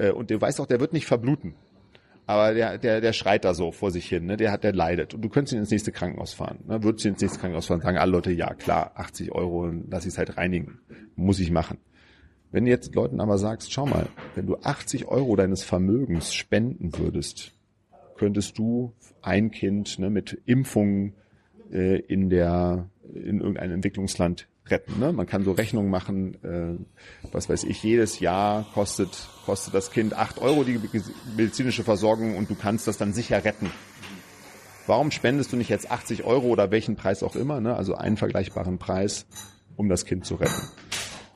Äh, 0.01 0.13
und 0.13 0.31
du 0.31 0.41
weißt 0.41 0.61
auch, 0.61 0.67
der 0.67 0.81
wird 0.81 0.93
nicht 0.93 1.07
verbluten. 1.07 1.55
Aber 2.27 2.55
der, 2.55 2.79
der, 2.79 3.01
der 3.01 3.13
schreit 3.13 3.45
da 3.45 3.55
so 3.55 3.73
vor 3.73 3.91
sich 3.91 4.09
hin, 4.09 4.27
ne? 4.27 4.37
der 4.37 4.53
hat, 4.53 4.63
der 4.63 4.73
leidet. 4.73 5.15
Und 5.15 5.23
du 5.23 5.29
könntest 5.29 5.53
ihn 5.53 5.59
ins 5.59 5.71
nächste 5.71 5.91
Krankenhaus 5.91 6.33
fahren. 6.33 6.61
Ne? 6.67 6.83
Würdest 6.83 7.05
ihn 7.05 7.13
ins 7.13 7.23
nächste 7.23 7.41
Krankenhaus 7.41 7.67
fahren, 7.67 7.81
sagen 7.81 7.99
alle 7.99 8.13
Leute, 8.13 8.31
ja 8.31 8.55
klar, 8.55 8.93
80 8.95 9.33
Euro, 9.33 9.71
lass 9.89 10.07
ich 10.07 10.13
es 10.13 10.19
halt 10.19 10.37
reinigen. 10.37 10.79
Muss 11.17 11.41
ich 11.41 11.51
machen. 11.51 11.79
Wenn 12.53 12.65
du 12.65 12.71
jetzt 12.71 12.95
Leuten 12.95 13.21
aber 13.21 13.37
sagst, 13.39 13.73
schau 13.73 13.87
mal, 13.87 14.07
wenn 14.35 14.47
du 14.47 14.57
80 14.57 15.07
Euro 15.07 15.37
deines 15.37 15.65
Vermögens 15.65 16.35
spenden 16.35 16.97
würdest, 16.99 17.53
könntest 18.17 18.59
du 18.59 18.93
ein 19.23 19.51
Kind 19.51 19.99
ne, 19.99 20.11
mit 20.11 20.41
Impfungen 20.47 21.15
äh, 21.73 21.99
in 22.01 22.31
der 22.31 22.89
in 23.13 23.41
irgendeinem 23.41 23.73
Entwicklungsland 23.73 24.49
retten. 24.71 24.99
Ne? 24.99 25.13
Man 25.13 25.27
kann 25.27 25.45
so 25.45 25.53
Rechnungen 25.53 25.91
machen, 25.91 26.35
äh, 26.45 27.29
was 27.33 27.49
weiß 27.49 27.65
ich, 27.65 27.83
jedes 27.83 28.21
Jahr 28.21 28.67
kostet, 28.75 29.29
kostet 29.45 29.75
das 29.75 29.91
Kind 29.91 30.15
acht 30.15 30.39
Euro 30.39 30.65
die 30.65 30.81
medizinische 31.37 31.85
Versorgung 31.85 32.37
und 32.37 32.51
du 32.51 32.55
kannst 32.55 32.87
das 32.87 32.97
dann 32.97 33.13
sicher 33.13 33.45
retten. 33.45 33.71
Warum 34.87 35.11
spendest 35.11 35.53
du 35.53 35.57
nicht 35.57 35.69
jetzt 35.69 35.91
80 35.91 36.25
Euro 36.25 36.49
oder 36.49 36.71
welchen 36.71 36.97
Preis 36.97 37.23
auch 37.23 37.37
immer, 37.37 37.61
ne? 37.61 37.77
also 37.77 37.95
einen 37.95 38.17
vergleichbaren 38.17 38.79
Preis, 38.79 39.27
um 39.77 39.89
das 39.89 40.05
Kind 40.05 40.25
zu 40.25 40.35
retten? 40.37 40.69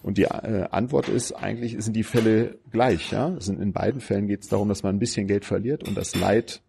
Und 0.02 0.18
die 0.18 0.24
äh, 0.24 0.66
Antwort 0.70 1.08
ist, 1.08 1.32
eigentlich 1.32 1.76
sind 1.78 1.94
die 1.94 2.02
Fälle 2.02 2.58
gleich. 2.70 3.12
Ja? 3.12 3.40
Sind, 3.40 3.60
in 3.60 3.72
beiden 3.72 4.00
Fällen 4.00 4.26
geht 4.26 4.42
es 4.42 4.48
darum, 4.48 4.68
dass 4.68 4.82
man 4.82 4.96
ein 4.96 4.98
bisschen 4.98 5.26
Geld 5.26 5.44
verliert 5.44 5.86
und 5.86 5.96
das 5.96 6.14
Leid 6.14 6.60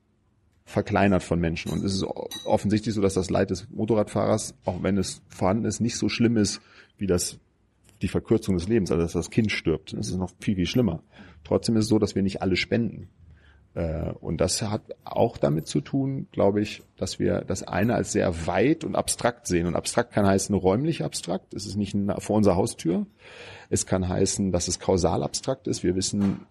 verkleinert 0.65 1.23
von 1.23 1.39
Menschen. 1.39 1.71
Und 1.71 1.83
es 1.83 1.93
ist 1.93 2.03
offensichtlich 2.45 2.95
so, 2.95 3.01
dass 3.01 3.13
das 3.13 3.29
Leid 3.29 3.51
des 3.51 3.69
Motorradfahrers, 3.69 4.55
auch 4.65 4.81
wenn 4.81 4.97
es 4.97 5.21
vorhanden 5.29 5.65
ist, 5.65 5.79
nicht 5.79 5.97
so 5.97 6.09
schlimm 6.09 6.37
ist 6.37 6.59
wie 6.97 7.07
das 7.07 7.39
die 8.01 8.07
Verkürzung 8.07 8.55
des 8.55 8.67
Lebens, 8.67 8.91
also 8.91 9.03
dass 9.03 9.13
das 9.13 9.29
Kind 9.29 9.51
stirbt. 9.51 9.93
Das 9.93 10.07
ist 10.07 10.17
noch 10.17 10.31
viel, 10.39 10.55
viel 10.55 10.65
schlimmer. 10.65 11.01
Trotzdem 11.43 11.77
ist 11.77 11.85
es 11.85 11.89
so, 11.89 11.99
dass 11.99 12.15
wir 12.15 12.23
nicht 12.23 12.41
alle 12.41 12.57
spenden. 12.57 13.09
Äh, 13.73 14.11
und 14.19 14.41
das 14.41 14.61
hat 14.61 14.81
auch 15.03 15.37
damit 15.37 15.67
zu 15.67 15.81
tun, 15.81 16.27
glaube 16.31 16.61
ich, 16.61 16.81
dass 16.97 17.19
wir 17.19 17.41
das 17.41 17.63
eine 17.63 17.95
als 17.95 18.11
sehr 18.11 18.47
weit 18.47 18.83
und 18.83 18.95
abstrakt 18.95 19.47
sehen. 19.47 19.67
Und 19.67 19.75
abstrakt 19.75 20.13
kann 20.13 20.25
heißen 20.25 20.53
räumlich 20.55 21.03
abstrakt. 21.03 21.53
Es 21.53 21.65
ist 21.65 21.77
nicht 21.77 21.95
vor 22.19 22.35
unserer 22.35 22.55
Haustür. 22.55 23.05
Es 23.69 23.85
kann 23.85 24.07
heißen, 24.07 24.51
dass 24.51 24.67
es 24.67 24.79
kausal 24.79 25.23
abstrakt 25.23 25.67
ist. 25.67 25.83
Wir 25.83 25.95
wissen 25.95 26.45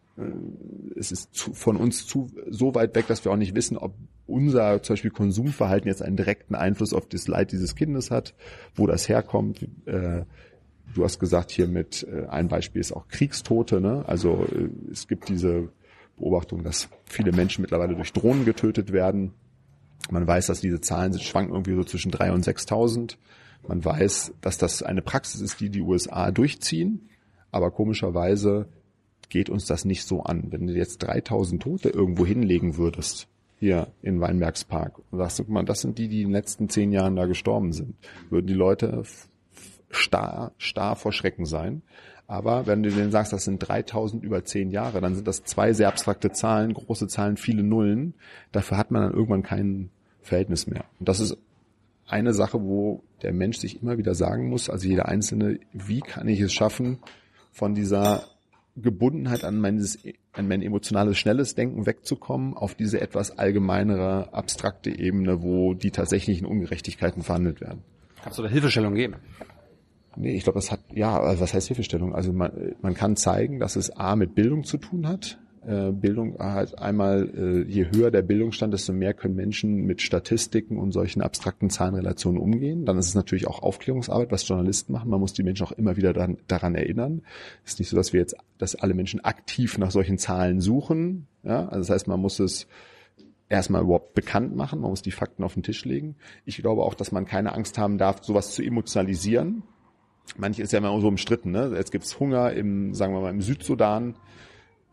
es 0.97 1.11
ist 1.11 1.35
zu, 1.35 1.55
von 1.55 1.77
uns 1.77 2.07
zu 2.07 2.31
so 2.49 2.75
weit 2.75 2.95
weg, 2.95 3.07
dass 3.09 3.25
wir 3.25 3.33
auch 3.33 3.37
nicht 3.37 3.55
wissen, 3.55 3.77
ob 3.77 3.95
unser 4.27 4.83
zum 4.83 4.95
Beispiel 4.95 5.11
Konsumverhalten 5.11 5.89
jetzt 5.89 6.03
einen 6.03 6.17
direkten 6.17 6.55
Einfluss 6.55 6.93
auf 6.93 7.09
das 7.09 7.27
Leid 7.29 7.53
dieses 7.53 7.75
Kindes 7.75 8.11
hat, 8.11 8.35
wo 8.75 8.87
das 8.87 9.09
herkommt. 9.09 9.63
Äh, 9.87 10.25
du 10.95 11.05
hast 11.05 11.19
gesagt 11.19 11.51
hier 11.51 11.67
mit 11.67 12.07
äh, 12.11 12.27
ein 12.27 12.49
Beispiel 12.49 12.81
ist 12.81 12.93
auch 12.93 13.09
Kriegstote. 13.09 13.81
Ne? 13.81 14.05
Also 14.07 14.47
äh, 14.51 14.69
es 14.91 15.09
gibt 15.09 15.29
diese 15.29 15.69
Beobachtung, 16.17 16.63
dass 16.63 16.89
viele 17.05 17.33
Menschen 17.33 17.63
mittlerweile 17.63 17.97
durch 17.97 18.13
Drohnen 18.13 18.45
getötet 18.45 18.93
werden. 18.93 19.33
Man 20.11 20.27
weiß, 20.27 20.47
dass 20.47 20.61
diese 20.61 20.81
Zahlen 20.81 21.13
sind, 21.13 21.23
schwanken 21.23 21.55
irgendwie 21.55 21.75
so 21.75 21.83
zwischen 21.83 22.13
drei 22.13 22.31
und 22.33 22.47
6.000. 22.47 23.17
Man 23.67 23.85
weiß, 23.85 24.35
dass 24.41 24.59
das 24.59 24.83
eine 24.83 25.03
Praxis 25.03 25.41
ist, 25.41 25.61
die 25.61 25.71
die 25.71 25.81
USA 25.81 26.31
durchziehen. 26.31 27.09
Aber 27.51 27.71
komischerweise 27.71 28.69
geht 29.35 29.51
uns 29.51 29.67
das 29.67 29.85
nicht 29.85 30.05
so 30.05 30.23
an. 30.23 30.53
Wenn 30.53 30.69
du 30.69 30.75
jetzt 30.75 30.99
3000 30.99 31.61
Tote 31.61 31.89
irgendwo 31.89 32.25
hinlegen 32.25 32.77
würdest, 32.77 33.27
hier 33.59 33.89
in 34.01 34.21
Weinbergspark, 34.21 35.01
und 35.11 35.19
sagst, 35.19 35.39
guck 35.39 35.49
mal, 35.49 35.65
das 35.65 35.81
sind 35.81 35.99
die, 35.99 36.07
die 36.07 36.23
in 36.23 36.29
den 36.29 36.35
letzten 36.35 36.69
zehn 36.69 36.93
Jahren 36.93 37.17
da 37.17 37.27
gestorben 37.27 37.73
sind, 37.73 37.97
würden 38.31 38.47
die 38.47 38.55
Leute 38.55 39.03
starr, 39.91 40.53
starr 40.57 40.95
vor 40.95 41.13
Schrecken 41.13 41.47
sein. 41.47 41.83
Aber 42.29 42.69
wenn 42.69 42.85
du 42.85 42.91
denen 42.91 43.11
sagst, 43.11 43.33
das 43.33 43.43
sind 43.43 43.59
3000 43.59 44.23
über 44.23 44.45
zehn 44.45 44.71
Jahre, 44.71 45.01
dann 45.01 45.17
sind 45.17 45.27
das 45.27 45.43
zwei 45.43 45.73
sehr 45.73 45.89
abstrakte 45.89 46.31
Zahlen, 46.31 46.73
große 46.73 47.09
Zahlen, 47.09 47.37
viele 47.37 47.65
Nullen. 47.65 48.15
Dafür 48.53 48.79
hat 48.79 48.93
man 48.93 49.03
dann 49.03 49.15
irgendwann 49.15 49.43
kein 49.43 49.91
Verhältnis 50.23 50.69
mehr. 50.69 50.85
Und 51.01 51.09
das 51.09 51.19
ist 51.19 51.37
eine 52.07 52.35
Sache, 52.35 52.63
wo 52.63 53.03
der 53.23 53.33
Mensch 53.33 53.59
sich 53.59 53.83
immer 53.83 53.99
wieder 53.99 54.15
sagen 54.15 54.49
muss, 54.49 54.71
also 54.71 54.87
jeder 54.87 55.09
Einzelne, 55.09 55.59
wie 55.73 56.03
kann 56.03 56.29
ich 56.29 56.39
es 56.39 56.53
schaffen, 56.53 56.99
von 57.51 57.75
dieser 57.75 58.23
Gebundenheit 58.77 59.45
an, 59.45 59.61
meines, 59.61 59.99
an 60.33 60.49
mein 60.49 60.63
emotionales, 60.63 61.17
schnelles 61.17 61.55
Denken 61.55 61.87
wegzukommen, 61.87 62.55
auf 62.55 62.75
diese 62.75 63.01
etwas 63.01 63.39
allgemeinere, 63.39 64.33
abstrakte 64.33 64.91
Ebene, 64.91 65.43
wo 65.43 65.75
die 65.75 65.91
tatsächlichen 65.91 66.47
Ungerechtigkeiten 66.47 67.23
verhandelt 67.23 67.61
werden. 67.61 67.83
Kannst 68.23 68.39
du 68.39 68.43
da 68.43 68.49
Hilfestellung 68.49 68.95
geben? 68.95 69.17
Nee, 70.17 70.35
ich 70.35 70.45
glaube, 70.45 70.59
das 70.59 70.71
hat, 70.71 70.81
ja, 70.93 71.19
also 71.21 71.41
was 71.41 71.55
heißt 71.55 71.69
Hilfestellung? 71.69 72.15
Also 72.15 72.33
man, 72.33 72.75
man 72.83 72.95
kann 72.95 73.17
zeigen, 73.17 73.59
dass 73.59 73.77
es 73.77 73.91
A 73.91 74.17
mit 74.17 74.35
Bildung 74.35 74.65
zu 74.65 74.79
tun 74.79 75.07
hat, 75.07 75.39
äh, 75.67 75.93
Bildung 75.93 76.39
halt 76.39 76.79
einmal, 76.79 77.29
äh, 77.35 77.63
je 77.71 77.87
höher 77.87 78.11
der 78.11 78.23
Bildungsstand, 78.23 78.73
desto 78.75 78.93
mehr 78.93 79.15
können 79.15 79.35
Menschen 79.35 79.85
mit 79.87 80.03
Statistiken 80.03 80.79
und 80.79 80.93
solchen 80.93 81.23
abstrakten 81.23 81.71
Zahlenrelationen 81.71 82.41
umgehen. 82.41 82.85
Dann 82.85 82.99
ist 82.99 83.09
es 83.09 83.15
natürlich 83.15 83.47
auch 83.47 83.63
Aufklärungsarbeit, 83.63 84.31
was 84.31 84.47
Journalisten 84.47 84.93
machen. 84.93 85.11
Man 85.11 85.21
muss 85.21 85.33
die 85.33 85.43
Menschen 85.43 85.67
auch 85.67 85.73
immer 85.73 85.97
wieder 85.97 86.13
daran, 86.13 86.39
daran 86.47 86.75
erinnern. 86.75 87.23
Es 87.65 87.73
ist 87.73 87.79
nicht 87.79 87.89
so, 87.89 87.97
dass 87.97 88.13
wir 88.13 88.21
jetzt, 88.21 88.37
dass 88.59 88.75
alle 88.75 88.95
Menschen 88.95 89.25
aktiv 89.25 89.79
nach 89.79 89.91
solchen 89.91 90.19
Zahlen 90.19 90.61
suchen. 90.61 91.27
Ja, 91.43 91.67
also 91.67 91.79
das 91.79 91.91
heißt, 91.91 92.09
man 92.09 92.21
muss 92.21 92.41
es 92.41 92.67
erstmal 93.49 93.83
überhaupt 93.83 94.15
bekannt 94.15 94.57
machen, 94.57 94.81
man 94.81 94.91
muss 94.91 95.03
die 95.03 95.11
Fakten 95.11 95.45
auf 95.45 95.55
den 95.55 95.63
Tisch 95.63 95.85
legen. 95.85 96.17
Ich 96.45 96.57
glaube 96.57 96.83
auch, 96.83 96.95
dass 96.95 97.13
man 97.13 97.25
keine 97.25 97.55
Angst 97.55 97.79
haben 97.79 97.99
darf, 97.99 98.23
sowas 98.25 98.53
zu 98.53 98.63
emotionalisieren. 98.63 99.63
Manche 100.37 100.63
ist 100.63 100.73
ja 100.73 100.79
immer 100.79 100.99
so 101.01 101.09
umstritten, 101.09 101.51
ne? 101.51 101.73
Jetzt 101.75 101.93
gibt's 101.93 102.19
Hunger 102.19 102.53
im, 102.53 102.95
sagen 102.95 103.15
wir 103.15 103.21
mal, 103.21 103.31
im 103.31 103.43
Südsudan 103.43 104.17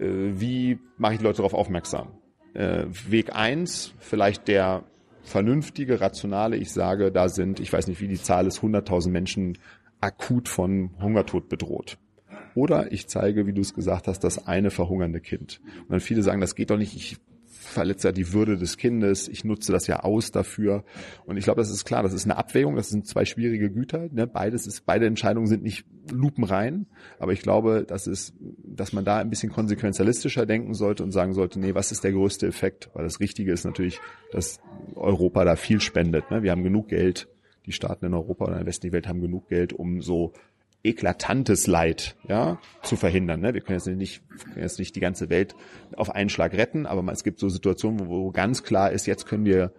wie 0.05 0.79
mache 0.97 1.13
ich 1.13 1.19
die 1.19 1.25
Leute 1.25 1.37
darauf 1.37 1.53
aufmerksam? 1.53 2.09
Äh, 2.53 2.85
Weg 3.07 3.35
eins, 3.35 3.93
vielleicht 3.99 4.47
der 4.47 4.83
vernünftige, 5.23 6.01
rationale, 6.01 6.57
ich 6.57 6.71
sage, 6.71 7.11
da 7.11 7.29
sind, 7.29 7.59
ich 7.59 7.71
weiß 7.71 7.87
nicht, 7.87 8.01
wie 8.01 8.07
die 8.07 8.21
Zahl 8.21 8.47
ist, 8.47 8.59
100.000 8.59 9.09
Menschen 9.09 9.57
akut 9.99 10.49
von 10.49 10.91
Hungertod 10.99 11.47
bedroht. 11.47 11.97
Oder 12.55 12.91
ich 12.91 13.07
zeige, 13.07 13.45
wie 13.45 13.53
du 13.53 13.61
es 13.61 13.73
gesagt 13.73 14.07
hast, 14.07 14.21
das 14.23 14.47
eine 14.47 14.71
verhungernde 14.71 15.21
Kind. 15.21 15.61
Und 15.81 15.91
dann 15.91 15.99
viele 15.99 16.23
sagen, 16.23 16.41
das 16.41 16.55
geht 16.55 16.69
doch 16.69 16.77
nicht, 16.77 16.95
ich 16.95 17.17
verletzt 17.71 18.03
ja 18.03 18.11
die 18.11 18.33
Würde 18.33 18.57
des 18.57 18.77
Kindes, 18.77 19.27
ich 19.27 19.43
nutze 19.43 19.71
das 19.71 19.87
ja 19.87 20.01
aus 20.01 20.31
dafür. 20.31 20.83
Und 21.25 21.37
ich 21.37 21.43
glaube, 21.45 21.61
das 21.61 21.69
ist 21.69 21.85
klar, 21.85 22.03
das 22.03 22.13
ist 22.13 22.25
eine 22.25 22.37
Abwägung, 22.37 22.75
das 22.75 22.89
sind 22.89 23.07
zwei 23.07 23.25
schwierige 23.25 23.69
Güter. 23.69 24.09
Ne? 24.11 24.27
Beides 24.27 24.67
ist, 24.67 24.85
beide 24.85 25.05
Entscheidungen 25.05 25.47
sind 25.47 25.63
nicht 25.63 25.85
lupenrein, 26.11 26.87
aber 27.19 27.33
ich 27.33 27.41
glaube, 27.41 27.85
das 27.87 28.07
ist, 28.07 28.33
dass 28.39 28.93
man 28.93 29.05
da 29.05 29.17
ein 29.17 29.29
bisschen 29.29 29.51
konsequenzialistischer 29.51 30.45
denken 30.45 30.73
sollte 30.73 31.03
und 31.03 31.11
sagen 31.11 31.33
sollte, 31.33 31.59
nee, 31.59 31.75
was 31.75 31.91
ist 31.91 32.03
der 32.03 32.11
größte 32.11 32.47
Effekt? 32.47 32.89
Weil 32.93 33.03
das 33.03 33.19
Richtige 33.19 33.51
ist 33.51 33.65
natürlich, 33.65 33.99
dass 34.31 34.59
Europa 34.95 35.45
da 35.45 35.55
viel 35.55 35.81
spendet. 35.81 36.31
Ne? 36.31 36.43
Wir 36.43 36.51
haben 36.51 36.63
genug 36.63 36.89
Geld, 36.89 37.27
die 37.65 37.71
Staaten 37.71 38.05
in 38.05 38.13
Europa 38.13 38.45
oder 38.45 38.53
in 38.53 38.59
der 38.59 38.67
westlichen 38.67 38.93
Welt 38.93 39.07
haben 39.07 39.21
genug 39.21 39.47
Geld, 39.47 39.73
um 39.73 40.01
so 40.01 40.33
eklatantes 40.83 41.67
Leid 41.67 42.15
ja, 42.27 42.59
zu 42.81 42.95
verhindern. 42.95 43.41
Ne? 43.41 43.53
Wir 43.53 43.61
können 43.61 43.77
jetzt 43.77 43.87
nicht, 43.87 44.21
können 44.29 44.61
jetzt 44.61 44.79
nicht 44.79 44.95
die 44.95 44.99
ganze 44.99 45.29
Welt 45.29 45.55
auf 45.95 46.09
einen 46.09 46.29
Schlag 46.29 46.53
retten, 46.53 46.85
aber 46.85 47.09
es 47.11 47.23
gibt 47.23 47.39
so 47.39 47.49
Situationen, 47.49 47.99
wo, 47.99 48.09
wo 48.09 48.31
ganz 48.31 48.63
klar 48.63 48.91
ist, 48.91 49.05
jetzt 49.05 49.27
können 49.27 49.45
wir 49.45 49.73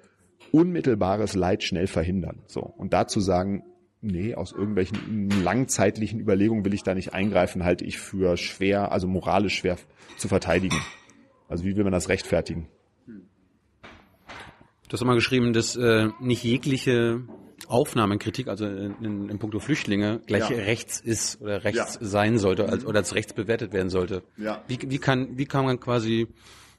unmittelbares 0.53 1.35
Leid 1.35 1.63
schnell 1.63 1.87
verhindern. 1.87 2.43
So 2.47 2.61
und 2.61 2.93
dazu 2.93 3.21
sagen, 3.21 3.65
nee, 4.01 4.35
aus 4.35 4.53
irgendwelchen 4.53 5.31
langzeitlichen 5.43 6.21
Überlegungen 6.21 6.65
will 6.65 6.75
ich 6.75 6.83
da 6.83 6.95
nicht 6.95 7.15
eingreifen, 7.15 7.65
halte 7.65 7.85
ich 7.85 7.99
für 7.99 8.37
schwer, 8.37 8.93
also 8.93 9.09
moralisch 9.09 9.57
schwer 9.57 9.79
zu 10.19 10.29
verteidigen. 10.29 10.77
Also 11.49 11.65
wie 11.65 11.77
will 11.77 11.85
man 11.85 11.93
das 11.93 12.09
rechtfertigen? 12.09 12.69
Du 14.89 14.99
hast 14.99 15.05
mal 15.05 15.15
geschrieben, 15.15 15.53
dass 15.53 15.75
äh, 15.75 16.09
nicht 16.21 16.45
jegliche 16.45 17.23
Aufnahmenkritik, 17.69 18.49
also 18.49 18.67
in, 18.67 18.95
in, 19.03 19.29
in 19.29 19.39
puncto 19.39 19.59
Flüchtlinge, 19.59 20.21
gleich 20.27 20.51
ja. 20.51 20.57
rechts 20.57 21.01
ist 21.01 21.41
oder 21.41 21.65
rechts 21.65 21.99
ja. 22.01 22.07
sein 22.07 22.39
sollte 22.39 22.69
als, 22.69 22.85
oder 22.85 22.99
als 22.99 23.15
rechts 23.15 23.33
bewertet 23.33 23.73
werden 23.73 23.91
sollte. 23.91 24.23
Ja. 24.37 24.63
Wie, 24.69 24.79
wie, 24.87 24.99
kann, 24.99 25.37
wie 25.39 25.47
kann 25.47 25.65
man 25.65 25.81
quasi 25.81 26.29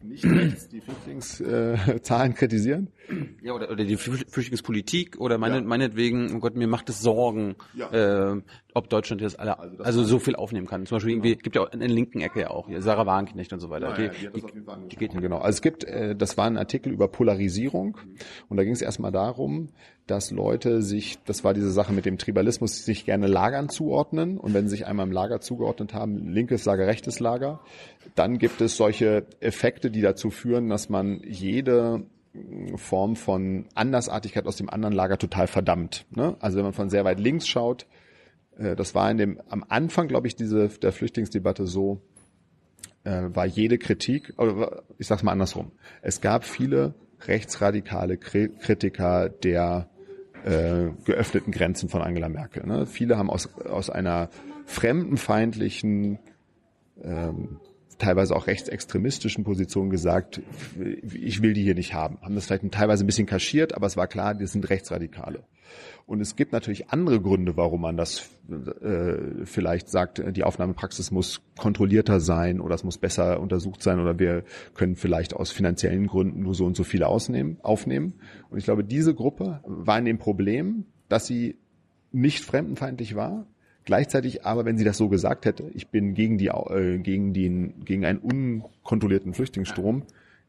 nicht 0.04 0.26
rechts 0.26 0.68
die 0.68 0.82
Flüchtlingszahlen 0.82 2.32
äh, 2.32 2.36
kritisieren. 2.38 2.90
Ja, 3.42 3.54
oder, 3.54 3.70
oder 3.72 3.84
die 3.84 3.98
Flüchtlingspolitik 3.98 5.20
oder 5.20 5.38
meine, 5.38 5.56
ja. 5.56 5.62
meinetwegen, 5.62 6.36
oh 6.36 6.40
Gott, 6.40 6.56
mir 6.56 6.68
macht 6.68 6.90
es 6.90 7.02
Sorgen, 7.02 7.56
ja. 7.74 8.34
äh, 8.34 8.42
ob 8.74 8.90
Deutschland 8.90 9.22
jetzt 9.22 9.40
alle, 9.40 9.60
also, 9.60 9.84
also 9.84 10.04
so 10.04 10.20
viel 10.20 10.36
aufnehmen 10.36 10.68
kann. 10.68 10.86
Zum 10.86 10.98
Beispiel 10.98 11.14
genau. 11.14 11.26
irgendwie, 11.26 11.42
gibt 11.42 11.56
ja 11.56 11.62
auch 11.62 11.72
in 11.72 11.80
der 11.80 11.90
linken 11.90 12.22
Ecke 12.22 12.42
ja 12.42 12.50
auch, 12.50 12.68
hier, 12.68 12.82
Sarah 12.82 13.06
Wagenknecht 13.06 13.54
und 13.54 13.60
so 13.60 13.70
weiter. 13.70 13.90
Ja, 14.00 14.10
die, 14.10 14.30
die, 14.30 14.88
die 14.90 14.96
geht 14.96 15.12
genau. 15.14 15.38
Also 15.38 15.58
es 15.58 15.62
gibt, 15.62 15.84
äh, 15.84 16.16
das 16.16 16.38
war 16.38 16.46
ein 16.46 16.58
Artikel 16.58 16.92
über 16.92 17.08
Polarisierung 17.08 17.98
und 18.50 18.58
da 18.58 18.64
ging 18.64 18.74
es 18.74 18.82
erstmal 18.82 19.12
darum, 19.12 19.70
dass 20.08 20.32
Leute 20.32 20.82
sich, 20.82 21.18
das 21.26 21.44
war 21.44 21.54
diese 21.54 21.72
Sache 21.72 21.94
mit 21.94 22.06
dem 22.06 22.18
Tribalismus, 22.18 22.84
sich 22.84 23.06
gerne 23.06 23.28
Lagern 23.28 23.70
zuordnen 23.70 24.38
und 24.38 24.54
wenn 24.54 24.66
sie 24.66 24.76
sich 24.76 24.86
einmal 24.86 25.06
im 25.06 25.12
Lager 25.12 25.40
zugeordnet 25.40 25.94
haben, 25.94 26.18
linkes 26.34 26.66
Lager, 26.66 26.88
rechtes 26.88 27.20
Lager, 27.20 27.62
dann 28.16 28.38
gibt 28.38 28.60
es 28.62 28.76
solche 28.76 29.26
Effekte, 29.40 29.92
die 29.92 30.02
dazu 30.02 30.30
führen, 30.30 30.70
dass 30.70 30.90
man 30.90 31.22
jede 31.26 32.06
Form 32.76 33.16
von 33.16 33.66
Andersartigkeit 33.76 34.46
aus 34.48 34.58
dem 34.58 34.70
anderen 34.70 34.94
Lager 34.94 35.18
total 35.18 35.48
verdammt. 35.48 36.06
Ne? 36.10 36.36
Also 36.40 36.58
wenn 36.58 36.66
man 36.66 36.74
von 36.74 36.90
sehr 36.90 37.06
weit 37.06 37.20
links 37.20 37.48
schaut, 37.48 37.86
äh, 38.58 38.76
das 38.76 38.96
war 38.96 39.10
in 39.10 39.18
dem 39.18 39.42
am 39.50 39.64
Anfang, 39.68 40.08
glaube 40.08 40.28
ich, 40.28 40.36
diese 40.36 40.68
der 40.68 40.92
Flüchtlingsdebatte 40.92 41.68
so, 41.68 42.02
äh, 43.04 43.24
war 43.28 43.46
jede 43.46 43.78
Kritik, 43.78 44.34
ich 44.98 45.08
sag's 45.08 45.24
mal 45.24 45.32
andersrum. 45.32 45.72
Es 46.02 46.22
gab 46.22 46.44
viele 46.44 46.96
rechtsradikale 47.28 48.18
Kritiker 48.18 49.30
der 49.30 49.90
äh, 50.44 50.92
geöffneten 51.06 51.52
Grenzen 51.52 51.90
von 51.90 52.02
Angela 52.02 52.30
Merkel. 52.30 52.66
Ne? 52.66 52.86
Viele 52.86 53.18
haben 53.18 53.30
aus, 53.30 53.50
aus 53.66 53.90
einer 53.90 54.30
fremdenfeindlichen, 54.66 56.20
ähm, 57.02 57.60
teilweise 57.98 58.36
auch 58.36 58.48
rechtsextremistischen 58.48 59.44
Position 59.44 59.90
gesagt, 59.90 60.42
ich 61.04 61.42
will 61.42 61.54
die 61.54 61.64
hier 61.64 61.76
nicht 61.76 61.94
haben. 61.94 62.18
Haben 62.22 62.36
das 62.36 62.46
vielleicht 62.46 62.72
teilweise 62.72 63.04
ein 63.04 63.08
bisschen 63.08 63.28
kaschiert, 63.28 63.74
aber 63.76 63.88
es 63.88 63.96
war 63.98 64.08
klar, 64.08 64.34
die 64.34 64.46
sind 64.48 64.70
Rechtsradikale. 64.70 65.44
Und 66.06 66.20
es 66.20 66.36
gibt 66.36 66.52
natürlich 66.52 66.90
andere 66.90 67.22
Gründe, 67.22 67.56
warum 67.56 67.82
man 67.82 67.96
das 67.96 68.30
äh, 68.50 69.46
vielleicht 69.46 69.90
sagt, 69.90 70.22
die 70.36 70.44
Aufnahmepraxis 70.44 71.12
muss 71.12 71.42
kontrollierter 71.58 72.20
sein 72.20 72.60
oder 72.60 72.76
es 72.76 72.84
muss 72.84 72.98
besser 72.98 73.40
untersucht 73.40 73.82
sein 73.82 74.00
oder 74.00 74.20
wir 74.20 74.44
können 74.74 74.96
vielleicht 74.96 75.34
aus 75.34 75.52
finanziellen 75.52 76.08
Gründen 76.08 76.44
nur 76.44 76.56
so 76.56 76.66
und 76.66 76.76
so 76.76 76.84
viele 76.84 77.08
ausnehmen, 77.08 77.58
aufnehmen. 77.64 78.14
Und 78.50 78.58
ich 78.58 78.66
glaube, 78.66 78.84
diese 78.84 79.14
Gruppe 79.14 79.62
war 79.64 79.98
in 79.98 80.06
dem 80.06 80.18
Problem, 80.18 80.86
dass 81.08 81.26
sie 81.26 81.58
nicht 82.12 82.44
fremdenfeindlich 82.44 83.16
war, 83.16 83.48
Gleichzeitig 83.86 84.46
aber, 84.46 84.64
wenn 84.66 84.78
sie 84.78 84.86
das 84.86 84.98
so 84.98 85.10
gesagt 85.10 85.46
hätte, 85.46 85.70
ich 85.74 85.90
bin 85.90 86.14
gegen 86.14 86.38
die, 86.38 86.48
äh, 86.48 87.00
gegen 87.00 87.34
den, 87.34 87.84
gegen 87.84 88.06
einen 88.06 88.20
unkontrollierten 88.20 89.34
Flüchtlingsstrom, 89.34 90.04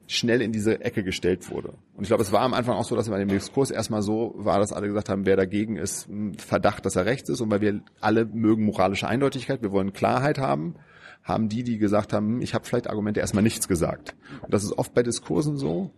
schnell 0.06 0.42
in 0.42 0.52
diese 0.52 0.84
Ecke 0.84 1.02
gestellt 1.02 1.50
wurde. 1.50 1.74
Und 1.94 2.02
ich 2.02 2.08
glaube, 2.08 2.22
es 2.22 2.32
war 2.32 2.42
am 2.42 2.54
Anfang 2.54 2.76
auch 2.76 2.84
so, 2.84 2.96
dass 2.96 3.08
bei 3.08 3.18
dem 3.18 3.28
Diskurs 3.28 3.70
erstmal 3.70 4.02
so 4.02 4.34
war, 4.36 4.58
dass 4.58 4.72
alle 4.72 4.86
gesagt 4.86 5.08
haben, 5.08 5.26
wer 5.26 5.36
dagegen 5.36 5.76
ist, 5.76 6.08
Verdacht, 6.38 6.84
dass 6.84 6.96
er 6.96 7.06
rechts 7.06 7.30
ist. 7.30 7.40
Und 7.40 7.50
weil 7.50 7.60
wir 7.60 7.80
alle 8.00 8.24
mögen 8.26 8.64
moralische 8.64 9.08
Eindeutigkeit, 9.08 9.62
wir 9.62 9.72
wollen 9.72 9.92
Klarheit 9.92 10.38
haben, 10.38 10.74
haben 11.22 11.48
die, 11.48 11.64
die 11.64 11.78
gesagt 11.78 12.12
haben, 12.12 12.42
ich 12.42 12.54
habe 12.54 12.66
vielleicht 12.66 12.88
Argumente, 12.88 13.20
erstmal 13.20 13.42
nichts 13.42 13.66
gesagt. 13.66 14.14
Und 14.42 14.52
das 14.52 14.62
ist 14.62 14.76
oft 14.76 14.92
bei 14.92 15.02
Diskursen 15.02 15.56
so, 15.56 15.90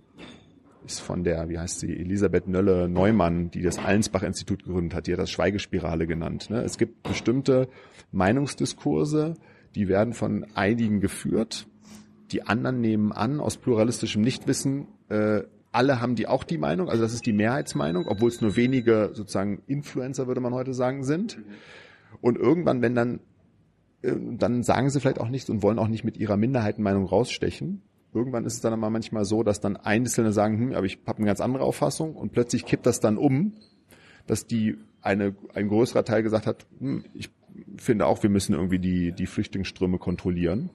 ist 0.86 1.00
von 1.00 1.24
der, 1.24 1.48
wie 1.48 1.58
heißt 1.58 1.80
sie, 1.80 1.92
Elisabeth 1.96 2.46
Nölle 2.46 2.88
Neumann, 2.88 3.50
die 3.50 3.62
das 3.62 3.78
Allensbach-Institut 3.78 4.64
gegründet 4.64 4.94
hat, 4.94 5.06
die 5.08 5.12
hat 5.12 5.18
das 5.18 5.30
Schweigespirale 5.30 6.06
genannt. 6.06 6.48
Ne? 6.48 6.62
Es 6.62 6.78
gibt 6.78 7.02
bestimmte 7.02 7.68
Meinungsdiskurse, 8.12 9.34
die 9.74 9.88
werden 9.88 10.14
von 10.14 10.46
einigen 10.54 11.00
geführt 11.00 11.66
die 12.32 12.42
anderen 12.42 12.80
nehmen 12.80 13.12
an 13.12 13.40
aus 13.40 13.56
pluralistischem 13.56 14.22
Nichtwissen, 14.22 14.88
äh, 15.08 15.42
alle 15.76 16.00
haben 16.00 16.14
die 16.14 16.26
auch 16.26 16.44
die 16.44 16.58
Meinung, 16.58 16.88
also 16.88 17.02
das 17.02 17.12
ist 17.12 17.26
die 17.26 17.34
Mehrheitsmeinung, 17.34 18.06
obwohl 18.08 18.30
es 18.30 18.40
nur 18.40 18.56
wenige 18.56 19.10
sozusagen 19.12 19.62
Influencer, 19.66 20.26
würde 20.26 20.40
man 20.40 20.54
heute 20.54 20.72
sagen, 20.72 21.04
sind. 21.04 21.38
Und 22.22 22.38
irgendwann, 22.38 22.80
wenn 22.80 22.94
dann, 22.94 23.20
äh, 24.02 24.14
dann 24.16 24.62
sagen 24.62 24.88
sie 24.88 25.00
vielleicht 25.00 25.20
auch 25.20 25.28
nichts 25.28 25.50
und 25.50 25.62
wollen 25.62 25.78
auch 25.78 25.88
nicht 25.88 26.02
mit 26.02 26.16
ihrer 26.16 26.38
Minderheitenmeinung 26.38 27.04
rausstechen. 27.04 27.82
Irgendwann 28.14 28.46
ist 28.46 28.54
es 28.54 28.60
dann 28.62 28.72
aber 28.72 28.88
manchmal 28.88 29.26
so, 29.26 29.42
dass 29.42 29.60
dann 29.60 29.76
Einzelne 29.76 30.32
sagen, 30.32 30.58
hm, 30.58 30.72
aber 30.72 30.86
ich 30.86 30.98
habe 31.06 31.18
eine 31.18 31.26
ganz 31.26 31.42
andere 31.42 31.64
Auffassung 31.64 32.16
und 32.16 32.32
plötzlich 32.32 32.64
kippt 32.64 32.86
das 32.86 33.00
dann 33.00 33.18
um, 33.18 33.52
dass 34.26 34.46
die 34.46 34.78
eine, 35.02 35.36
ein 35.52 35.68
größerer 35.68 36.04
Teil 36.04 36.22
gesagt 36.22 36.46
hat, 36.46 36.66
hm, 36.78 37.04
ich 37.12 37.30
finde 37.76 38.06
auch, 38.06 38.22
wir 38.22 38.30
müssen 38.30 38.54
irgendwie 38.54 38.78
die, 38.78 39.12
die 39.12 39.26
Flüchtlingsströme 39.26 39.98
kontrollieren 39.98 40.70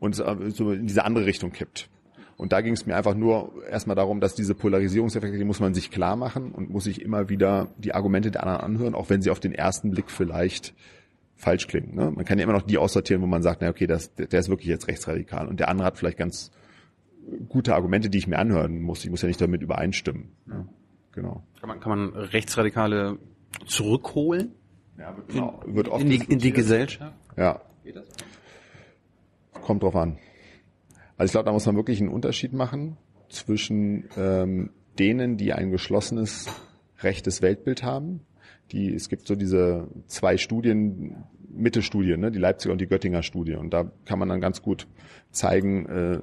und 0.00 0.18
es 0.18 0.56
so 0.56 0.72
in 0.72 0.86
diese 0.86 1.04
andere 1.04 1.26
Richtung 1.26 1.52
kippt. 1.52 1.88
Und 2.36 2.52
da 2.52 2.60
ging 2.60 2.72
es 2.72 2.86
mir 2.86 2.94
einfach 2.94 3.14
nur 3.14 3.52
erstmal 3.68 3.96
darum, 3.96 4.20
dass 4.20 4.34
diese 4.34 4.54
Polarisierungseffekte, 4.54 5.36
die 5.36 5.44
muss 5.44 5.58
man 5.58 5.74
sich 5.74 5.90
klar 5.90 6.14
machen 6.14 6.52
und 6.52 6.70
muss 6.70 6.84
sich 6.84 7.02
immer 7.02 7.28
wieder 7.28 7.68
die 7.78 7.94
Argumente 7.94 8.30
der 8.30 8.44
anderen 8.44 8.60
anhören, 8.60 8.94
auch 8.94 9.10
wenn 9.10 9.22
sie 9.22 9.30
auf 9.30 9.40
den 9.40 9.52
ersten 9.52 9.90
Blick 9.90 10.08
vielleicht 10.08 10.72
falsch 11.34 11.66
klingen. 11.66 11.96
Ne? 11.96 12.12
Man 12.12 12.24
kann 12.24 12.38
ja 12.38 12.44
immer 12.44 12.52
noch 12.52 12.62
die 12.62 12.78
aussortieren, 12.78 13.22
wo 13.22 13.26
man 13.26 13.42
sagt, 13.42 13.60
na 13.60 13.68
okay, 13.68 13.88
das, 13.88 14.14
der 14.14 14.38
ist 14.38 14.48
wirklich 14.48 14.68
jetzt 14.68 14.86
rechtsradikal 14.86 15.48
und 15.48 15.58
der 15.58 15.68
andere 15.68 15.86
hat 15.86 15.98
vielleicht 15.98 16.16
ganz 16.16 16.52
gute 17.48 17.74
Argumente, 17.74 18.08
die 18.08 18.18
ich 18.18 18.28
mir 18.28 18.38
anhören 18.38 18.80
muss. 18.82 19.04
Ich 19.04 19.10
muss 19.10 19.22
ja 19.22 19.28
nicht 19.28 19.40
damit 19.40 19.60
übereinstimmen. 19.60 20.28
Ne? 20.46 20.68
Genau. 21.12 21.42
Kann 21.60 21.68
man, 21.68 21.80
kann 21.80 21.90
man 21.90 22.14
Rechtsradikale 22.14 23.18
zurückholen? 23.66 24.52
Ja, 24.96 25.16
wird, 25.16 25.28
genau, 25.28 25.60
wird 25.66 25.88
oft 25.88 26.02
in, 26.02 26.10
die, 26.10 26.24
in 26.28 26.38
die 26.38 26.52
Gesellschaft? 26.52 27.14
Ja. 27.36 27.60
Kommt 29.68 29.82
drauf 29.82 29.96
an. 29.96 30.16
Also 31.18 31.26
ich 31.26 31.32
glaube, 31.32 31.44
da 31.44 31.52
muss 31.52 31.66
man 31.66 31.76
wirklich 31.76 32.00
einen 32.00 32.08
Unterschied 32.08 32.54
machen 32.54 32.96
zwischen 33.28 34.04
ähm, 34.16 34.70
denen, 34.98 35.36
die 35.36 35.52
ein 35.52 35.70
geschlossenes 35.70 36.46
rechtes 37.00 37.42
Weltbild 37.42 37.82
haben. 37.82 38.20
Die, 38.72 38.94
es 38.94 39.10
gibt 39.10 39.26
so 39.26 39.34
diese 39.34 39.88
zwei 40.06 40.38
Studien, 40.38 41.16
Mitte-Studien, 41.50 42.18
ne, 42.18 42.30
die 42.30 42.38
Leipziger 42.38 42.72
und 42.72 42.80
die 42.80 42.86
Göttinger 42.86 43.22
Studie. 43.22 43.56
Und 43.56 43.74
da 43.74 43.92
kann 44.06 44.18
man 44.18 44.30
dann 44.30 44.40
ganz 44.40 44.62
gut 44.62 44.86
zeigen, 45.32 45.84
äh, 45.84 46.20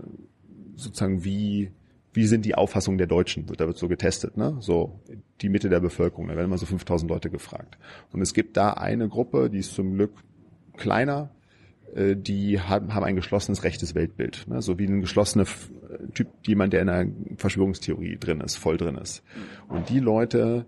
sozusagen, 0.76 1.23
wie, 1.23 1.72
wie 2.13 2.26
sind 2.26 2.45
die 2.45 2.55
Auffassungen 2.55 2.97
der 2.97 3.05
Deutschen? 3.05 3.45
Da 3.45 3.67
wird 3.67 3.77
so 3.77 3.88
getestet, 3.88 4.38
ne? 4.38 4.57
So 4.59 5.01
die 5.41 5.49
Mitte 5.49 5.69
der 5.69 5.81
Bevölkerung. 5.81 6.30
Da 6.30 6.35
werden 6.35 6.47
immer 6.47 6.57
so 6.57 6.65
5000 6.65 7.11
Leute 7.11 7.30
gefragt. 7.30 7.77
Und 8.11 8.22
es 8.23 8.34
gibt 8.34 8.57
da 8.57 8.72
eine 8.73 9.07
Gruppe, 9.07 9.51
die 9.51 9.59
ist 9.59 9.76
zum 9.76 9.93
Glück 9.93 10.13
kleiner, 10.77 11.30
die 11.95 12.60
haben, 12.60 12.94
haben 12.94 13.03
ein 13.03 13.16
geschlossenes 13.16 13.64
rechtes 13.64 13.95
Weltbild. 13.95 14.48
Ne? 14.48 14.62
So 14.62 14.78
wie 14.78 14.86
ein 14.86 15.02
geschlossener 15.02 15.45
Typ, 16.14 16.28
jemand, 16.45 16.74
der 16.74 16.82
in 16.82 16.90
einer 16.90 17.12
Verschwörungstheorie 17.38 18.18
drin 18.18 18.41
ist, 18.41 18.56
voll 18.56 18.78
drin 18.78 18.95
ist. 18.95 19.24
Und 19.70 19.90
die 19.90 19.99
Leute 19.99 20.66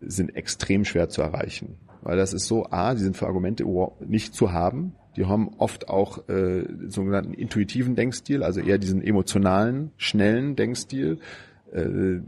sind 0.00 0.34
extrem 0.34 0.84
schwer 0.84 1.08
zu 1.08 1.22
erreichen. 1.22 1.76
Weil 2.02 2.16
das 2.16 2.32
ist 2.32 2.46
so, 2.46 2.66
A, 2.70 2.94
die 2.94 3.02
sind 3.02 3.16
für 3.16 3.26
Argumente 3.26 3.64
nicht 4.00 4.34
zu 4.34 4.52
haben. 4.52 4.94
Die 5.16 5.26
haben 5.26 5.50
oft 5.58 5.88
auch 5.88 6.28
äh, 6.28 6.64
sogenannten 6.88 7.34
intuitiven 7.34 7.94
Denkstil, 7.94 8.42
also 8.42 8.60
eher 8.60 8.78
diesen 8.78 9.02
emotionalen, 9.02 9.92
schnellen 9.98 10.56
Denkstil. 10.56 11.18
Äh, 11.70 12.20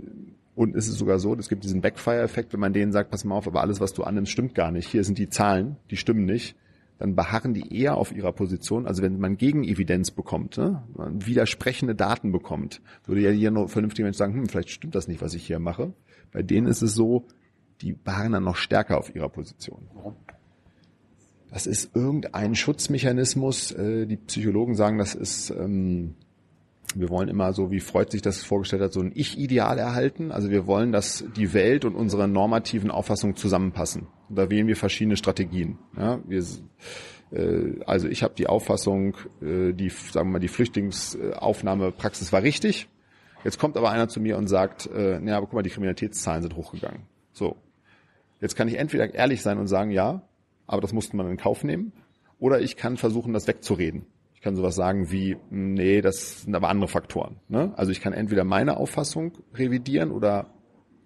und 0.55 0.77
es 0.77 0.86
ist 0.86 0.98
sogar 0.98 1.19
so, 1.19 1.35
es 1.35 1.48
gibt 1.48 1.65
diesen 1.65 1.81
Backfire-Effekt, 1.81 2.52
wenn 2.52 2.61
man 2.61 2.73
denen 2.73 2.93
sagt, 2.93 3.11
pass 3.11 3.24
mal 3.24 3.35
auf, 3.35 3.48
aber 3.48 3.62
alles, 3.62 3.81
was 3.81 3.94
du 3.94 4.05
annimmst, 4.05 4.31
stimmt 4.31 4.55
gar 4.55 4.70
nicht. 4.70 4.89
Hier 4.89 5.02
sind 5.02 5.19
die 5.19 5.28
Zahlen, 5.28 5.77
die 5.90 5.97
stimmen 5.97 6.27
nicht 6.27 6.56
dann 6.98 7.16
beharren 7.16 7.54
die 7.54 7.76
eher 7.76 7.96
auf 7.96 8.12
ihrer 8.12 8.32
Position. 8.32 8.86
Also 8.86 9.02
wenn 9.02 9.18
man 9.18 9.36
Gegenevidenz 9.36 10.10
bekommt, 10.10 10.56
ne, 10.58 10.82
man 10.94 11.26
widersprechende 11.26 11.94
Daten 11.94 12.32
bekommt, 12.32 12.80
würde 13.04 13.20
ja 13.20 13.30
hier 13.30 13.50
nur 13.50 13.68
vernünftiger 13.68 14.06
Mensch 14.06 14.16
sagen, 14.16 14.34
hm, 14.34 14.46
vielleicht 14.46 14.70
stimmt 14.70 14.94
das 14.94 15.08
nicht, 15.08 15.20
was 15.20 15.34
ich 15.34 15.46
hier 15.46 15.58
mache. 15.58 15.92
Bei 16.32 16.42
denen 16.42 16.66
ist 16.66 16.82
es 16.82 16.94
so, 16.94 17.26
die 17.80 17.92
beharren 17.92 18.32
dann 18.32 18.44
noch 18.44 18.56
stärker 18.56 18.98
auf 18.98 19.14
ihrer 19.14 19.28
Position. 19.28 19.88
Das 21.50 21.66
ist 21.66 21.94
irgendein 21.94 22.54
Schutzmechanismus. 22.54 23.72
Äh, 23.72 24.06
die 24.06 24.16
Psychologen 24.16 24.74
sagen, 24.74 24.98
das 24.98 25.14
ist 25.14 25.50
ähm, 25.50 26.14
wir 26.94 27.08
wollen 27.08 27.28
immer 27.28 27.52
so, 27.52 27.70
wie 27.70 27.80
Freud 27.80 28.10
sich 28.10 28.22
das 28.22 28.42
vorgestellt 28.42 28.82
hat, 28.82 28.92
so 28.92 29.00
ein 29.00 29.12
Ich-Ideal 29.14 29.78
erhalten. 29.78 30.32
Also 30.32 30.50
wir 30.50 30.66
wollen, 30.66 30.92
dass 30.92 31.24
die 31.36 31.52
Welt 31.52 31.84
und 31.84 31.94
unsere 31.94 32.28
normativen 32.28 32.90
Auffassungen 32.90 33.36
zusammenpassen. 33.36 34.06
Und 34.28 34.36
da 34.36 34.50
wählen 34.50 34.66
wir 34.66 34.76
verschiedene 34.76 35.16
Strategien. 35.16 35.78
Ja, 35.96 36.20
wir, 36.26 36.44
äh, 37.32 37.80
also 37.86 38.08
ich 38.08 38.22
habe 38.22 38.34
die 38.34 38.46
Auffassung, 38.46 39.16
äh, 39.42 39.72
die, 39.72 39.88
sagen 39.88 40.28
wir 40.28 40.34
mal, 40.34 40.38
die 40.38 40.48
Flüchtlingsaufnahmepraxis 40.48 42.32
war 42.32 42.42
richtig. 42.42 42.88
Jetzt 43.42 43.58
kommt 43.58 43.76
aber 43.76 43.90
einer 43.90 44.08
zu 44.08 44.20
mir 44.20 44.38
und 44.38 44.46
sagt, 44.46 44.86
äh, 44.86 45.20
naja, 45.20 45.36
aber 45.36 45.46
guck 45.46 45.54
mal, 45.54 45.62
die 45.62 45.70
Kriminalitätszahlen 45.70 46.42
sind 46.42 46.56
hochgegangen. 46.56 47.02
So. 47.32 47.56
Jetzt 48.40 48.56
kann 48.56 48.68
ich 48.68 48.78
entweder 48.78 49.12
ehrlich 49.14 49.42
sein 49.42 49.58
und 49.58 49.66
sagen, 49.66 49.90
ja, 49.90 50.22
aber 50.66 50.80
das 50.80 50.92
musste 50.92 51.16
man 51.16 51.28
in 51.28 51.36
Kauf 51.36 51.64
nehmen. 51.64 51.92
Oder 52.38 52.60
ich 52.60 52.76
kann 52.76 52.96
versuchen, 52.96 53.32
das 53.32 53.46
wegzureden 53.46 54.06
kann 54.44 54.56
sowas 54.56 54.74
sagen 54.74 55.10
wie, 55.10 55.38
nee, 55.50 56.02
das 56.02 56.42
sind 56.42 56.54
aber 56.54 56.68
andere 56.68 56.86
Faktoren. 56.86 57.40
Ne? 57.48 57.72
Also 57.76 57.90
ich 57.90 58.02
kann 58.02 58.12
entweder 58.12 58.44
meine 58.44 58.76
Auffassung 58.76 59.32
revidieren 59.54 60.12
oder 60.12 60.52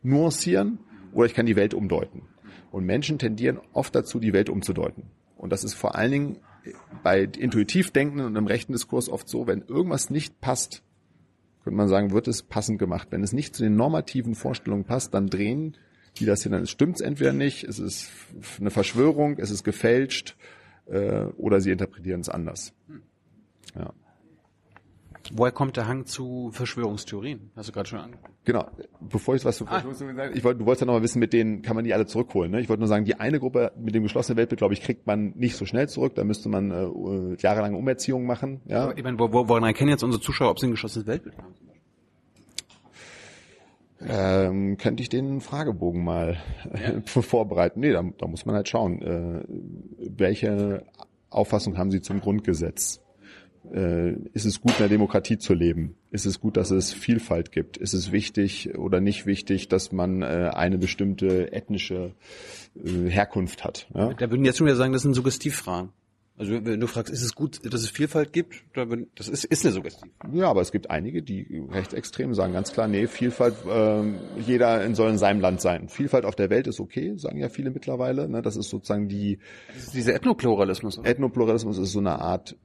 nuancieren 0.02 0.80
oder 1.12 1.26
ich 1.26 1.34
kann 1.34 1.46
die 1.46 1.54
Welt 1.54 1.72
umdeuten. 1.72 2.22
Und 2.72 2.84
Menschen 2.84 3.18
tendieren 3.18 3.60
oft 3.72 3.94
dazu, 3.94 4.18
die 4.18 4.32
Welt 4.32 4.50
umzudeuten. 4.50 5.04
Und 5.36 5.52
das 5.52 5.62
ist 5.62 5.74
vor 5.74 5.94
allen 5.94 6.10
Dingen 6.10 6.38
bei 7.04 7.22
intuitiv 7.22 7.92
Denkenden 7.92 8.26
und 8.26 8.36
im 8.36 8.48
rechten 8.48 8.72
Diskurs 8.72 9.08
oft 9.08 9.28
so, 9.28 9.46
wenn 9.46 9.62
irgendwas 9.62 10.10
nicht 10.10 10.40
passt, 10.40 10.82
könnte 11.62 11.76
man 11.76 11.88
sagen, 11.88 12.10
wird 12.10 12.26
es 12.26 12.42
passend 12.42 12.80
gemacht. 12.80 13.08
Wenn 13.10 13.22
es 13.22 13.32
nicht 13.32 13.54
zu 13.54 13.62
den 13.62 13.76
normativen 13.76 14.34
Vorstellungen 14.34 14.84
passt, 14.84 15.14
dann 15.14 15.28
drehen 15.28 15.76
die 16.18 16.26
das 16.26 16.42
hin. 16.42 16.52
Dann 16.52 16.66
stimmt 16.66 16.96
es 16.96 17.00
entweder 17.02 17.32
nicht, 17.32 17.62
es 17.62 17.78
ist 17.78 18.10
eine 18.58 18.70
Verschwörung, 18.70 19.38
es 19.38 19.52
ist 19.52 19.62
gefälscht 19.62 20.36
äh, 20.86 21.26
oder 21.36 21.60
sie 21.60 21.70
interpretieren 21.70 22.20
es 22.20 22.28
anders. 22.28 22.74
Ja. 23.74 23.92
Woher 25.32 25.52
kommt 25.52 25.76
der 25.76 25.86
Hang 25.86 26.06
zu 26.06 26.50
Verschwörungstheorien? 26.52 27.50
Hast 27.54 27.68
du 27.68 27.72
gerade 27.72 27.88
schon 27.88 27.98
angeguckt. 27.98 28.32
Genau. 28.44 28.66
Bevor 29.00 29.34
ich 29.34 29.44
was 29.44 29.58
zu 29.58 29.66
ah. 29.66 29.70
Verschwörungstheorien 29.70 30.16
sage, 30.16 30.34
ich 30.34 30.44
wollte, 30.44 30.60
du 30.60 30.66
wolltest 30.66 30.80
ja 30.80 30.86
noch 30.86 30.94
mal 30.94 31.02
wissen, 31.02 31.18
mit 31.18 31.32
denen 31.32 31.60
kann 31.60 31.76
man 31.76 31.84
die 31.84 31.92
alle 31.92 32.06
zurückholen. 32.06 32.50
Ne? 32.50 32.60
Ich 32.60 32.68
wollte 32.68 32.80
nur 32.80 32.88
sagen, 32.88 33.04
die 33.04 33.20
eine 33.20 33.38
Gruppe 33.38 33.72
mit 33.78 33.94
dem 33.94 34.04
geschlossenen 34.04 34.38
Weltbild, 34.38 34.58
glaube 34.58 34.74
ich, 34.74 34.80
kriegt 34.80 35.06
man 35.06 35.30
nicht 35.36 35.56
so 35.56 35.66
schnell 35.66 35.88
zurück. 35.88 36.14
Da 36.14 36.24
müsste 36.24 36.48
man 36.48 36.70
äh, 36.70 37.36
jahrelange 37.40 37.76
Umerziehung 37.76 38.24
machen. 38.24 38.62
Ja. 38.66 38.92
Ich 38.96 39.04
meine, 39.04 39.18
woran 39.18 39.64
erkennen 39.64 39.90
jetzt 39.90 40.02
unsere 40.02 40.22
Zuschauer, 40.22 40.50
ob 40.50 40.58
sie 40.58 40.66
ein 40.66 40.70
geschlossenes 40.70 41.06
Weltbild 41.06 41.36
haben? 41.36 41.54
Ähm, 44.00 44.76
könnte 44.76 45.02
ich 45.02 45.08
den 45.08 45.40
Fragebogen 45.40 46.04
mal 46.04 46.38
ja. 46.72 47.00
vorbereiten? 47.04 47.80
Nee, 47.80 47.92
da, 47.92 48.02
da, 48.16 48.28
muss 48.28 48.46
man 48.46 48.54
halt 48.54 48.68
schauen, 48.68 49.02
äh, 49.02 49.42
welche 50.16 50.84
Auffassung 51.30 51.76
haben 51.76 51.90
sie 51.90 52.00
zum 52.00 52.20
Grundgesetz? 52.20 53.02
Äh, 53.72 54.12
ist 54.32 54.44
es 54.44 54.60
gut, 54.60 54.72
in 54.72 54.78
der 54.78 54.88
Demokratie 54.88 55.38
zu 55.38 55.54
leben? 55.54 55.96
Ist 56.10 56.26
es 56.26 56.40
gut, 56.40 56.56
dass 56.56 56.70
es 56.70 56.92
Vielfalt 56.92 57.52
gibt? 57.52 57.76
Ist 57.76 57.92
es 57.92 58.12
wichtig 58.12 58.76
oder 58.78 59.00
nicht 59.00 59.26
wichtig, 59.26 59.68
dass 59.68 59.92
man 59.92 60.22
äh, 60.22 60.50
eine 60.54 60.78
bestimmte 60.78 61.52
ethnische 61.52 62.14
äh, 62.76 63.08
Herkunft 63.08 63.64
hat? 63.64 63.88
Ja? 63.94 64.12
Da 64.14 64.30
würden 64.30 64.44
jetzt 64.44 64.58
schon 64.58 64.66
wieder 64.66 64.76
sagen, 64.76 64.92
das 64.92 65.02
sind 65.02 65.14
Suggestivfragen. 65.14 65.90
Also 66.38 66.64
wenn 66.64 66.78
du 66.78 66.86
fragst, 66.86 67.12
ist 67.12 67.22
es 67.22 67.34
gut, 67.34 67.60
dass 67.64 67.82
es 67.82 67.90
Vielfalt 67.90 68.32
gibt? 68.32 68.62
Das 69.16 69.28
ist, 69.28 69.44
ist 69.44 69.64
eine 69.64 69.72
Suggestiv. 69.72 70.08
Ja, 70.32 70.48
aber 70.48 70.60
es 70.60 70.70
gibt 70.70 70.88
einige, 70.88 71.20
die 71.20 71.64
rechtsextrem 71.68 72.32
sagen 72.32 72.52
ganz 72.52 72.72
klar, 72.72 72.86
nee, 72.86 73.08
Vielfalt, 73.08 73.56
äh, 73.66 74.02
jeder 74.46 74.94
soll 74.94 75.10
in 75.10 75.18
seinem 75.18 75.40
Land 75.40 75.60
sein. 75.60 75.88
Vielfalt 75.88 76.24
auf 76.24 76.36
der 76.36 76.48
Welt 76.48 76.68
ist 76.68 76.78
okay, 76.78 77.14
sagen 77.16 77.38
ja 77.38 77.48
viele 77.48 77.72
mittlerweile. 77.72 78.28
Ne? 78.28 78.40
Das 78.40 78.56
ist 78.56 78.70
sozusagen 78.70 79.08
die... 79.08 79.40
Das 79.74 79.86
ist 79.86 79.94
dieser 79.94 80.14
Ethnopluralismus. 80.14 80.98
Oder? 80.98 81.10
Ethnopluralismus 81.10 81.76
ist 81.76 81.90
so 81.90 81.98
eine 81.98 82.20
Art 82.20 82.56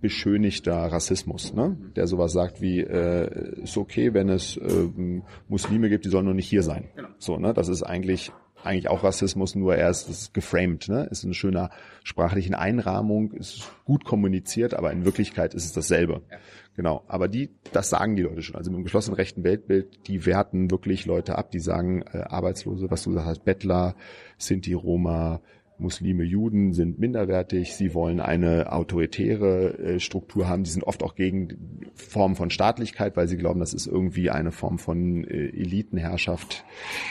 beschönigter 0.00 0.76
Rassismus, 0.76 1.52
ne? 1.52 1.76
der 1.96 2.06
sowas 2.06 2.32
sagt 2.32 2.60
wie, 2.60 2.80
äh, 2.80 3.62
ist 3.62 3.76
okay, 3.76 4.14
wenn 4.14 4.28
es 4.28 4.56
äh, 4.56 5.22
Muslime 5.48 5.88
gibt, 5.88 6.04
die 6.04 6.08
sollen 6.08 6.26
nur 6.26 6.34
nicht 6.34 6.48
hier 6.48 6.62
sein. 6.62 6.88
Genau. 6.94 7.08
So, 7.18 7.36
ne? 7.36 7.52
Das 7.52 7.68
ist 7.68 7.82
eigentlich 7.82 8.32
eigentlich 8.64 8.88
auch 8.88 9.04
Rassismus, 9.04 9.54
nur 9.54 9.76
er 9.76 9.88
ist, 9.88 10.08
ist 10.08 10.34
geframed, 10.34 10.88
ne? 10.88 11.04
ist 11.10 11.24
eine 11.24 11.34
schöne 11.34 11.70
sprachlichen 12.02 12.54
Einrahmung, 12.54 13.32
ist 13.32 13.70
gut 13.84 14.04
kommuniziert, 14.04 14.74
aber 14.74 14.90
in 14.90 15.04
Wirklichkeit 15.04 15.54
ist 15.54 15.64
es 15.64 15.72
dasselbe. 15.72 16.22
Ja. 16.30 16.38
Genau. 16.78 17.02
Aber 17.08 17.26
die, 17.26 17.50
das 17.72 17.90
sagen 17.90 18.14
die 18.14 18.22
Leute 18.22 18.40
schon. 18.40 18.54
Also 18.54 18.70
mit 18.70 18.78
dem 18.78 18.84
geschlossenen 18.84 19.16
rechten 19.16 19.42
Weltbild, 19.42 20.06
die 20.06 20.24
werten 20.26 20.70
wirklich 20.70 21.06
Leute 21.06 21.36
ab, 21.36 21.50
die 21.50 21.58
sagen, 21.58 22.02
äh, 22.12 22.18
Arbeitslose, 22.18 22.88
was 22.88 23.02
du 23.02 23.10
gesagt 23.10 23.26
hast, 23.26 23.44
Bettler, 23.44 23.96
Sinti, 24.36 24.74
Roma, 24.74 25.40
Muslime, 25.78 26.24
Juden 26.24 26.72
sind 26.72 26.98
minderwertig, 26.98 27.74
sie 27.74 27.94
wollen 27.94 28.20
eine 28.20 28.72
autoritäre 28.72 29.78
äh, 29.78 30.00
Struktur 30.00 30.48
haben, 30.48 30.64
die 30.64 30.70
sind 30.70 30.84
oft 30.84 31.02
auch 31.02 31.14
gegen 31.14 31.90
Formen 31.94 32.34
von 32.34 32.50
Staatlichkeit, 32.50 33.16
weil 33.16 33.28
sie 33.28 33.36
glauben, 33.36 33.60
das 33.60 33.74
ist 33.74 33.86
irgendwie 33.86 34.30
eine 34.30 34.50
Form 34.50 34.78
von 34.78 35.24
äh, 35.24 35.48
Elitenherrschaft. 35.48 36.64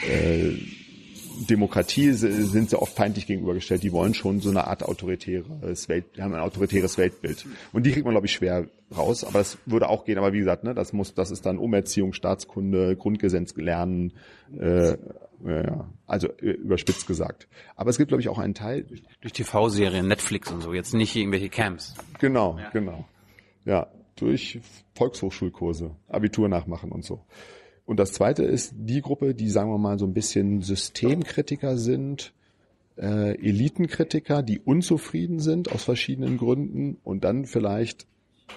Äh, 0.08 0.52
Demokratie 1.46 2.12
sind 2.12 2.70
sie 2.70 2.80
oft 2.80 2.96
feindlich 2.96 3.26
gegenübergestellt. 3.26 3.82
Die 3.82 3.92
wollen 3.92 4.14
schon 4.14 4.40
so 4.40 4.50
eine 4.50 4.66
Art 4.66 4.82
autoritäres 4.82 5.88
Welt, 5.88 6.04
haben 6.18 6.34
ein 6.34 6.40
autoritäres 6.40 6.98
Weltbild. 6.98 7.46
Und 7.72 7.86
die 7.86 7.92
kriegt 7.92 8.04
man, 8.04 8.12
glaube 8.12 8.26
ich, 8.26 8.32
schwer 8.32 8.66
raus. 8.96 9.24
Aber 9.24 9.38
das 9.38 9.58
würde 9.64 9.88
auch 9.88 10.04
gehen. 10.04 10.18
Aber 10.18 10.32
wie 10.32 10.38
gesagt, 10.38 10.64
ne, 10.64 10.74
das 10.74 10.92
muss, 10.92 11.14
das 11.14 11.30
ist 11.30 11.46
dann 11.46 11.58
Umerziehung, 11.58 12.12
Staatskunde, 12.12 12.96
Grundgesetz 12.96 13.54
lernen, 13.56 14.14
äh, 14.58 14.96
ja, 15.44 15.88
also 16.06 16.28
äh, 16.38 16.50
überspitzt 16.50 17.06
gesagt. 17.06 17.48
Aber 17.76 17.90
es 17.90 17.98
gibt, 17.98 18.08
glaube 18.08 18.20
ich, 18.20 18.28
auch 18.28 18.38
einen 18.38 18.54
Teil. 18.54 18.86
Durch 19.20 19.32
TV-Serien, 19.32 20.08
Netflix 20.08 20.50
und 20.50 20.62
so, 20.62 20.72
jetzt 20.72 20.94
nicht 20.94 21.14
irgendwelche 21.14 21.48
Camps. 21.48 21.94
Genau, 22.18 22.58
ja. 22.58 22.70
genau. 22.70 23.04
Ja, 23.64 23.88
durch 24.16 24.60
Volkshochschulkurse, 24.94 25.94
Abitur 26.08 26.48
nachmachen 26.48 26.90
und 26.90 27.04
so. 27.04 27.24
Und 27.84 27.98
das 27.98 28.12
zweite 28.12 28.44
ist 28.44 28.74
die 28.76 29.00
Gruppe, 29.00 29.34
die, 29.34 29.48
sagen 29.48 29.70
wir 29.70 29.78
mal, 29.78 29.98
so 29.98 30.06
ein 30.06 30.12
bisschen 30.12 30.60
Systemkritiker 30.60 31.78
sind, 31.78 32.34
äh, 32.98 33.34
Elitenkritiker, 33.38 34.42
die 34.42 34.58
unzufrieden 34.58 35.38
sind 35.38 35.72
aus 35.72 35.84
verschiedenen 35.84 36.36
Gründen 36.36 36.98
und 37.04 37.24
dann 37.24 37.46
vielleicht 37.46 38.06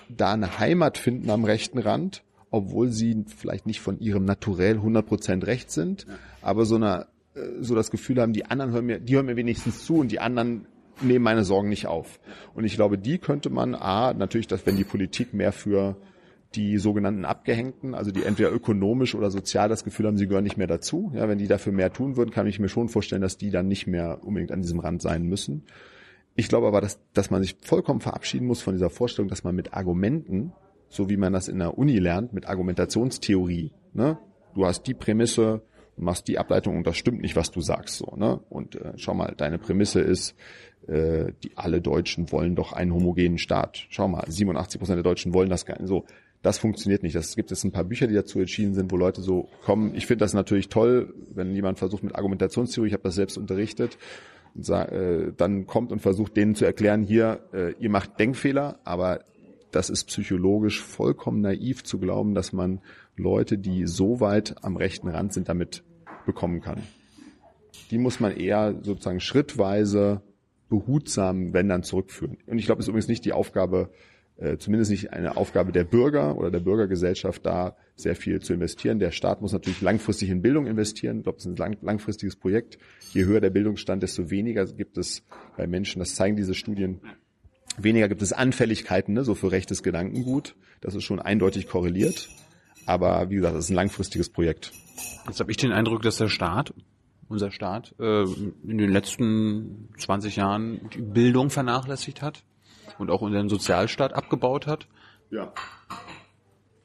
da 0.09 0.33
eine 0.33 0.59
Heimat 0.59 0.97
finden 0.97 1.29
am 1.29 1.45
rechten 1.45 1.77
Rand, 1.77 2.23
obwohl 2.49 2.89
sie 2.89 3.23
vielleicht 3.27 3.65
nicht 3.65 3.79
von 3.79 3.99
ihrem 3.99 4.25
Naturell 4.25 4.77
100% 4.77 5.45
recht 5.45 5.71
sind, 5.71 6.05
aber 6.41 6.65
so 6.65 6.75
eine 6.75 7.07
äh, 7.35 7.61
so 7.61 7.75
das 7.75 7.91
Gefühl 7.91 8.21
haben, 8.21 8.33
die 8.33 8.45
anderen 8.45 8.71
hören 8.71 8.85
mir, 8.85 8.99
die 8.99 9.15
hören 9.15 9.25
mir 9.25 9.35
wenigstens 9.35 9.85
zu 9.85 9.95
und 9.95 10.11
die 10.11 10.19
anderen 10.19 10.67
nehmen 11.01 11.23
meine 11.23 11.43
Sorgen 11.43 11.69
nicht 11.69 11.87
auf. 11.87 12.19
Und 12.53 12.63
ich 12.63 12.75
glaube, 12.75 12.97
die 12.97 13.17
könnte 13.17 13.49
man 13.49 13.75
A, 13.75 14.13
natürlich, 14.13 14.47
dass 14.47 14.65
wenn 14.65 14.75
die 14.75 14.83
Politik 14.83 15.33
mehr 15.33 15.51
für 15.51 15.97
die 16.55 16.77
sogenannten 16.77 17.23
Abgehängten, 17.23 17.95
also 17.95 18.11
die 18.11 18.23
entweder 18.23 18.51
ökonomisch 18.51 19.15
oder 19.15 19.31
sozial 19.31 19.69
das 19.69 19.85
Gefühl 19.85 20.07
haben, 20.07 20.17
sie 20.17 20.27
gehören 20.27 20.43
nicht 20.43 20.57
mehr 20.57 20.67
dazu. 20.67 21.11
Ja, 21.15 21.29
wenn 21.29 21.37
die 21.37 21.47
dafür 21.47 21.71
mehr 21.71 21.93
tun 21.93 22.17
würden, 22.17 22.31
kann 22.31 22.45
ich 22.45 22.59
mir 22.59 22.67
schon 22.67 22.89
vorstellen, 22.89 23.21
dass 23.21 23.37
die 23.37 23.51
dann 23.51 23.67
nicht 23.67 23.87
mehr 23.87 24.19
unbedingt 24.23 24.51
an 24.51 24.61
diesem 24.61 24.79
Rand 24.79 25.01
sein 25.01 25.23
müssen. 25.23 25.63
Ich 26.35 26.49
glaube 26.49 26.67
aber, 26.67 26.81
dass, 26.81 26.99
dass 27.13 27.29
man 27.29 27.41
sich 27.41 27.55
vollkommen 27.61 28.01
verabschieden 28.01 28.47
muss 28.47 28.61
von 28.61 28.73
dieser 28.73 28.89
Vorstellung, 28.89 29.29
dass 29.29 29.43
man 29.43 29.55
mit 29.55 29.73
Argumenten, 29.73 30.51
so 30.89 31.09
wie 31.09 31.17
man 31.17 31.31
das 31.31 31.47
in 31.47 31.59
der 31.59 31.77
Uni 31.77 31.99
lernt, 31.99 32.33
mit 32.33 32.47
Argumentationstheorie, 32.47 33.71
ne? 33.93 34.17
Du 34.53 34.65
hast 34.65 34.83
die 34.83 34.93
Prämisse, 34.93 35.61
machst 36.01 36.27
die 36.27 36.37
Ableitung 36.37 36.77
und 36.77 36.87
das 36.87 36.97
stimmt 36.97 37.21
nicht, 37.21 37.35
was 37.35 37.51
du 37.51 37.61
sagst, 37.61 37.97
so, 37.97 38.15
ne? 38.15 38.39
Und 38.49 38.75
äh, 38.75 38.93
schau 38.97 39.13
mal, 39.13 39.33
deine 39.35 39.57
Prämisse 39.57 40.01
ist, 40.01 40.35
äh, 40.87 41.31
die 41.43 41.57
alle 41.57 41.81
Deutschen 41.81 42.31
wollen 42.31 42.55
doch 42.55 42.73
einen 42.73 42.93
homogenen 42.93 43.37
Staat. 43.37 43.85
Schau 43.89 44.07
mal, 44.07 44.25
87 44.27 44.79
Prozent 44.79 44.97
der 44.97 45.03
Deutschen 45.03 45.33
wollen 45.33 45.49
das 45.49 45.65
gar 45.65 45.79
nicht 45.79 45.87
so 45.87 46.05
das 46.41 46.57
funktioniert 46.57 47.03
nicht. 47.03 47.15
Es 47.15 47.35
gibt 47.35 47.51
jetzt 47.51 47.63
ein 47.63 47.71
paar 47.71 47.83
Bücher, 47.83 48.07
die 48.07 48.15
dazu 48.15 48.39
entschieden 48.39 48.73
sind, 48.73 48.91
wo 48.91 48.97
Leute 48.97 49.21
so 49.21 49.49
kommen. 49.63 49.93
Ich 49.95 50.07
finde 50.07 50.23
das 50.23 50.33
natürlich 50.33 50.69
toll, 50.69 51.13
wenn 51.33 51.53
jemand 51.53 51.77
versucht 51.77 52.03
mit 52.03 52.15
Argumentationstheorie, 52.15 52.87
ich 52.87 52.93
habe 52.93 53.03
das 53.03 53.15
selbst 53.15 53.37
unterrichtet, 53.37 53.97
und 54.53 54.65
sag, 54.65 54.91
äh, 54.91 55.31
dann 55.37 55.65
kommt 55.65 55.91
und 55.91 56.01
versucht 56.01 56.35
denen 56.35 56.55
zu 56.55 56.65
erklären, 56.65 57.03
hier, 57.03 57.41
äh, 57.53 57.73
ihr 57.79 57.89
macht 57.89 58.19
Denkfehler, 58.19 58.79
aber 58.83 59.23
das 59.71 59.89
ist 59.89 60.05
psychologisch 60.05 60.81
vollkommen 60.81 61.41
naiv 61.41 61.83
zu 61.83 61.99
glauben, 61.99 62.35
dass 62.35 62.51
man 62.51 62.81
Leute, 63.15 63.57
die 63.57 63.85
so 63.87 64.19
weit 64.19 64.55
am 64.61 64.75
rechten 64.75 65.07
Rand 65.07 65.31
sind, 65.31 65.47
damit 65.47 65.83
bekommen 66.21 66.61
kann. 66.61 66.81
Die 67.89 67.97
muss 67.97 68.19
man 68.19 68.35
eher 68.35 68.75
sozusagen 68.81 69.19
schrittweise 69.19 70.21
behutsam, 70.69 71.53
wenn 71.53 71.67
dann 71.67 71.83
zurückführen. 71.83 72.37
Und 72.47 72.57
ich 72.57 72.65
glaube, 72.65 72.79
es 72.79 72.85
ist 72.85 72.89
übrigens 72.89 73.09
nicht 73.09 73.25
die 73.25 73.33
Aufgabe 73.33 73.91
äh, 74.41 74.57
zumindest 74.57 74.89
nicht 74.89 75.13
eine 75.13 75.37
Aufgabe 75.37 75.71
der 75.71 75.83
Bürger 75.83 76.35
oder 76.35 76.49
der 76.49 76.61
Bürgergesellschaft, 76.61 77.45
da 77.45 77.75
sehr 77.95 78.15
viel 78.15 78.41
zu 78.41 78.53
investieren. 78.53 78.97
Der 78.97 79.11
Staat 79.11 79.41
muss 79.41 79.53
natürlich 79.53 79.81
langfristig 79.81 80.29
in 80.29 80.41
Bildung 80.41 80.65
investieren. 80.65 81.17
Ich 81.17 81.23
glaube, 81.23 81.37
es 81.37 81.45
ist 81.45 81.51
ein 81.51 81.57
lang, 81.57 81.77
langfristiges 81.81 82.35
Projekt. 82.35 82.79
Je 83.13 83.25
höher 83.25 83.39
der 83.39 83.51
Bildungsstand, 83.51 84.01
desto 84.01 84.31
weniger 84.31 84.65
gibt 84.65 84.97
es 84.97 85.23
bei 85.57 85.67
Menschen, 85.67 85.99
das 85.99 86.15
zeigen 86.15 86.35
diese 86.35 86.55
Studien, 86.55 87.01
weniger 87.77 88.09
gibt 88.09 88.23
es 88.23 88.33
Anfälligkeiten, 88.33 89.13
ne, 89.13 89.23
so 89.23 89.35
für 89.35 89.51
rechtes 89.51 89.83
Gedankengut. 89.83 90.55
Das 90.81 90.95
ist 90.95 91.03
schon 91.03 91.19
eindeutig 91.19 91.67
korreliert. 91.67 92.27
Aber 92.85 93.29
wie 93.29 93.35
gesagt, 93.35 93.55
das 93.55 93.65
ist 93.65 93.71
ein 93.71 93.75
langfristiges 93.75 94.29
Projekt. 94.29 94.71
Jetzt 95.27 95.39
habe 95.39 95.51
ich 95.51 95.57
den 95.57 95.71
Eindruck, 95.71 96.01
dass 96.01 96.17
der 96.17 96.29
Staat, 96.29 96.73
unser 97.29 97.51
Staat, 97.51 97.95
äh, 97.99 98.23
in 98.23 98.77
den 98.77 98.91
letzten 98.91 99.89
20 99.97 100.35
Jahren 100.35 100.89
die 100.93 101.01
Bildung 101.01 101.49
vernachlässigt 101.49 102.21
hat 102.21 102.43
und 102.97 103.09
auch 103.09 103.21
unseren 103.21 103.49
Sozialstaat 103.49 104.13
abgebaut 104.13 104.67
hat. 104.67 104.87
Ja. 105.29 105.53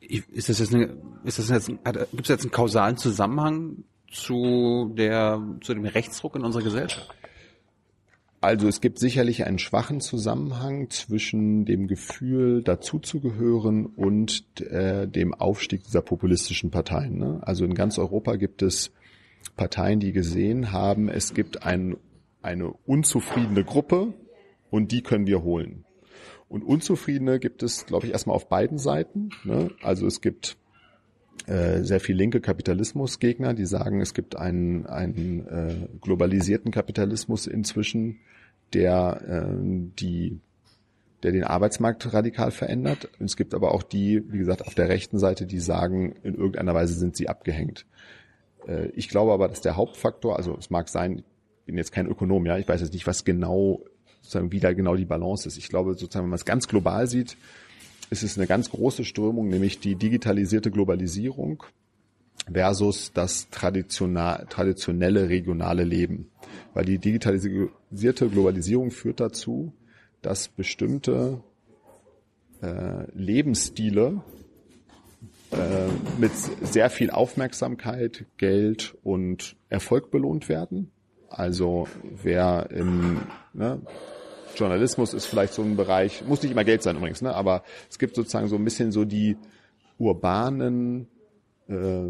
Ist 0.01 0.49
das 0.49 0.61
jetzt 0.61 0.73
eine, 0.73 0.97
ist 1.25 1.39
das 1.39 1.49
jetzt, 1.49 1.67
gibt 1.67 2.23
es 2.23 2.29
jetzt 2.29 2.43
einen 2.43 2.53
kausalen 2.53 2.97
Zusammenhang 2.97 3.85
zu 4.11 4.93
der, 4.97 5.43
zu 5.63 5.75
dem 5.75 5.85
Rechtsruck 5.85 6.37
in 6.37 6.45
unserer 6.45 6.63
Gesellschaft? 6.63 7.13
Also 8.47 8.69
es 8.69 8.81
gibt 8.81 9.01
sicherlich 9.01 9.45
einen 9.45 9.59
schwachen 9.59 10.01
Zusammenhang 10.01 10.89
zwischen 10.91 11.65
dem 11.65 11.89
Gefühl, 11.89 12.63
dazuzugehören 12.63 13.87
und 13.87 14.45
äh, 14.61 15.09
dem 15.09 15.35
Aufstieg 15.35 15.83
dieser 15.83 16.01
populistischen 16.01 16.71
Parteien. 16.71 17.19
Ne? 17.19 17.41
Also 17.43 17.65
in 17.65 17.75
ganz 17.75 17.99
Europa 17.99 18.37
gibt 18.37 18.63
es 18.63 18.93
Parteien, 19.57 19.99
die 19.99 20.13
gesehen 20.13 20.71
haben, 20.71 21.09
es 21.09 21.35
gibt 21.35 21.65
ein, 21.65 21.97
eine 22.41 22.71
unzufriedene 22.71 23.65
Gruppe 23.65 24.15
und 24.71 24.93
die 24.93 25.03
können 25.03 25.27
wir 25.27 25.43
holen. 25.43 25.85
Und 26.49 26.63
Unzufriedene 26.63 27.41
gibt 27.41 27.65
es, 27.65 27.85
glaube 27.87 28.07
ich, 28.07 28.13
erstmal 28.13 28.37
auf 28.37 28.49
beiden 28.49 28.79
Seiten. 28.79 29.31
Ne? 29.43 29.73
Also 29.83 30.07
es 30.07 30.21
gibt 30.21 30.57
äh, 31.47 31.83
sehr 31.83 31.99
viel 31.99 32.15
linke 32.15 32.41
Kapitalismusgegner, 32.41 33.55
die 33.55 33.67
sagen, 33.67 34.01
es 34.01 34.15
gibt 34.15 34.37
einen, 34.37 34.87
einen 34.87 35.47
äh, 35.49 35.89
globalisierten 36.01 36.71
Kapitalismus 36.71 37.49
inzwischen, 37.49 38.21
der 38.73 39.21
äh, 39.29 39.57
die 39.99 40.41
der 41.23 41.33
den 41.33 41.45
Arbeitsmarkt 41.45 42.13
radikal 42.13 42.51
verändert. 42.51 43.09
Es 43.19 43.37
gibt 43.37 43.55
aber 43.55 43.73
auch 43.73 43.83
die, 43.83 44.23
wie 44.31 44.39
gesagt, 44.39 44.67
auf 44.67 44.75
der 44.75 44.89
rechten 44.89 45.19
Seite, 45.19 45.47
die 45.47 45.59
sagen, 45.59 46.15
in 46.23 46.35
irgendeiner 46.35 46.75
Weise 46.75 46.95
sind 46.95 47.17
sie 47.17 47.29
abgehängt. 47.29 47.87
Äh, 48.67 48.89
ich 48.89 49.09
glaube 49.09 49.33
aber, 49.33 49.49
dass 49.49 49.61
der 49.61 49.77
Hauptfaktor, 49.77 50.37
also 50.37 50.57
es 50.57 50.71
mag 50.71 50.89
sein, 50.89 51.19
ich 51.19 51.67
bin 51.67 51.77
jetzt 51.77 51.93
kein 51.93 52.07
Ökonom, 52.07 52.47
ja, 52.47 52.59
ich 52.59 52.69
weiß 52.69 52.81
jetzt 52.81 52.93
nicht, 52.93 53.07
was 53.07 53.25
genau 53.25 53.83
sozusagen, 54.21 54.53
wie 54.53 54.61
da 54.61 54.73
genau 54.73 54.95
die 54.95 55.05
Balance 55.05 55.49
ist. 55.49 55.57
Ich 55.57 55.69
glaube, 55.69 55.95
sozusagen, 55.95 56.25
wenn 56.25 56.31
man 56.31 56.39
es 56.39 56.45
ganz 56.45 56.69
global 56.69 57.07
sieht, 57.07 57.37
ist 58.11 58.23
es 58.23 58.39
eine 58.39 58.47
ganz 58.47 58.71
große 58.71 59.05
Strömung, 59.05 59.49
nämlich 59.49 59.81
die 59.81 59.97
digitalisierte 59.97 60.71
Globalisierung 60.71 61.65
versus 62.53 63.13
das 63.13 63.49
traditionelle 63.51 65.29
regionale 65.29 65.85
Leben. 65.85 66.31
Weil 66.75 66.85
die 66.85 66.99
digitalisierte 66.99 67.71
Globalisierung 67.91 68.91
führt 68.91 69.21
dazu, 69.21 69.73
dass 70.23 70.49
bestimmte 70.49 71.43
äh, 72.63 73.11
Lebensstile 73.15 74.23
äh, 75.53 75.89
mit 76.19 76.33
sehr 76.35 76.91
viel 76.91 77.11
Aufmerksamkeit, 77.11 78.27
Geld 78.37 78.97
und 79.03 79.57
Erfolg 79.69 80.11
belohnt 80.11 80.49
werden. 80.49 80.91
Also 81.29 81.87
wer 82.23 82.71
im 82.71 83.21
ne, 83.53 83.81
Journalismus 84.57 85.15
ist 85.15 85.27
vielleicht 85.27 85.53
so 85.55 85.63
ein 85.63 85.77
Bereich, 85.77 86.25
muss 86.27 86.43
nicht 86.43 86.53
immer 86.53 86.65
Geld 86.65 86.83
sein 86.83 86.97
übrigens, 86.97 87.23
ne? 87.23 87.35
aber 87.35 87.63
es 87.91 87.99
gibt 87.99 88.17
sozusagen 88.17 88.49
so 88.49 88.57
ein 88.57 88.65
bisschen 88.65 88.91
so 88.91 89.05
die 89.05 89.37
urbanen, 89.99 91.09
äh, 91.69 92.05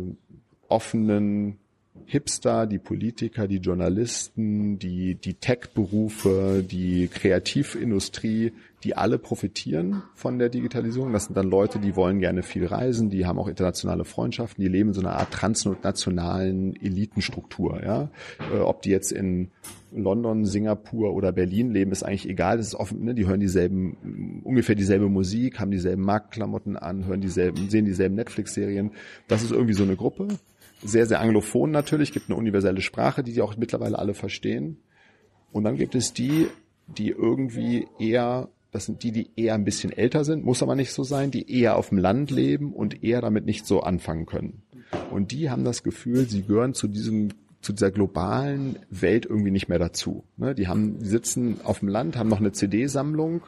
offenen 0.68 1.58
Hipster, 2.04 2.66
die 2.66 2.78
Politiker, 2.78 3.48
die 3.48 3.58
Journalisten, 3.58 4.78
die, 4.78 5.14
die 5.14 5.34
Tech-Berufe, 5.34 6.64
die 6.68 7.08
Kreativindustrie, 7.08 8.52
die 8.84 8.96
alle 8.96 9.18
profitieren 9.18 10.02
von 10.14 10.38
der 10.38 10.48
Digitalisierung. 10.48 11.12
Das 11.12 11.24
sind 11.24 11.36
dann 11.36 11.50
Leute, 11.50 11.78
die 11.78 11.96
wollen 11.96 12.20
gerne 12.20 12.42
viel 12.42 12.66
reisen, 12.66 13.10
die 13.10 13.26
haben 13.26 13.38
auch 13.38 13.48
internationale 13.48 14.04
Freundschaften, 14.04 14.62
die 14.62 14.68
leben 14.68 14.90
in 14.90 14.94
so 14.94 15.00
einer 15.00 15.16
Art 15.16 15.32
transnationalen 15.32 16.76
Elitenstruktur. 16.76 17.82
Ja? 17.82 18.10
Äh, 18.54 18.60
ob 18.60 18.82
die 18.82 18.90
jetzt 18.90 19.10
in 19.10 19.50
London, 19.92 20.44
Singapur 20.44 21.14
oder 21.14 21.32
Berlin 21.32 21.72
leben, 21.72 21.90
ist 21.90 22.02
eigentlich 22.02 22.28
egal. 22.28 22.58
Das 22.58 22.68
ist 22.68 22.74
offen, 22.74 23.04
ne? 23.04 23.14
die 23.14 23.26
hören 23.26 23.40
dieselben, 23.40 24.42
ungefähr 24.44 24.74
dieselbe 24.74 25.08
Musik, 25.08 25.58
haben 25.58 25.70
dieselben 25.70 26.02
Marktklamotten 26.02 26.76
an, 26.76 27.06
hören 27.06 27.20
dieselben, 27.20 27.68
sehen 27.70 27.86
dieselben 27.86 28.14
Netflix-Serien. 28.14 28.92
Das 29.26 29.42
ist 29.42 29.50
irgendwie 29.50 29.74
so 29.74 29.82
eine 29.82 29.96
Gruppe 29.96 30.28
sehr, 30.86 31.06
sehr 31.06 31.20
anglophon 31.20 31.70
natürlich, 31.70 32.12
gibt 32.12 32.28
eine 32.28 32.38
universelle 32.38 32.80
Sprache, 32.80 33.22
die 33.22 33.32
die 33.32 33.42
auch 33.42 33.56
mittlerweile 33.56 33.98
alle 33.98 34.14
verstehen. 34.14 34.78
Und 35.52 35.64
dann 35.64 35.76
gibt 35.76 35.94
es 35.94 36.12
die, 36.12 36.48
die 36.86 37.10
irgendwie 37.10 37.86
eher, 37.98 38.48
das 38.72 38.86
sind 38.86 39.02
die, 39.02 39.12
die 39.12 39.30
eher 39.36 39.54
ein 39.54 39.64
bisschen 39.64 39.92
älter 39.92 40.24
sind, 40.24 40.44
muss 40.44 40.62
aber 40.62 40.76
nicht 40.76 40.92
so 40.92 41.02
sein, 41.02 41.30
die 41.30 41.50
eher 41.50 41.76
auf 41.76 41.90
dem 41.90 41.98
Land 41.98 42.30
leben 42.30 42.72
und 42.72 43.02
eher 43.02 43.20
damit 43.20 43.46
nicht 43.46 43.66
so 43.66 43.80
anfangen 43.80 44.26
können. 44.26 44.62
Und 45.10 45.32
die 45.32 45.50
haben 45.50 45.64
das 45.64 45.82
Gefühl, 45.82 46.28
sie 46.28 46.42
gehören 46.42 46.74
zu 46.74 46.88
diesem 46.88 47.30
zu 47.66 47.72
dieser 47.72 47.90
globalen 47.90 48.78
Welt 48.90 49.26
irgendwie 49.26 49.50
nicht 49.50 49.68
mehr 49.68 49.80
dazu. 49.80 50.22
Ne? 50.36 50.54
Die 50.54 50.68
haben, 50.68 51.00
die 51.00 51.06
sitzen 51.06 51.60
auf 51.64 51.80
dem 51.80 51.88
Land, 51.88 52.16
haben 52.16 52.28
noch 52.28 52.38
eine 52.38 52.52
CD-Sammlung, 52.52 53.42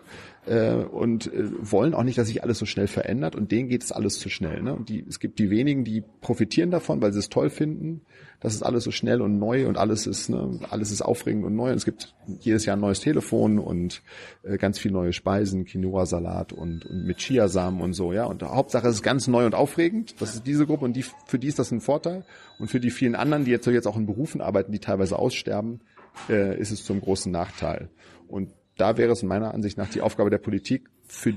äh, 0.48 0.74
und 0.74 1.32
äh, 1.32 1.50
wollen 1.60 1.94
auch 1.94 2.02
nicht, 2.02 2.18
dass 2.18 2.28
sich 2.28 2.42
alles 2.42 2.58
so 2.58 2.66
schnell 2.66 2.86
verändert 2.86 3.36
und 3.36 3.52
denen 3.52 3.68
geht 3.68 3.82
es 3.82 3.92
alles 3.92 4.18
zu 4.18 4.28
schnell. 4.28 4.62
Ne? 4.62 4.74
Und 4.74 4.88
die, 4.88 5.04
es 5.08 5.20
gibt 5.20 5.38
die 5.38 5.50
wenigen, 5.50 5.84
die 5.84 6.02
profitieren 6.20 6.70
davon, 6.70 7.00
weil 7.02 7.12
sie 7.12 7.18
es 7.18 7.28
toll 7.28 7.50
finden. 7.50 8.02
Das 8.40 8.54
ist 8.54 8.62
alles 8.62 8.84
so 8.84 8.92
schnell 8.92 9.20
und 9.20 9.38
neu 9.38 9.66
und 9.66 9.76
alles 9.76 10.06
ist, 10.06 10.28
ne, 10.28 10.60
alles 10.70 10.92
ist 10.92 11.02
aufregend 11.02 11.44
und 11.44 11.56
neu. 11.56 11.70
Und 11.70 11.76
es 11.76 11.84
gibt 11.84 12.14
jedes 12.38 12.66
Jahr 12.66 12.76
ein 12.76 12.80
neues 12.80 13.00
Telefon 13.00 13.58
und 13.58 14.02
äh, 14.44 14.58
ganz 14.58 14.78
viel 14.78 14.92
neue 14.92 15.12
Speisen, 15.12 15.64
Quinoa-Salat 15.64 16.52
und, 16.52 16.86
und 16.86 17.04
mit 17.04 17.18
Chiasamen 17.18 17.80
und 17.80 17.94
so, 17.94 18.12
ja. 18.12 18.24
Und 18.26 18.42
Hauptsache 18.42 18.86
es 18.86 18.96
ist 18.96 19.02
ganz 19.02 19.26
neu 19.26 19.44
und 19.44 19.56
aufregend. 19.56 20.14
Das 20.20 20.34
ist 20.34 20.46
diese 20.46 20.66
Gruppe 20.66 20.84
und 20.84 20.94
die, 20.94 21.04
für 21.26 21.40
die 21.40 21.48
ist 21.48 21.58
das 21.58 21.72
ein 21.72 21.80
Vorteil. 21.80 22.24
Und 22.60 22.70
für 22.70 22.78
die 22.78 22.90
vielen 22.90 23.16
anderen, 23.16 23.44
die 23.44 23.50
jetzt, 23.50 23.66
jetzt 23.66 23.88
auch 23.88 23.96
in 23.96 24.06
Berufen 24.06 24.40
arbeiten, 24.40 24.70
die 24.70 24.78
teilweise 24.78 25.18
aussterben, 25.18 25.80
äh, 26.28 26.56
ist 26.58 26.70
es 26.70 26.84
zum 26.84 27.00
großen 27.00 27.32
Nachteil. 27.32 27.88
Und 28.28 28.50
da 28.78 28.96
wäre 28.96 29.12
es 29.12 29.22
in 29.22 29.28
meiner 29.28 29.52
Ansicht 29.52 29.76
nach 29.76 29.90
die 29.90 30.00
Aufgabe 30.00 30.30
der 30.30 30.38
Politik, 30.38 30.88
für 31.06 31.34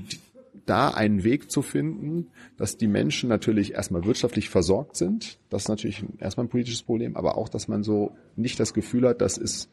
da 0.66 0.88
einen 0.88 1.24
Weg 1.24 1.50
zu 1.50 1.62
finden, 1.62 2.28
dass 2.56 2.76
die 2.76 2.86
Menschen 2.86 3.28
natürlich 3.28 3.74
erstmal 3.74 4.04
wirtschaftlich 4.04 4.48
versorgt 4.48 4.96
sind. 4.96 5.38
Das 5.50 5.62
ist 5.62 5.68
natürlich 5.68 6.04
erstmal 6.18 6.46
ein 6.46 6.50
politisches 6.50 6.82
Problem, 6.82 7.16
aber 7.16 7.36
auch, 7.36 7.48
dass 7.48 7.68
man 7.68 7.82
so 7.82 8.12
nicht 8.36 8.60
das 8.60 8.74
Gefühl 8.74 9.08
hat, 9.08 9.20
das 9.20 9.38
ist, 9.38 9.68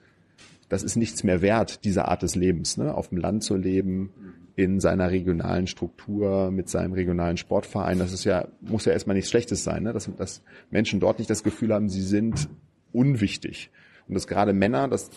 das 0.67 0.83
ist 0.83 0.95
nichts 0.95 1.23
mehr 1.23 1.41
wert, 1.41 1.83
diese 1.83 2.07
Art 2.07 2.23
des 2.23 2.35
Lebens, 2.35 2.77
ne? 2.77 2.93
auf 2.93 3.09
dem 3.09 3.17
Land 3.17 3.43
zu 3.43 3.55
leben, 3.55 4.11
in 4.55 4.79
seiner 4.79 5.11
regionalen 5.11 5.67
Struktur, 5.67 6.51
mit 6.51 6.69
seinem 6.69 6.93
regionalen 6.93 7.37
Sportverein. 7.37 7.99
Das 7.99 8.11
ist 8.11 8.25
ja, 8.25 8.47
muss 8.61 8.85
ja 8.85 8.91
erstmal 8.91 9.15
nichts 9.15 9.29
Schlechtes 9.29 9.63
sein, 9.63 9.83
ne? 9.83 9.93
dass, 9.93 10.09
dass 10.17 10.41
Menschen 10.69 10.99
dort 10.99 11.19
nicht 11.19 11.29
das 11.29 11.43
Gefühl 11.43 11.73
haben, 11.73 11.87
sie 11.89 12.01
sind 12.01 12.49
unwichtig. 12.91 13.69
Und 14.07 14.15
dass 14.15 14.27
gerade 14.27 14.53
Männer, 14.53 14.87
das 14.87 15.11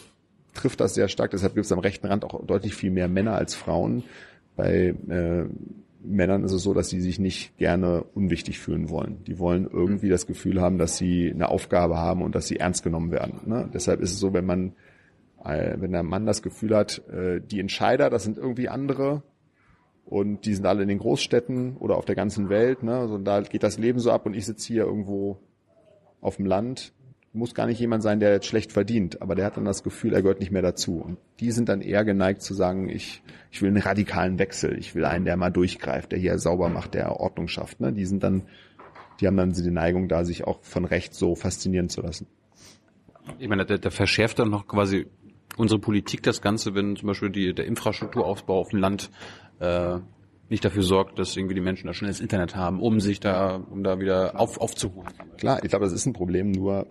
trifft 0.54 0.80
das 0.80 0.94
sehr 0.94 1.08
stark. 1.08 1.30
Deshalb 1.30 1.54
gibt 1.54 1.66
es 1.66 1.72
am 1.72 1.78
rechten 1.78 2.06
Rand 2.06 2.24
auch 2.24 2.44
deutlich 2.44 2.74
viel 2.74 2.90
mehr 2.90 3.08
Männer 3.08 3.34
als 3.34 3.54
Frauen. 3.54 4.04
Bei 4.56 4.94
äh, 5.08 5.44
Männern 6.04 6.44
ist 6.44 6.52
es 6.52 6.62
so, 6.62 6.74
dass 6.74 6.90
sie 6.90 7.00
sich 7.00 7.18
nicht 7.18 7.56
gerne 7.58 8.04
unwichtig 8.14 8.58
fühlen 8.58 8.90
wollen. 8.90 9.22
Die 9.24 9.38
wollen 9.38 9.68
irgendwie 9.70 10.08
das 10.08 10.26
Gefühl 10.26 10.60
haben, 10.60 10.78
dass 10.78 10.96
sie 10.96 11.30
eine 11.30 11.48
Aufgabe 11.48 11.98
haben 11.98 12.22
und 12.22 12.34
dass 12.34 12.48
sie 12.48 12.58
ernst 12.58 12.82
genommen 12.82 13.10
werden. 13.10 13.40
Ne? 13.46 13.70
Deshalb 13.72 14.00
ist 14.00 14.12
es 14.12 14.18
so, 14.18 14.32
wenn 14.32 14.46
man, 14.46 14.72
äh, 15.44 15.76
wenn 15.78 15.92
der 15.92 16.02
Mann 16.02 16.26
das 16.26 16.42
Gefühl 16.42 16.76
hat, 16.76 17.02
äh, 17.08 17.40
die 17.40 17.60
Entscheider, 17.60 18.10
das 18.10 18.24
sind 18.24 18.36
irgendwie 18.36 18.68
andere 18.68 19.22
und 20.04 20.44
die 20.44 20.54
sind 20.54 20.66
alle 20.66 20.82
in 20.82 20.88
den 20.88 20.98
Großstädten 20.98 21.76
oder 21.76 21.96
auf 21.96 22.04
der 22.04 22.16
ganzen 22.16 22.48
Welt. 22.48 22.82
Ne? 22.82 22.96
Also 22.96 23.18
da 23.18 23.40
geht 23.40 23.62
das 23.62 23.78
Leben 23.78 24.00
so 24.00 24.10
ab 24.10 24.26
und 24.26 24.34
ich 24.34 24.44
sitze 24.44 24.66
hier 24.66 24.84
irgendwo 24.84 25.38
auf 26.20 26.36
dem 26.36 26.46
Land 26.46 26.92
muss 27.32 27.54
gar 27.54 27.66
nicht 27.66 27.80
jemand 27.80 28.02
sein, 28.02 28.20
der 28.20 28.32
jetzt 28.32 28.46
schlecht 28.46 28.72
verdient, 28.72 29.22
aber 29.22 29.34
der 29.34 29.46
hat 29.46 29.56
dann 29.56 29.64
das 29.64 29.82
Gefühl, 29.82 30.12
er 30.12 30.22
gehört 30.22 30.40
nicht 30.40 30.52
mehr 30.52 30.62
dazu. 30.62 30.98
Und 30.98 31.18
die 31.40 31.50
sind 31.50 31.68
dann 31.68 31.80
eher 31.80 32.04
geneigt 32.04 32.42
zu 32.42 32.52
sagen, 32.52 32.88
ich, 32.88 33.22
ich 33.50 33.62
will 33.62 33.68
einen 33.68 33.82
radikalen 33.82 34.38
Wechsel, 34.38 34.78
ich 34.78 34.94
will 34.94 35.04
einen, 35.04 35.24
der 35.24 35.36
mal 35.36 35.50
durchgreift, 35.50 36.12
der 36.12 36.18
hier 36.18 36.38
sauber 36.38 36.68
macht, 36.68 36.94
der 36.94 37.20
Ordnung 37.20 37.48
schafft. 37.48 37.80
Ne? 37.80 37.92
Die 37.92 38.04
sind 38.04 38.22
dann, 38.22 38.42
die 39.20 39.26
haben 39.26 39.36
dann 39.36 39.52
die 39.52 39.70
Neigung, 39.70 40.08
da 40.08 40.24
sich 40.24 40.44
auch 40.44 40.62
von 40.62 40.84
rechts 40.84 41.18
so 41.18 41.34
faszinieren 41.34 41.88
zu 41.88 42.02
lassen. 42.02 42.26
Ich 43.38 43.48
meine, 43.48 43.64
der, 43.64 43.78
der 43.78 43.90
verschärft 43.90 44.38
dann 44.38 44.50
noch 44.50 44.66
quasi 44.66 45.06
unsere 45.56 45.80
Politik 45.80 46.22
das 46.22 46.42
Ganze, 46.42 46.74
wenn 46.74 46.96
zum 46.96 47.06
Beispiel 47.06 47.30
die, 47.30 47.54
der 47.54 47.66
Infrastrukturaufbau 47.66 48.58
auf 48.58 48.70
dem 48.70 48.80
Land 48.80 49.10
äh, 49.60 49.98
nicht 50.48 50.64
dafür 50.64 50.82
sorgt, 50.82 51.18
dass 51.18 51.34
irgendwie 51.36 51.54
die 51.54 51.60
Menschen 51.62 51.86
da 51.86 51.94
schnelles 51.94 52.20
Internet 52.20 52.56
haben, 52.56 52.80
um 52.80 53.00
sich 53.00 53.20
da, 53.20 53.56
um 53.56 53.82
da 53.82 54.00
wieder 54.00 54.38
auf, 54.38 54.60
aufzuholen. 54.60 55.08
Klar, 55.38 55.62
ich 55.62 55.70
glaube, 55.70 55.86
das 55.86 55.94
ist 55.94 56.04
ein 56.04 56.12
Problem, 56.12 56.50
nur 56.50 56.88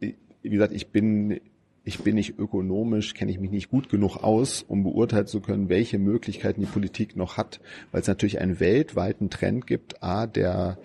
wie 0.00 0.50
gesagt, 0.50 0.72
ich 0.72 0.88
bin 0.88 1.40
ich 1.84 1.98
bin 1.98 2.14
nicht 2.14 2.38
ökonomisch, 2.38 3.14
kenne 3.14 3.32
ich 3.32 3.40
mich 3.40 3.50
nicht 3.50 3.68
gut 3.68 3.88
genug 3.88 4.18
aus, 4.18 4.62
um 4.62 4.84
beurteilen 4.84 5.26
zu 5.26 5.40
können, 5.40 5.68
welche 5.68 5.98
Möglichkeiten 5.98 6.60
die 6.60 6.66
Politik 6.66 7.16
noch 7.16 7.36
hat, 7.36 7.60
weil 7.90 8.02
es 8.02 8.06
natürlich 8.06 8.40
einen 8.40 8.60
weltweiten 8.60 9.30
Trend 9.30 9.66
gibt, 9.66 10.02
a 10.02 10.26
der 10.26 10.78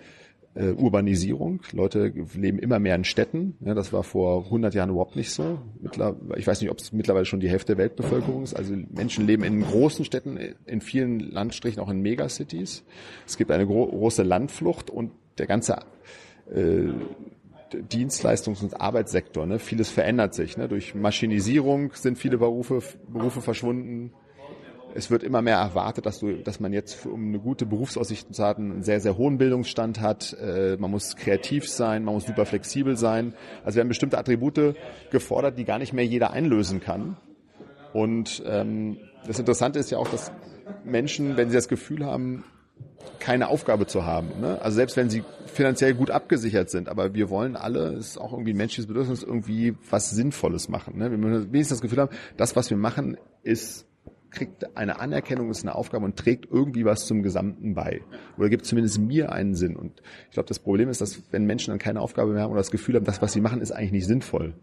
äh, 0.54 0.70
Urbanisierung. 0.72 1.60
Leute 1.72 2.12
leben 2.34 2.58
immer 2.58 2.80
mehr 2.80 2.96
in 2.96 3.04
Städten. 3.04 3.56
Ja, 3.60 3.74
das 3.74 3.92
war 3.92 4.02
vor 4.02 4.46
100 4.46 4.74
Jahren 4.74 4.90
überhaupt 4.90 5.14
nicht 5.14 5.30
so. 5.30 5.60
Mittler, 5.80 6.16
ich 6.36 6.46
weiß 6.46 6.60
nicht, 6.60 6.70
ob 6.70 6.78
es 6.78 6.92
mittlerweile 6.92 7.26
schon 7.26 7.40
die 7.40 7.48
Hälfte 7.48 7.76
der 7.76 7.84
Weltbevölkerung 7.84 8.42
ist. 8.42 8.54
Also 8.54 8.74
Menschen 8.90 9.26
leben 9.26 9.44
in 9.44 9.62
großen 9.62 10.04
Städten, 10.04 10.36
in 10.66 10.80
vielen 10.80 11.20
Landstrichen, 11.20 11.80
auch 11.80 11.90
in 11.90 12.00
Megacities. 12.00 12.82
Es 13.24 13.36
gibt 13.36 13.52
eine 13.52 13.66
gro 13.66 13.86
große 13.86 14.24
Landflucht 14.24 14.90
und 14.90 15.12
der 15.38 15.46
ganze 15.46 15.78
äh, 16.52 16.88
Dienstleistungs- 17.72 18.62
und 18.62 18.80
Arbeitssektor. 18.80 19.46
Ne? 19.46 19.58
Vieles 19.58 19.90
verändert 19.90 20.34
sich. 20.34 20.56
Ne? 20.56 20.68
Durch 20.68 20.94
Maschinisierung 20.94 21.92
sind 21.94 22.18
viele 22.18 22.38
Berufe, 22.38 22.82
Berufe 23.08 23.40
verschwunden. 23.40 24.12
Es 24.94 25.10
wird 25.10 25.22
immer 25.22 25.42
mehr 25.42 25.58
erwartet, 25.58 26.06
dass, 26.06 26.18
du, 26.18 26.32
dass 26.42 26.60
man 26.60 26.72
jetzt, 26.72 27.04
um 27.06 27.28
eine 27.28 27.38
gute 27.38 27.66
Berufsaussicht 27.66 28.34
zu 28.34 28.42
haben, 28.42 28.72
einen 28.72 28.82
sehr, 28.82 29.00
sehr 29.00 29.16
hohen 29.16 29.38
Bildungsstand 29.38 30.00
hat. 30.00 30.36
Äh, 30.40 30.76
man 30.78 30.90
muss 30.90 31.14
kreativ 31.14 31.68
sein, 31.68 32.04
man 32.04 32.14
muss 32.14 32.26
super 32.26 32.46
flexibel 32.46 32.96
sein. 32.96 33.34
Also 33.64 33.76
werden 33.76 33.88
bestimmte 33.88 34.18
Attribute 34.18 34.74
gefordert, 35.10 35.58
die 35.58 35.64
gar 35.64 35.78
nicht 35.78 35.92
mehr 35.92 36.06
jeder 36.06 36.32
einlösen 36.32 36.80
kann. 36.80 37.16
Und 37.92 38.42
ähm, 38.46 38.98
das 39.26 39.38
Interessante 39.38 39.78
ist 39.78 39.90
ja 39.90 39.98
auch, 39.98 40.08
dass 40.08 40.32
Menschen, 40.84 41.36
wenn 41.36 41.48
sie 41.48 41.54
das 41.54 41.68
Gefühl 41.68 42.04
haben, 42.04 42.44
keine 43.20 43.48
Aufgabe 43.48 43.86
zu 43.86 44.04
haben. 44.04 44.40
Ne? 44.40 44.60
Also 44.62 44.76
selbst 44.76 44.96
wenn 44.96 45.10
sie 45.10 45.24
finanziell 45.46 45.94
gut 45.94 46.10
abgesichert 46.10 46.70
sind, 46.70 46.88
aber 46.88 47.14
wir 47.14 47.30
wollen 47.30 47.56
alle, 47.56 47.92
ist 47.92 48.18
auch 48.18 48.32
irgendwie 48.32 48.52
ein 48.52 48.56
menschliches 48.56 48.86
Bedürfnis, 48.86 49.22
irgendwie 49.22 49.74
was 49.90 50.10
Sinnvolles 50.10 50.68
machen. 50.68 50.98
Ne? 50.98 51.10
Wir 51.10 51.18
müssen 51.18 51.52
wenigstens 51.52 51.78
das 51.78 51.82
Gefühl 51.82 51.98
haben, 51.98 52.16
das, 52.36 52.56
was 52.56 52.70
wir 52.70 52.76
machen, 52.76 53.16
ist 53.42 53.86
kriegt 54.30 54.76
eine 54.76 55.00
Anerkennung, 55.00 55.50
ist 55.50 55.62
eine 55.62 55.74
Aufgabe 55.74 56.04
und 56.04 56.16
trägt 56.16 56.50
irgendwie 56.50 56.84
was 56.84 57.06
zum 57.06 57.22
Gesamten 57.22 57.74
bei. 57.74 58.02
Oder 58.36 58.48
gibt 58.48 58.66
zumindest 58.66 58.98
mir 58.98 59.32
einen 59.32 59.54
Sinn. 59.54 59.76
Und 59.76 60.02
ich 60.28 60.34
glaube, 60.34 60.48
das 60.48 60.58
Problem 60.58 60.88
ist, 60.88 61.00
dass 61.00 61.22
wenn 61.30 61.44
Menschen 61.46 61.70
dann 61.70 61.78
keine 61.78 62.00
Aufgabe 62.00 62.32
mehr 62.32 62.42
haben 62.42 62.50
oder 62.50 62.60
das 62.60 62.70
Gefühl 62.70 62.96
haben, 62.96 63.04
das, 63.04 63.22
was 63.22 63.32
sie 63.32 63.40
machen, 63.40 63.60
ist 63.60 63.72
eigentlich 63.72 63.92
nicht 63.92 64.06
sinnvoll, 64.06 64.54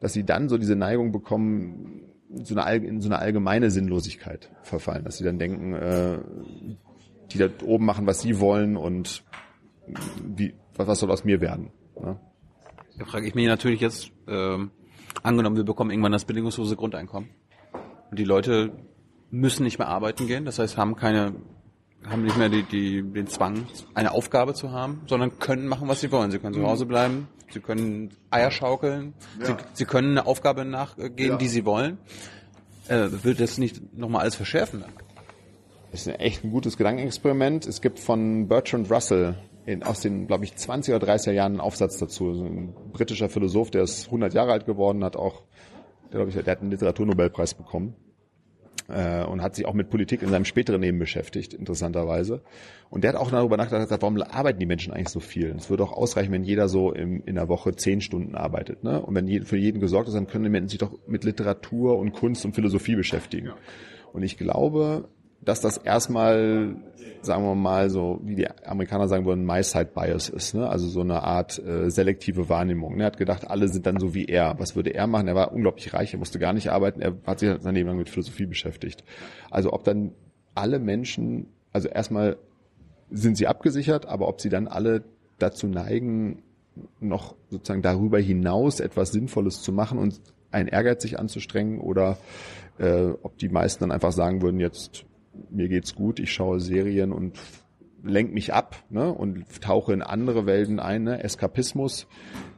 dass 0.00 0.12
sie 0.12 0.24
dann 0.24 0.48
so 0.48 0.58
diese 0.58 0.76
Neigung 0.76 1.12
bekommen, 1.12 2.02
so 2.42 2.56
eine, 2.56 2.86
in 2.86 3.00
so 3.00 3.08
eine 3.08 3.18
allgemeine 3.18 3.70
Sinnlosigkeit 3.70 4.50
verfallen, 4.62 5.04
dass 5.04 5.18
sie 5.18 5.24
dann 5.24 5.38
denken, 5.38 5.74
äh, 5.74 6.18
die 7.32 7.38
da 7.38 7.48
oben 7.64 7.84
machen, 7.84 8.06
was 8.06 8.20
sie 8.20 8.40
wollen 8.40 8.76
und 8.76 9.24
wie, 10.22 10.54
was 10.76 11.00
soll 11.00 11.10
aus 11.10 11.24
mir 11.24 11.40
werden. 11.40 11.70
Ne? 12.00 12.18
Da 12.98 13.04
frage 13.04 13.26
ich 13.26 13.34
mich 13.34 13.46
natürlich 13.46 13.80
jetzt, 13.80 14.10
ähm, 14.26 14.70
angenommen, 15.22 15.56
wir 15.56 15.64
bekommen 15.64 15.90
irgendwann 15.90 16.12
das 16.12 16.24
bedingungslose 16.24 16.76
Grundeinkommen. 16.76 17.30
Und 18.10 18.18
die 18.18 18.24
Leute 18.24 18.72
müssen 19.30 19.64
nicht 19.64 19.78
mehr 19.78 19.88
arbeiten 19.88 20.26
gehen, 20.26 20.44
das 20.44 20.58
heißt, 20.58 20.76
haben 20.76 20.96
keine, 20.96 21.34
haben 22.06 22.22
nicht 22.22 22.36
mehr 22.36 22.48
die, 22.48 22.62
die, 22.62 23.02
den 23.02 23.26
Zwang, 23.26 23.66
eine 23.94 24.12
Aufgabe 24.12 24.54
zu 24.54 24.70
haben, 24.70 25.02
sondern 25.06 25.38
können 25.38 25.66
machen, 25.66 25.88
was 25.88 26.00
sie 26.00 26.12
wollen. 26.12 26.30
Sie 26.30 26.38
können 26.38 26.54
zu 26.54 26.66
Hause 26.66 26.86
bleiben, 26.86 27.28
sie 27.50 27.60
können 27.60 28.10
Eier 28.30 28.50
schaukeln, 28.50 29.14
ja. 29.40 29.46
sie, 29.46 29.54
sie 29.72 29.84
können 29.84 30.12
eine 30.12 30.26
Aufgabe 30.26 30.64
nachgehen, 30.64 31.32
ja. 31.32 31.36
die 31.36 31.48
sie 31.48 31.64
wollen. 31.64 31.98
Äh, 32.88 33.08
wird 33.24 33.40
das 33.40 33.58
nicht 33.58 33.96
nochmal 33.96 34.22
alles 34.22 34.36
verschärfen 34.36 34.80
dann? 34.80 34.92
Ist 35.96 36.08
ein 36.08 36.16
echt 36.16 36.44
ein 36.44 36.50
gutes 36.50 36.76
Gedankenexperiment. 36.76 37.66
Es 37.66 37.80
gibt 37.80 37.98
von 37.98 38.48
Bertrand 38.48 38.90
Russell 38.90 39.34
in, 39.64 39.82
aus 39.82 40.00
den, 40.00 40.26
glaube 40.26 40.44
ich, 40.44 40.54
20 40.54 40.94
oder 40.94 41.06
30er 41.06 41.32
Jahren 41.32 41.52
einen 41.52 41.60
Aufsatz 41.60 41.98
dazu. 41.98 42.34
So 42.34 42.44
ein 42.44 42.74
britischer 42.92 43.28
Philosoph, 43.28 43.70
der 43.70 43.82
ist 43.82 44.06
100 44.06 44.34
Jahre 44.34 44.52
alt 44.52 44.66
geworden, 44.66 45.02
hat 45.02 45.16
auch, 45.16 45.42
der, 46.12 46.18
glaube 46.18 46.28
ich, 46.30 46.36
der 46.36 46.52
hat 46.52 46.60
einen 46.60 46.70
Literaturnobelpreis 46.70 47.54
bekommen 47.54 47.94
äh, 48.88 49.24
und 49.24 49.42
hat 49.42 49.56
sich 49.56 49.66
auch 49.66 49.74
mit 49.74 49.90
Politik 49.90 50.22
in 50.22 50.28
seinem 50.28 50.44
späteren 50.44 50.82
Leben 50.82 50.98
beschäftigt, 50.98 51.54
interessanterweise. 51.54 52.42
Und 52.90 53.02
der 53.02 53.14
hat 53.14 53.20
auch 53.20 53.30
darüber 53.30 53.56
nachgedacht, 53.56 53.90
warum 53.90 54.20
arbeiten 54.22 54.60
die 54.60 54.66
Menschen 54.66 54.92
eigentlich 54.92 55.08
so 55.08 55.20
viel? 55.20 55.54
Es 55.56 55.70
würde 55.70 55.82
auch 55.82 55.92
ausreichen, 55.92 56.32
wenn 56.32 56.44
jeder 56.44 56.68
so 56.68 56.92
im, 56.92 57.22
in 57.24 57.34
der 57.34 57.48
Woche 57.48 57.74
zehn 57.74 58.00
Stunden 58.00 58.34
arbeitet. 58.34 58.84
Ne? 58.84 59.00
Und 59.00 59.14
wenn 59.14 59.44
für 59.44 59.56
jeden 59.56 59.80
gesorgt 59.80 60.08
ist, 60.08 60.14
dann 60.14 60.26
können 60.26 60.44
die 60.44 60.50
Menschen 60.50 60.68
sich 60.68 60.78
doch 60.78 60.92
mit 61.06 61.24
Literatur 61.24 61.98
und 61.98 62.12
Kunst 62.12 62.44
und 62.44 62.54
Philosophie 62.54 62.96
beschäftigen. 62.96 63.52
Und 64.12 64.22
ich 64.22 64.38
glaube, 64.38 65.08
dass 65.40 65.60
das 65.60 65.76
erstmal, 65.76 66.76
sagen 67.22 67.44
wir 67.44 67.54
mal, 67.54 67.90
so, 67.90 68.20
wie 68.24 68.34
die 68.34 68.48
Amerikaner 68.64 69.08
sagen 69.08 69.26
würden, 69.26 69.44
My-Side-Bias 69.44 70.28
ist, 70.28 70.54
ne? 70.54 70.68
also 70.68 70.88
so 70.88 71.00
eine 71.00 71.22
Art 71.22 71.58
äh, 71.58 71.90
selektive 71.90 72.48
Wahrnehmung. 72.48 72.98
Er 72.98 73.06
hat 73.06 73.16
gedacht, 73.16 73.48
alle 73.48 73.68
sind 73.68 73.86
dann 73.86 73.98
so 73.98 74.14
wie 74.14 74.24
er. 74.24 74.58
Was 74.58 74.74
würde 74.74 74.90
er 74.94 75.06
machen? 75.06 75.28
Er 75.28 75.34
war 75.34 75.52
unglaublich 75.52 75.92
reich, 75.94 76.12
er 76.12 76.18
musste 76.18 76.38
gar 76.38 76.52
nicht 76.52 76.70
arbeiten, 76.70 77.00
er 77.00 77.16
hat 77.26 77.38
sich 77.38 77.48
Leben 77.48 77.88
lang 77.88 77.98
mit 77.98 78.08
Philosophie 78.08 78.46
beschäftigt. 78.46 79.04
Also 79.50 79.72
ob 79.72 79.84
dann 79.84 80.12
alle 80.54 80.78
Menschen, 80.78 81.48
also 81.72 81.88
erstmal 81.88 82.38
sind 83.10 83.36
sie 83.36 83.46
abgesichert, 83.46 84.06
aber 84.06 84.28
ob 84.28 84.40
sie 84.40 84.48
dann 84.48 84.66
alle 84.66 85.04
dazu 85.38 85.68
neigen, 85.68 86.42
noch 87.00 87.36
sozusagen 87.50 87.82
darüber 87.82 88.18
hinaus 88.18 88.80
etwas 88.80 89.12
Sinnvolles 89.12 89.62
zu 89.62 89.72
machen 89.72 89.98
und 89.98 90.20
einen 90.50 90.68
Ehrgeiz 90.68 91.02
sich 91.02 91.18
anzustrengen 91.18 91.80
oder 91.80 92.18
äh, 92.78 93.10
ob 93.22 93.38
die 93.38 93.48
meisten 93.48 93.80
dann 93.84 93.92
einfach 93.92 94.12
sagen 94.12 94.42
würden, 94.42 94.60
jetzt 94.60 95.04
mir 95.50 95.68
geht's 95.68 95.94
gut, 95.94 96.18
ich 96.18 96.32
schaue 96.32 96.60
Serien 96.60 97.12
und 97.12 97.38
lenke 98.02 98.32
mich 98.32 98.52
ab 98.52 98.76
ne, 98.90 99.12
und 99.12 99.44
tauche 99.60 99.92
in 99.92 100.02
andere 100.02 100.46
Welten 100.46 100.80
ein, 100.80 101.04
ne, 101.04 101.22
Eskapismus. 101.22 102.06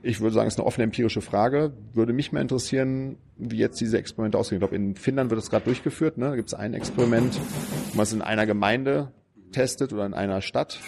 Ich 0.03 0.21
würde 0.21 0.35
sagen, 0.35 0.49
ist 0.49 0.59
eine 0.59 0.67
offene 0.67 0.85
empirische 0.85 1.21
Frage. 1.21 1.73
Würde 1.93 2.13
mich 2.13 2.33
mal 2.33 2.41
interessieren, 2.41 3.17
wie 3.37 3.57
jetzt 3.57 3.81
diese 3.81 3.99
Experimente 3.99 4.39
aussehen. 4.39 4.57
Ich 4.57 4.61
glaube, 4.61 4.77
in 4.77 4.95
Finnland 4.95 5.31
wird 5.31 5.41
das 5.41 5.51
gerade 5.51 5.65
durchgeführt. 5.65 6.19
Ne? 6.19 6.31
Da 6.31 6.37
gibt 6.37 6.49
es 6.49 6.55
ein 6.55 6.75
Experiment, 6.75 7.39
wo 7.91 7.97
man 7.97 8.03
es 8.05 8.13
in 8.13 8.23
einer 8.23 8.47
Gemeinde 8.47 9.13
testet 9.53 9.93
oder 9.93 10.07
in 10.07 10.15
einer 10.15 10.41
Stadt. 10.41 10.81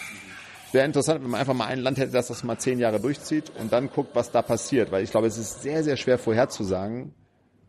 Wäre 0.71 0.85
interessant, 0.85 1.23
wenn 1.23 1.31
man 1.31 1.39
einfach 1.39 1.53
mal 1.53 1.65
ein 1.65 1.79
Land 1.79 1.97
hätte, 1.97 2.11
das 2.11 2.27
das 2.27 2.43
mal 2.43 2.57
zehn 2.57 2.79
Jahre 2.79 2.99
durchzieht 2.99 3.51
und 3.59 3.73
dann 3.73 3.89
guckt, 3.89 4.11
was 4.15 4.31
da 4.31 4.41
passiert. 4.41 4.91
Weil 4.91 5.03
ich 5.03 5.11
glaube, 5.11 5.27
es 5.27 5.37
ist 5.37 5.61
sehr, 5.61 5.83
sehr 5.83 5.97
schwer 5.97 6.17
vorherzusagen, 6.17 7.13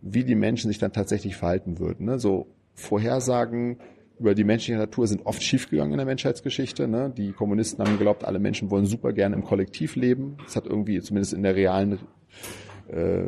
wie 0.00 0.24
die 0.24 0.36
Menschen 0.36 0.68
sich 0.68 0.78
dann 0.78 0.92
tatsächlich 0.92 1.36
verhalten 1.36 1.78
würden. 1.78 2.06
Ne? 2.06 2.18
So 2.18 2.46
Vorhersagen 2.74 3.78
über 4.18 4.34
die 4.34 4.44
menschliche 4.44 4.78
Natur 4.78 5.06
sind 5.06 5.26
oft 5.26 5.42
schiefgegangen 5.42 5.92
in 5.92 5.98
der 5.98 6.06
Menschheitsgeschichte. 6.06 6.88
Ne? 6.88 7.12
Die 7.16 7.32
Kommunisten 7.32 7.84
haben 7.84 7.98
geglaubt, 7.98 8.24
alle 8.24 8.38
Menschen 8.38 8.70
wollen 8.70 8.86
super 8.86 9.12
gerne 9.12 9.34
im 9.34 9.44
Kollektiv 9.44 9.96
leben. 9.96 10.36
Das 10.44 10.56
hat 10.56 10.66
irgendwie 10.66 11.00
zumindest 11.00 11.32
in 11.32 11.42
der 11.42 11.56
realen 11.56 11.98
äh, 12.88 13.26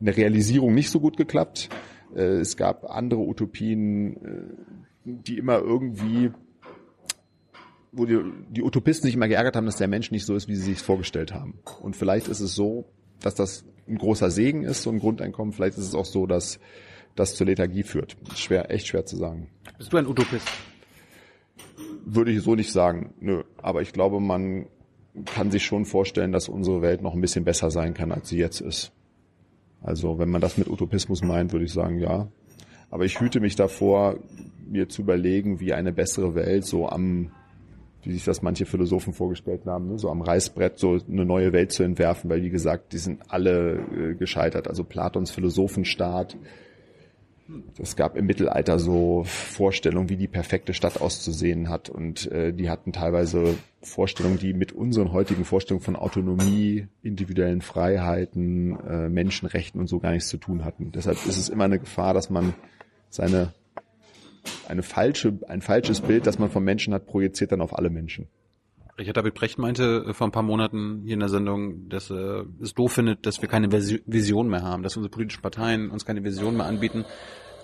in 0.00 0.06
der 0.06 0.16
Realisierung 0.16 0.74
nicht 0.74 0.90
so 0.90 1.00
gut 1.00 1.16
geklappt. 1.16 1.68
Äh, 2.14 2.38
es 2.38 2.56
gab 2.56 2.84
andere 2.84 3.20
Utopien, 3.20 4.16
äh, 4.16 4.42
die 5.04 5.38
immer 5.38 5.58
irgendwie 5.58 6.30
wo 7.90 8.04
die, 8.04 8.20
die 8.50 8.62
Utopisten 8.62 9.06
sich 9.06 9.14
immer 9.14 9.28
geärgert 9.28 9.56
haben, 9.56 9.66
dass 9.66 9.76
der 9.76 9.88
Mensch 9.88 10.10
nicht 10.10 10.26
so 10.26 10.34
ist, 10.34 10.48
wie 10.48 10.56
sie 10.56 10.74
sich 10.74 10.82
vorgestellt 10.82 11.32
haben. 11.32 11.58
Und 11.80 11.96
vielleicht 11.96 12.28
ist 12.28 12.40
es 12.40 12.54
so, 12.54 12.86
dass 13.20 13.34
das 13.34 13.64
ein 13.88 13.96
großer 13.98 14.30
Segen 14.30 14.62
ist, 14.62 14.82
so 14.82 14.90
ein 14.90 14.98
Grundeinkommen. 14.98 15.52
Vielleicht 15.52 15.78
ist 15.78 15.84
es 15.84 15.94
auch 15.94 16.04
so, 16.04 16.26
dass 16.26 16.60
das 17.18 17.34
zur 17.34 17.46
Lethargie 17.46 17.82
führt. 17.82 18.16
Schwer, 18.34 18.70
echt 18.70 18.86
schwer 18.86 19.04
zu 19.04 19.16
sagen. 19.16 19.48
Bist 19.76 19.92
du 19.92 19.96
ein 19.96 20.06
Utopist? 20.06 20.46
Würde 22.04 22.30
ich 22.30 22.42
so 22.42 22.54
nicht 22.54 22.72
sagen, 22.72 23.14
nö. 23.20 23.42
Aber 23.58 23.82
ich 23.82 23.92
glaube, 23.92 24.20
man 24.20 24.66
kann 25.24 25.50
sich 25.50 25.64
schon 25.64 25.84
vorstellen, 25.84 26.32
dass 26.32 26.48
unsere 26.48 26.82
Welt 26.82 27.02
noch 27.02 27.14
ein 27.14 27.20
bisschen 27.20 27.44
besser 27.44 27.70
sein 27.70 27.94
kann, 27.94 28.12
als 28.12 28.28
sie 28.28 28.38
jetzt 28.38 28.60
ist. 28.60 28.92
Also 29.82 30.18
wenn 30.18 30.30
man 30.30 30.40
das 30.40 30.58
mit 30.58 30.68
Utopismus 30.68 31.22
meint, 31.22 31.52
würde 31.52 31.64
ich 31.64 31.72
sagen, 31.72 31.98
ja. 31.98 32.28
Aber 32.90 33.04
ich 33.04 33.20
hüte 33.20 33.40
mich 33.40 33.56
davor, 33.56 34.18
mir 34.66 34.88
zu 34.88 35.02
überlegen, 35.02 35.60
wie 35.60 35.72
eine 35.72 35.92
bessere 35.92 36.34
Welt 36.34 36.64
so 36.64 36.88
am, 36.88 37.30
wie 38.02 38.12
sich 38.12 38.24
das 38.24 38.42
manche 38.42 38.66
Philosophen 38.66 39.12
vorgestellt 39.12 39.66
haben, 39.66 39.88
ne, 39.88 39.98
so 39.98 40.10
am 40.10 40.22
Reißbrett 40.22 40.78
so 40.78 40.98
eine 41.08 41.24
neue 41.24 41.52
Welt 41.52 41.72
zu 41.72 41.82
entwerfen, 41.82 42.30
weil 42.30 42.42
wie 42.42 42.50
gesagt, 42.50 42.92
die 42.92 42.98
sind 42.98 43.20
alle 43.28 43.78
äh, 43.94 44.14
gescheitert. 44.14 44.68
Also 44.68 44.84
Platons 44.84 45.30
Philosophenstaat, 45.30 46.36
es 47.78 47.96
gab 47.96 48.16
im 48.16 48.26
Mittelalter 48.26 48.78
so 48.78 49.24
Vorstellungen, 49.24 50.08
wie 50.08 50.16
die 50.16 50.28
perfekte 50.28 50.74
Stadt 50.74 51.00
auszusehen 51.00 51.68
hat. 51.68 51.88
Und 51.88 52.30
äh, 52.30 52.52
die 52.52 52.68
hatten 52.68 52.92
teilweise 52.92 53.56
Vorstellungen, 53.82 54.38
die 54.38 54.52
mit 54.52 54.72
unseren 54.72 55.12
heutigen 55.12 55.44
Vorstellungen 55.44 55.84
von 55.84 55.96
Autonomie, 55.96 56.88
individuellen 57.02 57.62
Freiheiten, 57.62 58.78
äh, 58.86 59.08
Menschenrechten 59.08 59.80
und 59.80 59.86
so 59.86 59.98
gar 59.98 60.12
nichts 60.12 60.28
zu 60.28 60.36
tun 60.36 60.64
hatten. 60.64 60.92
Deshalb 60.92 61.16
ist 61.26 61.38
es 61.38 61.48
immer 61.48 61.64
eine 61.64 61.78
Gefahr, 61.78 62.12
dass 62.12 62.28
man 62.28 62.54
seine 63.08 63.54
eine 64.66 64.82
falsche, 64.82 65.38
ein 65.48 65.60
falsches 65.60 66.00
Bild, 66.00 66.26
das 66.26 66.38
man 66.38 66.50
vom 66.50 66.64
Menschen 66.64 66.94
hat, 66.94 67.06
projiziert 67.06 67.52
dann 67.52 67.60
auf 67.60 67.76
alle 67.76 67.90
Menschen. 67.90 68.28
Richard 68.98 69.16
David 69.16 69.34
Brecht 69.34 69.58
meinte 69.58 70.04
äh, 70.08 70.12
vor 70.12 70.26
ein 70.26 70.32
paar 70.32 70.42
Monaten 70.42 71.02
hier 71.04 71.14
in 71.14 71.20
der 71.20 71.28
Sendung, 71.28 71.88
dass 71.88 72.10
er 72.10 72.46
es 72.60 72.74
doof 72.74 72.92
findet, 72.92 73.26
dass 73.26 73.40
wir 73.40 73.48
keine 73.48 73.70
Vision 73.70 74.48
mehr 74.48 74.62
haben, 74.62 74.82
dass 74.82 74.96
unsere 74.96 75.10
politischen 75.10 75.42
Parteien 75.42 75.90
uns 75.90 76.04
keine 76.04 76.24
Vision 76.24 76.56
mehr 76.56 76.66
anbieten. 76.66 77.04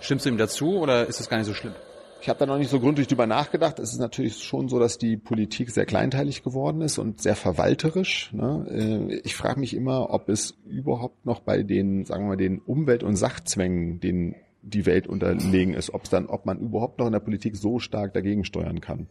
Stimmst 0.01 0.27
du 0.27 0.31
ihm 0.31 0.39
dazu 0.39 0.79
oder 0.79 1.07
ist 1.07 1.19
das 1.19 1.29
gar 1.29 1.39
nicht 1.39 1.47
so 1.47 1.55
schlimm? 1.55 1.75
Ich 2.21 2.29
habe 2.31 2.39
da 2.39 2.47
noch 2.47 2.57
nicht 2.57 2.71
so 2.71 2.81
gründlich 2.81 3.07
drüber 3.07 3.27
nachgedacht. 3.27 3.79
Es 3.79 3.93
ist 3.93 3.99
natürlich 3.99 4.43
schon 4.43 4.69
so, 4.69 4.79
dass 4.79 4.97
die 4.97 5.19
Politik 5.19 5.71
sehr 5.71 5.85
kleinteilig 5.85 6.43
geworden 6.43 6.81
ist 6.81 6.97
und 6.97 7.21
sehr 7.21 7.37
verwalterisch. 7.37 8.33
Ne? 8.33 8.67
Äh, 9.11 9.21
ich 9.25 9.35
frage 9.35 9.61
mich 9.61 9.75
immer, 9.75 10.09
ob 10.09 10.31
es 10.31 10.57
überhaupt 10.67 11.27
noch 11.27 11.41
bei 11.41 11.63
den, 11.63 12.07
sagen 12.07 12.25
wir 12.25 12.29
mal, 12.29 12.37
den 12.37 12.61
Umwelt- 12.61 13.03
und 13.03 13.17
Sachzwängen, 13.17 14.01
den 14.01 14.37
die 14.65 14.87
Welt 14.87 15.07
unterlegen 15.07 15.75
ist, 15.75 15.93
ob 15.93 16.09
dann, 16.09 16.27
ob 16.27 16.47
man 16.47 16.59
überhaupt 16.59 16.99
noch 16.99 17.07
in 17.07 17.13
der 17.13 17.21
Politik 17.21 17.57
so 17.57 17.79
stark 17.79 18.15
dagegen 18.15 18.45
steuern 18.45 18.81
kann. 18.81 19.07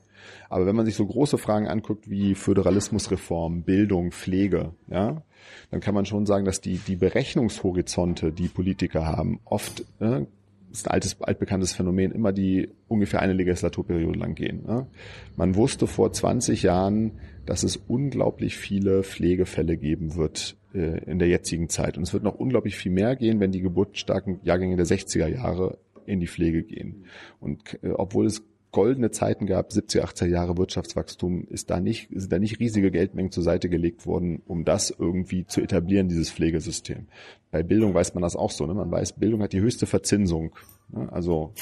Aber 0.49 0.65
wenn 0.65 0.75
man 0.75 0.85
sich 0.85 0.95
so 0.95 1.05
große 1.05 1.37
Fragen 1.37 1.67
anguckt 1.67 2.09
wie 2.09 2.35
Föderalismusreform, 2.35 3.63
Bildung, 3.63 4.11
Pflege, 4.11 4.73
ja, 4.89 5.23
dann 5.69 5.79
kann 5.79 5.93
man 5.93 6.05
schon 6.05 6.25
sagen, 6.25 6.45
dass 6.45 6.61
die, 6.61 6.77
die 6.77 6.95
Berechnungshorizonte, 6.95 8.31
die 8.31 8.47
Politiker 8.47 9.05
haben, 9.05 9.39
oft 9.45 9.85
äh, 9.99 10.25
ist 10.71 10.87
ein 10.87 10.93
altes, 10.93 11.21
altbekanntes 11.21 11.73
Phänomen, 11.73 12.11
immer 12.11 12.31
die 12.31 12.69
ungefähr 12.87 13.21
eine 13.21 13.33
Legislaturperiode 13.33 14.17
lang 14.17 14.33
gehen. 14.33 14.63
Ne? 14.65 14.87
Man 15.35 15.55
wusste 15.55 15.85
vor 15.85 16.11
20 16.11 16.63
Jahren, 16.63 17.19
dass 17.45 17.63
es 17.63 17.77
unglaublich 17.77 18.57
viele 18.57 19.03
Pflegefälle 19.03 19.77
geben 19.77 20.15
wird 20.15 20.55
äh, 20.73 21.03
in 21.05 21.19
der 21.19 21.27
jetzigen 21.27 21.69
Zeit. 21.69 21.97
Und 21.97 22.03
es 22.03 22.13
wird 22.13 22.23
noch 22.23 22.35
unglaublich 22.35 22.75
viel 22.75 22.91
mehr 22.91 23.15
gehen, 23.15 23.39
wenn 23.39 23.51
die 23.51 23.61
geburtsstarken 23.61 24.39
Jahrgänge 24.43 24.75
der 24.75 24.85
60er 24.85 25.27
Jahre 25.27 25.77
in 26.05 26.19
die 26.19 26.27
Pflege 26.27 26.63
gehen. 26.63 27.05
Und 27.39 27.79
äh, 27.83 27.91
obwohl 27.91 28.25
es 28.25 28.43
goldene 28.73 29.11
Zeiten 29.11 29.45
gab, 29.45 29.69
70er, 29.69 30.01
80er 30.01 30.27
Jahre 30.27 30.57
Wirtschaftswachstum, 30.57 31.47
ist 31.47 31.69
da 31.69 31.79
nicht, 31.79 32.09
sind 32.11 32.31
da 32.31 32.39
nicht 32.39 32.59
riesige 32.59 32.91
Geldmengen 32.91 33.31
zur 33.31 33.43
Seite 33.43 33.69
gelegt 33.69 34.05
worden, 34.05 34.41
um 34.45 34.65
das 34.65 34.89
irgendwie 34.89 35.45
zu 35.45 35.61
etablieren, 35.61 36.09
dieses 36.09 36.31
Pflegesystem. 36.31 37.07
Bei 37.51 37.63
Bildung 37.63 37.93
weiß 37.93 38.15
man 38.15 38.23
das 38.23 38.35
auch 38.35 38.51
so. 38.51 38.65
Ne? 38.65 38.73
Man 38.73 38.91
weiß, 38.91 39.13
Bildung 39.13 39.41
hat 39.43 39.53
die 39.53 39.61
höchste 39.61 39.85
Verzinsung. 39.85 40.55
Ne? 40.89 41.11
Also 41.11 41.53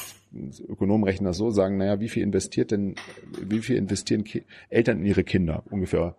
Ökonomen 0.67 1.03
rechnen 1.03 1.25
das 1.25 1.37
so, 1.37 1.49
sagen, 1.51 1.77
naja, 1.77 1.99
wie 1.99 2.09
viel 2.09 2.23
investiert 2.23 2.71
denn, 2.71 2.95
wie 3.41 3.59
viel 3.59 3.75
investieren 3.75 4.23
Ki 4.23 4.43
Eltern 4.69 4.99
in 4.99 5.05
ihre 5.05 5.23
Kinder? 5.23 5.63
Ungefähr 5.69 6.15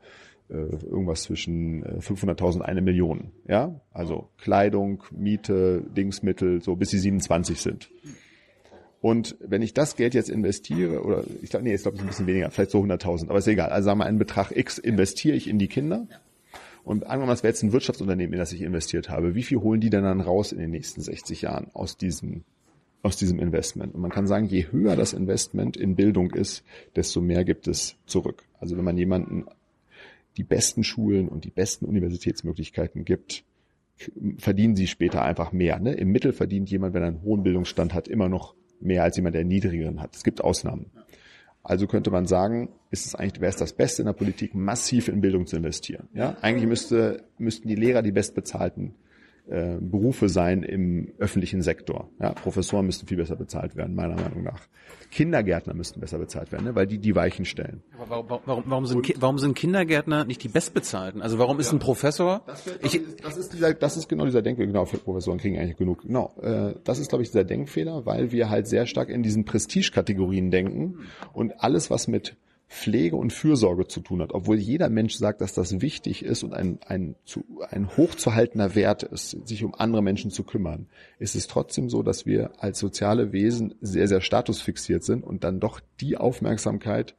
äh, 0.49 0.55
irgendwas 0.55 1.23
zwischen 1.23 1.85
500.000 1.85 2.61
äh, 2.61 2.65
eine 2.65 2.83
Million. 2.83 3.33
Ja, 3.49 3.81
also 3.93 4.29
Kleidung, 4.39 5.03
Miete, 5.11 5.83
Dingsmittel, 5.97 6.63
so 6.63 6.77
bis 6.77 6.91
sie 6.91 6.99
27 6.99 7.61
sind. 7.61 7.91
Und 9.01 9.37
wenn 9.41 9.63
ich 9.63 9.75
das 9.75 9.97
Geld 9.97 10.15
jetzt 10.15 10.31
investiere, 10.31 11.03
oder 11.03 11.25
ich 11.43 11.51
glaube, 11.51 11.65
nee, 11.65 11.73
jetzt 11.73 11.83
glaube 11.83 11.97
ich 11.97 12.03
ein 12.03 12.07
bisschen 12.07 12.29
weniger, 12.29 12.51
vielleicht 12.51 12.71
so 12.71 12.81
100.000, 12.81 13.29
aber 13.29 13.39
ist 13.39 13.49
egal. 13.49 13.71
Also 13.71 13.87
sagen 13.87 13.99
wir 13.99 14.07
einen 14.07 14.19
Betrag 14.19 14.57
X 14.57 14.79
investiere 14.79 15.37
ich 15.37 15.49
in 15.49 15.59
die 15.59 15.67
Kinder. 15.67 16.07
Und 16.85 17.07
angenommen, 17.07 17.31
das 17.31 17.43
wäre 17.43 17.53
jetzt 17.53 17.63
ein 17.63 17.73
Wirtschaftsunternehmen, 17.73 18.33
in 18.33 18.39
das 18.39 18.53
ich 18.53 18.63
investiert 18.63 19.09
habe. 19.09 19.35
Wie 19.35 19.43
viel 19.43 19.59
holen 19.59 19.81
die 19.81 19.91
denn 19.91 20.05
dann 20.05 20.21
raus 20.21 20.53
in 20.53 20.59
den 20.59 20.71
nächsten 20.71 21.01
60 21.01 21.43
Jahren 21.43 21.69
aus 21.73 21.97
diesem, 21.97 22.45
aus 23.03 23.17
diesem 23.17 23.39
Investment? 23.39 23.95
Und 23.95 24.01
man 24.01 24.11
kann 24.11 24.27
sagen, 24.27 24.47
je 24.47 24.67
höher 24.71 24.97
das 24.97 25.13
Investment 25.13 25.77
in 25.77 25.97
Bildung 25.97 26.31
ist, 26.31 26.65
desto 26.97 27.21
mehr 27.21 27.45
gibt 27.45 27.69
es 27.69 27.97
zurück. 28.07 28.45
Also 28.59 28.77
wenn 28.77 28.85
man 28.85 28.97
jemanden 28.97 29.47
die 30.37 30.45
besten 30.45 30.85
Schulen 30.85 31.29
und 31.29 31.45
die 31.45 31.51
besten 31.51 31.85
Universitätsmöglichkeiten 31.85 33.05
gibt, 33.05 33.45
verdienen 34.39 34.77
sie 34.77 34.87
später 34.87 35.23
einfach 35.23 35.53
mehr. 35.53 35.79
Ne? 35.79 35.93
Im 35.93 36.11
Mittel 36.11 36.33
verdient 36.33 36.71
jemand, 36.71 36.95
wenn 36.95 37.03
er 37.03 37.09
einen 37.09 37.23
hohen 37.23 37.43
Bildungsstand 37.43 37.95
hat, 37.95 38.09
immer 38.09 38.29
noch 38.29 38.55
mehr 38.81 39.03
als 39.05 39.17
jemand, 39.17 39.35
der 39.35 39.41
einen 39.41 39.49
niedrigeren 39.49 40.01
hat. 40.01 40.17
Es 40.17 40.25
gibt 40.25 40.43
Ausnahmen. 40.43 40.87
Also 41.63 41.87
könnte 41.87 42.11
man 42.11 42.27
sagen, 42.27 42.71
ist 42.91 43.07
es 43.07 43.15
eigentlich, 43.15 43.41
wäre 43.41 43.51
es 43.51 43.57
das 43.57 43.73
Beste 43.73 44.03
in 44.03 44.07
der 44.07 44.15
Politik, 44.15 44.55
massiv 44.55 45.07
in 45.07 45.21
Bildung 45.21 45.47
zu 45.47 45.57
investieren. 45.57 46.09
Ja, 46.13 46.37
eigentlich 46.41 46.69
müsste, 46.69 47.23
müssten 47.39 47.69
die 47.69 47.77
Lehrer 47.77 48.03
die 48.03 48.11
bestbezahlten 48.11 48.95
äh, 49.49 49.77
Berufe 49.81 50.29
sein 50.29 50.63
im 50.63 51.13
öffentlichen 51.19 51.63
Sektor. 51.63 52.09
Ja, 52.21 52.33
Professoren 52.33 52.87
müssten 52.87 53.07
viel 53.07 53.17
besser 53.17 53.37
bezahlt 53.37 53.77
werden, 53.77 53.95
meiner 53.95 54.15
Meinung 54.15 54.45
nach. 54.45 54.61
Kindergärtner 55.11 55.75
müssten 55.75 56.01
besser 56.01 56.19
bezahlt 56.19 56.53
werden, 56.53 56.65
ne, 56.65 56.75
weil 56.75 56.87
die 56.87 56.99
die 56.99 57.15
Weichen 57.15 57.45
stellen. 57.45 57.83
Aber 57.99 58.09
warum, 58.09 58.43
warum, 58.47 58.65
warum, 58.67 58.87
sind, 58.87 59.21
warum 59.21 59.39
sind 59.39 59.55
Kindergärtner 59.55 60.25
nicht 60.25 60.43
die 60.43 60.49
bestbezahlten? 60.49 61.21
Also 61.21 61.39
warum 61.39 61.59
ist 61.61 61.67
ja. 61.67 61.77
ein 61.77 61.81
Professor? 61.81 62.43
Das, 62.47 62.67
wird, 62.67 62.85
ich, 62.85 63.01
das, 63.23 63.37
ist 63.37 63.53
dieser, 63.53 63.75
das 63.75 63.97
ist 63.97 64.09
genau 64.09 64.25
dieser 64.25 64.43
Denkfehler. 64.43 64.69
Genau, 64.69 64.85
für 64.85 64.99
Professoren 64.99 65.39
kriegen 65.39 65.59
eigentlich 65.59 65.77
genug. 65.77 66.03
Genau, 66.03 66.33
äh, 66.41 66.75
das 66.85 66.99
ist 66.99 67.09
glaube 67.09 67.23
ich 67.23 67.31
dieser 67.31 67.45
Denkfehler, 67.45 68.07
weil 68.07 68.33
wir 68.33 68.49
halt 68.49 68.69
sehr 68.69 68.87
stark 68.87 69.09
in 69.09 69.23
diesen 69.23 69.45
Prestigekategorien 69.45 70.51
denken 70.51 71.01
und 71.33 71.61
alles, 71.63 71.91
was 71.91 72.09
mit 72.09 72.37
Pflege 72.73 73.17
und 73.17 73.35
Fürsorge 73.35 73.87
zu 73.87 74.01
tun 74.01 74.23
hat, 74.23 74.33
obwohl 74.33 74.57
jeder 74.57 74.89
Mensch 74.89 75.15
sagt, 75.15 75.43
dass 75.43 75.53
das 75.53 75.83
wichtig 75.83 76.25
ist 76.25 76.43
und 76.43 76.55
ein, 76.55 76.79
ein, 76.87 77.15
zu, 77.25 77.45
ein 77.69 77.97
hochzuhaltender 77.97 78.75
Wert 78.75 79.03
ist, 79.03 79.47
sich 79.47 79.63
um 79.63 79.75
andere 79.75 80.03
Menschen 80.03 80.31
zu 80.31 80.43
kümmern, 80.43 80.87
ist 81.19 81.37
es 81.37 81.47
trotzdem 81.49 81.91
so, 81.91 82.03
dass 82.03 82.25
wir 82.25 82.53
als 82.59 82.79
soziale 82.79 83.33
Wesen 83.33 83.75
sehr, 83.83 84.09
sehr 84.09 84.23
statusfixiert 84.23 85.05
sind 85.05 85.23
und 85.23 85.45
dann 85.45 85.61
doch 85.61 85.81
die 86.01 86.17
Aufmerksamkeit 86.17 87.15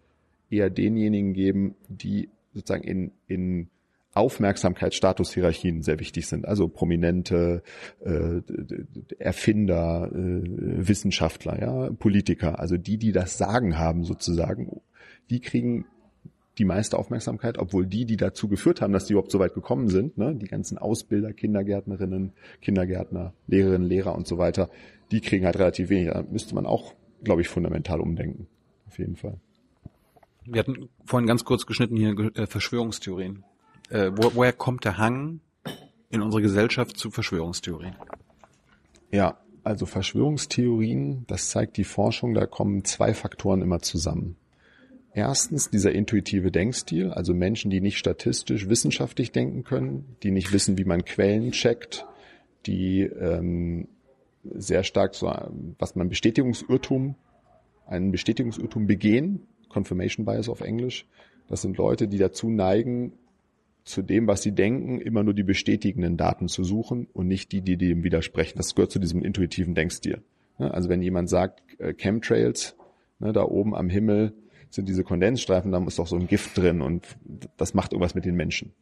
eher 0.50 0.72
denjenigen 0.72 1.34
geben, 1.34 1.76
die 1.88 2.30
sozusagen 2.54 2.84
in, 2.84 3.12
in 3.28 3.70
Aufmerksamkeitsstatushierarchien 4.16 5.84
sehr 5.84 6.00
wichtig 6.00 6.28
sind. 6.28 6.48
Also 6.48 6.68
prominente 6.68 7.62
äh, 8.04 8.42
Erfinder, 9.20 10.10
äh, 10.12 10.88
Wissenschaftler, 10.88 11.60
ja, 11.62 11.90
Politiker, 11.92 12.60
also 12.60 12.78
die, 12.78 12.98
die 12.98 13.12
das 13.12 13.38
Sagen 13.38 13.78
haben 13.78 14.04
sozusagen 14.04 14.82
die 15.34 15.40
kriegen 15.40 15.86
die 16.60 16.66
meiste 16.66 17.00
Aufmerksamkeit, 17.00 17.58
obwohl 17.58 17.88
die, 17.88 18.06
die 18.06 18.18
dazu 18.18 18.48
geführt 18.48 18.82
haben, 18.82 18.94
dass 18.94 19.06
die 19.06 19.14
überhaupt 19.14 19.32
so 19.32 19.40
weit 19.40 19.56
gekommen 19.56 19.90
sind, 19.90 20.20
ne, 20.20 20.36
die 20.36 20.46
ganzen 20.46 20.78
Ausbilder, 20.78 21.34
Kindergärtnerinnen, 21.34 22.34
Kindergärtner, 22.62 23.34
Lehrerinnen, 23.48 23.88
Lehrer 23.88 24.14
und 24.14 24.28
so 24.28 24.38
weiter, 24.38 24.70
die 25.12 25.22
kriegen 25.22 25.46
halt 25.46 25.58
relativ 25.58 25.90
wenig. 25.90 26.14
Da 26.14 26.24
müsste 26.30 26.54
man 26.54 26.68
auch, 26.68 26.94
glaube 27.24 27.42
ich, 27.42 27.50
fundamental 27.50 28.00
umdenken. 28.00 28.48
Auf 28.88 29.00
jeden 29.00 29.16
Fall. 29.16 29.40
Wir 30.46 30.60
hatten 30.60 30.90
vorhin 31.06 31.26
ganz 31.26 31.44
kurz 31.44 31.66
geschnitten 31.66 31.96
hier 31.96 32.16
äh, 32.36 32.46
Verschwörungstheorien. 32.46 33.44
Äh, 33.90 34.12
wo, 34.16 34.36
woher 34.36 34.54
kommt 34.54 34.86
der 34.86 35.00
Hang 35.00 35.40
in 36.12 36.22
unserer 36.22 36.42
Gesellschaft 36.42 36.98
zu 36.98 37.10
Verschwörungstheorien? 37.10 37.96
Ja, 39.12 39.40
also 39.64 39.88
Verschwörungstheorien, 39.88 41.26
das 41.26 41.50
zeigt 41.50 41.78
die 41.78 41.84
Forschung, 41.84 42.36
da 42.36 42.46
kommen 42.46 42.84
zwei 42.86 43.16
Faktoren 43.16 43.64
immer 43.64 43.80
zusammen. 43.80 44.36
Erstens 45.16 45.70
dieser 45.70 45.92
intuitive 45.92 46.52
Denkstil, 46.52 47.12
also 47.12 47.34
Menschen, 47.34 47.70
die 47.70 47.82
nicht 47.82 47.98
statistisch, 47.98 48.68
wissenschaftlich 48.68 49.32
denken 49.32 49.64
können, 49.64 50.16
die 50.24 50.32
nicht 50.32 50.52
wissen, 50.52 50.78
wie 50.78 50.86
man 50.86 51.06
Quellen 51.06 51.52
checkt, 51.52 52.06
die 52.66 53.02
ähm, 53.02 53.88
sehr 54.44 54.84
stark 54.84 55.14
so, 55.14 55.32
was 55.78 55.96
man 55.96 56.10
Bestätigungsirrtum, 56.10 57.16
einen 57.86 58.12
Bestätigungsirrtum 58.12 58.88
begehen, 58.88 59.42
Confirmation 59.70 60.26
Bias 60.26 60.50
auf 60.50 60.62
Englisch. 60.62 61.06
Das 61.48 61.62
sind 61.62 61.78
Leute, 61.78 62.08
die 62.08 62.18
dazu 62.18 62.50
neigen, 62.50 63.14
zu 63.84 64.02
dem, 64.02 64.28
was 64.28 64.42
sie 64.42 64.54
denken, 64.54 65.00
immer 65.02 65.24
nur 65.24 65.34
die 65.34 65.44
bestätigenden 65.44 66.16
Daten 66.18 66.48
zu 66.48 66.64
suchen 66.64 67.08
und 67.14 67.28
nicht 67.28 67.52
die, 67.52 67.62
die 67.62 67.78
dem 67.78 68.04
widersprechen. 68.04 68.58
Das 68.58 68.76
gehört 68.76 68.92
zu 68.92 69.00
diesem 69.00 69.22
intuitiven 69.24 69.76
Denkstil. 69.76 70.24
Also 70.58 70.90
wenn 70.90 71.02
jemand 71.02 71.30
sagt, 71.30 71.62
äh, 71.80 71.94
Chemtrails, 71.94 72.76
ne, 73.20 73.34
da 73.34 73.44
oben 73.44 73.76
am 73.76 73.90
Himmel 73.90 74.34
sind 74.74 74.90
diese 74.90 75.04
Kondensstreifen, 75.04 75.72
da 75.72 75.84
ist 75.86 76.00
doch 76.00 76.08
so 76.08 76.16
ein 76.16 76.28
Gift 76.28 76.58
drin 76.58 76.82
und 76.82 77.06
das 77.58 77.74
macht 77.74 77.94
irgendwas 77.94 78.16
mit 78.16 78.26
den 78.26 78.36
Menschen. 78.36 78.74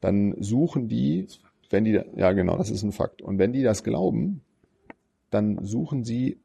Dann 0.00 0.34
suchen 0.40 0.88
die, 0.88 1.26
wenn 1.70 1.84
die, 1.84 2.00
ja 2.16 2.32
genau, 2.32 2.56
das 2.56 2.70
ist 2.70 2.82
ein 2.82 2.92
Fakt. 2.92 3.22
Und 3.22 3.38
wenn 3.38 3.52
die 3.52 3.62
das 3.62 3.84
glauben, 3.84 4.40
dann 5.30 5.64
suchen 5.64 6.04
sie 6.04 6.38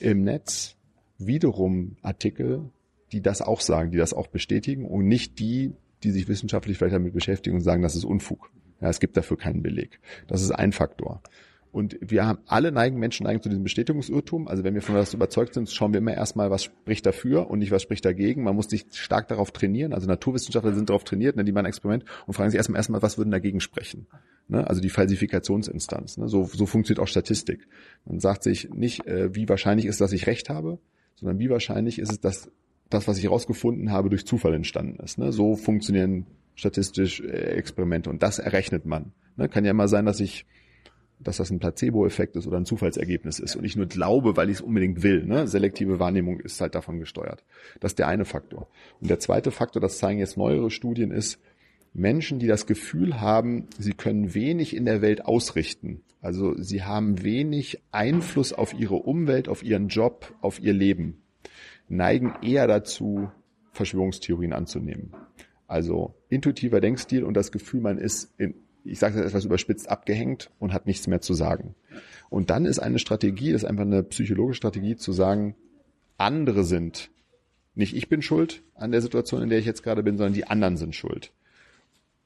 im 0.00 0.24
Netz 0.24 0.76
wiederum 1.18 1.96
Artikel, 2.02 2.70
die 3.12 3.20
das 3.20 3.40
auch 3.40 3.60
sagen, 3.60 3.92
die 3.92 3.98
das 3.98 4.12
auch 4.12 4.26
bestätigen 4.26 4.84
und 4.84 5.06
nicht 5.06 5.38
die, 5.38 5.72
die 6.02 6.10
sich 6.10 6.26
wissenschaftlich 6.26 6.76
vielleicht 6.76 6.94
damit 6.94 7.12
beschäftigen 7.12 7.56
und 7.56 7.62
sagen, 7.62 7.82
das 7.82 7.94
ist 7.94 8.04
Unfug. 8.04 8.50
Ja, 8.80 8.88
es 8.88 8.98
gibt 8.98 9.16
dafür 9.16 9.36
keinen 9.36 9.62
Beleg. 9.62 10.00
Das 10.26 10.42
ist 10.42 10.50
ein 10.50 10.72
Faktor. 10.72 11.22
Und 11.74 11.98
wir 12.00 12.24
haben 12.24 12.38
alle 12.46 12.70
neigen, 12.70 13.00
Menschen 13.00 13.24
neigen 13.24 13.42
zu 13.42 13.48
diesem 13.48 13.64
Bestätigungsirrtum. 13.64 14.46
Also 14.46 14.62
wenn 14.62 14.74
wir 14.74 14.80
von 14.80 14.94
was 14.94 15.12
überzeugt 15.12 15.54
sind, 15.54 15.68
schauen 15.68 15.92
wir 15.92 15.98
immer 15.98 16.14
erstmal, 16.14 16.48
was 16.48 16.62
spricht 16.62 17.04
dafür 17.04 17.50
und 17.50 17.58
nicht, 17.58 17.72
was 17.72 17.82
spricht 17.82 18.04
dagegen. 18.04 18.44
Man 18.44 18.54
muss 18.54 18.70
sich 18.70 18.86
stark 18.92 19.26
darauf 19.26 19.50
trainieren. 19.50 19.92
Also 19.92 20.06
Naturwissenschaftler 20.06 20.72
sind 20.72 20.88
darauf 20.88 21.02
trainiert, 21.02 21.34
ne, 21.34 21.42
die 21.42 21.50
machen 21.50 21.66
ein 21.66 21.70
Experiment 21.70 22.04
und 22.28 22.34
fragen 22.34 22.50
sich 22.52 22.58
erstmal, 22.58 22.78
erstmal, 22.78 23.02
was 23.02 23.18
würden 23.18 23.32
dagegen 23.32 23.58
sprechen? 23.58 24.06
Ne? 24.46 24.64
Also 24.64 24.80
die 24.80 24.88
Falsifikationsinstanz. 24.88 26.16
Ne? 26.16 26.28
So, 26.28 26.44
so 26.44 26.64
funktioniert 26.64 27.02
auch 27.02 27.08
Statistik. 27.08 27.66
Man 28.04 28.20
sagt 28.20 28.44
sich 28.44 28.70
nicht, 28.70 29.04
äh, 29.08 29.34
wie 29.34 29.48
wahrscheinlich 29.48 29.86
ist, 29.86 30.00
dass 30.00 30.12
ich 30.12 30.28
recht 30.28 30.50
habe, 30.50 30.78
sondern 31.16 31.40
wie 31.40 31.50
wahrscheinlich 31.50 31.98
ist 31.98 32.12
es, 32.12 32.20
dass 32.20 32.52
das, 32.88 33.08
was 33.08 33.18
ich 33.18 33.24
herausgefunden 33.24 33.90
habe, 33.90 34.10
durch 34.10 34.26
Zufall 34.26 34.54
entstanden 34.54 35.02
ist. 35.02 35.18
Ne? 35.18 35.32
So 35.32 35.56
funktionieren 35.56 36.26
statistisch 36.54 37.18
äh, 37.18 37.56
Experimente 37.56 38.10
und 38.10 38.22
das 38.22 38.38
errechnet 38.38 38.86
man. 38.86 39.10
Ne? 39.36 39.48
Kann 39.48 39.64
ja 39.64 39.72
immer 39.72 39.88
sein, 39.88 40.06
dass 40.06 40.20
ich 40.20 40.46
dass 41.18 41.38
das 41.38 41.50
ein 41.50 41.58
Placebo-Effekt 41.58 42.36
ist 42.36 42.46
oder 42.46 42.58
ein 42.58 42.66
Zufallsergebnis 42.66 43.38
ist 43.38 43.56
und 43.56 43.64
ich 43.64 43.76
nur 43.76 43.86
glaube, 43.86 44.36
weil 44.36 44.50
ich 44.50 44.56
es 44.56 44.60
unbedingt 44.60 45.02
will. 45.02 45.24
Ne? 45.24 45.46
Selektive 45.46 45.98
Wahrnehmung 45.98 46.40
ist 46.40 46.60
halt 46.60 46.74
davon 46.74 46.98
gesteuert. 46.98 47.44
Das 47.80 47.92
ist 47.92 47.98
der 47.98 48.08
eine 48.08 48.24
Faktor. 48.24 48.68
Und 49.00 49.10
der 49.10 49.20
zweite 49.20 49.50
Faktor, 49.50 49.80
das 49.80 49.98
zeigen 49.98 50.18
jetzt 50.18 50.36
neuere 50.36 50.70
Studien, 50.70 51.10
ist, 51.10 51.38
Menschen, 51.94 52.40
die 52.40 52.48
das 52.48 52.66
Gefühl 52.66 53.20
haben, 53.20 53.68
sie 53.78 53.92
können 53.92 54.34
wenig 54.34 54.74
in 54.74 54.84
der 54.84 55.00
Welt 55.00 55.24
ausrichten. 55.24 56.02
Also 56.20 56.60
sie 56.60 56.82
haben 56.82 57.22
wenig 57.22 57.82
Einfluss 57.92 58.52
auf 58.52 58.74
ihre 58.74 58.96
Umwelt, 58.96 59.48
auf 59.48 59.62
ihren 59.62 59.88
Job, 59.88 60.34
auf 60.40 60.60
ihr 60.60 60.72
Leben, 60.72 61.22
neigen 61.88 62.34
eher 62.42 62.66
dazu, 62.66 63.30
Verschwörungstheorien 63.70 64.52
anzunehmen. 64.52 65.12
Also 65.68 66.14
intuitiver 66.28 66.80
Denkstil 66.80 67.24
und 67.24 67.34
das 67.34 67.52
Gefühl, 67.52 67.80
man 67.80 67.98
ist 67.98 68.32
in, 68.38 68.54
ich 68.84 68.98
sage 68.98 69.16
das 69.16 69.26
etwas 69.26 69.44
überspitzt, 69.44 69.88
abgehängt 69.88 70.50
und 70.58 70.72
hat 70.72 70.86
nichts 70.86 71.06
mehr 71.06 71.20
zu 71.20 71.34
sagen. 71.34 71.74
Und 72.30 72.50
dann 72.50 72.66
ist 72.66 72.78
eine 72.78 72.98
Strategie, 72.98 73.50
ist 73.50 73.64
einfach 73.64 73.84
eine 73.84 74.02
psychologische 74.02 74.58
Strategie 74.58 74.96
zu 74.96 75.12
sagen, 75.12 75.54
andere 76.18 76.64
sind, 76.64 77.10
nicht 77.74 77.96
ich 77.96 78.08
bin 78.08 78.22
schuld 78.22 78.62
an 78.74 78.92
der 78.92 79.02
Situation, 79.02 79.42
in 79.42 79.48
der 79.48 79.58
ich 79.58 79.66
jetzt 79.66 79.82
gerade 79.82 80.02
bin, 80.02 80.16
sondern 80.16 80.34
die 80.34 80.46
anderen 80.46 80.76
sind 80.76 80.94
schuld. 80.94 81.32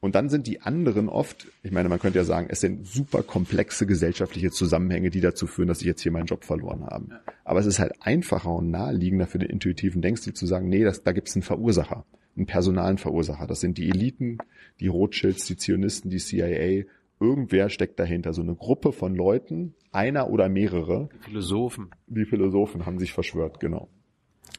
Und 0.01 0.15
dann 0.15 0.29
sind 0.29 0.47
die 0.47 0.61
anderen 0.61 1.09
oft, 1.09 1.47
ich 1.61 1.71
meine, 1.71 1.89
man 1.89 1.99
könnte 1.99 2.19
ja 2.19 2.23
sagen, 2.23 2.47
es 2.49 2.61
sind 2.61 2.87
super 2.87 3.21
komplexe 3.21 3.85
gesellschaftliche 3.85 4.49
Zusammenhänge, 4.49 5.09
die 5.09 5.19
dazu 5.19 5.45
führen, 5.45 5.67
dass 5.67 5.81
ich 5.81 5.87
jetzt 5.87 6.01
hier 6.01 6.13
meinen 6.13 6.25
Job 6.25 6.45
verloren 6.45 6.85
habe. 6.85 7.19
Aber 7.43 7.59
es 7.59 7.65
ist 7.65 7.79
halt 7.79 7.93
einfacher 7.99 8.53
und 8.53 8.71
naheliegender 8.71 9.27
für 9.27 9.39
den 9.39 9.49
intuitiven 9.49 10.01
Denkstil 10.01 10.33
zu 10.33 10.45
sagen, 10.45 10.69
nee, 10.69 10.85
das, 10.85 11.03
da 11.03 11.11
gibt 11.11 11.27
es 11.27 11.35
einen 11.35 11.43
Verursacher, 11.43 12.05
einen 12.37 12.45
personalen 12.45 12.97
Verursacher. 12.97 13.45
Das 13.45 13.59
sind 13.59 13.77
die 13.77 13.89
Eliten, 13.89 14.37
die 14.79 14.87
Rothschilds, 14.87 15.45
die 15.47 15.57
Zionisten, 15.57 16.09
die 16.09 16.19
CIA. 16.19 16.85
Irgendwer 17.19 17.69
steckt 17.69 17.99
dahinter. 17.99 18.31
So 18.31 18.41
eine 18.41 18.55
Gruppe 18.55 18.93
von 18.93 19.13
Leuten, 19.13 19.73
einer 19.91 20.29
oder 20.29 20.47
mehrere. 20.47 21.09
Die 21.13 21.25
Philosophen. 21.25 21.89
Die 22.07 22.23
Philosophen 22.23 22.85
haben 22.85 22.99
sich 22.99 23.11
verschwört, 23.11 23.59
genau 23.59 23.89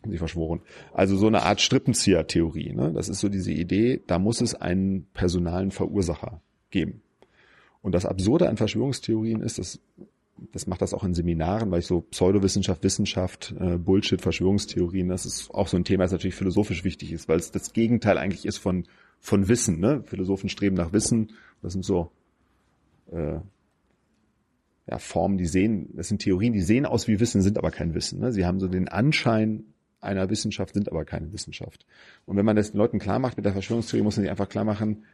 sie 0.08 0.18
verschworen. 0.18 0.60
Also 0.92 1.16
so 1.16 1.26
eine 1.26 1.42
Art 1.42 1.60
Strippenzieher-Theorie. 1.60 2.72
Ne? 2.72 2.92
Das 2.92 3.08
ist 3.08 3.20
so 3.20 3.28
diese 3.28 3.52
Idee, 3.52 4.00
da 4.06 4.18
muss 4.18 4.40
es 4.40 4.54
einen 4.54 5.06
personalen 5.12 5.70
Verursacher 5.70 6.40
geben. 6.70 7.02
Und 7.82 7.94
das 7.94 8.06
Absurde 8.06 8.48
an 8.48 8.56
Verschwörungstheorien 8.56 9.40
ist, 9.40 9.58
dass 9.58 9.80
das 10.52 10.66
macht 10.66 10.80
das 10.80 10.94
auch 10.94 11.04
in 11.04 11.14
Seminaren, 11.14 11.70
weil 11.70 11.80
ich 11.80 11.86
so 11.86 12.00
Pseudowissenschaft, 12.00 12.82
Wissenschaft, 12.82 13.54
äh, 13.60 13.76
Bullshit, 13.76 14.20
Verschwörungstheorien, 14.20 15.08
das 15.08 15.26
ist 15.26 15.50
auch 15.52 15.68
so 15.68 15.76
ein 15.76 15.84
Thema, 15.84 16.04
das 16.04 16.12
natürlich 16.12 16.34
philosophisch 16.34 16.84
wichtig 16.84 17.12
ist, 17.12 17.28
weil 17.28 17.38
es 17.38 17.50
das 17.50 17.72
Gegenteil 17.72 18.16
eigentlich 18.16 18.46
ist 18.46 18.58
von, 18.58 18.84
von 19.18 19.48
Wissen. 19.48 19.80
Ne? 19.80 20.02
Philosophen 20.06 20.48
streben 20.48 20.76
nach 20.76 20.92
Wissen. 20.92 21.32
Das 21.62 21.74
sind 21.74 21.84
so 21.84 22.10
äh, 23.12 23.38
ja, 24.90 24.98
Formen, 24.98 25.36
die 25.36 25.46
sehen, 25.46 25.90
das 25.94 26.08
sind 26.08 26.22
Theorien, 26.22 26.52
die 26.52 26.62
sehen 26.62 26.86
aus 26.86 27.06
wie 27.06 27.20
Wissen, 27.20 27.42
sind 27.42 27.58
aber 27.58 27.70
kein 27.70 27.94
Wissen. 27.94 28.20
Ne? 28.20 28.32
Sie 28.32 28.46
haben 28.46 28.60
so 28.60 28.68
den 28.68 28.88
Anschein, 28.88 29.64
einer 30.00 30.30
Wissenschaft 30.30 30.74
sind 30.74 30.90
aber 30.90 31.04
keine 31.04 31.32
Wissenschaft. 31.32 31.86
Und 32.26 32.36
wenn 32.36 32.46
man 32.46 32.56
das 32.56 32.72
den 32.72 32.78
Leuten 32.78 32.98
klar 32.98 33.18
macht 33.18 33.36
mit 33.36 33.44
der 33.46 33.52
Verschwörungstheorie, 33.52 34.02
muss 34.02 34.16
man 34.16 34.22
sich 34.22 34.30
einfach 34.30 34.48
klar 34.48 34.64
machen, 34.64 35.04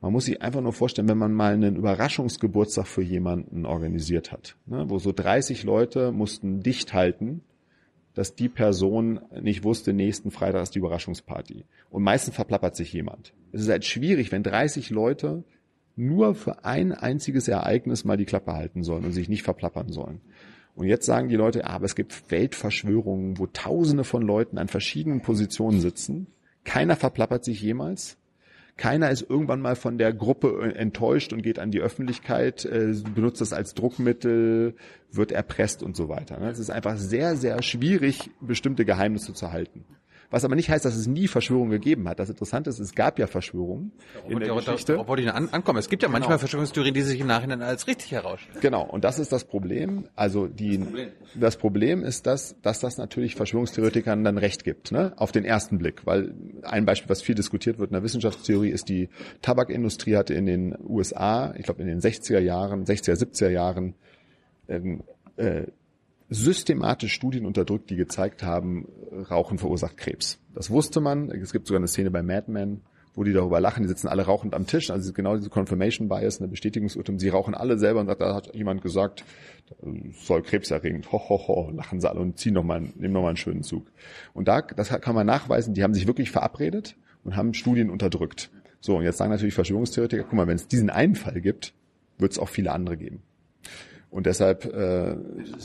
man 0.00 0.12
muss 0.12 0.26
sich 0.26 0.40
einfach 0.42 0.60
nur 0.60 0.72
vorstellen, 0.72 1.08
wenn 1.08 1.18
man 1.18 1.32
mal 1.32 1.54
einen 1.54 1.76
Überraschungsgeburtstag 1.76 2.86
für 2.86 3.02
jemanden 3.02 3.66
organisiert 3.66 4.30
hat, 4.30 4.56
ne, 4.66 4.88
wo 4.88 4.98
so 4.98 5.12
30 5.12 5.64
Leute 5.64 6.12
mussten 6.12 6.62
dicht 6.62 6.94
halten, 6.94 7.42
dass 8.14 8.34
die 8.34 8.48
Person 8.48 9.20
nicht 9.40 9.64
wusste, 9.64 9.92
nächsten 9.92 10.30
Freitag 10.30 10.62
ist 10.62 10.74
die 10.74 10.78
Überraschungsparty. 10.78 11.64
Und 11.90 12.02
meistens 12.02 12.34
verplappert 12.34 12.76
sich 12.76 12.92
jemand. 12.92 13.32
Es 13.52 13.62
ist 13.62 13.68
halt 13.68 13.84
schwierig, 13.84 14.32
wenn 14.32 14.42
30 14.42 14.90
Leute 14.90 15.44
nur 15.94 16.34
für 16.34 16.64
ein 16.64 16.92
einziges 16.92 17.48
Ereignis 17.48 18.04
mal 18.04 18.16
die 18.16 18.24
Klappe 18.24 18.52
halten 18.52 18.84
sollen 18.84 19.04
und 19.04 19.12
sich 19.12 19.28
nicht 19.28 19.42
verplappern 19.42 19.90
sollen. 19.90 20.20
Und 20.78 20.86
jetzt 20.86 21.06
sagen 21.06 21.28
die 21.28 21.34
Leute, 21.34 21.64
ah, 21.64 21.70
aber 21.70 21.86
es 21.86 21.96
gibt 21.96 22.30
Weltverschwörungen, 22.30 23.36
wo 23.36 23.48
Tausende 23.48 24.04
von 24.04 24.22
Leuten 24.22 24.58
an 24.58 24.68
verschiedenen 24.68 25.22
Positionen 25.22 25.80
sitzen. 25.80 26.28
Keiner 26.62 26.94
verplappert 26.94 27.44
sich 27.44 27.60
jemals. 27.60 28.16
Keiner 28.76 29.10
ist 29.10 29.28
irgendwann 29.28 29.60
mal 29.60 29.74
von 29.74 29.98
der 29.98 30.12
Gruppe 30.12 30.72
enttäuscht 30.76 31.32
und 31.32 31.42
geht 31.42 31.58
an 31.58 31.72
die 31.72 31.80
Öffentlichkeit, 31.80 32.64
äh, 32.64 32.94
benutzt 33.12 33.40
das 33.40 33.52
als 33.52 33.74
Druckmittel, 33.74 34.76
wird 35.10 35.32
erpresst 35.32 35.82
und 35.82 35.96
so 35.96 36.08
weiter. 36.08 36.38
Ne? 36.38 36.48
Es 36.48 36.60
ist 36.60 36.70
einfach 36.70 36.96
sehr, 36.96 37.34
sehr 37.34 37.60
schwierig, 37.60 38.30
bestimmte 38.40 38.84
Geheimnisse 38.84 39.34
zu 39.34 39.50
halten. 39.50 39.84
Was 40.30 40.44
aber 40.44 40.56
nicht 40.56 40.68
heißt, 40.68 40.84
dass 40.84 40.94
es 40.94 41.06
nie 41.06 41.26
Verschwörungen 41.26 41.70
gegeben 41.70 42.06
hat. 42.06 42.18
Das 42.18 42.28
Interessante 42.28 42.68
ist, 42.68 42.78
es 42.78 42.94
gab 42.94 43.18
ja 43.18 43.26
Verschwörungen 43.26 43.92
darauf 44.14 44.30
in 44.30 44.40
der 44.40 44.54
Geschichte. 44.54 44.92
Darauf 44.92 45.08
wollte 45.08 45.22
ich 45.22 45.32
an, 45.32 45.48
ankommen. 45.50 45.78
Es 45.78 45.88
gibt 45.88 46.02
ja 46.02 46.08
manchmal 46.08 46.36
genau. 46.36 46.38
Verschwörungstheorien, 46.40 46.92
die 46.92 47.00
sich 47.00 47.20
im 47.20 47.26
Nachhinein 47.26 47.62
als 47.62 47.86
richtig 47.86 48.12
herausstellen. 48.12 48.60
Genau. 48.60 48.82
Und 48.82 49.04
das 49.04 49.18
ist 49.18 49.32
das 49.32 49.44
Problem. 49.44 50.06
Also 50.14 50.46
die, 50.46 50.78
das 50.78 50.86
Problem, 50.86 51.10
das 51.34 51.56
Problem 51.56 52.02
ist, 52.02 52.26
dass, 52.26 52.56
dass 52.60 52.80
das 52.80 52.98
natürlich 52.98 53.36
Verschwörungstheoretikern 53.36 54.22
dann 54.22 54.36
Recht 54.36 54.64
gibt, 54.64 54.92
ne? 54.92 55.14
Auf 55.16 55.32
den 55.32 55.46
ersten 55.46 55.78
Blick. 55.78 56.04
Weil 56.04 56.34
ein 56.62 56.84
Beispiel, 56.84 57.08
was 57.08 57.22
viel 57.22 57.34
diskutiert 57.34 57.78
wird 57.78 57.90
in 57.90 57.94
der 57.94 58.02
Wissenschaftstheorie, 58.02 58.70
ist 58.70 58.90
die 58.90 59.08
Tabakindustrie 59.40 60.16
hatte 60.16 60.34
in 60.34 60.44
den 60.44 60.76
USA, 60.86 61.54
ich 61.56 61.64
glaube 61.64 61.80
in 61.80 61.88
den 61.88 62.00
60er 62.00 62.38
Jahren, 62.38 62.84
60er, 62.84 63.14
70er 63.14 63.48
Jahren, 63.48 63.94
ähm, 64.68 65.02
äh, 65.36 65.62
systematisch 66.30 67.12
Studien 67.12 67.46
unterdrückt, 67.46 67.90
die 67.90 67.96
gezeigt 67.96 68.42
haben, 68.42 68.88
Rauchen 69.30 69.58
verursacht 69.58 69.96
Krebs. 69.96 70.38
Das 70.54 70.70
wusste 70.70 71.00
man. 71.00 71.30
Es 71.30 71.52
gibt 71.52 71.66
sogar 71.66 71.78
eine 71.78 71.88
Szene 71.88 72.10
bei 72.10 72.22
Mad 72.22 72.50
Men, 72.50 72.82
wo 73.14 73.24
die 73.24 73.32
darüber 73.32 73.60
lachen. 73.60 73.82
Die 73.82 73.88
sitzen 73.88 74.08
alle 74.08 74.22
rauchend 74.22 74.54
am 74.54 74.66
Tisch. 74.66 74.90
Also 74.90 75.12
genau 75.12 75.36
diese 75.36 75.48
Confirmation 75.48 76.08
Bias, 76.08 76.40
eine 76.40 76.48
Bestätigungsurteilung. 76.48 77.18
Sie 77.18 77.30
rauchen 77.30 77.54
alle 77.54 77.78
selber 77.78 78.00
und 78.00 78.06
sagt, 78.06 78.20
da 78.20 78.34
hat 78.34 78.54
jemand 78.54 78.82
gesagt, 78.82 79.24
soll 80.12 80.42
krebserregend. 80.42 81.10
Ho, 81.12 81.18
ho, 81.18 81.48
ho, 81.48 81.70
lachen 81.70 82.00
sie 82.00 82.08
alle 82.08 82.20
und 82.20 82.38
ziehen 82.38 82.54
nochmal, 82.54 82.80
nehmen 82.80 83.14
nochmal 83.14 83.30
einen 83.30 83.36
schönen 83.36 83.62
Zug. 83.62 83.86
Und 84.34 84.48
da, 84.48 84.60
das 84.62 84.88
kann 84.88 85.14
man 85.14 85.26
nachweisen, 85.26 85.74
die 85.74 85.82
haben 85.82 85.94
sich 85.94 86.06
wirklich 86.06 86.30
verabredet 86.30 86.96
und 87.24 87.36
haben 87.36 87.54
Studien 87.54 87.90
unterdrückt. 87.90 88.50
So, 88.80 88.96
und 88.96 89.04
jetzt 89.04 89.18
sagen 89.18 89.30
natürlich 89.30 89.54
Verschwörungstheoretiker, 89.54 90.24
guck 90.24 90.34
mal, 90.34 90.46
wenn 90.46 90.56
es 90.56 90.68
diesen 90.68 90.90
einen 90.90 91.14
Fall 91.14 91.40
gibt, 91.40 91.74
wird 92.18 92.32
es 92.32 92.38
auch 92.38 92.48
viele 92.48 92.72
andere 92.72 92.96
geben. 92.96 93.22
Und 94.10 94.26
deshalb 94.26 94.64
äh, 94.64 95.16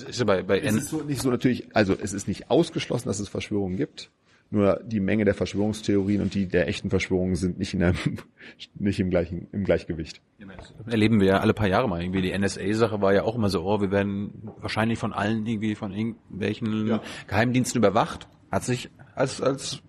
ist, 0.07 0.25
bei, 0.25 0.43
bei 0.43 0.59
ist 0.59 0.75
es 0.75 0.89
so, 0.89 1.01
nicht 1.01 1.21
so 1.21 1.31
natürlich, 1.31 1.75
also 1.75 1.95
es 1.99 2.13
ist 2.13 2.27
nicht 2.27 2.51
ausgeschlossen, 2.51 3.07
dass 3.07 3.19
es 3.19 3.29
Verschwörungen 3.29 3.77
gibt. 3.77 4.09
Nur 4.51 4.81
die 4.85 4.99
Menge 4.99 5.25
der 5.25 5.33
Verschwörungstheorien 5.33 6.21
und 6.21 6.35
die 6.35 6.45
der 6.45 6.67
echten 6.67 6.91
Verschwörungen 6.91 7.35
sind 7.35 7.57
nicht 7.57 7.73
in 7.73 7.79
der, 7.79 7.95
nicht 8.75 8.99
im 8.99 9.09
gleichen, 9.09 9.47
im 9.51 9.63
Gleichgewicht. 9.63 10.21
Erleben 10.85 11.19
wir 11.19 11.27
ja 11.27 11.39
alle 11.39 11.55
paar 11.55 11.67
Jahre 11.67 11.89
mal 11.89 12.01
irgendwie. 12.01 12.21
Die 12.21 12.37
NSA-Sache 12.37 13.01
war 13.01 13.13
ja 13.13 13.23
auch 13.23 13.35
immer 13.35 13.49
so, 13.49 13.63
oh, 13.63 13.81
wir 13.81 13.89
werden 13.89 14.51
wahrscheinlich 14.59 14.99
von 14.99 15.11
allen 15.11 15.45
irgendwie 15.47 15.73
von 15.73 15.91
irgendwelchen 15.91 16.85
Ja. 16.87 17.01
Geheimdiensten 17.27 17.79
überwacht. 17.79 18.27
Hat 18.53 18.63
sich 18.63 18.91
als, 19.15 19.41
als 19.41 19.81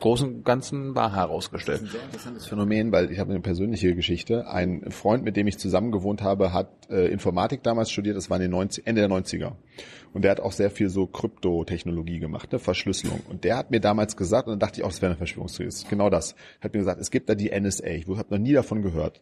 großen 0.00 0.42
Ganzen 0.42 0.96
wahr 0.96 1.14
herausgestellt. 1.14 1.82
interessantes 1.82 2.44
Phänomen, 2.44 2.90
weil 2.90 3.12
ich 3.12 3.20
habe 3.20 3.30
eine 3.30 3.38
persönliche 3.38 3.94
Geschichte. 3.94 4.48
Ein 4.48 4.90
Freund, 4.90 5.22
mit 5.22 5.36
dem 5.36 5.46
ich 5.46 5.60
zusammen 5.60 5.92
gewohnt 5.92 6.20
habe, 6.20 6.52
hat 6.52 6.88
äh, 6.90 7.06
Informatik 7.06 7.62
damals 7.62 7.92
studiert, 7.92 8.16
das 8.16 8.30
war 8.30 8.38
in 8.38 8.42
den 8.42 8.50
90, 8.50 8.84
Ende 8.88 9.00
der 9.00 9.10
90er. 9.16 9.52
Und 10.12 10.22
der 10.22 10.32
hat 10.32 10.40
auch 10.40 10.50
sehr 10.50 10.72
viel 10.72 10.88
so 10.88 11.06
Kryptotechnologie 11.06 12.18
gemacht, 12.18 12.50
ne, 12.50 12.58
Verschlüsselung. 12.58 13.20
Und 13.28 13.44
der 13.44 13.56
hat 13.56 13.70
mir 13.70 13.78
damals 13.78 14.16
gesagt, 14.16 14.48
und 14.48 14.54
dann 14.54 14.58
dachte 14.58 14.80
ich 14.80 14.84
auch, 14.84 14.90
das 14.90 15.00
wäre 15.00 15.10
eine 15.10 15.18
Verschwörungstheorie. 15.18 15.68
Das 15.68 15.76
ist 15.76 15.88
Genau 15.88 16.10
das. 16.10 16.32
Er 16.58 16.64
hat 16.64 16.74
mir 16.74 16.80
gesagt, 16.80 17.00
es 17.00 17.12
gibt 17.12 17.28
da 17.28 17.36
die 17.36 17.52
NSA. 17.56 17.86
Ich 17.86 18.08
habe 18.08 18.26
noch 18.28 18.38
nie 18.38 18.54
davon 18.54 18.82
gehört. 18.82 19.20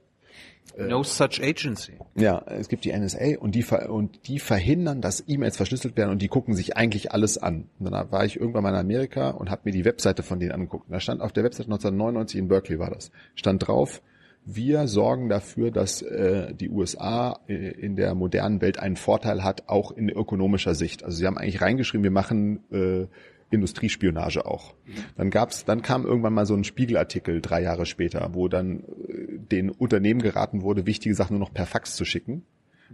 No 0.78 1.02
such 1.02 1.40
agency. 1.42 1.92
Ja, 2.14 2.42
es 2.46 2.68
gibt 2.68 2.84
die 2.84 2.92
NSA 2.92 3.38
und 3.38 3.54
die, 3.54 3.64
und 3.64 4.26
die 4.26 4.38
verhindern, 4.38 5.02
dass 5.02 5.22
E-Mails 5.26 5.56
verschlüsselt 5.56 5.96
werden 5.96 6.10
und 6.10 6.22
die 6.22 6.28
gucken 6.28 6.54
sich 6.54 6.76
eigentlich 6.76 7.12
alles 7.12 7.36
an. 7.36 7.68
Und 7.78 7.90
dann 7.90 8.10
war 8.10 8.24
ich 8.24 8.40
irgendwann 8.40 8.62
mal 8.62 8.70
in 8.70 8.76
Amerika 8.76 9.30
und 9.30 9.50
habe 9.50 9.62
mir 9.64 9.72
die 9.72 9.84
Webseite 9.84 10.22
von 10.22 10.40
denen 10.40 10.52
angeguckt. 10.52 10.86
Und 10.88 10.92
da 10.92 11.00
stand 11.00 11.20
auf 11.20 11.32
der 11.32 11.44
Webseite 11.44 11.66
1999 11.66 12.38
in 12.38 12.48
Berkeley 12.48 12.78
war 12.78 12.90
das, 12.90 13.10
stand 13.34 13.66
drauf, 13.66 14.00
wir 14.44 14.88
sorgen 14.88 15.28
dafür, 15.28 15.70
dass 15.70 16.02
äh, 16.02 16.52
die 16.54 16.68
USA 16.68 17.38
äh, 17.46 17.54
in 17.54 17.94
der 17.94 18.14
modernen 18.14 18.60
Welt 18.60 18.78
einen 18.78 18.96
Vorteil 18.96 19.44
hat, 19.44 19.68
auch 19.68 19.92
in 19.92 20.08
ökonomischer 20.08 20.74
Sicht. 20.74 21.04
Also 21.04 21.18
sie 21.18 21.26
haben 21.26 21.38
eigentlich 21.38 21.60
reingeschrieben, 21.60 22.02
wir 22.02 22.10
machen 22.10 22.64
äh, 22.72 23.06
Industriespionage 23.52 24.46
auch. 24.46 24.74
Dann 25.16 25.30
gab's, 25.30 25.64
dann 25.64 25.82
kam 25.82 26.04
irgendwann 26.04 26.34
mal 26.34 26.46
so 26.46 26.54
ein 26.54 26.64
Spiegelartikel 26.64 27.40
drei 27.40 27.62
Jahre 27.62 27.86
später, 27.86 28.30
wo 28.32 28.48
dann 28.48 28.80
äh, 28.80 29.38
den 29.38 29.70
Unternehmen 29.70 30.22
geraten 30.22 30.62
wurde, 30.62 30.86
wichtige 30.86 31.14
Sachen 31.14 31.38
nur 31.38 31.46
noch 31.46 31.54
per 31.54 31.66
Fax 31.66 31.94
zu 31.94 32.04
schicken 32.04 32.44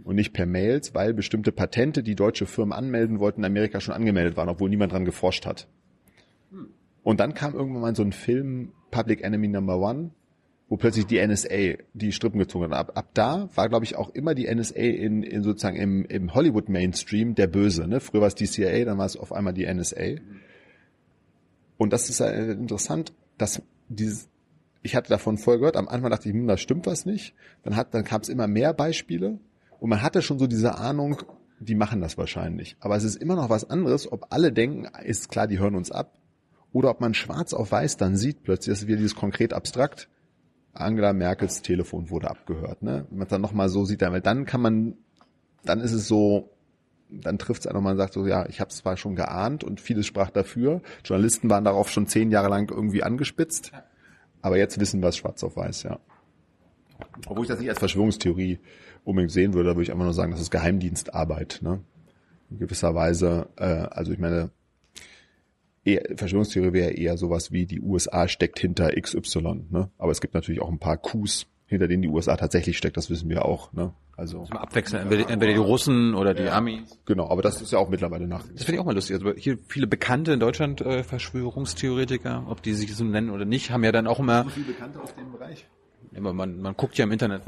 und 0.03 0.15
nicht 0.15 0.33
per 0.33 0.45
Mails, 0.45 0.93
weil 0.93 1.13
bestimmte 1.13 1.51
Patente, 1.51 2.03
die 2.03 2.15
deutsche 2.15 2.45
Firmen 2.45 2.73
anmelden 2.73 3.19
wollten, 3.19 3.41
in 3.41 3.45
Amerika 3.45 3.79
schon 3.79 3.95
angemeldet 3.95 4.37
waren, 4.37 4.49
obwohl 4.49 4.69
niemand 4.69 4.91
dran 4.91 5.05
geforscht 5.05 5.45
hat. 5.45 5.67
Und 7.03 7.19
dann 7.19 7.33
kam 7.33 7.53
irgendwann 7.53 7.81
mal 7.81 7.95
so 7.95 8.03
ein 8.03 8.11
Film, 8.11 8.71
Public 8.91 9.23
Enemy 9.23 9.47
Number 9.47 9.79
One, 9.79 10.11
wo 10.67 10.77
plötzlich 10.77 11.07
die 11.07 11.25
NSA 11.25 11.77
die 11.93 12.11
Strippen 12.11 12.39
gezogen 12.39 12.65
hat. 12.65 12.73
Ab, 12.73 12.91
ab 12.95 13.09
da 13.13 13.49
war, 13.55 13.69
glaube 13.69 13.85
ich, 13.85 13.95
auch 13.95 14.11
immer 14.11 14.35
die 14.35 14.53
NSA 14.53 14.75
in, 14.79 15.23
in 15.23 15.41
sozusagen 15.41 15.77
im, 15.77 16.05
im 16.05 16.33
Hollywood-Mainstream 16.33 17.33
der 17.33 17.47
Böse. 17.47 17.87
Ne? 17.87 17.99
Früher 17.99 18.21
war 18.21 18.27
es 18.27 18.35
die 18.35 18.45
CIA, 18.45 18.85
dann 18.85 18.97
war 18.97 19.05
es 19.05 19.17
auf 19.17 19.33
einmal 19.33 19.53
die 19.53 19.65
NSA. 19.65 20.19
Und 21.79 21.93
das 21.93 22.09
ist 22.09 22.19
äh, 22.19 22.51
interessant, 22.51 23.13
dass 23.37 23.61
dieses, 23.87 24.27
ich 24.83 24.97
hatte 24.97 25.09
davon 25.09 25.37
voll 25.37 25.59
gehört, 25.59 25.77
am 25.77 25.87
Anfang 25.87 26.11
dachte 26.11 26.27
ich, 26.27 26.35
hm, 26.35 26.45
da 26.45 26.57
stimmt 26.57 26.85
was 26.85 27.05
nicht. 27.05 27.33
Dann 27.63 27.77
hat, 27.77 27.93
dann 27.93 28.03
kam 28.03 28.19
es 28.19 28.27
immer 28.27 28.47
mehr 28.47 28.73
Beispiele 28.73 29.39
und 29.79 29.89
man 29.89 30.01
hatte 30.01 30.21
schon 30.21 30.37
so 30.37 30.45
diese 30.45 30.75
Ahnung, 30.75 31.23
die 31.61 31.75
machen 31.75 32.01
das 32.01 32.17
wahrscheinlich. 32.17 32.75
Aber 32.81 32.97
es 32.97 33.05
ist 33.05 33.15
immer 33.15 33.37
noch 33.37 33.49
was 33.49 33.69
anderes, 33.69 34.11
ob 34.11 34.27
alle 34.29 34.51
denken, 34.51 34.89
ist 35.03 35.29
klar, 35.29 35.47
die 35.47 35.57
hören 35.57 35.75
uns 35.75 35.89
ab, 35.89 36.17
oder 36.73 36.89
ob 36.89 36.99
man 36.99 37.13
schwarz 37.13 37.53
auf 37.53 37.71
weiß 37.71 37.95
dann 37.95 38.17
sieht 38.17 38.43
plötzlich, 38.43 38.73
das 38.73 38.81
ist 38.81 38.87
wieder 38.87 38.97
dieses 38.97 39.15
konkret 39.15 39.53
abstrakt. 39.53 40.09
Angela 40.73 41.13
Merkels 41.13 41.61
Telefon 41.61 42.09
wurde 42.09 42.29
abgehört, 42.29 42.83
ne? 42.83 43.07
Wenn 43.09 43.19
man 43.19 43.27
dann 43.29 43.41
nochmal 43.41 43.69
so 43.69 43.85
sieht, 43.85 44.01
weil 44.01 44.21
dann 44.21 44.45
kann 44.45 44.61
man, 44.61 44.97
dann 45.63 45.79
ist 45.79 45.93
es 45.93 46.07
so, 46.09 46.51
dann 47.09 47.37
trifft 47.37 47.61
es 47.61 47.67
einen 47.67 47.77
und 47.77 47.83
man 47.83 47.97
sagt 47.97 48.13
so, 48.13 48.25
ja, 48.27 48.47
ich 48.47 48.59
habe 48.59 48.69
es 48.69 48.77
zwar 48.77 48.97
schon 48.97 49.15
geahnt 49.15 49.63
und 49.63 49.81
vieles 49.81 50.05
sprach 50.05 50.29
dafür. 50.29 50.81
Journalisten 51.03 51.49
waren 51.49 51.63
darauf 51.63 51.89
schon 51.89 52.07
zehn 52.07 52.31
Jahre 52.31 52.49
lang 52.49 52.69
irgendwie 52.69 53.03
angespitzt, 53.03 53.71
aber 54.41 54.57
jetzt 54.57 54.79
wissen 54.79 55.01
wir 55.01 55.09
es 55.09 55.17
schwarz 55.17 55.43
auf 55.43 55.55
weiß, 55.55 55.83
ja. 55.83 55.99
Obwohl 57.27 57.45
ich 57.45 57.49
das 57.49 57.59
nicht 57.59 57.69
als 57.69 57.79
Verschwörungstheorie 57.79 58.59
unbedingt 59.03 59.31
sehen 59.31 59.53
würde, 59.53 59.69
da 59.69 59.75
würde 59.75 59.83
ich 59.83 59.91
einfach 59.91 60.03
nur 60.03 60.13
sagen, 60.13 60.31
das 60.31 60.41
ist 60.41 60.51
Geheimdienstarbeit, 60.51 61.59
ne? 61.61 61.81
In 62.49 62.59
gewisser 62.59 62.95
Weise, 62.95 63.49
äh, 63.57 63.63
also 63.63 64.11
ich 64.11 64.19
meine, 64.19 64.51
eher, 65.83 66.03
Verschwörungstheorie 66.15 66.73
wäre 66.73 66.91
eher 66.91 67.17
sowas 67.17 67.51
wie 67.51 67.65
die 67.65 67.81
USA 67.81 68.27
steckt 68.27 68.59
hinter 68.59 68.91
XY, 68.91 69.67
ne? 69.69 69.91
Aber 69.97 70.11
es 70.11 70.21
gibt 70.21 70.33
natürlich 70.33 70.61
auch 70.61 70.69
ein 70.69 70.79
paar 70.79 70.97
Coups, 70.97 71.47
hinter 71.65 71.87
denen 71.87 72.01
die 72.01 72.09
USA 72.09 72.35
tatsächlich 72.35 72.77
steckt, 72.77 72.97
das 72.97 73.09
wissen 73.09 73.29
wir 73.29 73.45
auch, 73.45 73.71
ne? 73.73 73.93
Also 74.19 74.43
Zum 74.43 74.57
Abwechseln, 74.57 75.03
entweder, 75.03 75.29
entweder 75.29 75.53
die 75.53 75.59
Russen 75.59 76.13
oder 76.13 76.33
die 76.33 76.49
Amis. 76.49 76.99
genau, 77.05 77.29
aber 77.29 77.41
das 77.41 77.61
ist 77.61 77.71
ja 77.71 77.79
auch 77.79 77.89
mittlerweile 77.89 78.27
nach. 78.27 78.43
Das 78.53 78.63
finde 78.65 78.73
ich 78.73 78.79
auch 78.79 78.85
mal 78.85 78.93
lustig. 78.93 79.15
Also 79.15 79.33
hier 79.33 79.57
viele 79.67 79.87
bekannte 79.87 80.33
in 80.33 80.39
Deutschland 80.39 80.81
äh, 80.81 81.03
Verschwörungstheoretiker, 81.03 82.45
ob 82.47 82.61
die 82.61 82.73
sich 82.73 82.95
so 82.95 83.03
nennen 83.03 83.29
oder 83.29 83.45
nicht, 83.45 83.71
haben 83.71 83.83
ja 83.83 83.91
dann 83.91 84.07
auch 84.07 84.19
immer, 84.19 84.45
viele 84.49 84.67
Bekannte 84.67 85.01
aus 85.01 85.15
dem 85.15 85.31
Bereich? 85.31 85.65
immer 86.11 86.33
man, 86.33 86.59
man 86.61 86.75
guckt 86.75 86.97
ja 86.97 87.05
im 87.05 87.11
Internet. 87.11 87.43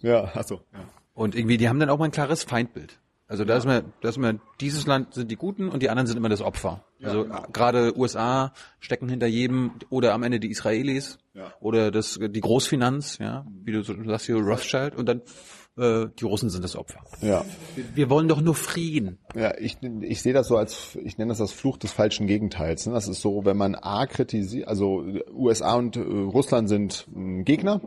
Ja, 0.00 0.24
also 0.34 0.60
ja. 0.72 0.80
Und 1.14 1.34
irgendwie, 1.36 1.56
die 1.58 1.68
haben 1.68 1.78
dann 1.78 1.90
auch 1.90 1.98
mal 1.98 2.06
ein 2.06 2.10
klares 2.10 2.42
Feindbild. 2.42 2.98
Also 3.26 3.44
da 3.44 3.56
ist 3.56 3.64
mir, 3.64 3.84
da 4.02 4.10
ist 4.10 4.18
mir, 4.18 4.38
dieses 4.60 4.86
Land 4.86 5.14
sind 5.14 5.30
die 5.30 5.36
Guten 5.36 5.68
und 5.70 5.82
die 5.82 5.88
anderen 5.88 6.06
sind 6.06 6.16
immer 6.18 6.28
das 6.28 6.42
Opfer. 6.42 6.84
also 7.02 7.26
gerade 7.52 7.96
USA 7.98 8.52
stecken 8.80 9.08
hinter 9.08 9.26
jedem 9.26 9.72
oder 9.88 10.12
am 10.12 10.22
Ende 10.22 10.40
die 10.40 10.50
Israelis 10.50 11.18
Ja. 11.32 11.52
oder 11.60 11.90
das 11.90 12.18
die 12.20 12.40
Großfinanz, 12.40 13.18
ja, 13.18 13.46
wie 13.64 13.72
du 13.72 13.82
so 13.82 13.94
sagst 14.04 14.26
hier 14.26 14.36
Rothschild 14.36 14.94
und 14.94 15.06
dann 15.08 15.22
äh, 15.76 16.06
die 16.18 16.24
Russen 16.24 16.50
sind 16.50 16.62
das 16.62 16.76
Opfer. 16.76 17.00
Ja. 17.20 17.44
Wir 17.94 18.10
wollen 18.10 18.28
doch 18.28 18.40
nur 18.40 18.54
Frieden. 18.54 19.18
Ja, 19.34 19.56
ich, 19.58 19.78
ich 20.02 20.22
sehe 20.22 20.32
das 20.32 20.48
so 20.48 20.56
als, 20.56 20.96
ich 21.02 21.18
nenne 21.18 21.30
das 21.30 21.38
das 21.38 21.52
Fluch 21.52 21.76
des 21.76 21.92
falschen 21.92 22.26
Gegenteils. 22.26 22.86
Ne? 22.86 22.94
Das 22.94 23.08
ist 23.08 23.20
so, 23.20 23.44
wenn 23.44 23.56
man 23.56 23.74
A 23.74 24.06
kritisiert, 24.06 24.68
also 24.68 25.04
USA 25.32 25.74
und 25.74 25.96
äh, 25.96 26.00
Russland 26.00 26.68
sind 26.68 27.08
äh, 27.14 27.42
Gegner. 27.42 27.80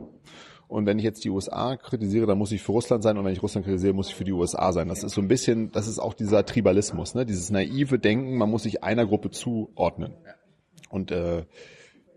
Und 0.67 0.85
wenn 0.85 0.99
ich 0.99 1.05
jetzt 1.05 1.23
die 1.23 1.29
USA 1.29 1.77
kritisiere, 1.77 2.25
dann 2.25 2.37
muss 2.37 2.51
ich 2.51 2.61
für 2.61 2.73
Russland 2.73 3.01
sein. 3.01 3.17
Und 3.17 3.23
wenn 3.23 3.31
ich 3.31 3.41
Russland 3.41 3.65
kritisiere, 3.65 3.93
muss 3.93 4.09
ich 4.09 4.15
für 4.15 4.25
die 4.25 4.33
USA 4.33 4.73
sein. 4.73 4.89
Das 4.89 5.01
ist 5.01 5.13
so 5.13 5.21
ein 5.21 5.29
bisschen, 5.29 5.71
das 5.71 5.87
ist 5.87 5.97
auch 5.97 6.13
dieser 6.13 6.45
Tribalismus, 6.45 7.15
ne? 7.15 7.25
dieses 7.25 7.49
naive 7.49 7.99
Denken, 7.99 8.37
man 8.37 8.49
muss 8.49 8.63
sich 8.63 8.83
einer 8.83 9.05
Gruppe 9.05 9.31
zuordnen. 9.31 10.13
Und 10.89 11.11
äh, 11.11 11.45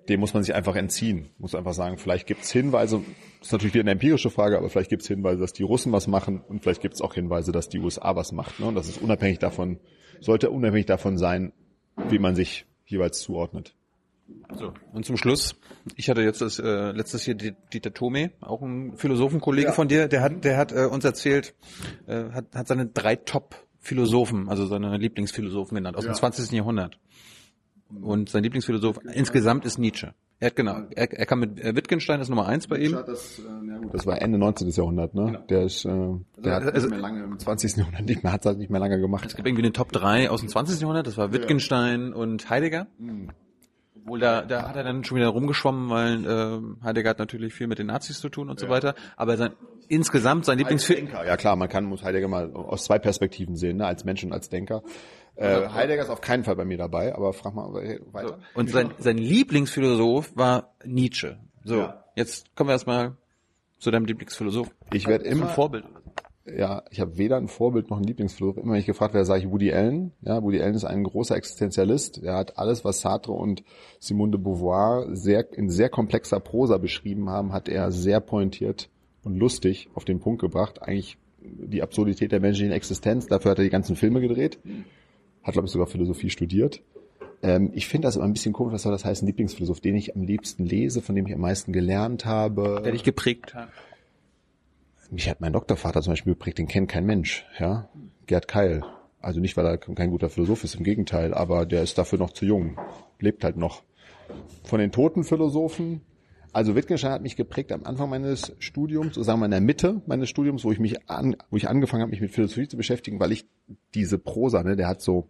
dem 0.08 0.20
muss 0.20 0.34
man 0.34 0.42
sich 0.42 0.54
einfach 0.54 0.74
entziehen. 0.76 1.30
Muss 1.38 1.54
einfach 1.54 1.74
sagen, 1.74 1.98
vielleicht 1.98 2.26
gibt's 2.26 2.50
Hinweise, 2.50 3.00
das 3.38 3.48
ist 3.48 3.52
natürlich 3.52 3.74
wieder 3.74 3.82
eine 3.84 3.92
empirische 3.92 4.30
Frage, 4.30 4.58
aber 4.58 4.68
vielleicht 4.68 4.90
gibt's 4.90 5.06
Hinweise, 5.06 5.40
dass 5.40 5.52
die 5.52 5.62
Russen 5.62 5.92
was 5.92 6.06
machen 6.06 6.40
und 6.48 6.62
vielleicht 6.62 6.80
gibt's 6.82 7.00
auch 7.00 7.14
Hinweise, 7.14 7.52
dass 7.52 7.68
die 7.68 7.78
USA 7.78 8.16
was 8.16 8.32
macht. 8.32 8.58
Ne? 8.60 8.66
Und 8.66 8.74
das 8.74 8.88
ist 8.88 9.00
unabhängig 9.00 9.38
davon, 9.38 9.78
sollte 10.20 10.50
unabhängig 10.50 10.86
davon 10.86 11.16
sein, 11.18 11.52
wie 12.08 12.18
man 12.18 12.34
sich 12.34 12.66
jeweils 12.86 13.20
zuordnet. 13.20 13.74
So. 14.56 14.72
Und 14.92 15.04
zum 15.04 15.16
Schluss, 15.16 15.56
ich 15.96 16.08
hatte 16.08 16.22
jetzt 16.22 16.40
das 16.40 16.58
äh, 16.60 16.92
letztes 16.92 17.24
hier 17.24 17.34
Di- 17.34 17.54
Dieter 17.72 17.92
Thome, 17.92 18.30
auch 18.40 18.62
ein 18.62 18.96
Philosophenkollege 18.96 19.68
Ja. 19.68 19.72
von 19.72 19.88
dir, 19.88 20.06
der 20.08 20.22
hat, 20.22 20.44
der 20.44 20.56
hat 20.56 20.70
äh, 20.72 20.84
uns 20.86 21.04
erzählt, 21.04 21.54
äh, 22.06 22.30
hat, 22.30 22.46
hat 22.54 22.68
seine 22.68 22.86
drei 22.86 23.16
Top-Philosophen, 23.16 24.48
also 24.48 24.66
seine 24.66 24.96
Lieblingsphilosophen 24.98 25.74
genannt, 25.76 25.96
aus 25.96 26.04
Ja. 26.04 26.12
dem 26.12 26.14
20. 26.16 26.52
Jahrhundert. 26.52 26.98
Und 28.00 28.28
sein 28.28 28.42
Lieblingsphilosoph 28.42 29.00
insgesamt 29.12 29.64
ist 29.64 29.78
Nietzsche. 29.78 30.14
Er 30.38 30.46
hat 30.46 30.56
genau, 30.56 30.84
er, 30.94 31.12
er 31.12 31.26
kam 31.26 31.40
mit 31.40 31.60
äh, 31.60 31.76
Wittgenstein 31.76 32.18
ist 32.20 32.30
Nummer 32.30 32.46
eins 32.46 32.66
bei 32.66 32.78
ihm. 32.78 32.92
Das, 32.92 33.42
das 33.92 34.06
war 34.06 34.22
Ende 34.22 34.38
19. 34.38 34.70
Jahrhundert, 34.70 35.14
ne? 35.14 35.44
Der 35.50 35.64
ist, 35.64 35.84
äh, 35.84 35.90
der 36.38 36.54
hat 36.54 36.62
also- 36.64 36.86
nicht 36.86 36.90
mehr 36.90 36.98
lange 37.00 37.24
im 37.24 37.38
20. 37.38 37.76
Jahrhundert 37.76 38.06
nicht 38.06 38.22
mehr, 38.22 38.32
hat 38.32 38.46
halt 38.46 38.56
nicht 38.56 38.70
mehr 38.70 38.80
lange 38.80 38.98
gemacht. 38.98 39.26
Es 39.26 39.36
gibt 39.36 39.46
irgendwie 39.46 39.64
eine 39.64 39.72
Top 39.72 39.92
3 39.92 40.30
aus 40.30 40.40
dem 40.40 40.48
20. 40.48 40.80
Jahrhundert, 40.80 41.06
das 41.06 41.18
war 41.18 41.32
Wittgenstein 41.32 42.14
und 42.14 42.48
Heidegger. 42.48 42.86
Obwohl 44.02 44.18
da, 44.18 44.40
da 44.42 44.66
hat 44.66 44.76
er 44.76 44.82
dann 44.82 45.04
schon 45.04 45.18
wieder 45.18 45.28
rumgeschwommen, 45.28 45.90
weil 45.90 46.24
äh, 46.24 46.84
Heidegger 46.84 47.10
hat 47.10 47.18
natürlich 47.18 47.52
viel 47.52 47.66
mit 47.66 47.78
den 47.78 47.88
Nazis 47.88 48.18
zu 48.18 48.30
tun 48.30 48.48
und 48.48 48.58
so 48.58 48.70
weiter. 48.70 48.94
Aber 49.16 49.36
sein 49.36 49.52
insgesamt 49.90 50.44
sein 50.46 50.56
Lieblingsfilm. 50.56 51.06
Denker. 51.06 51.26
Ja 51.26 51.36
klar, 51.36 51.56
man 51.56 51.68
kann 51.68 51.84
muss 51.84 52.02
Heidegger 52.02 52.28
mal 52.28 52.52
aus 52.54 52.84
zwei 52.84 52.98
Perspektiven 52.98 53.56
sehen, 53.56 53.78
ne? 53.78 53.86
als 53.86 54.04
Mensch 54.04 54.24
und 54.24 54.32
als 54.32 54.48
Denker. 54.48 54.82
Äh, 55.36 55.68
Heidegger 55.68 56.02
ist 56.02 56.10
auf 56.10 56.20
keinen 56.20 56.44
Fall 56.44 56.56
bei 56.56 56.64
mir 56.64 56.76
dabei, 56.78 57.14
aber 57.14 57.32
frag 57.32 57.54
mal 57.54 57.72
weiter. 58.12 58.38
Und 58.54 58.70
sein, 58.70 58.90
sein 58.98 59.16
Lieblingsphilosoph 59.18 60.36
war 60.36 60.74
Nietzsche. 60.84 61.38
So, 61.64 61.76
Ja. 61.76 62.04
jetzt 62.16 62.54
kommen 62.56 62.68
wir 62.68 62.72
erstmal 62.72 63.16
zu 63.78 63.90
deinem 63.90 64.04
Lieblingsphilosoph. 64.06 64.68
Ich 64.92 65.06
werde 65.06 65.24
Ein 65.24 65.32
immer, 65.32 65.48
Vorbild. 65.48 65.84
ja, 66.46 66.82
ich 66.90 67.00
habe 67.00 67.16
weder 67.16 67.36
ein 67.38 67.48
Vorbild 67.48 67.88
noch 67.90 67.96
ein 67.98 68.04
Lieblingsphilosoph. 68.04 68.58
Immer 68.62 68.72
wenn 68.74 68.80
ich 68.80 68.86
gefragt 68.86 69.14
werde, 69.14 69.24
sage 69.24 69.40
ich 69.44 69.50
Woody 69.50 69.72
Allen. 69.72 70.12
Ja, 70.20 70.42
Woody 70.42 70.60
Allen 70.60 70.74
ist 70.74 70.84
ein 70.84 71.04
großer 71.04 71.36
Existenzialist. 71.36 72.22
Er 72.22 72.36
hat 72.36 72.58
alles, 72.58 72.84
was 72.84 73.00
Sartre 73.00 73.32
und 73.32 73.62
Simone 73.98 74.32
de 74.32 74.40
Beauvoir 74.40 75.06
sehr 75.16 75.50
in 75.56 75.70
sehr 75.70 75.88
komplexer 75.88 76.40
Prosa 76.40 76.76
beschrieben 76.78 77.30
haben, 77.30 77.52
hat 77.52 77.68
er 77.68 77.90
sehr 77.92 78.20
pointiert 78.20 78.90
und 79.24 79.36
lustig 79.36 79.88
auf 79.94 80.04
den 80.04 80.20
Punkt 80.20 80.40
gebracht. 80.40 80.82
Eigentlich 80.82 81.16
die 81.42 81.82
Absurdität 81.82 82.32
der 82.32 82.40
menschlichen 82.40 82.72
Existenz. 82.72 83.26
Dafür 83.26 83.52
hat 83.52 83.58
er 83.58 83.64
die 83.64 83.70
ganzen 83.70 83.96
Filme 83.96 84.20
gedreht. 84.20 84.58
Hat, 85.42 85.52
glaube 85.52 85.66
ich, 85.66 85.72
sogar 85.72 85.86
Philosophie 85.86 86.30
studiert. 86.30 86.82
Ähm, 87.42 87.70
ich 87.74 87.86
finde 87.86 88.06
das 88.06 88.16
immer 88.16 88.24
ein 88.24 88.32
bisschen 88.32 88.52
komisch, 88.52 88.72
was 88.74 88.82
soll 88.82 88.92
das 88.92 89.04
heißen, 89.04 89.26
Lieblingsphilosoph, 89.26 89.80
den 89.80 89.96
ich 89.96 90.14
am 90.14 90.22
liebsten 90.22 90.64
lese, 90.64 91.00
von 91.00 91.14
dem 91.14 91.26
ich 91.26 91.34
am 91.34 91.40
meisten 91.40 91.72
gelernt 91.72 92.24
habe. 92.26 92.80
Der 92.84 92.92
dich 92.92 93.04
geprägt 93.04 93.54
hat. 93.54 93.68
Mich 95.10 95.28
hat 95.28 95.40
mein 95.40 95.52
Doktorvater 95.52 96.02
zum 96.02 96.12
Beispiel 96.12 96.34
geprägt, 96.34 96.58
den 96.58 96.68
kennt 96.68 96.88
kein 96.88 97.04
Mensch, 97.04 97.44
ja. 97.58 97.88
Gerd 98.26 98.46
Keil. 98.46 98.84
Also 99.20 99.40
nicht, 99.40 99.56
weil 99.56 99.66
er 99.66 99.76
kein 99.76 100.10
guter 100.10 100.30
Philosoph 100.30 100.64
ist, 100.64 100.76
im 100.76 100.84
Gegenteil, 100.84 101.34
aber 101.34 101.66
der 101.66 101.82
ist 101.82 101.98
dafür 101.98 102.18
noch 102.18 102.32
zu 102.32 102.44
jung, 102.44 102.78
lebt 103.18 103.42
halt 103.44 103.56
noch. 103.56 103.82
Von 104.64 104.78
den 104.78 104.92
toten 104.92 105.24
Philosophen, 105.24 106.02
also 106.52 106.74
Wittgenstein 106.74 107.12
hat 107.12 107.22
mich 107.22 107.36
geprägt 107.36 107.72
am 107.72 107.84
Anfang 107.84 108.10
meines 108.10 108.52
Studiums, 108.58 109.14
sagen 109.14 109.40
wir 109.40 109.44
in 109.44 109.50
der 109.50 109.60
Mitte 109.60 110.02
meines 110.06 110.28
Studiums, 110.28 110.64
wo 110.64 110.72
ich 110.72 110.78
mich 110.78 111.08
an, 111.08 111.36
wo 111.50 111.56
ich 111.56 111.68
angefangen 111.68 112.02
habe, 112.02 112.10
mich 112.10 112.20
mit 112.20 112.32
Philosophie 112.32 112.68
zu 112.68 112.76
beschäftigen, 112.76 113.20
weil 113.20 113.32
ich 113.32 113.46
diese 113.94 114.18
Prosa, 114.18 114.62
ne, 114.62 114.76
der 114.76 114.88
hat 114.88 115.00
so, 115.00 115.28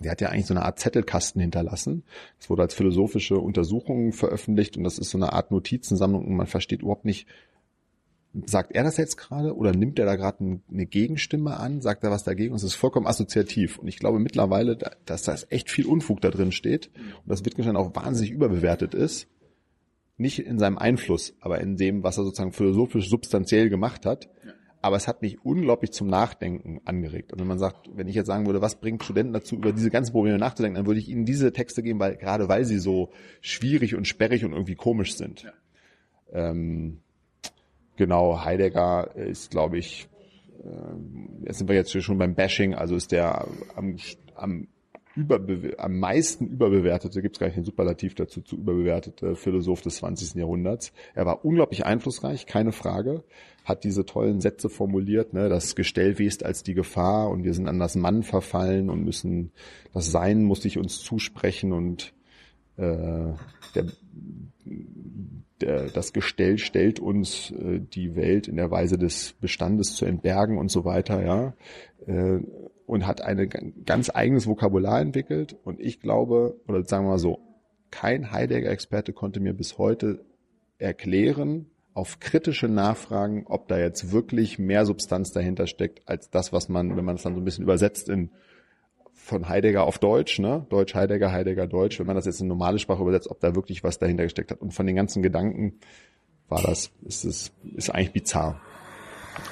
der 0.00 0.10
hat 0.10 0.20
ja 0.20 0.28
eigentlich 0.28 0.46
so 0.46 0.54
eine 0.54 0.64
Art 0.64 0.78
Zettelkasten 0.78 1.40
hinterlassen. 1.40 2.04
Es 2.38 2.50
wurde 2.50 2.62
als 2.62 2.74
philosophische 2.74 3.38
Untersuchung 3.38 4.12
veröffentlicht 4.12 4.76
und 4.76 4.84
das 4.84 4.98
ist 4.98 5.10
so 5.10 5.18
eine 5.18 5.32
Art 5.32 5.50
Notizensammlung 5.50 6.26
und 6.26 6.36
man 6.36 6.46
versteht 6.46 6.82
überhaupt 6.82 7.04
nicht, 7.04 7.26
sagt 8.46 8.72
er 8.72 8.82
das 8.82 8.96
jetzt 8.96 9.16
gerade 9.16 9.56
oder 9.56 9.72
nimmt 9.72 9.98
er 9.98 10.06
da 10.06 10.16
gerade 10.16 10.60
eine 10.70 10.86
Gegenstimme 10.86 11.56
an, 11.56 11.80
sagt 11.80 12.02
er 12.04 12.10
was 12.10 12.24
dagegen 12.24 12.50
und 12.50 12.56
es 12.56 12.64
ist 12.64 12.74
vollkommen 12.74 13.06
assoziativ. 13.06 13.78
Und 13.78 13.86
ich 13.86 13.98
glaube 13.98 14.18
mittlerweile, 14.18 14.76
dass 15.06 15.22
da 15.22 15.36
echt 15.50 15.70
viel 15.70 15.86
Unfug 15.86 16.20
da 16.20 16.30
drin 16.30 16.52
steht 16.52 16.90
und 16.96 17.28
dass 17.28 17.44
Wittgenstein 17.44 17.76
auch 17.76 17.94
wahnsinnig 17.94 18.32
überbewertet 18.32 18.94
ist. 18.94 19.28
Nicht 20.16 20.38
in 20.38 20.58
seinem 20.58 20.78
Einfluss, 20.78 21.34
aber 21.40 21.60
in 21.60 21.76
dem, 21.76 22.02
was 22.02 22.18
er 22.18 22.24
sozusagen 22.24 22.52
philosophisch 22.52 23.08
substanziell 23.08 23.68
gemacht 23.68 24.06
hat. 24.06 24.28
Aber 24.80 24.96
es 24.96 25.08
hat 25.08 25.22
mich 25.22 25.42
unglaublich 25.44 25.92
zum 25.92 26.08
Nachdenken 26.08 26.80
angeregt. 26.84 27.32
Und 27.32 27.40
wenn 27.40 27.46
man 27.46 27.58
sagt, 27.58 27.90
wenn 27.96 28.06
ich 28.06 28.14
jetzt 28.14 28.26
sagen 28.26 28.46
würde, 28.46 28.60
was 28.60 28.80
bringt 28.80 29.02
Studenten 29.02 29.32
dazu, 29.32 29.56
über 29.56 29.72
diese 29.72 29.90
ganzen 29.90 30.12
Probleme 30.12 30.38
nachzudenken, 30.38 30.76
dann 30.76 30.86
würde 30.86 31.00
ich 31.00 31.08
ihnen 31.08 31.24
diese 31.24 31.52
Texte 31.52 31.82
geben, 31.82 31.98
weil 31.98 32.16
gerade 32.16 32.48
weil 32.48 32.64
sie 32.66 32.78
so 32.78 33.10
schwierig 33.40 33.94
und 33.94 34.06
sperrig 34.06 34.44
und 34.44 34.52
irgendwie 34.52 34.74
komisch 34.74 35.16
sind. 35.16 35.42
Ja. 35.42 35.52
Ähm, 36.50 37.00
Genau, 37.96 38.44
Heidegger 38.44 39.14
ist, 39.14 39.50
glaube 39.50 39.78
ich, 39.78 40.08
äh, 40.64 41.46
jetzt 41.46 41.58
sind 41.58 41.68
wir 41.68 41.76
jetzt 41.76 42.02
schon 42.02 42.18
beim 42.18 42.34
Bashing, 42.34 42.74
also 42.74 42.96
ist 42.96 43.12
der 43.12 43.46
am, 43.76 43.96
am, 44.34 44.68
überbe 45.16 45.74
am 45.78 45.98
meisten 45.98 46.46
überbewertete, 46.46 47.22
gibt 47.22 47.36
es 47.36 47.40
gar 47.40 47.46
nicht 47.46 47.56
den 47.56 47.64
Superlativ 47.64 48.14
dazu, 48.14 48.40
zu 48.40 48.56
überbewertete 48.56 49.36
Philosoph 49.36 49.82
des 49.82 49.96
20. 49.96 50.34
Jahrhunderts. 50.34 50.92
Er 51.14 51.26
war 51.26 51.44
unglaublich 51.44 51.86
einflussreich, 51.86 52.46
keine 52.46 52.72
Frage, 52.72 53.22
hat 53.64 53.84
diese 53.84 54.04
tollen 54.04 54.40
Sätze 54.40 54.68
formuliert, 54.68 55.32
ne, 55.32 55.48
das 55.48 55.76
Gestell 55.76 56.18
west 56.18 56.44
als 56.44 56.62
die 56.62 56.74
Gefahr 56.74 57.30
und 57.30 57.44
wir 57.44 57.54
sind 57.54 57.68
an 57.68 57.78
das 57.78 57.94
Mann 57.96 58.22
verfallen 58.22 58.90
und 58.90 59.04
müssen, 59.04 59.52
das 59.92 60.10
Sein 60.10 60.44
muss 60.44 60.62
sich 60.62 60.78
uns 60.78 61.00
zusprechen 61.00 61.72
und 61.72 62.12
äh, 62.76 63.32
der 63.74 63.86
der, 65.64 65.88
das 65.88 66.12
Gestell 66.12 66.58
stellt 66.58 67.00
uns 67.00 67.50
äh, 67.50 67.80
die 67.80 68.14
Welt 68.14 68.48
in 68.48 68.56
der 68.56 68.70
Weise 68.70 68.98
des 68.98 69.32
Bestandes 69.40 69.96
zu 69.96 70.04
entbergen 70.04 70.58
und 70.58 70.70
so 70.70 70.84
weiter, 70.84 71.24
ja, 71.24 71.54
äh, 72.06 72.40
und 72.86 73.06
hat 73.06 73.22
ein 73.22 73.74
ganz 73.86 74.10
eigenes 74.14 74.46
Vokabular 74.46 75.00
entwickelt. 75.00 75.56
Und 75.64 75.80
ich 75.80 76.00
glaube, 76.00 76.60
oder 76.68 76.84
sagen 76.84 77.06
wir 77.06 77.12
mal 77.12 77.18
so, 77.18 77.38
kein 77.90 78.30
Heidegger-Experte 78.30 79.12
konnte 79.12 79.40
mir 79.40 79.54
bis 79.54 79.78
heute 79.78 80.24
erklären, 80.78 81.66
auf 81.94 82.18
kritische 82.18 82.68
Nachfragen, 82.68 83.44
ob 83.46 83.68
da 83.68 83.78
jetzt 83.78 84.10
wirklich 84.10 84.58
mehr 84.58 84.84
Substanz 84.84 85.30
dahinter 85.30 85.68
steckt, 85.68 86.06
als 86.08 86.28
das, 86.28 86.52
was 86.52 86.68
man, 86.68 86.96
wenn 86.96 87.04
man 87.04 87.14
es 87.14 87.22
dann 87.22 87.34
so 87.34 87.40
ein 87.40 87.44
bisschen 87.44 87.62
übersetzt 87.62 88.08
in 88.08 88.30
von 89.24 89.48
Heidegger 89.48 89.84
auf 89.84 89.98
Deutsch, 89.98 90.38
ne? 90.38 90.66
Deutsch, 90.68 90.94
Heidegger, 90.94 91.32
Heidegger, 91.32 91.66
Deutsch, 91.66 91.98
wenn 91.98 92.06
man 92.06 92.14
das 92.14 92.26
jetzt 92.26 92.42
in 92.42 92.46
normale 92.46 92.78
Sprache 92.78 93.00
übersetzt, 93.00 93.30
ob 93.30 93.40
da 93.40 93.54
wirklich 93.54 93.82
was 93.82 93.98
dahinter 93.98 94.24
gesteckt 94.24 94.50
hat. 94.50 94.60
Und 94.60 94.72
von 94.72 94.86
den 94.86 94.96
ganzen 94.96 95.22
Gedanken 95.22 95.80
war 96.48 96.62
das, 96.62 96.90
ist 97.06 97.24
es, 97.24 97.52
ist 97.74 97.88
eigentlich 97.88 98.12
bizarr. 98.12 98.60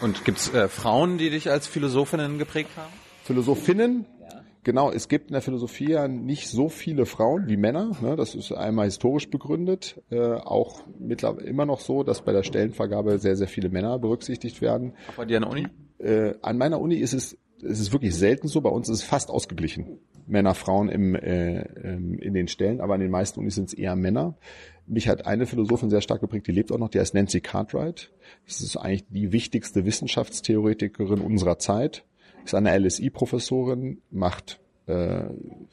Und 0.03 0.27
gibt's 0.27 0.53
äh, 0.53 0.69
Frauen, 0.69 1.16
die 1.16 1.31
dich 1.31 1.51
als 1.51 1.66
Philosophinnen 1.66 2.39
geprägt 2.39 2.70
haben? 2.77 2.93
Philosophinnen? 3.24 4.05
Ja. 4.20 4.43
Genau, 4.62 4.93
es 4.93 5.09
gibt 5.09 5.28
in 5.28 5.32
der 5.32 5.43
Philosophie 5.43 5.90
ja 5.90 6.07
nicht 6.07 6.49
so 6.49 6.69
viele 6.69 7.07
Frauen 7.07 7.49
wie 7.49 7.57
Männer. 7.57 7.97
Ne? 8.03 8.15
Das 8.15 8.35
ist 8.35 8.53
einmal 8.53 8.85
historisch 8.85 9.31
begründet, 9.31 10.03
äh, 10.11 10.20
auch 10.20 10.82
mittlerweile 10.99 11.47
immer 11.47 11.65
noch 11.65 11.81
so, 11.81 12.03
dass 12.03 12.20
bei 12.20 12.32
der 12.32 12.43
Stellenvergabe 12.43 13.19
sehr, 13.19 13.36
sehr 13.36 13.49
viele 13.49 13.70
Männer 13.70 13.99
berücksichtigt 13.99 14.61
werden. 14.61 14.93
Auch 15.09 15.15
bei 15.15 15.24
dir 15.24 15.39
an 15.39 15.43
der 15.44 15.51
Uni? 15.51 15.69
Äh, 15.99 16.35
an 16.43 16.59
meiner 16.59 16.78
Uni 16.78 16.97
ist 16.97 17.15
es 17.15 17.39
es 17.62 17.80
ist 17.80 17.93
wirklich 17.93 18.14
selten 18.14 18.48
so. 18.48 18.60
Bei 18.60 18.70
uns 18.70 18.89
ist 18.89 18.98
es 18.98 19.05
fast 19.05 19.30
ausgeglichen. 19.30 19.98
Männer, 20.26 20.55
Frauen 20.55 20.89
im, 20.89 21.14
äh, 21.14 21.62
ähm, 21.62 22.18
in 22.18 22.34
den 22.34 22.48
Stellen, 22.48 22.80
aber 22.80 22.94
an 22.94 23.01
den 23.01 23.10
meisten 23.10 23.40
Unis 23.40 23.55
sind 23.55 23.68
es 23.68 23.74
eher 23.74 23.97
Männer. 23.97 24.36
Mich 24.86 25.09
hat 25.09 25.26
eine 25.26 25.47
Philosophin 25.47 25.90
sehr 25.90 26.01
stark 26.01 26.20
geprägt, 26.20 26.47
die 26.47 26.52
lebt 26.52 26.72
auch 26.72 26.78
noch, 26.78 26.89
die 26.89 27.01
heißt 27.01 27.14
Nancy 27.14 27.40
Cartwright. 27.40 28.10
Das 28.47 28.60
ist 28.60 28.76
eigentlich 28.76 29.06
die 29.09 29.32
wichtigste 29.32 29.84
Wissenschaftstheoretikerin 29.84 31.20
unserer 31.20 31.59
Zeit. 31.59 32.05
Ist 32.44 32.55
eine 32.55 32.76
LSI-Professorin, 32.76 34.02
macht, 34.10 34.60
äh, 34.86 35.24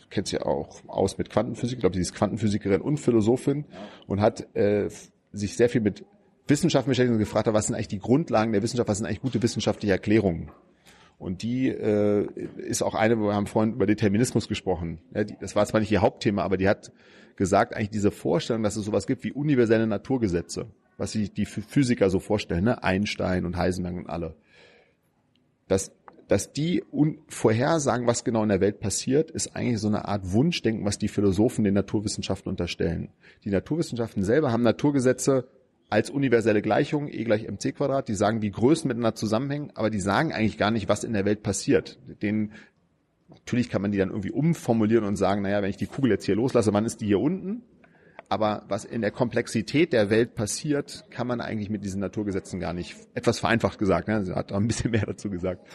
kennt 0.10 0.28
sie 0.28 0.40
auch 0.40 0.82
aus 0.88 1.18
mit 1.18 1.32
Quantenphysik, 1.32 1.78
ich 1.78 1.82
glaube, 1.82 1.96
sie 1.96 2.02
ist 2.02 2.14
Quantenphysikerin 2.14 2.82
und 2.82 2.98
Philosophin 2.98 3.66
und 4.06 4.22
hat 4.22 4.56
äh, 4.56 4.90
sich 5.32 5.56
sehr 5.56 5.70
viel 5.70 5.82
mit 5.82 6.06
Wissenschaft 6.48 6.88
beschäftigt 6.88 7.14
und 7.14 7.20
gefragt, 7.20 7.52
was 7.52 7.68
sind 7.68 7.76
eigentlich 7.76 7.88
die 7.88 8.00
Grundlagen 8.00 8.52
der 8.52 8.62
Wissenschaft, 8.62 8.88
was 8.88 8.98
sind 8.98 9.08
eigentlich 9.08 9.22
gute 9.22 9.42
wissenschaftliche 9.42 9.94
Erklärungen? 9.94 10.52
Und 11.20 11.44
die 11.44 11.68
äh, 11.68 12.28
ist 12.58 12.82
auch 12.82 12.96
eine, 12.96 13.18
wir 13.18 13.36
haben 13.36 13.46
vorhin 13.46 13.74
über 13.74 13.86
Determinismus 13.86 14.48
gesprochen. 14.48 15.00
Ja, 15.14 15.26
die, 15.26 15.36
das 15.40 15.54
war 15.54 15.66
zwar 15.66 15.82
nicht 15.82 15.92
ihr 15.92 16.02
Hauptthema, 16.02 16.44
aber 16.44 16.56
die 16.56 16.70
hat 16.70 16.94
gesagt, 17.36 17.76
eigentlich 17.76 17.90
diese 17.90 18.10
Vorstellung, 18.10 18.64
dass 18.64 18.78
es 18.78 18.86
sowas 18.86 19.06
gibt 19.06 19.26
wie 19.26 19.34
universelle 19.34 19.86
Naturgesetze, 19.86 20.68
was 20.98 21.12
sich 21.12 21.34
die 21.34 21.46
Physiker 21.46 22.10
so 22.10 22.20
vorstellen, 22.20 22.64
ne? 22.64 22.84
Einstein 22.84 23.46
und 23.46 23.58
Heisenberg 23.58 23.96
und 23.96 24.10
alle. 24.10 24.36
Dass, 25.68 25.92
dass 26.30 26.54
die 26.54 26.84
vorhersagen, 27.28 28.08
was 28.08 28.24
genau 28.24 28.44
in 28.44 28.50
der 28.50 28.62
Welt 28.62 28.80
passiert, 28.80 29.30
ist 29.30 29.58
eigentlich 29.58 29.80
so 29.80 29.90
eine 29.90 30.06
Art 30.06 30.32
Wunschdenken, 30.32 30.86
was 30.86 30.98
die 30.98 31.10
Philosophen 31.10 31.66
den 31.66 31.74
Naturwissenschaften 31.74 32.50
unterstellen. 32.50 33.10
Die 33.44 33.50
Naturwissenschaften 33.50 34.24
selber 34.24 34.54
haben 34.54 34.64
Naturgesetze 34.64 35.50
als 35.90 36.10
universelle 36.10 36.62
Gleichung, 36.62 37.08
E 37.08 37.24
gleich 37.24 37.48
mc 37.48 37.72
Quadrat, 37.74 38.08
die 38.08 38.16
sagen, 38.16 38.42
wie 38.42 38.52
Größen 38.52 38.88
miteinander 38.88 39.16
zusammenhängen, 39.16 39.72
aber 39.74 39.90
die 39.90 40.00
sagen 40.00 40.32
eigentlich 40.32 40.58
gar 40.58 40.72
nicht, 40.72 40.88
was 40.88 41.04
in 41.04 41.14
der 41.14 41.26
Welt 41.26 41.42
passiert. 41.42 42.00
Den, 42.22 42.52
natürlich 43.30 43.70
kann 43.70 43.82
man 43.82 43.92
die 43.92 43.98
dann 43.98 44.10
irgendwie 44.10 44.32
umformulieren 44.32 45.04
und 45.04 45.16
sagen, 45.16 45.42
naja, 45.42 45.62
wenn 45.62 45.70
ich 45.70 45.78
die 45.78 45.88
Kugel 45.88 46.12
jetzt 46.12 46.26
hier 46.26 46.36
loslasse, 46.36 46.74
wann 46.74 46.86
ist 46.86 47.02
die 47.02 47.08
hier 47.08 47.20
unten? 47.20 47.64
Aber 48.32 48.64
was 48.68 48.86
in 48.86 49.02
der 49.02 49.10
Komplexität 49.10 49.92
der 49.92 50.12
Welt 50.12 50.36
passiert, 50.36 51.06
kann 51.10 51.26
man 51.26 51.42
eigentlich 51.42 51.72
mit 51.72 51.84
diesen 51.84 52.00
Naturgesetzen 52.00 52.60
gar 52.60 52.74
nicht, 52.74 52.96
etwas 53.16 53.40
vereinfacht 53.40 53.80
gesagt, 53.80 54.08
ne? 54.08 54.24
sie 54.24 54.36
hat 54.36 54.52
auch 54.52 54.58
ein 54.58 54.68
bisschen 54.68 54.92
mehr 54.92 55.06
dazu 55.08 55.32
gesagt. 55.32 55.68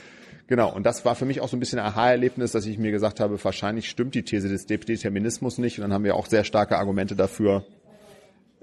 Genau, 0.47 0.73
und 0.73 0.85
das 0.85 1.05
war 1.05 1.15
für 1.15 1.25
mich 1.25 1.41
auch 1.41 1.49
so 1.49 1.57
ein 1.57 1.61
bisschen 1.61 1.79
ein 1.79 1.87
Aha-Erlebnis, 1.87 2.53
dass 2.53 2.67
ich 2.67 2.79
mir 2.79 2.93
gesagt 2.93 3.19
habe, 3.19 3.43
wahrscheinlich 3.43 3.89
stimmt 3.89 4.15
die 4.15 4.23
These 4.23 4.49
des 4.49 4.67
Determinismus 4.67 5.59
nicht. 5.59 5.79
Und 5.79 5.83
dann 5.83 5.93
haben 5.95 6.05
wir 6.05 6.15
auch 6.17 6.27
sehr 6.27 6.45
starke 6.45 6.77
Argumente 6.77 7.17
dafür, 7.17 7.65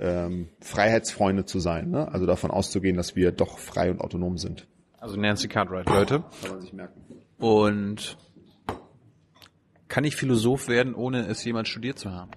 ähm, 0.01 0.49
Freiheitsfreunde 0.59 1.45
zu 1.45 1.59
sein. 1.59 1.89
Ne? 1.91 2.11
Also 2.11 2.25
davon 2.25 2.51
auszugehen, 2.51 2.97
dass 2.97 3.15
wir 3.15 3.31
doch 3.31 3.59
frei 3.59 3.91
und 3.91 4.01
autonom 4.01 4.37
sind. 4.37 4.67
Also 4.99 5.19
Nancy 5.19 5.47
Cartwright, 5.47 5.87
Leute. 5.87 6.23
Kann 6.41 6.51
man 6.51 6.61
sich 6.61 6.73
merken. 6.73 7.01
Und 7.39 8.17
kann 9.87 10.03
ich 10.03 10.15
Philosoph 10.15 10.67
werden, 10.67 10.93
ohne 10.93 11.27
es 11.27 11.43
jemand 11.43 11.67
studiert 11.67 11.99
zu 11.99 12.11
haben? 12.11 12.31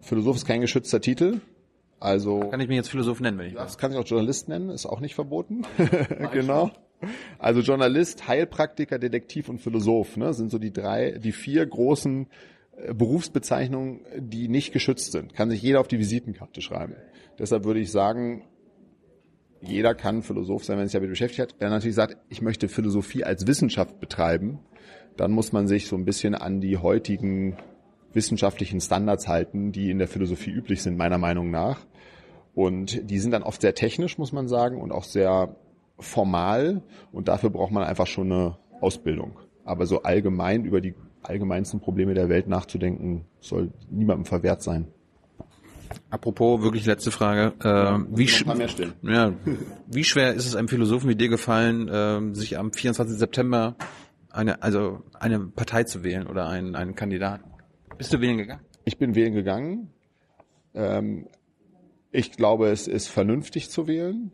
Philosoph 0.00 0.36
ist 0.36 0.46
kein 0.46 0.60
geschützter 0.60 1.00
Titel. 1.00 1.40
Also 1.98 2.40
kann 2.50 2.60
ich 2.60 2.68
mich 2.68 2.76
jetzt 2.76 2.90
Philosoph 2.90 3.20
nennen, 3.20 3.38
wenn 3.38 3.46
ich 3.46 3.52
will. 3.54 3.60
Das 3.60 3.78
kann 3.78 3.92
ich 3.92 3.98
auch 3.98 4.06
Journalist 4.06 4.48
nennen, 4.48 4.70
ist 4.70 4.86
auch 4.86 5.00
nicht 5.00 5.14
verboten. 5.14 5.62
genau. 6.32 6.70
Also 7.38 7.60
Journalist, 7.60 8.26
Heilpraktiker, 8.26 8.98
Detektiv 8.98 9.48
und 9.48 9.60
Philosoph, 9.60 10.16
ne, 10.16 10.32
sind 10.32 10.50
so 10.50 10.58
die 10.58 10.72
drei, 10.72 11.12
die 11.12 11.32
vier 11.32 11.64
großen 11.66 12.28
Berufsbezeichnungen, 12.92 14.00
die 14.18 14.48
nicht 14.48 14.72
geschützt 14.72 15.12
sind. 15.12 15.34
Kann 15.34 15.50
sich 15.50 15.62
jeder 15.62 15.80
auf 15.80 15.88
die 15.88 15.98
Visitenkarte 15.98 16.60
schreiben. 16.60 16.96
Deshalb 17.38 17.64
würde 17.64 17.80
ich 17.80 17.90
sagen, 17.90 18.44
jeder 19.60 19.94
kann 19.94 20.22
Philosoph 20.22 20.64
sein, 20.64 20.76
wenn 20.76 20.84
er 20.84 20.88
sich 20.88 20.94
damit 20.94 21.10
beschäftigt 21.10 21.40
hat. 21.40 21.54
Wer 21.58 21.70
natürlich 21.70 21.94
sagt, 21.94 22.16
ich 22.28 22.42
möchte 22.42 22.68
Philosophie 22.68 23.24
als 23.24 23.46
Wissenschaft 23.46 23.98
betreiben, 24.00 24.60
dann 25.16 25.32
muss 25.32 25.52
man 25.52 25.66
sich 25.66 25.86
so 25.86 25.96
ein 25.96 26.04
bisschen 26.04 26.34
an 26.34 26.60
die 26.60 26.76
heutigen 26.76 27.56
wissenschaftlichen 28.12 28.80
Standards 28.80 29.28
halten, 29.28 29.72
die 29.72 29.90
in 29.90 29.98
der 29.98 30.08
Philosophie 30.08 30.50
üblich 30.50 30.82
sind, 30.82 30.96
meiner 30.96 31.18
Meinung 31.18 31.50
nach. 31.50 31.86
Und 32.54 33.10
die 33.10 33.18
sind 33.18 33.32
dann 33.32 33.42
oft 33.42 33.60
sehr 33.60 33.74
technisch, 33.74 34.18
muss 34.18 34.32
man 34.32 34.48
sagen, 34.48 34.80
und 34.80 34.92
auch 34.92 35.04
sehr 35.04 35.56
formal. 35.98 36.82
Und 37.12 37.28
dafür 37.28 37.50
braucht 37.50 37.72
man 37.72 37.84
einfach 37.84 38.06
schon 38.06 38.32
eine 38.32 38.58
Ausbildung. 38.80 39.38
Aber 39.64 39.86
so 39.86 40.02
allgemein 40.02 40.64
über 40.64 40.80
die 40.80 40.94
allgemeinsten 41.28 41.80
Probleme 41.80 42.14
der 42.14 42.28
Welt 42.28 42.48
nachzudenken, 42.48 43.24
soll 43.40 43.70
niemandem 43.90 44.24
verwehrt 44.24 44.62
sein. 44.62 44.88
Apropos, 46.10 46.62
wirklich 46.62 46.86
letzte 46.86 47.10
Frage. 47.10 47.52
Äh, 47.62 48.16
wie, 48.16 48.28
sch 48.28 48.44
ja, 49.02 49.32
wie 49.86 50.04
schwer 50.04 50.34
ist 50.34 50.46
es 50.46 50.56
einem 50.56 50.68
Philosophen 50.68 51.08
wie 51.08 51.16
dir 51.16 51.28
gefallen, 51.28 51.88
äh, 51.88 52.34
sich 52.34 52.58
am 52.58 52.72
24. 52.72 53.16
September 53.16 53.76
eine, 54.30 54.62
also 54.62 55.02
eine 55.18 55.40
Partei 55.40 55.84
zu 55.84 56.04
wählen 56.04 56.26
oder 56.26 56.48
einen, 56.48 56.74
einen 56.74 56.94
Kandidaten? 56.94 57.50
Bist 57.98 58.12
du 58.12 58.20
wählen 58.20 58.38
gegangen? 58.38 58.62
Ich 58.84 58.98
bin 58.98 59.14
wählen 59.14 59.34
gegangen. 59.34 59.90
Ähm, 60.74 61.28
ich 62.12 62.32
glaube, 62.32 62.68
es 62.70 62.88
ist 62.88 63.08
vernünftig 63.08 63.70
zu 63.70 63.86
wählen, 63.86 64.32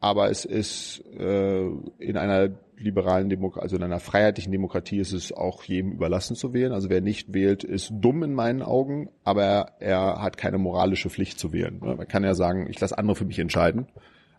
aber 0.00 0.30
es 0.30 0.44
ist 0.44 1.02
äh, 1.18 1.66
in 1.98 2.16
einer 2.16 2.50
liberalen 2.76 3.28
Demokratie, 3.28 3.62
also 3.62 3.76
in 3.76 3.82
einer 3.82 4.00
freiheitlichen 4.00 4.52
Demokratie 4.52 4.98
ist 4.98 5.12
es 5.12 5.32
auch 5.32 5.62
jedem 5.64 5.92
überlassen 5.92 6.36
zu 6.36 6.52
wählen. 6.52 6.72
Also 6.72 6.90
wer 6.90 7.00
nicht 7.00 7.32
wählt, 7.32 7.64
ist 7.64 7.92
dumm 7.92 8.22
in 8.22 8.34
meinen 8.34 8.62
Augen, 8.62 9.10
aber 9.22 9.72
er, 9.80 10.20
hat 10.22 10.36
keine 10.36 10.58
moralische 10.58 11.10
Pflicht 11.10 11.38
zu 11.38 11.52
wählen. 11.52 11.78
Man 11.80 12.08
kann 12.08 12.24
ja 12.24 12.34
sagen, 12.34 12.66
ich 12.68 12.80
lasse 12.80 12.98
andere 12.98 13.16
für 13.16 13.24
mich 13.24 13.38
entscheiden. 13.38 13.86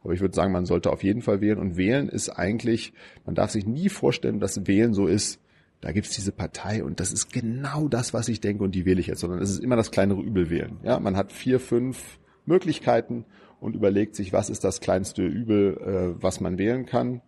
Aber 0.04 0.14
ich 0.14 0.22
würde 0.22 0.36
sagen, 0.36 0.52
man 0.52 0.68
sollte 0.68 0.92
auf 0.92 1.04
jeden 1.04 1.24
Fall 1.24 1.42
wählen. 1.42 1.58
Und 1.58 1.78
wählen 1.78 2.10
ist 2.10 2.30
eigentlich, 2.30 2.94
man 3.26 3.34
darf 3.34 3.50
sich 3.50 3.66
nie 3.66 3.90
vorstellen, 3.90 4.40
dass 4.40 4.68
Wählen 4.68 4.94
so 4.94 5.08
ist, 5.08 5.40
da 5.82 5.92
gibt's 5.92 6.12
diese 6.12 6.32
Partei 6.32 6.84
und 6.84 7.00
das 7.00 7.12
ist 7.12 7.32
genau 7.32 7.88
das, 7.88 8.14
was 8.14 8.28
ich 8.28 8.40
denke 8.40 8.64
und 8.64 8.74
die 8.74 8.86
wähle 8.86 9.00
ich 9.00 9.08
jetzt, 9.08 9.20
sondern 9.20 9.40
es 9.40 9.52
ist 9.52 9.60
immer 9.60 9.76
das 9.76 9.92
kleinere 9.92 10.22
Übel 10.22 10.50
wählen. 10.50 10.78
Ja, 10.84 11.00
man 11.00 11.16
hat 11.16 11.32
vier, 11.32 11.60
fünf 11.60 12.18
Möglichkeiten 12.46 13.26
und 13.60 13.76
überlegt 13.76 14.16
sich, 14.16 14.34
was 14.34 14.50
ist 14.50 14.64
das 14.64 14.80
kleinste 14.80 15.24
Übel, 15.24 15.78
äh, 15.78 16.22
was 16.22 16.40
man 16.40 16.58
wählen 16.58 16.86
kann. 16.86 17.22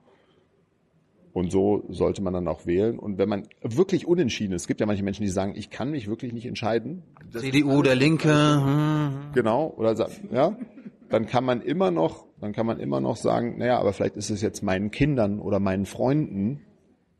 Und 1.37 1.51
so 1.51 1.83
sollte 1.89 2.23
man 2.23 2.33
dann 2.33 2.47
auch 2.47 2.65
wählen. 2.65 2.97
Und 2.97 3.19
wenn 3.19 3.29
man 3.29 3.43
wirklich 3.61 4.07
unentschieden 4.07 4.53
ist, 4.53 4.63
es 4.63 4.67
gibt 4.67 4.79
ja 4.79 4.87
manche 4.87 5.03
Menschen, 5.03 5.21
die 5.21 5.29
sagen, 5.29 5.53
ich 5.55 5.69
kann 5.69 5.91
mich 5.91 6.07
wirklich 6.07 6.33
nicht 6.33 6.47
entscheiden. 6.47 7.03
CDU, 7.31 7.83
der 7.83 7.93
Linke. 7.93 8.33
Hm. 8.33 9.33
Genau, 9.35 9.71
oder 9.77 10.09
ja, 10.31 10.57
dann 11.11 11.27
kann 11.27 11.45
man 11.45 11.61
immer 11.61 11.91
noch, 11.91 12.25
dann 12.41 12.53
kann 12.53 12.65
man 12.65 12.79
immer 12.79 13.01
noch 13.01 13.17
sagen, 13.17 13.59
naja, 13.59 13.77
aber 13.77 13.93
vielleicht 13.93 14.17
ist 14.17 14.31
es 14.31 14.41
jetzt 14.41 14.63
meinen 14.63 14.89
Kindern 14.89 15.39
oder 15.39 15.59
meinen 15.59 15.85
Freunden, 15.85 16.61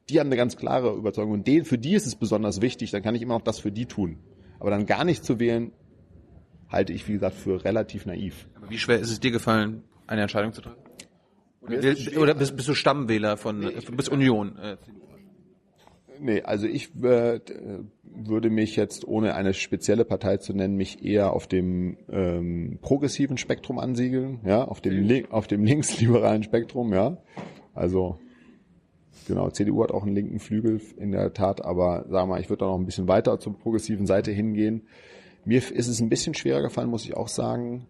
die 0.10 0.20
haben 0.20 0.30
eine 0.30 0.36
ganz 0.36 0.58
klare 0.58 0.96
Überzeugung 0.96 1.34
und 1.34 1.46
denen, 1.46 1.66
für 1.66 1.78
die 1.78 1.94
ist 1.94 2.08
es 2.08 2.16
besonders 2.16 2.60
wichtig, 2.60 2.90
dann 2.90 3.04
kann 3.04 3.14
ich 3.14 3.22
immer 3.22 3.36
noch 3.36 3.44
das 3.44 3.60
für 3.60 3.72
die 3.72 3.86
tun. 3.86 4.18
Aber 4.60 4.72
dann 4.72 4.88
gar 4.88 5.04
nicht 5.04 5.24
zu 5.26 5.40
wählen, 5.40 5.74
halte 6.70 6.92
ich, 6.92 7.08
wie 7.08 7.14
gesagt, 7.14 7.36
für 7.36 7.64
relativ 7.64 8.08
naiv. 8.08 8.48
Aber 8.56 8.72
wie 8.72 8.80
schwer 8.80 8.98
ist 8.98 9.12
es 9.12 9.20
dir 9.20 9.30
gefallen, 9.30 9.84
eine 10.08 10.24
Entscheidung 10.24 10.54
zu 10.54 10.62
treffen? 10.62 10.82
Oder, 11.68 12.34
bist, 12.36 12.56
bist, 12.56 12.68
du 12.68 12.74
Stammwähler 12.74 13.38
von, 13.38 13.60
nee, 13.60 13.72
bis 13.92 14.10
Union? 14.10 14.58
Äh, 14.58 14.78
nee, 16.20 16.42
also 16.42 16.68
ich 16.68 16.96
äh, 17.04 17.40
würde 18.04 18.50
mich 18.50 18.76
jetzt, 18.76 19.08
ohne 19.08 19.36
eine 19.36 19.54
spezielle 19.54 20.06
Partei 20.06 20.38
zu 20.38 20.54
nennen, 20.54 20.76
mich 20.76 21.04
eher 21.04 21.34
auf 21.34 21.48
dem 21.48 21.98
ähm, 22.10 22.80
progressiven 22.82 23.38
Spektrum 23.38 23.80
ansiedeln, 23.80 24.40
ja, 24.46 24.64
auf 24.64 24.82
dem, 24.82 25.26
auf 25.30 25.48
dem 25.48 25.64
linksliberalen 25.64 26.44
Spektrum, 26.44 26.94
ja. 26.94 27.18
Also 27.74 28.18
Genau, 29.28 29.50
CDU 29.50 29.84
hat 29.84 29.92
auch 29.92 30.04
einen 30.04 30.16
linken 30.16 30.40
Flügel 30.40 30.80
in 30.98 31.12
der 31.12 31.34
Tat, 31.34 31.64
aber 31.64 32.06
sagen 32.08 32.30
wir 32.30 32.36
mal, 32.36 32.40
ich 32.40 32.50
würde 32.50 32.62
da 32.62 32.68
noch 32.68 32.80
ein 32.80 32.86
bisschen 32.86 33.10
weiter 33.10 33.40
zur 33.40 33.58
progressiven 33.58 34.06
Seite 34.06 34.32
hingehen. 34.32 34.84
Mir 35.44 35.58
ist 35.58 35.88
es 35.88 36.00
ein 36.00 36.08
bisschen 36.08 36.34
schwerer 36.34 36.62
gefallen, 36.62 36.90
muss 36.90 37.04
ich 37.04 37.18
auch 37.18 37.28
sagen, 37.28 37.88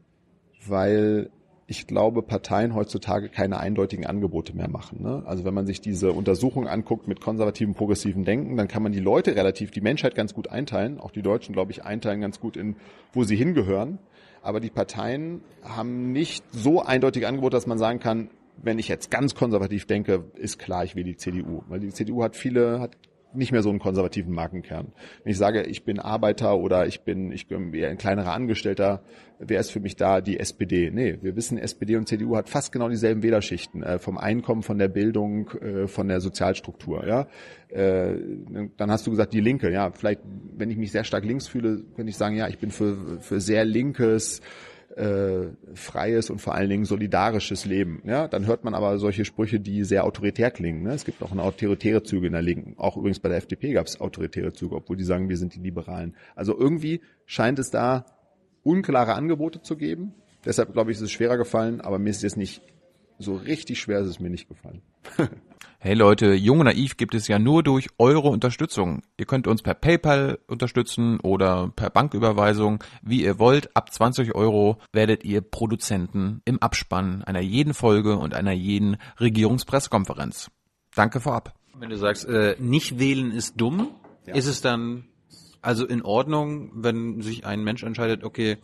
weil 0.65 1.29
ich 1.69 1.85
glaube, 1.85 2.21
Parteien 2.21 2.73
heutzutage 2.73 3.27
keine 3.27 3.59
eindeutigen 3.59 4.05
Angebote 4.05 4.55
mehr 4.55 4.69
machen. 4.69 5.03
Ne? 5.03 5.23
Also 5.25 5.43
wenn 5.43 5.53
man 5.53 5.67
sich 5.67 5.81
diese 5.81 6.13
Untersuchung 6.13 6.65
anguckt 6.65 7.09
mit 7.09 7.19
konservativen, 7.19 7.73
progressiven 7.73 8.23
Denken, 8.23 8.55
dann 8.55 8.69
kann 8.69 8.81
man 8.81 8.93
die 8.93 9.01
Leute 9.01 9.35
relativ, 9.35 9.71
die 9.71 9.81
Menschheit 9.81 10.15
ganz 10.15 10.33
gut 10.33 10.47
einteilen, 10.47 10.97
auch 10.97 11.11
die 11.11 11.21
Deutschen, 11.21 11.51
glaube 11.51 11.73
ich, 11.73 11.83
einteilen 11.83 12.21
ganz 12.21 12.39
gut 12.39 12.55
in, 12.55 12.77
wo 13.11 13.25
sie 13.25 13.35
hingehören. 13.35 13.99
Aber 14.41 14.61
die 14.61 14.69
Parteien 14.69 15.41
haben 15.61 16.13
nicht 16.13 16.45
so 16.51 16.81
eindeutige 16.81 17.27
Angebote, 17.27 17.57
dass 17.57 17.67
man 17.67 17.77
sagen 17.77 17.99
kann, 17.99 18.29
wenn 18.63 18.79
ich 18.79 18.87
jetzt 18.87 19.11
ganz 19.11 19.35
konservativ 19.35 19.85
denke, 19.85 20.23
ist 20.35 20.59
klar, 20.59 20.85
ich 20.85 20.95
will 20.95 21.03
die 21.03 21.17
CDU. 21.17 21.63
Weil 21.67 21.81
die 21.81 21.89
CDU 21.89 22.23
hat 22.23 22.37
viele, 22.37 22.79
hat 22.79 22.97
nicht 23.33 23.51
mehr 23.51 23.61
so 23.61 23.69
einen 23.69 23.79
konservativen 23.79 24.33
Markenkern. 24.33 24.93
Wenn 25.23 25.31
ich 25.31 25.37
sage, 25.37 25.63
ich 25.63 25.83
bin 25.83 25.99
Arbeiter 25.99 26.57
oder 26.57 26.87
ich 26.87 27.01
bin, 27.01 27.31
ich 27.31 27.47
bin 27.47 27.73
eher 27.73 27.89
ein 27.89 27.97
kleinerer 27.97 28.33
Angestellter, 28.33 29.01
wer 29.39 29.59
ist 29.59 29.71
für 29.71 29.79
mich 29.79 29.95
da 29.95 30.21
die 30.21 30.39
SPD? 30.39 30.89
Nee, 30.91 31.19
wir 31.21 31.35
wissen, 31.35 31.57
SPD 31.57 31.95
und 31.97 32.07
CDU 32.07 32.35
hat 32.35 32.49
fast 32.49 32.71
genau 32.71 32.89
dieselben 32.89 33.23
Wählerschichten, 33.23 33.83
äh, 33.83 33.99
vom 33.99 34.17
Einkommen, 34.17 34.63
von 34.63 34.77
der 34.77 34.87
Bildung, 34.87 35.49
äh, 35.51 35.87
von 35.87 36.07
der 36.07 36.21
Sozialstruktur, 36.21 37.05
ja. 37.07 37.27
Äh, 37.69 38.15
dann 38.77 38.91
hast 38.91 39.05
du 39.05 39.11
gesagt, 39.11 39.33
die 39.33 39.41
Linke, 39.41 39.71
ja, 39.71 39.91
vielleicht, 39.91 40.21
wenn 40.55 40.71
ich 40.71 40.77
mich 40.77 40.91
sehr 40.91 41.03
stark 41.03 41.25
links 41.25 41.47
fühle, 41.47 41.83
könnte 41.95 42.09
ich 42.09 42.17
sagen, 42.17 42.35
ja, 42.35 42.47
ich 42.47 42.59
bin 42.59 42.71
für, 42.71 43.19
für 43.19 43.41
sehr 43.41 43.65
linkes, 43.65 44.41
äh, 44.95 45.47
freies 45.73 46.29
und 46.29 46.39
vor 46.39 46.55
allen 46.55 46.69
Dingen 46.69 46.85
solidarisches 46.85 47.65
Leben. 47.65 48.01
Ja, 48.05 48.27
dann 48.27 48.45
hört 48.45 48.63
man 48.63 48.73
aber 48.73 48.97
solche 48.97 49.25
Sprüche, 49.25 49.59
die 49.59 49.83
sehr 49.83 50.05
autoritär 50.05 50.51
klingen. 50.51 50.83
Ne? 50.83 50.93
Es 50.93 51.05
gibt 51.05 51.21
auch 51.21 51.31
eine 51.31 51.43
autoritäre 51.43 52.03
Züge 52.03 52.27
in 52.27 52.33
der 52.33 52.41
Linken. 52.41 52.75
Auch 52.77 52.97
übrigens 52.97 53.19
bei 53.19 53.29
der 53.29 53.37
FDP 53.37 53.73
gab 53.73 53.87
es 53.87 53.99
autoritäre 53.99 54.53
Züge, 54.53 54.75
obwohl 54.75 54.97
die 54.97 55.03
sagen, 55.03 55.29
wir 55.29 55.37
sind 55.37 55.55
die 55.55 55.59
Liberalen. 55.59 56.15
Also 56.35 56.57
irgendwie 56.57 57.01
scheint 57.25 57.59
es 57.59 57.69
da 57.69 58.05
unklare 58.63 59.13
Angebote 59.13 59.61
zu 59.61 59.77
geben. 59.77 60.13
Deshalb 60.45 60.73
glaube 60.73 60.91
ich, 60.91 60.97
ist 60.97 61.03
es 61.03 61.11
schwerer 61.11 61.37
gefallen, 61.37 61.81
aber 61.81 61.99
mir 61.99 62.09
ist 62.09 62.23
es 62.23 62.35
nicht 62.35 62.61
so 63.19 63.35
richtig 63.35 63.79
schwer, 63.79 63.99
ist 63.99 64.07
es 64.07 64.19
mir 64.19 64.29
nicht 64.29 64.47
gefallen. 64.47 64.81
Hey 65.79 65.93
Leute, 65.93 66.33
Jung 66.33 66.61
und 66.61 66.65
Naiv 66.65 66.97
gibt 66.97 67.13
es 67.13 67.27
ja 67.27 67.37
nur 67.37 67.61
durch 67.61 67.89
eure 67.99 68.29
Unterstützung. 68.29 69.03
Ihr 69.15 69.27
könnt 69.27 69.45
uns 69.45 69.61
per 69.61 69.75
PayPal 69.75 70.39
unterstützen 70.47 71.19
oder 71.19 71.71
per 71.75 71.91
Banküberweisung, 71.91 72.83
wie 73.03 73.21
ihr 73.23 73.37
wollt. 73.37 73.75
Ab 73.75 73.93
20 73.93 74.33
Euro 74.33 74.79
werdet 74.91 75.23
ihr 75.23 75.41
Produzenten 75.41 76.41
im 76.45 76.59
Abspann 76.63 77.23
einer 77.23 77.41
jeden 77.41 77.75
Folge 77.75 78.17
und 78.17 78.33
einer 78.33 78.53
jeden 78.53 78.97
Regierungspressekonferenz. 79.19 80.49
Danke 80.95 81.19
vorab. 81.19 81.53
Wenn 81.75 81.91
du 81.91 81.97
sagst, 81.97 82.25
äh, 82.25 82.55
nicht 82.57 82.97
wählen 82.97 83.29
ist 83.29 83.61
dumm, 83.61 83.91
ja. 84.25 84.33
ist 84.33 84.47
es 84.47 84.61
dann 84.61 85.05
also 85.61 85.85
in 85.85 86.01
Ordnung, 86.01 86.71
wenn 86.73 87.21
sich 87.21 87.45
ein 87.45 87.63
Mensch 87.63 87.83
entscheidet, 87.83 88.23
okay, 88.23 88.57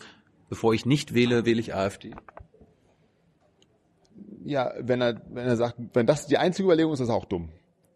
bevor 0.49 0.73
ich 0.73 0.87
nicht 0.87 1.13
wähle, 1.13 1.45
wähle 1.45 1.59
ich 1.59 1.75
AfD? 1.75 2.15
Ja, 4.45 4.73
wenn 4.79 5.01
er, 5.01 5.21
wenn 5.29 5.47
er 5.47 5.55
sagt, 5.55 5.75
wenn 5.93 6.05
das 6.05 6.27
die 6.27 6.37
einzige 6.37 6.67
Überlegung 6.67 6.93
ist, 6.93 6.99
ist 6.99 7.07
das 7.07 7.15
auch 7.15 7.25
dumm. 7.25 7.49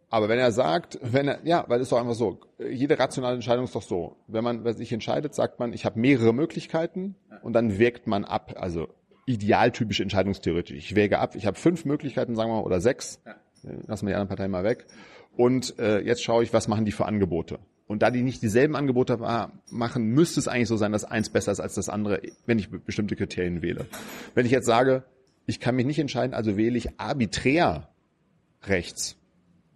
Aber 0.10 0.30
wenn 0.30 0.40
er 0.40 0.52
sagt, 0.52 1.00
wenn 1.02 1.28
er, 1.28 1.40
ja, 1.44 1.66
weil 1.68 1.80
es 1.80 1.88
ist 1.88 1.92
doch 1.92 2.00
einfach 2.00 2.16
so, 2.16 2.40
jede 2.60 2.98
rationale 2.98 3.36
Entscheidung 3.36 3.66
ist 3.66 3.76
doch 3.76 3.82
so. 3.82 4.16
Wenn 4.28 4.44
man 4.44 4.74
sich 4.76 4.94
entscheidet, 4.94 5.36
sagt 5.36 5.60
man, 5.60 5.74
ich 5.74 5.84
habe 5.86 6.00
mehrere 6.00 6.34
Möglichkeiten 6.34 7.16
und 7.42 7.54
dann 7.54 7.78
wägt 7.78 8.08
man 8.08 8.24
ab. 8.24 8.54
Also 8.58 8.88
idealtypische 9.26 10.04
Entscheidungstheoretik. 10.04 10.78
Ich 10.78 10.96
wäge 10.96 11.20
ab, 11.20 11.36
ich 11.36 11.46
habe 11.46 11.58
fünf 11.58 11.84
Möglichkeiten, 11.84 12.36
sagen 12.36 12.50
wir 12.50 12.56
mal, 12.56 12.64
oder 12.64 12.80
sechs. 12.80 13.22
Lassen 13.64 14.06
wir 14.08 14.12
die 14.12 14.16
anderen 14.16 14.30
Parteien 14.30 14.52
mal 14.52 14.64
weg. 14.64 14.86
Und 15.36 15.78
äh, 15.78 16.00
jetzt 16.00 16.24
schaue 16.24 16.44
ich, 16.44 16.54
was 16.54 16.70
machen 16.70 16.86
die 16.86 16.94
für 16.94 17.06
Angebote. 17.06 17.60
Und 17.86 18.02
da 18.02 18.12
die 18.12 18.22
nicht 18.22 18.42
dieselben 18.42 18.76
Angebote 18.76 19.18
machen, 19.70 20.06
müsste 20.08 20.40
es 20.40 20.48
eigentlich 20.48 20.68
so 20.68 20.78
sein, 20.78 20.92
dass 20.92 21.06
eins 21.06 21.30
besser 21.30 21.52
ist 21.52 21.60
als 21.60 21.76
das 21.76 21.90
andere, 21.90 22.22
wenn 22.46 22.60
ich 22.60 22.70
bestimmte 22.70 23.16
Kriterien 23.16 23.62
wähle. 23.62 23.86
Wenn 24.36 24.46
ich 24.46 24.52
jetzt 24.52 24.66
sage, 24.66 25.04
ich 25.48 25.60
kann 25.60 25.76
mich 25.76 25.86
nicht 25.86 25.98
entscheiden, 25.98 26.36
also 26.36 26.58
wähle 26.58 26.78
ich 26.78 27.00
arbiträr 27.00 27.90
rechts, 28.64 29.18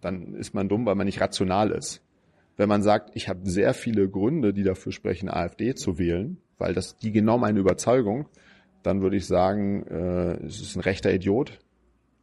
dann 0.00 0.34
ist 0.34 0.54
man 0.54 0.68
dumm, 0.68 0.86
weil 0.86 0.94
man 0.94 1.06
nicht 1.06 1.20
rational 1.20 1.70
ist. 1.72 2.02
Wenn 2.56 2.68
man 2.68 2.82
sagt, 2.82 3.10
ich 3.14 3.28
habe 3.28 3.48
sehr 3.50 3.72
viele 3.72 4.08
Gründe, 4.08 4.52
die 4.52 4.62
dafür 4.62 4.92
sprechen, 4.92 5.30
AfD 5.30 5.74
zu 5.74 5.98
wählen, 5.98 6.36
weil 6.58 6.74
das 6.74 6.98
die 6.98 7.10
genau 7.10 7.38
meine 7.38 7.58
Überzeugung, 7.58 8.28
dann 8.82 9.00
würde 9.00 9.16
ich 9.16 9.26
sagen, 9.26 9.84
äh, 9.86 10.44
es 10.44 10.60
ist 10.60 10.76
ein 10.76 10.80
rechter 10.80 11.12
Idiot, 11.12 11.58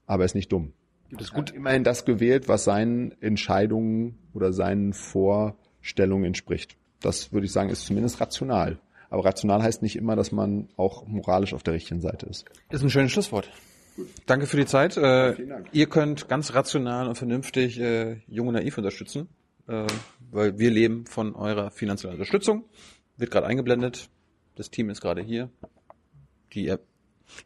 aber 0.06 0.24
er 0.24 0.26
ist 0.26 0.36
nicht 0.36 0.52
dumm. 0.52 0.74
Gibt 1.10 1.22
es 1.22 1.34
gut 1.34 1.50
immerhin 1.50 1.84
das 1.84 2.06
gewählt, 2.06 2.48
was 2.48 2.64
seinen 2.64 3.20
Entscheidungen 3.20 4.20
oder 4.34 4.54
seinen 4.54 4.94
Vorstellungen 4.94 6.26
entspricht. 6.26 6.78
Das 7.02 7.34
würde 7.34 7.48
ich 7.48 7.52
sagen, 7.52 7.70
ist 7.70 7.88
zumindest 7.88 8.22
rational. 8.22 8.80
Aber 9.10 9.26
rational 9.26 9.64
heißt 9.64 9.82
nicht 9.82 9.96
immer, 9.96 10.16
dass 10.16 10.32
man 10.32 10.70
auch 10.78 11.06
moralisch 11.08 11.54
auf 11.54 11.64
der 11.64 11.74
richtigen 11.74 12.02
Seite 12.02 12.26
ist. 12.28 12.46
Das 12.70 12.82
ist 12.82 12.86
ein 12.86 12.90
schönes 12.90 13.12
Schlusswort. 13.12 13.50
Gut. 13.96 14.08
Danke 14.26 14.46
für 14.46 14.58
die 14.58 14.66
Zeit. 14.66 14.98
Äh, 14.98 15.46
Dank. 15.46 15.68
Ihr 15.72 15.88
könnt 15.88 16.30
ganz 16.30 16.54
rational 16.54 17.08
und 17.08 17.16
vernünftig 17.16 17.80
äh, 17.80 18.22
Junge 18.28 18.54
Naiv 18.54 18.78
unterstützen, 18.78 19.28
äh, 19.68 19.88
weil 20.32 20.58
wir 20.60 20.72
leben 20.72 21.06
von 21.06 21.36
eurer 21.36 21.72
finanziellen 21.72 22.16
Unterstützung. 22.16 22.66
Wird 23.18 23.32
gerade 23.32 23.48
eingeblendet. 23.48 24.10
Das 24.56 24.70
Team 24.70 24.90
ist 24.90 25.02
gerade 25.02 25.22
hier. 25.22 25.50
Die 26.54 26.66
ihr, 26.66 26.80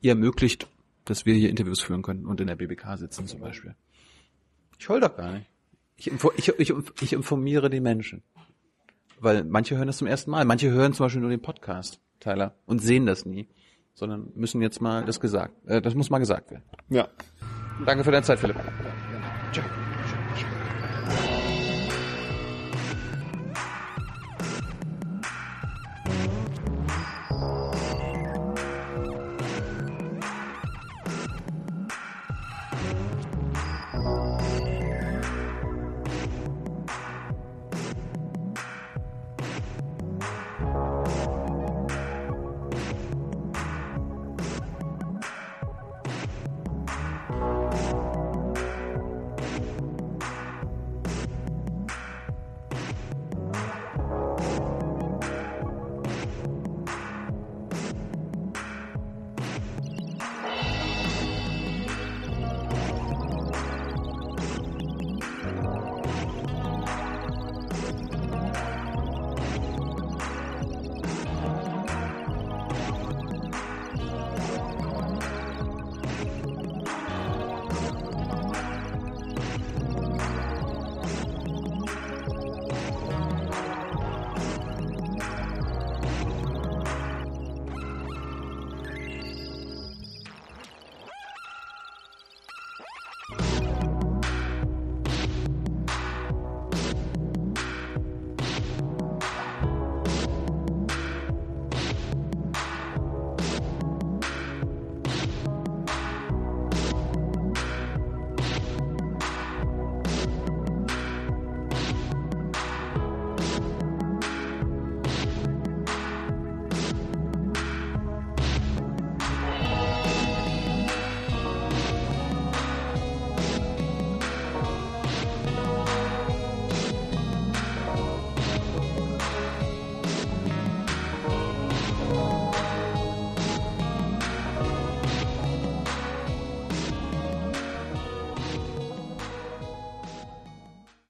ihr 0.01 0.11
ermöglicht, 0.11 0.67
dass 1.05 1.25
wir 1.25 1.33
hier 1.33 1.49
Interviews 1.49 1.81
führen 1.81 2.01
können 2.01 2.25
und 2.25 2.41
in 2.41 2.47
der 2.47 2.55
BBK 2.55 2.97
sitzen 2.97 3.27
zum 3.27 3.39
Beispiel. 3.39 3.75
Ich 4.79 4.89
heul 4.89 4.99
doch 4.99 5.15
gar 5.15 5.31
nicht. 5.31 5.47
Ich, 5.95 6.11
ich, 6.37 6.49
ich, 6.59 6.73
ich 7.01 7.13
informiere 7.13 7.69
die 7.69 7.79
Menschen. 7.79 8.23
Weil 9.19 9.43
manche 9.43 9.77
hören 9.77 9.87
das 9.87 9.97
zum 9.97 10.07
ersten 10.07 10.31
Mal. 10.31 10.45
Manche 10.45 10.69
hören 10.71 10.93
zum 10.93 11.05
Beispiel 11.05 11.21
nur 11.21 11.29
den 11.29 11.41
Podcast, 11.41 11.99
Tyler, 12.19 12.55
und 12.65 12.79
sehen 12.79 13.05
das 13.05 13.25
nie. 13.25 13.47
Sondern 13.93 14.31
müssen 14.35 14.61
jetzt 14.61 14.81
mal 14.81 15.05
das 15.05 15.19
gesagt, 15.19 15.53
äh, 15.67 15.81
das 15.81 15.93
muss 15.93 16.09
mal 16.09 16.19
gesagt 16.19 16.51
werden. 16.51 16.63
Ja. 16.89 17.07
Danke 17.85 18.03
für 18.03 18.11
deine 18.11 18.23
Zeit, 18.23 18.39
Philipp. 18.39 18.57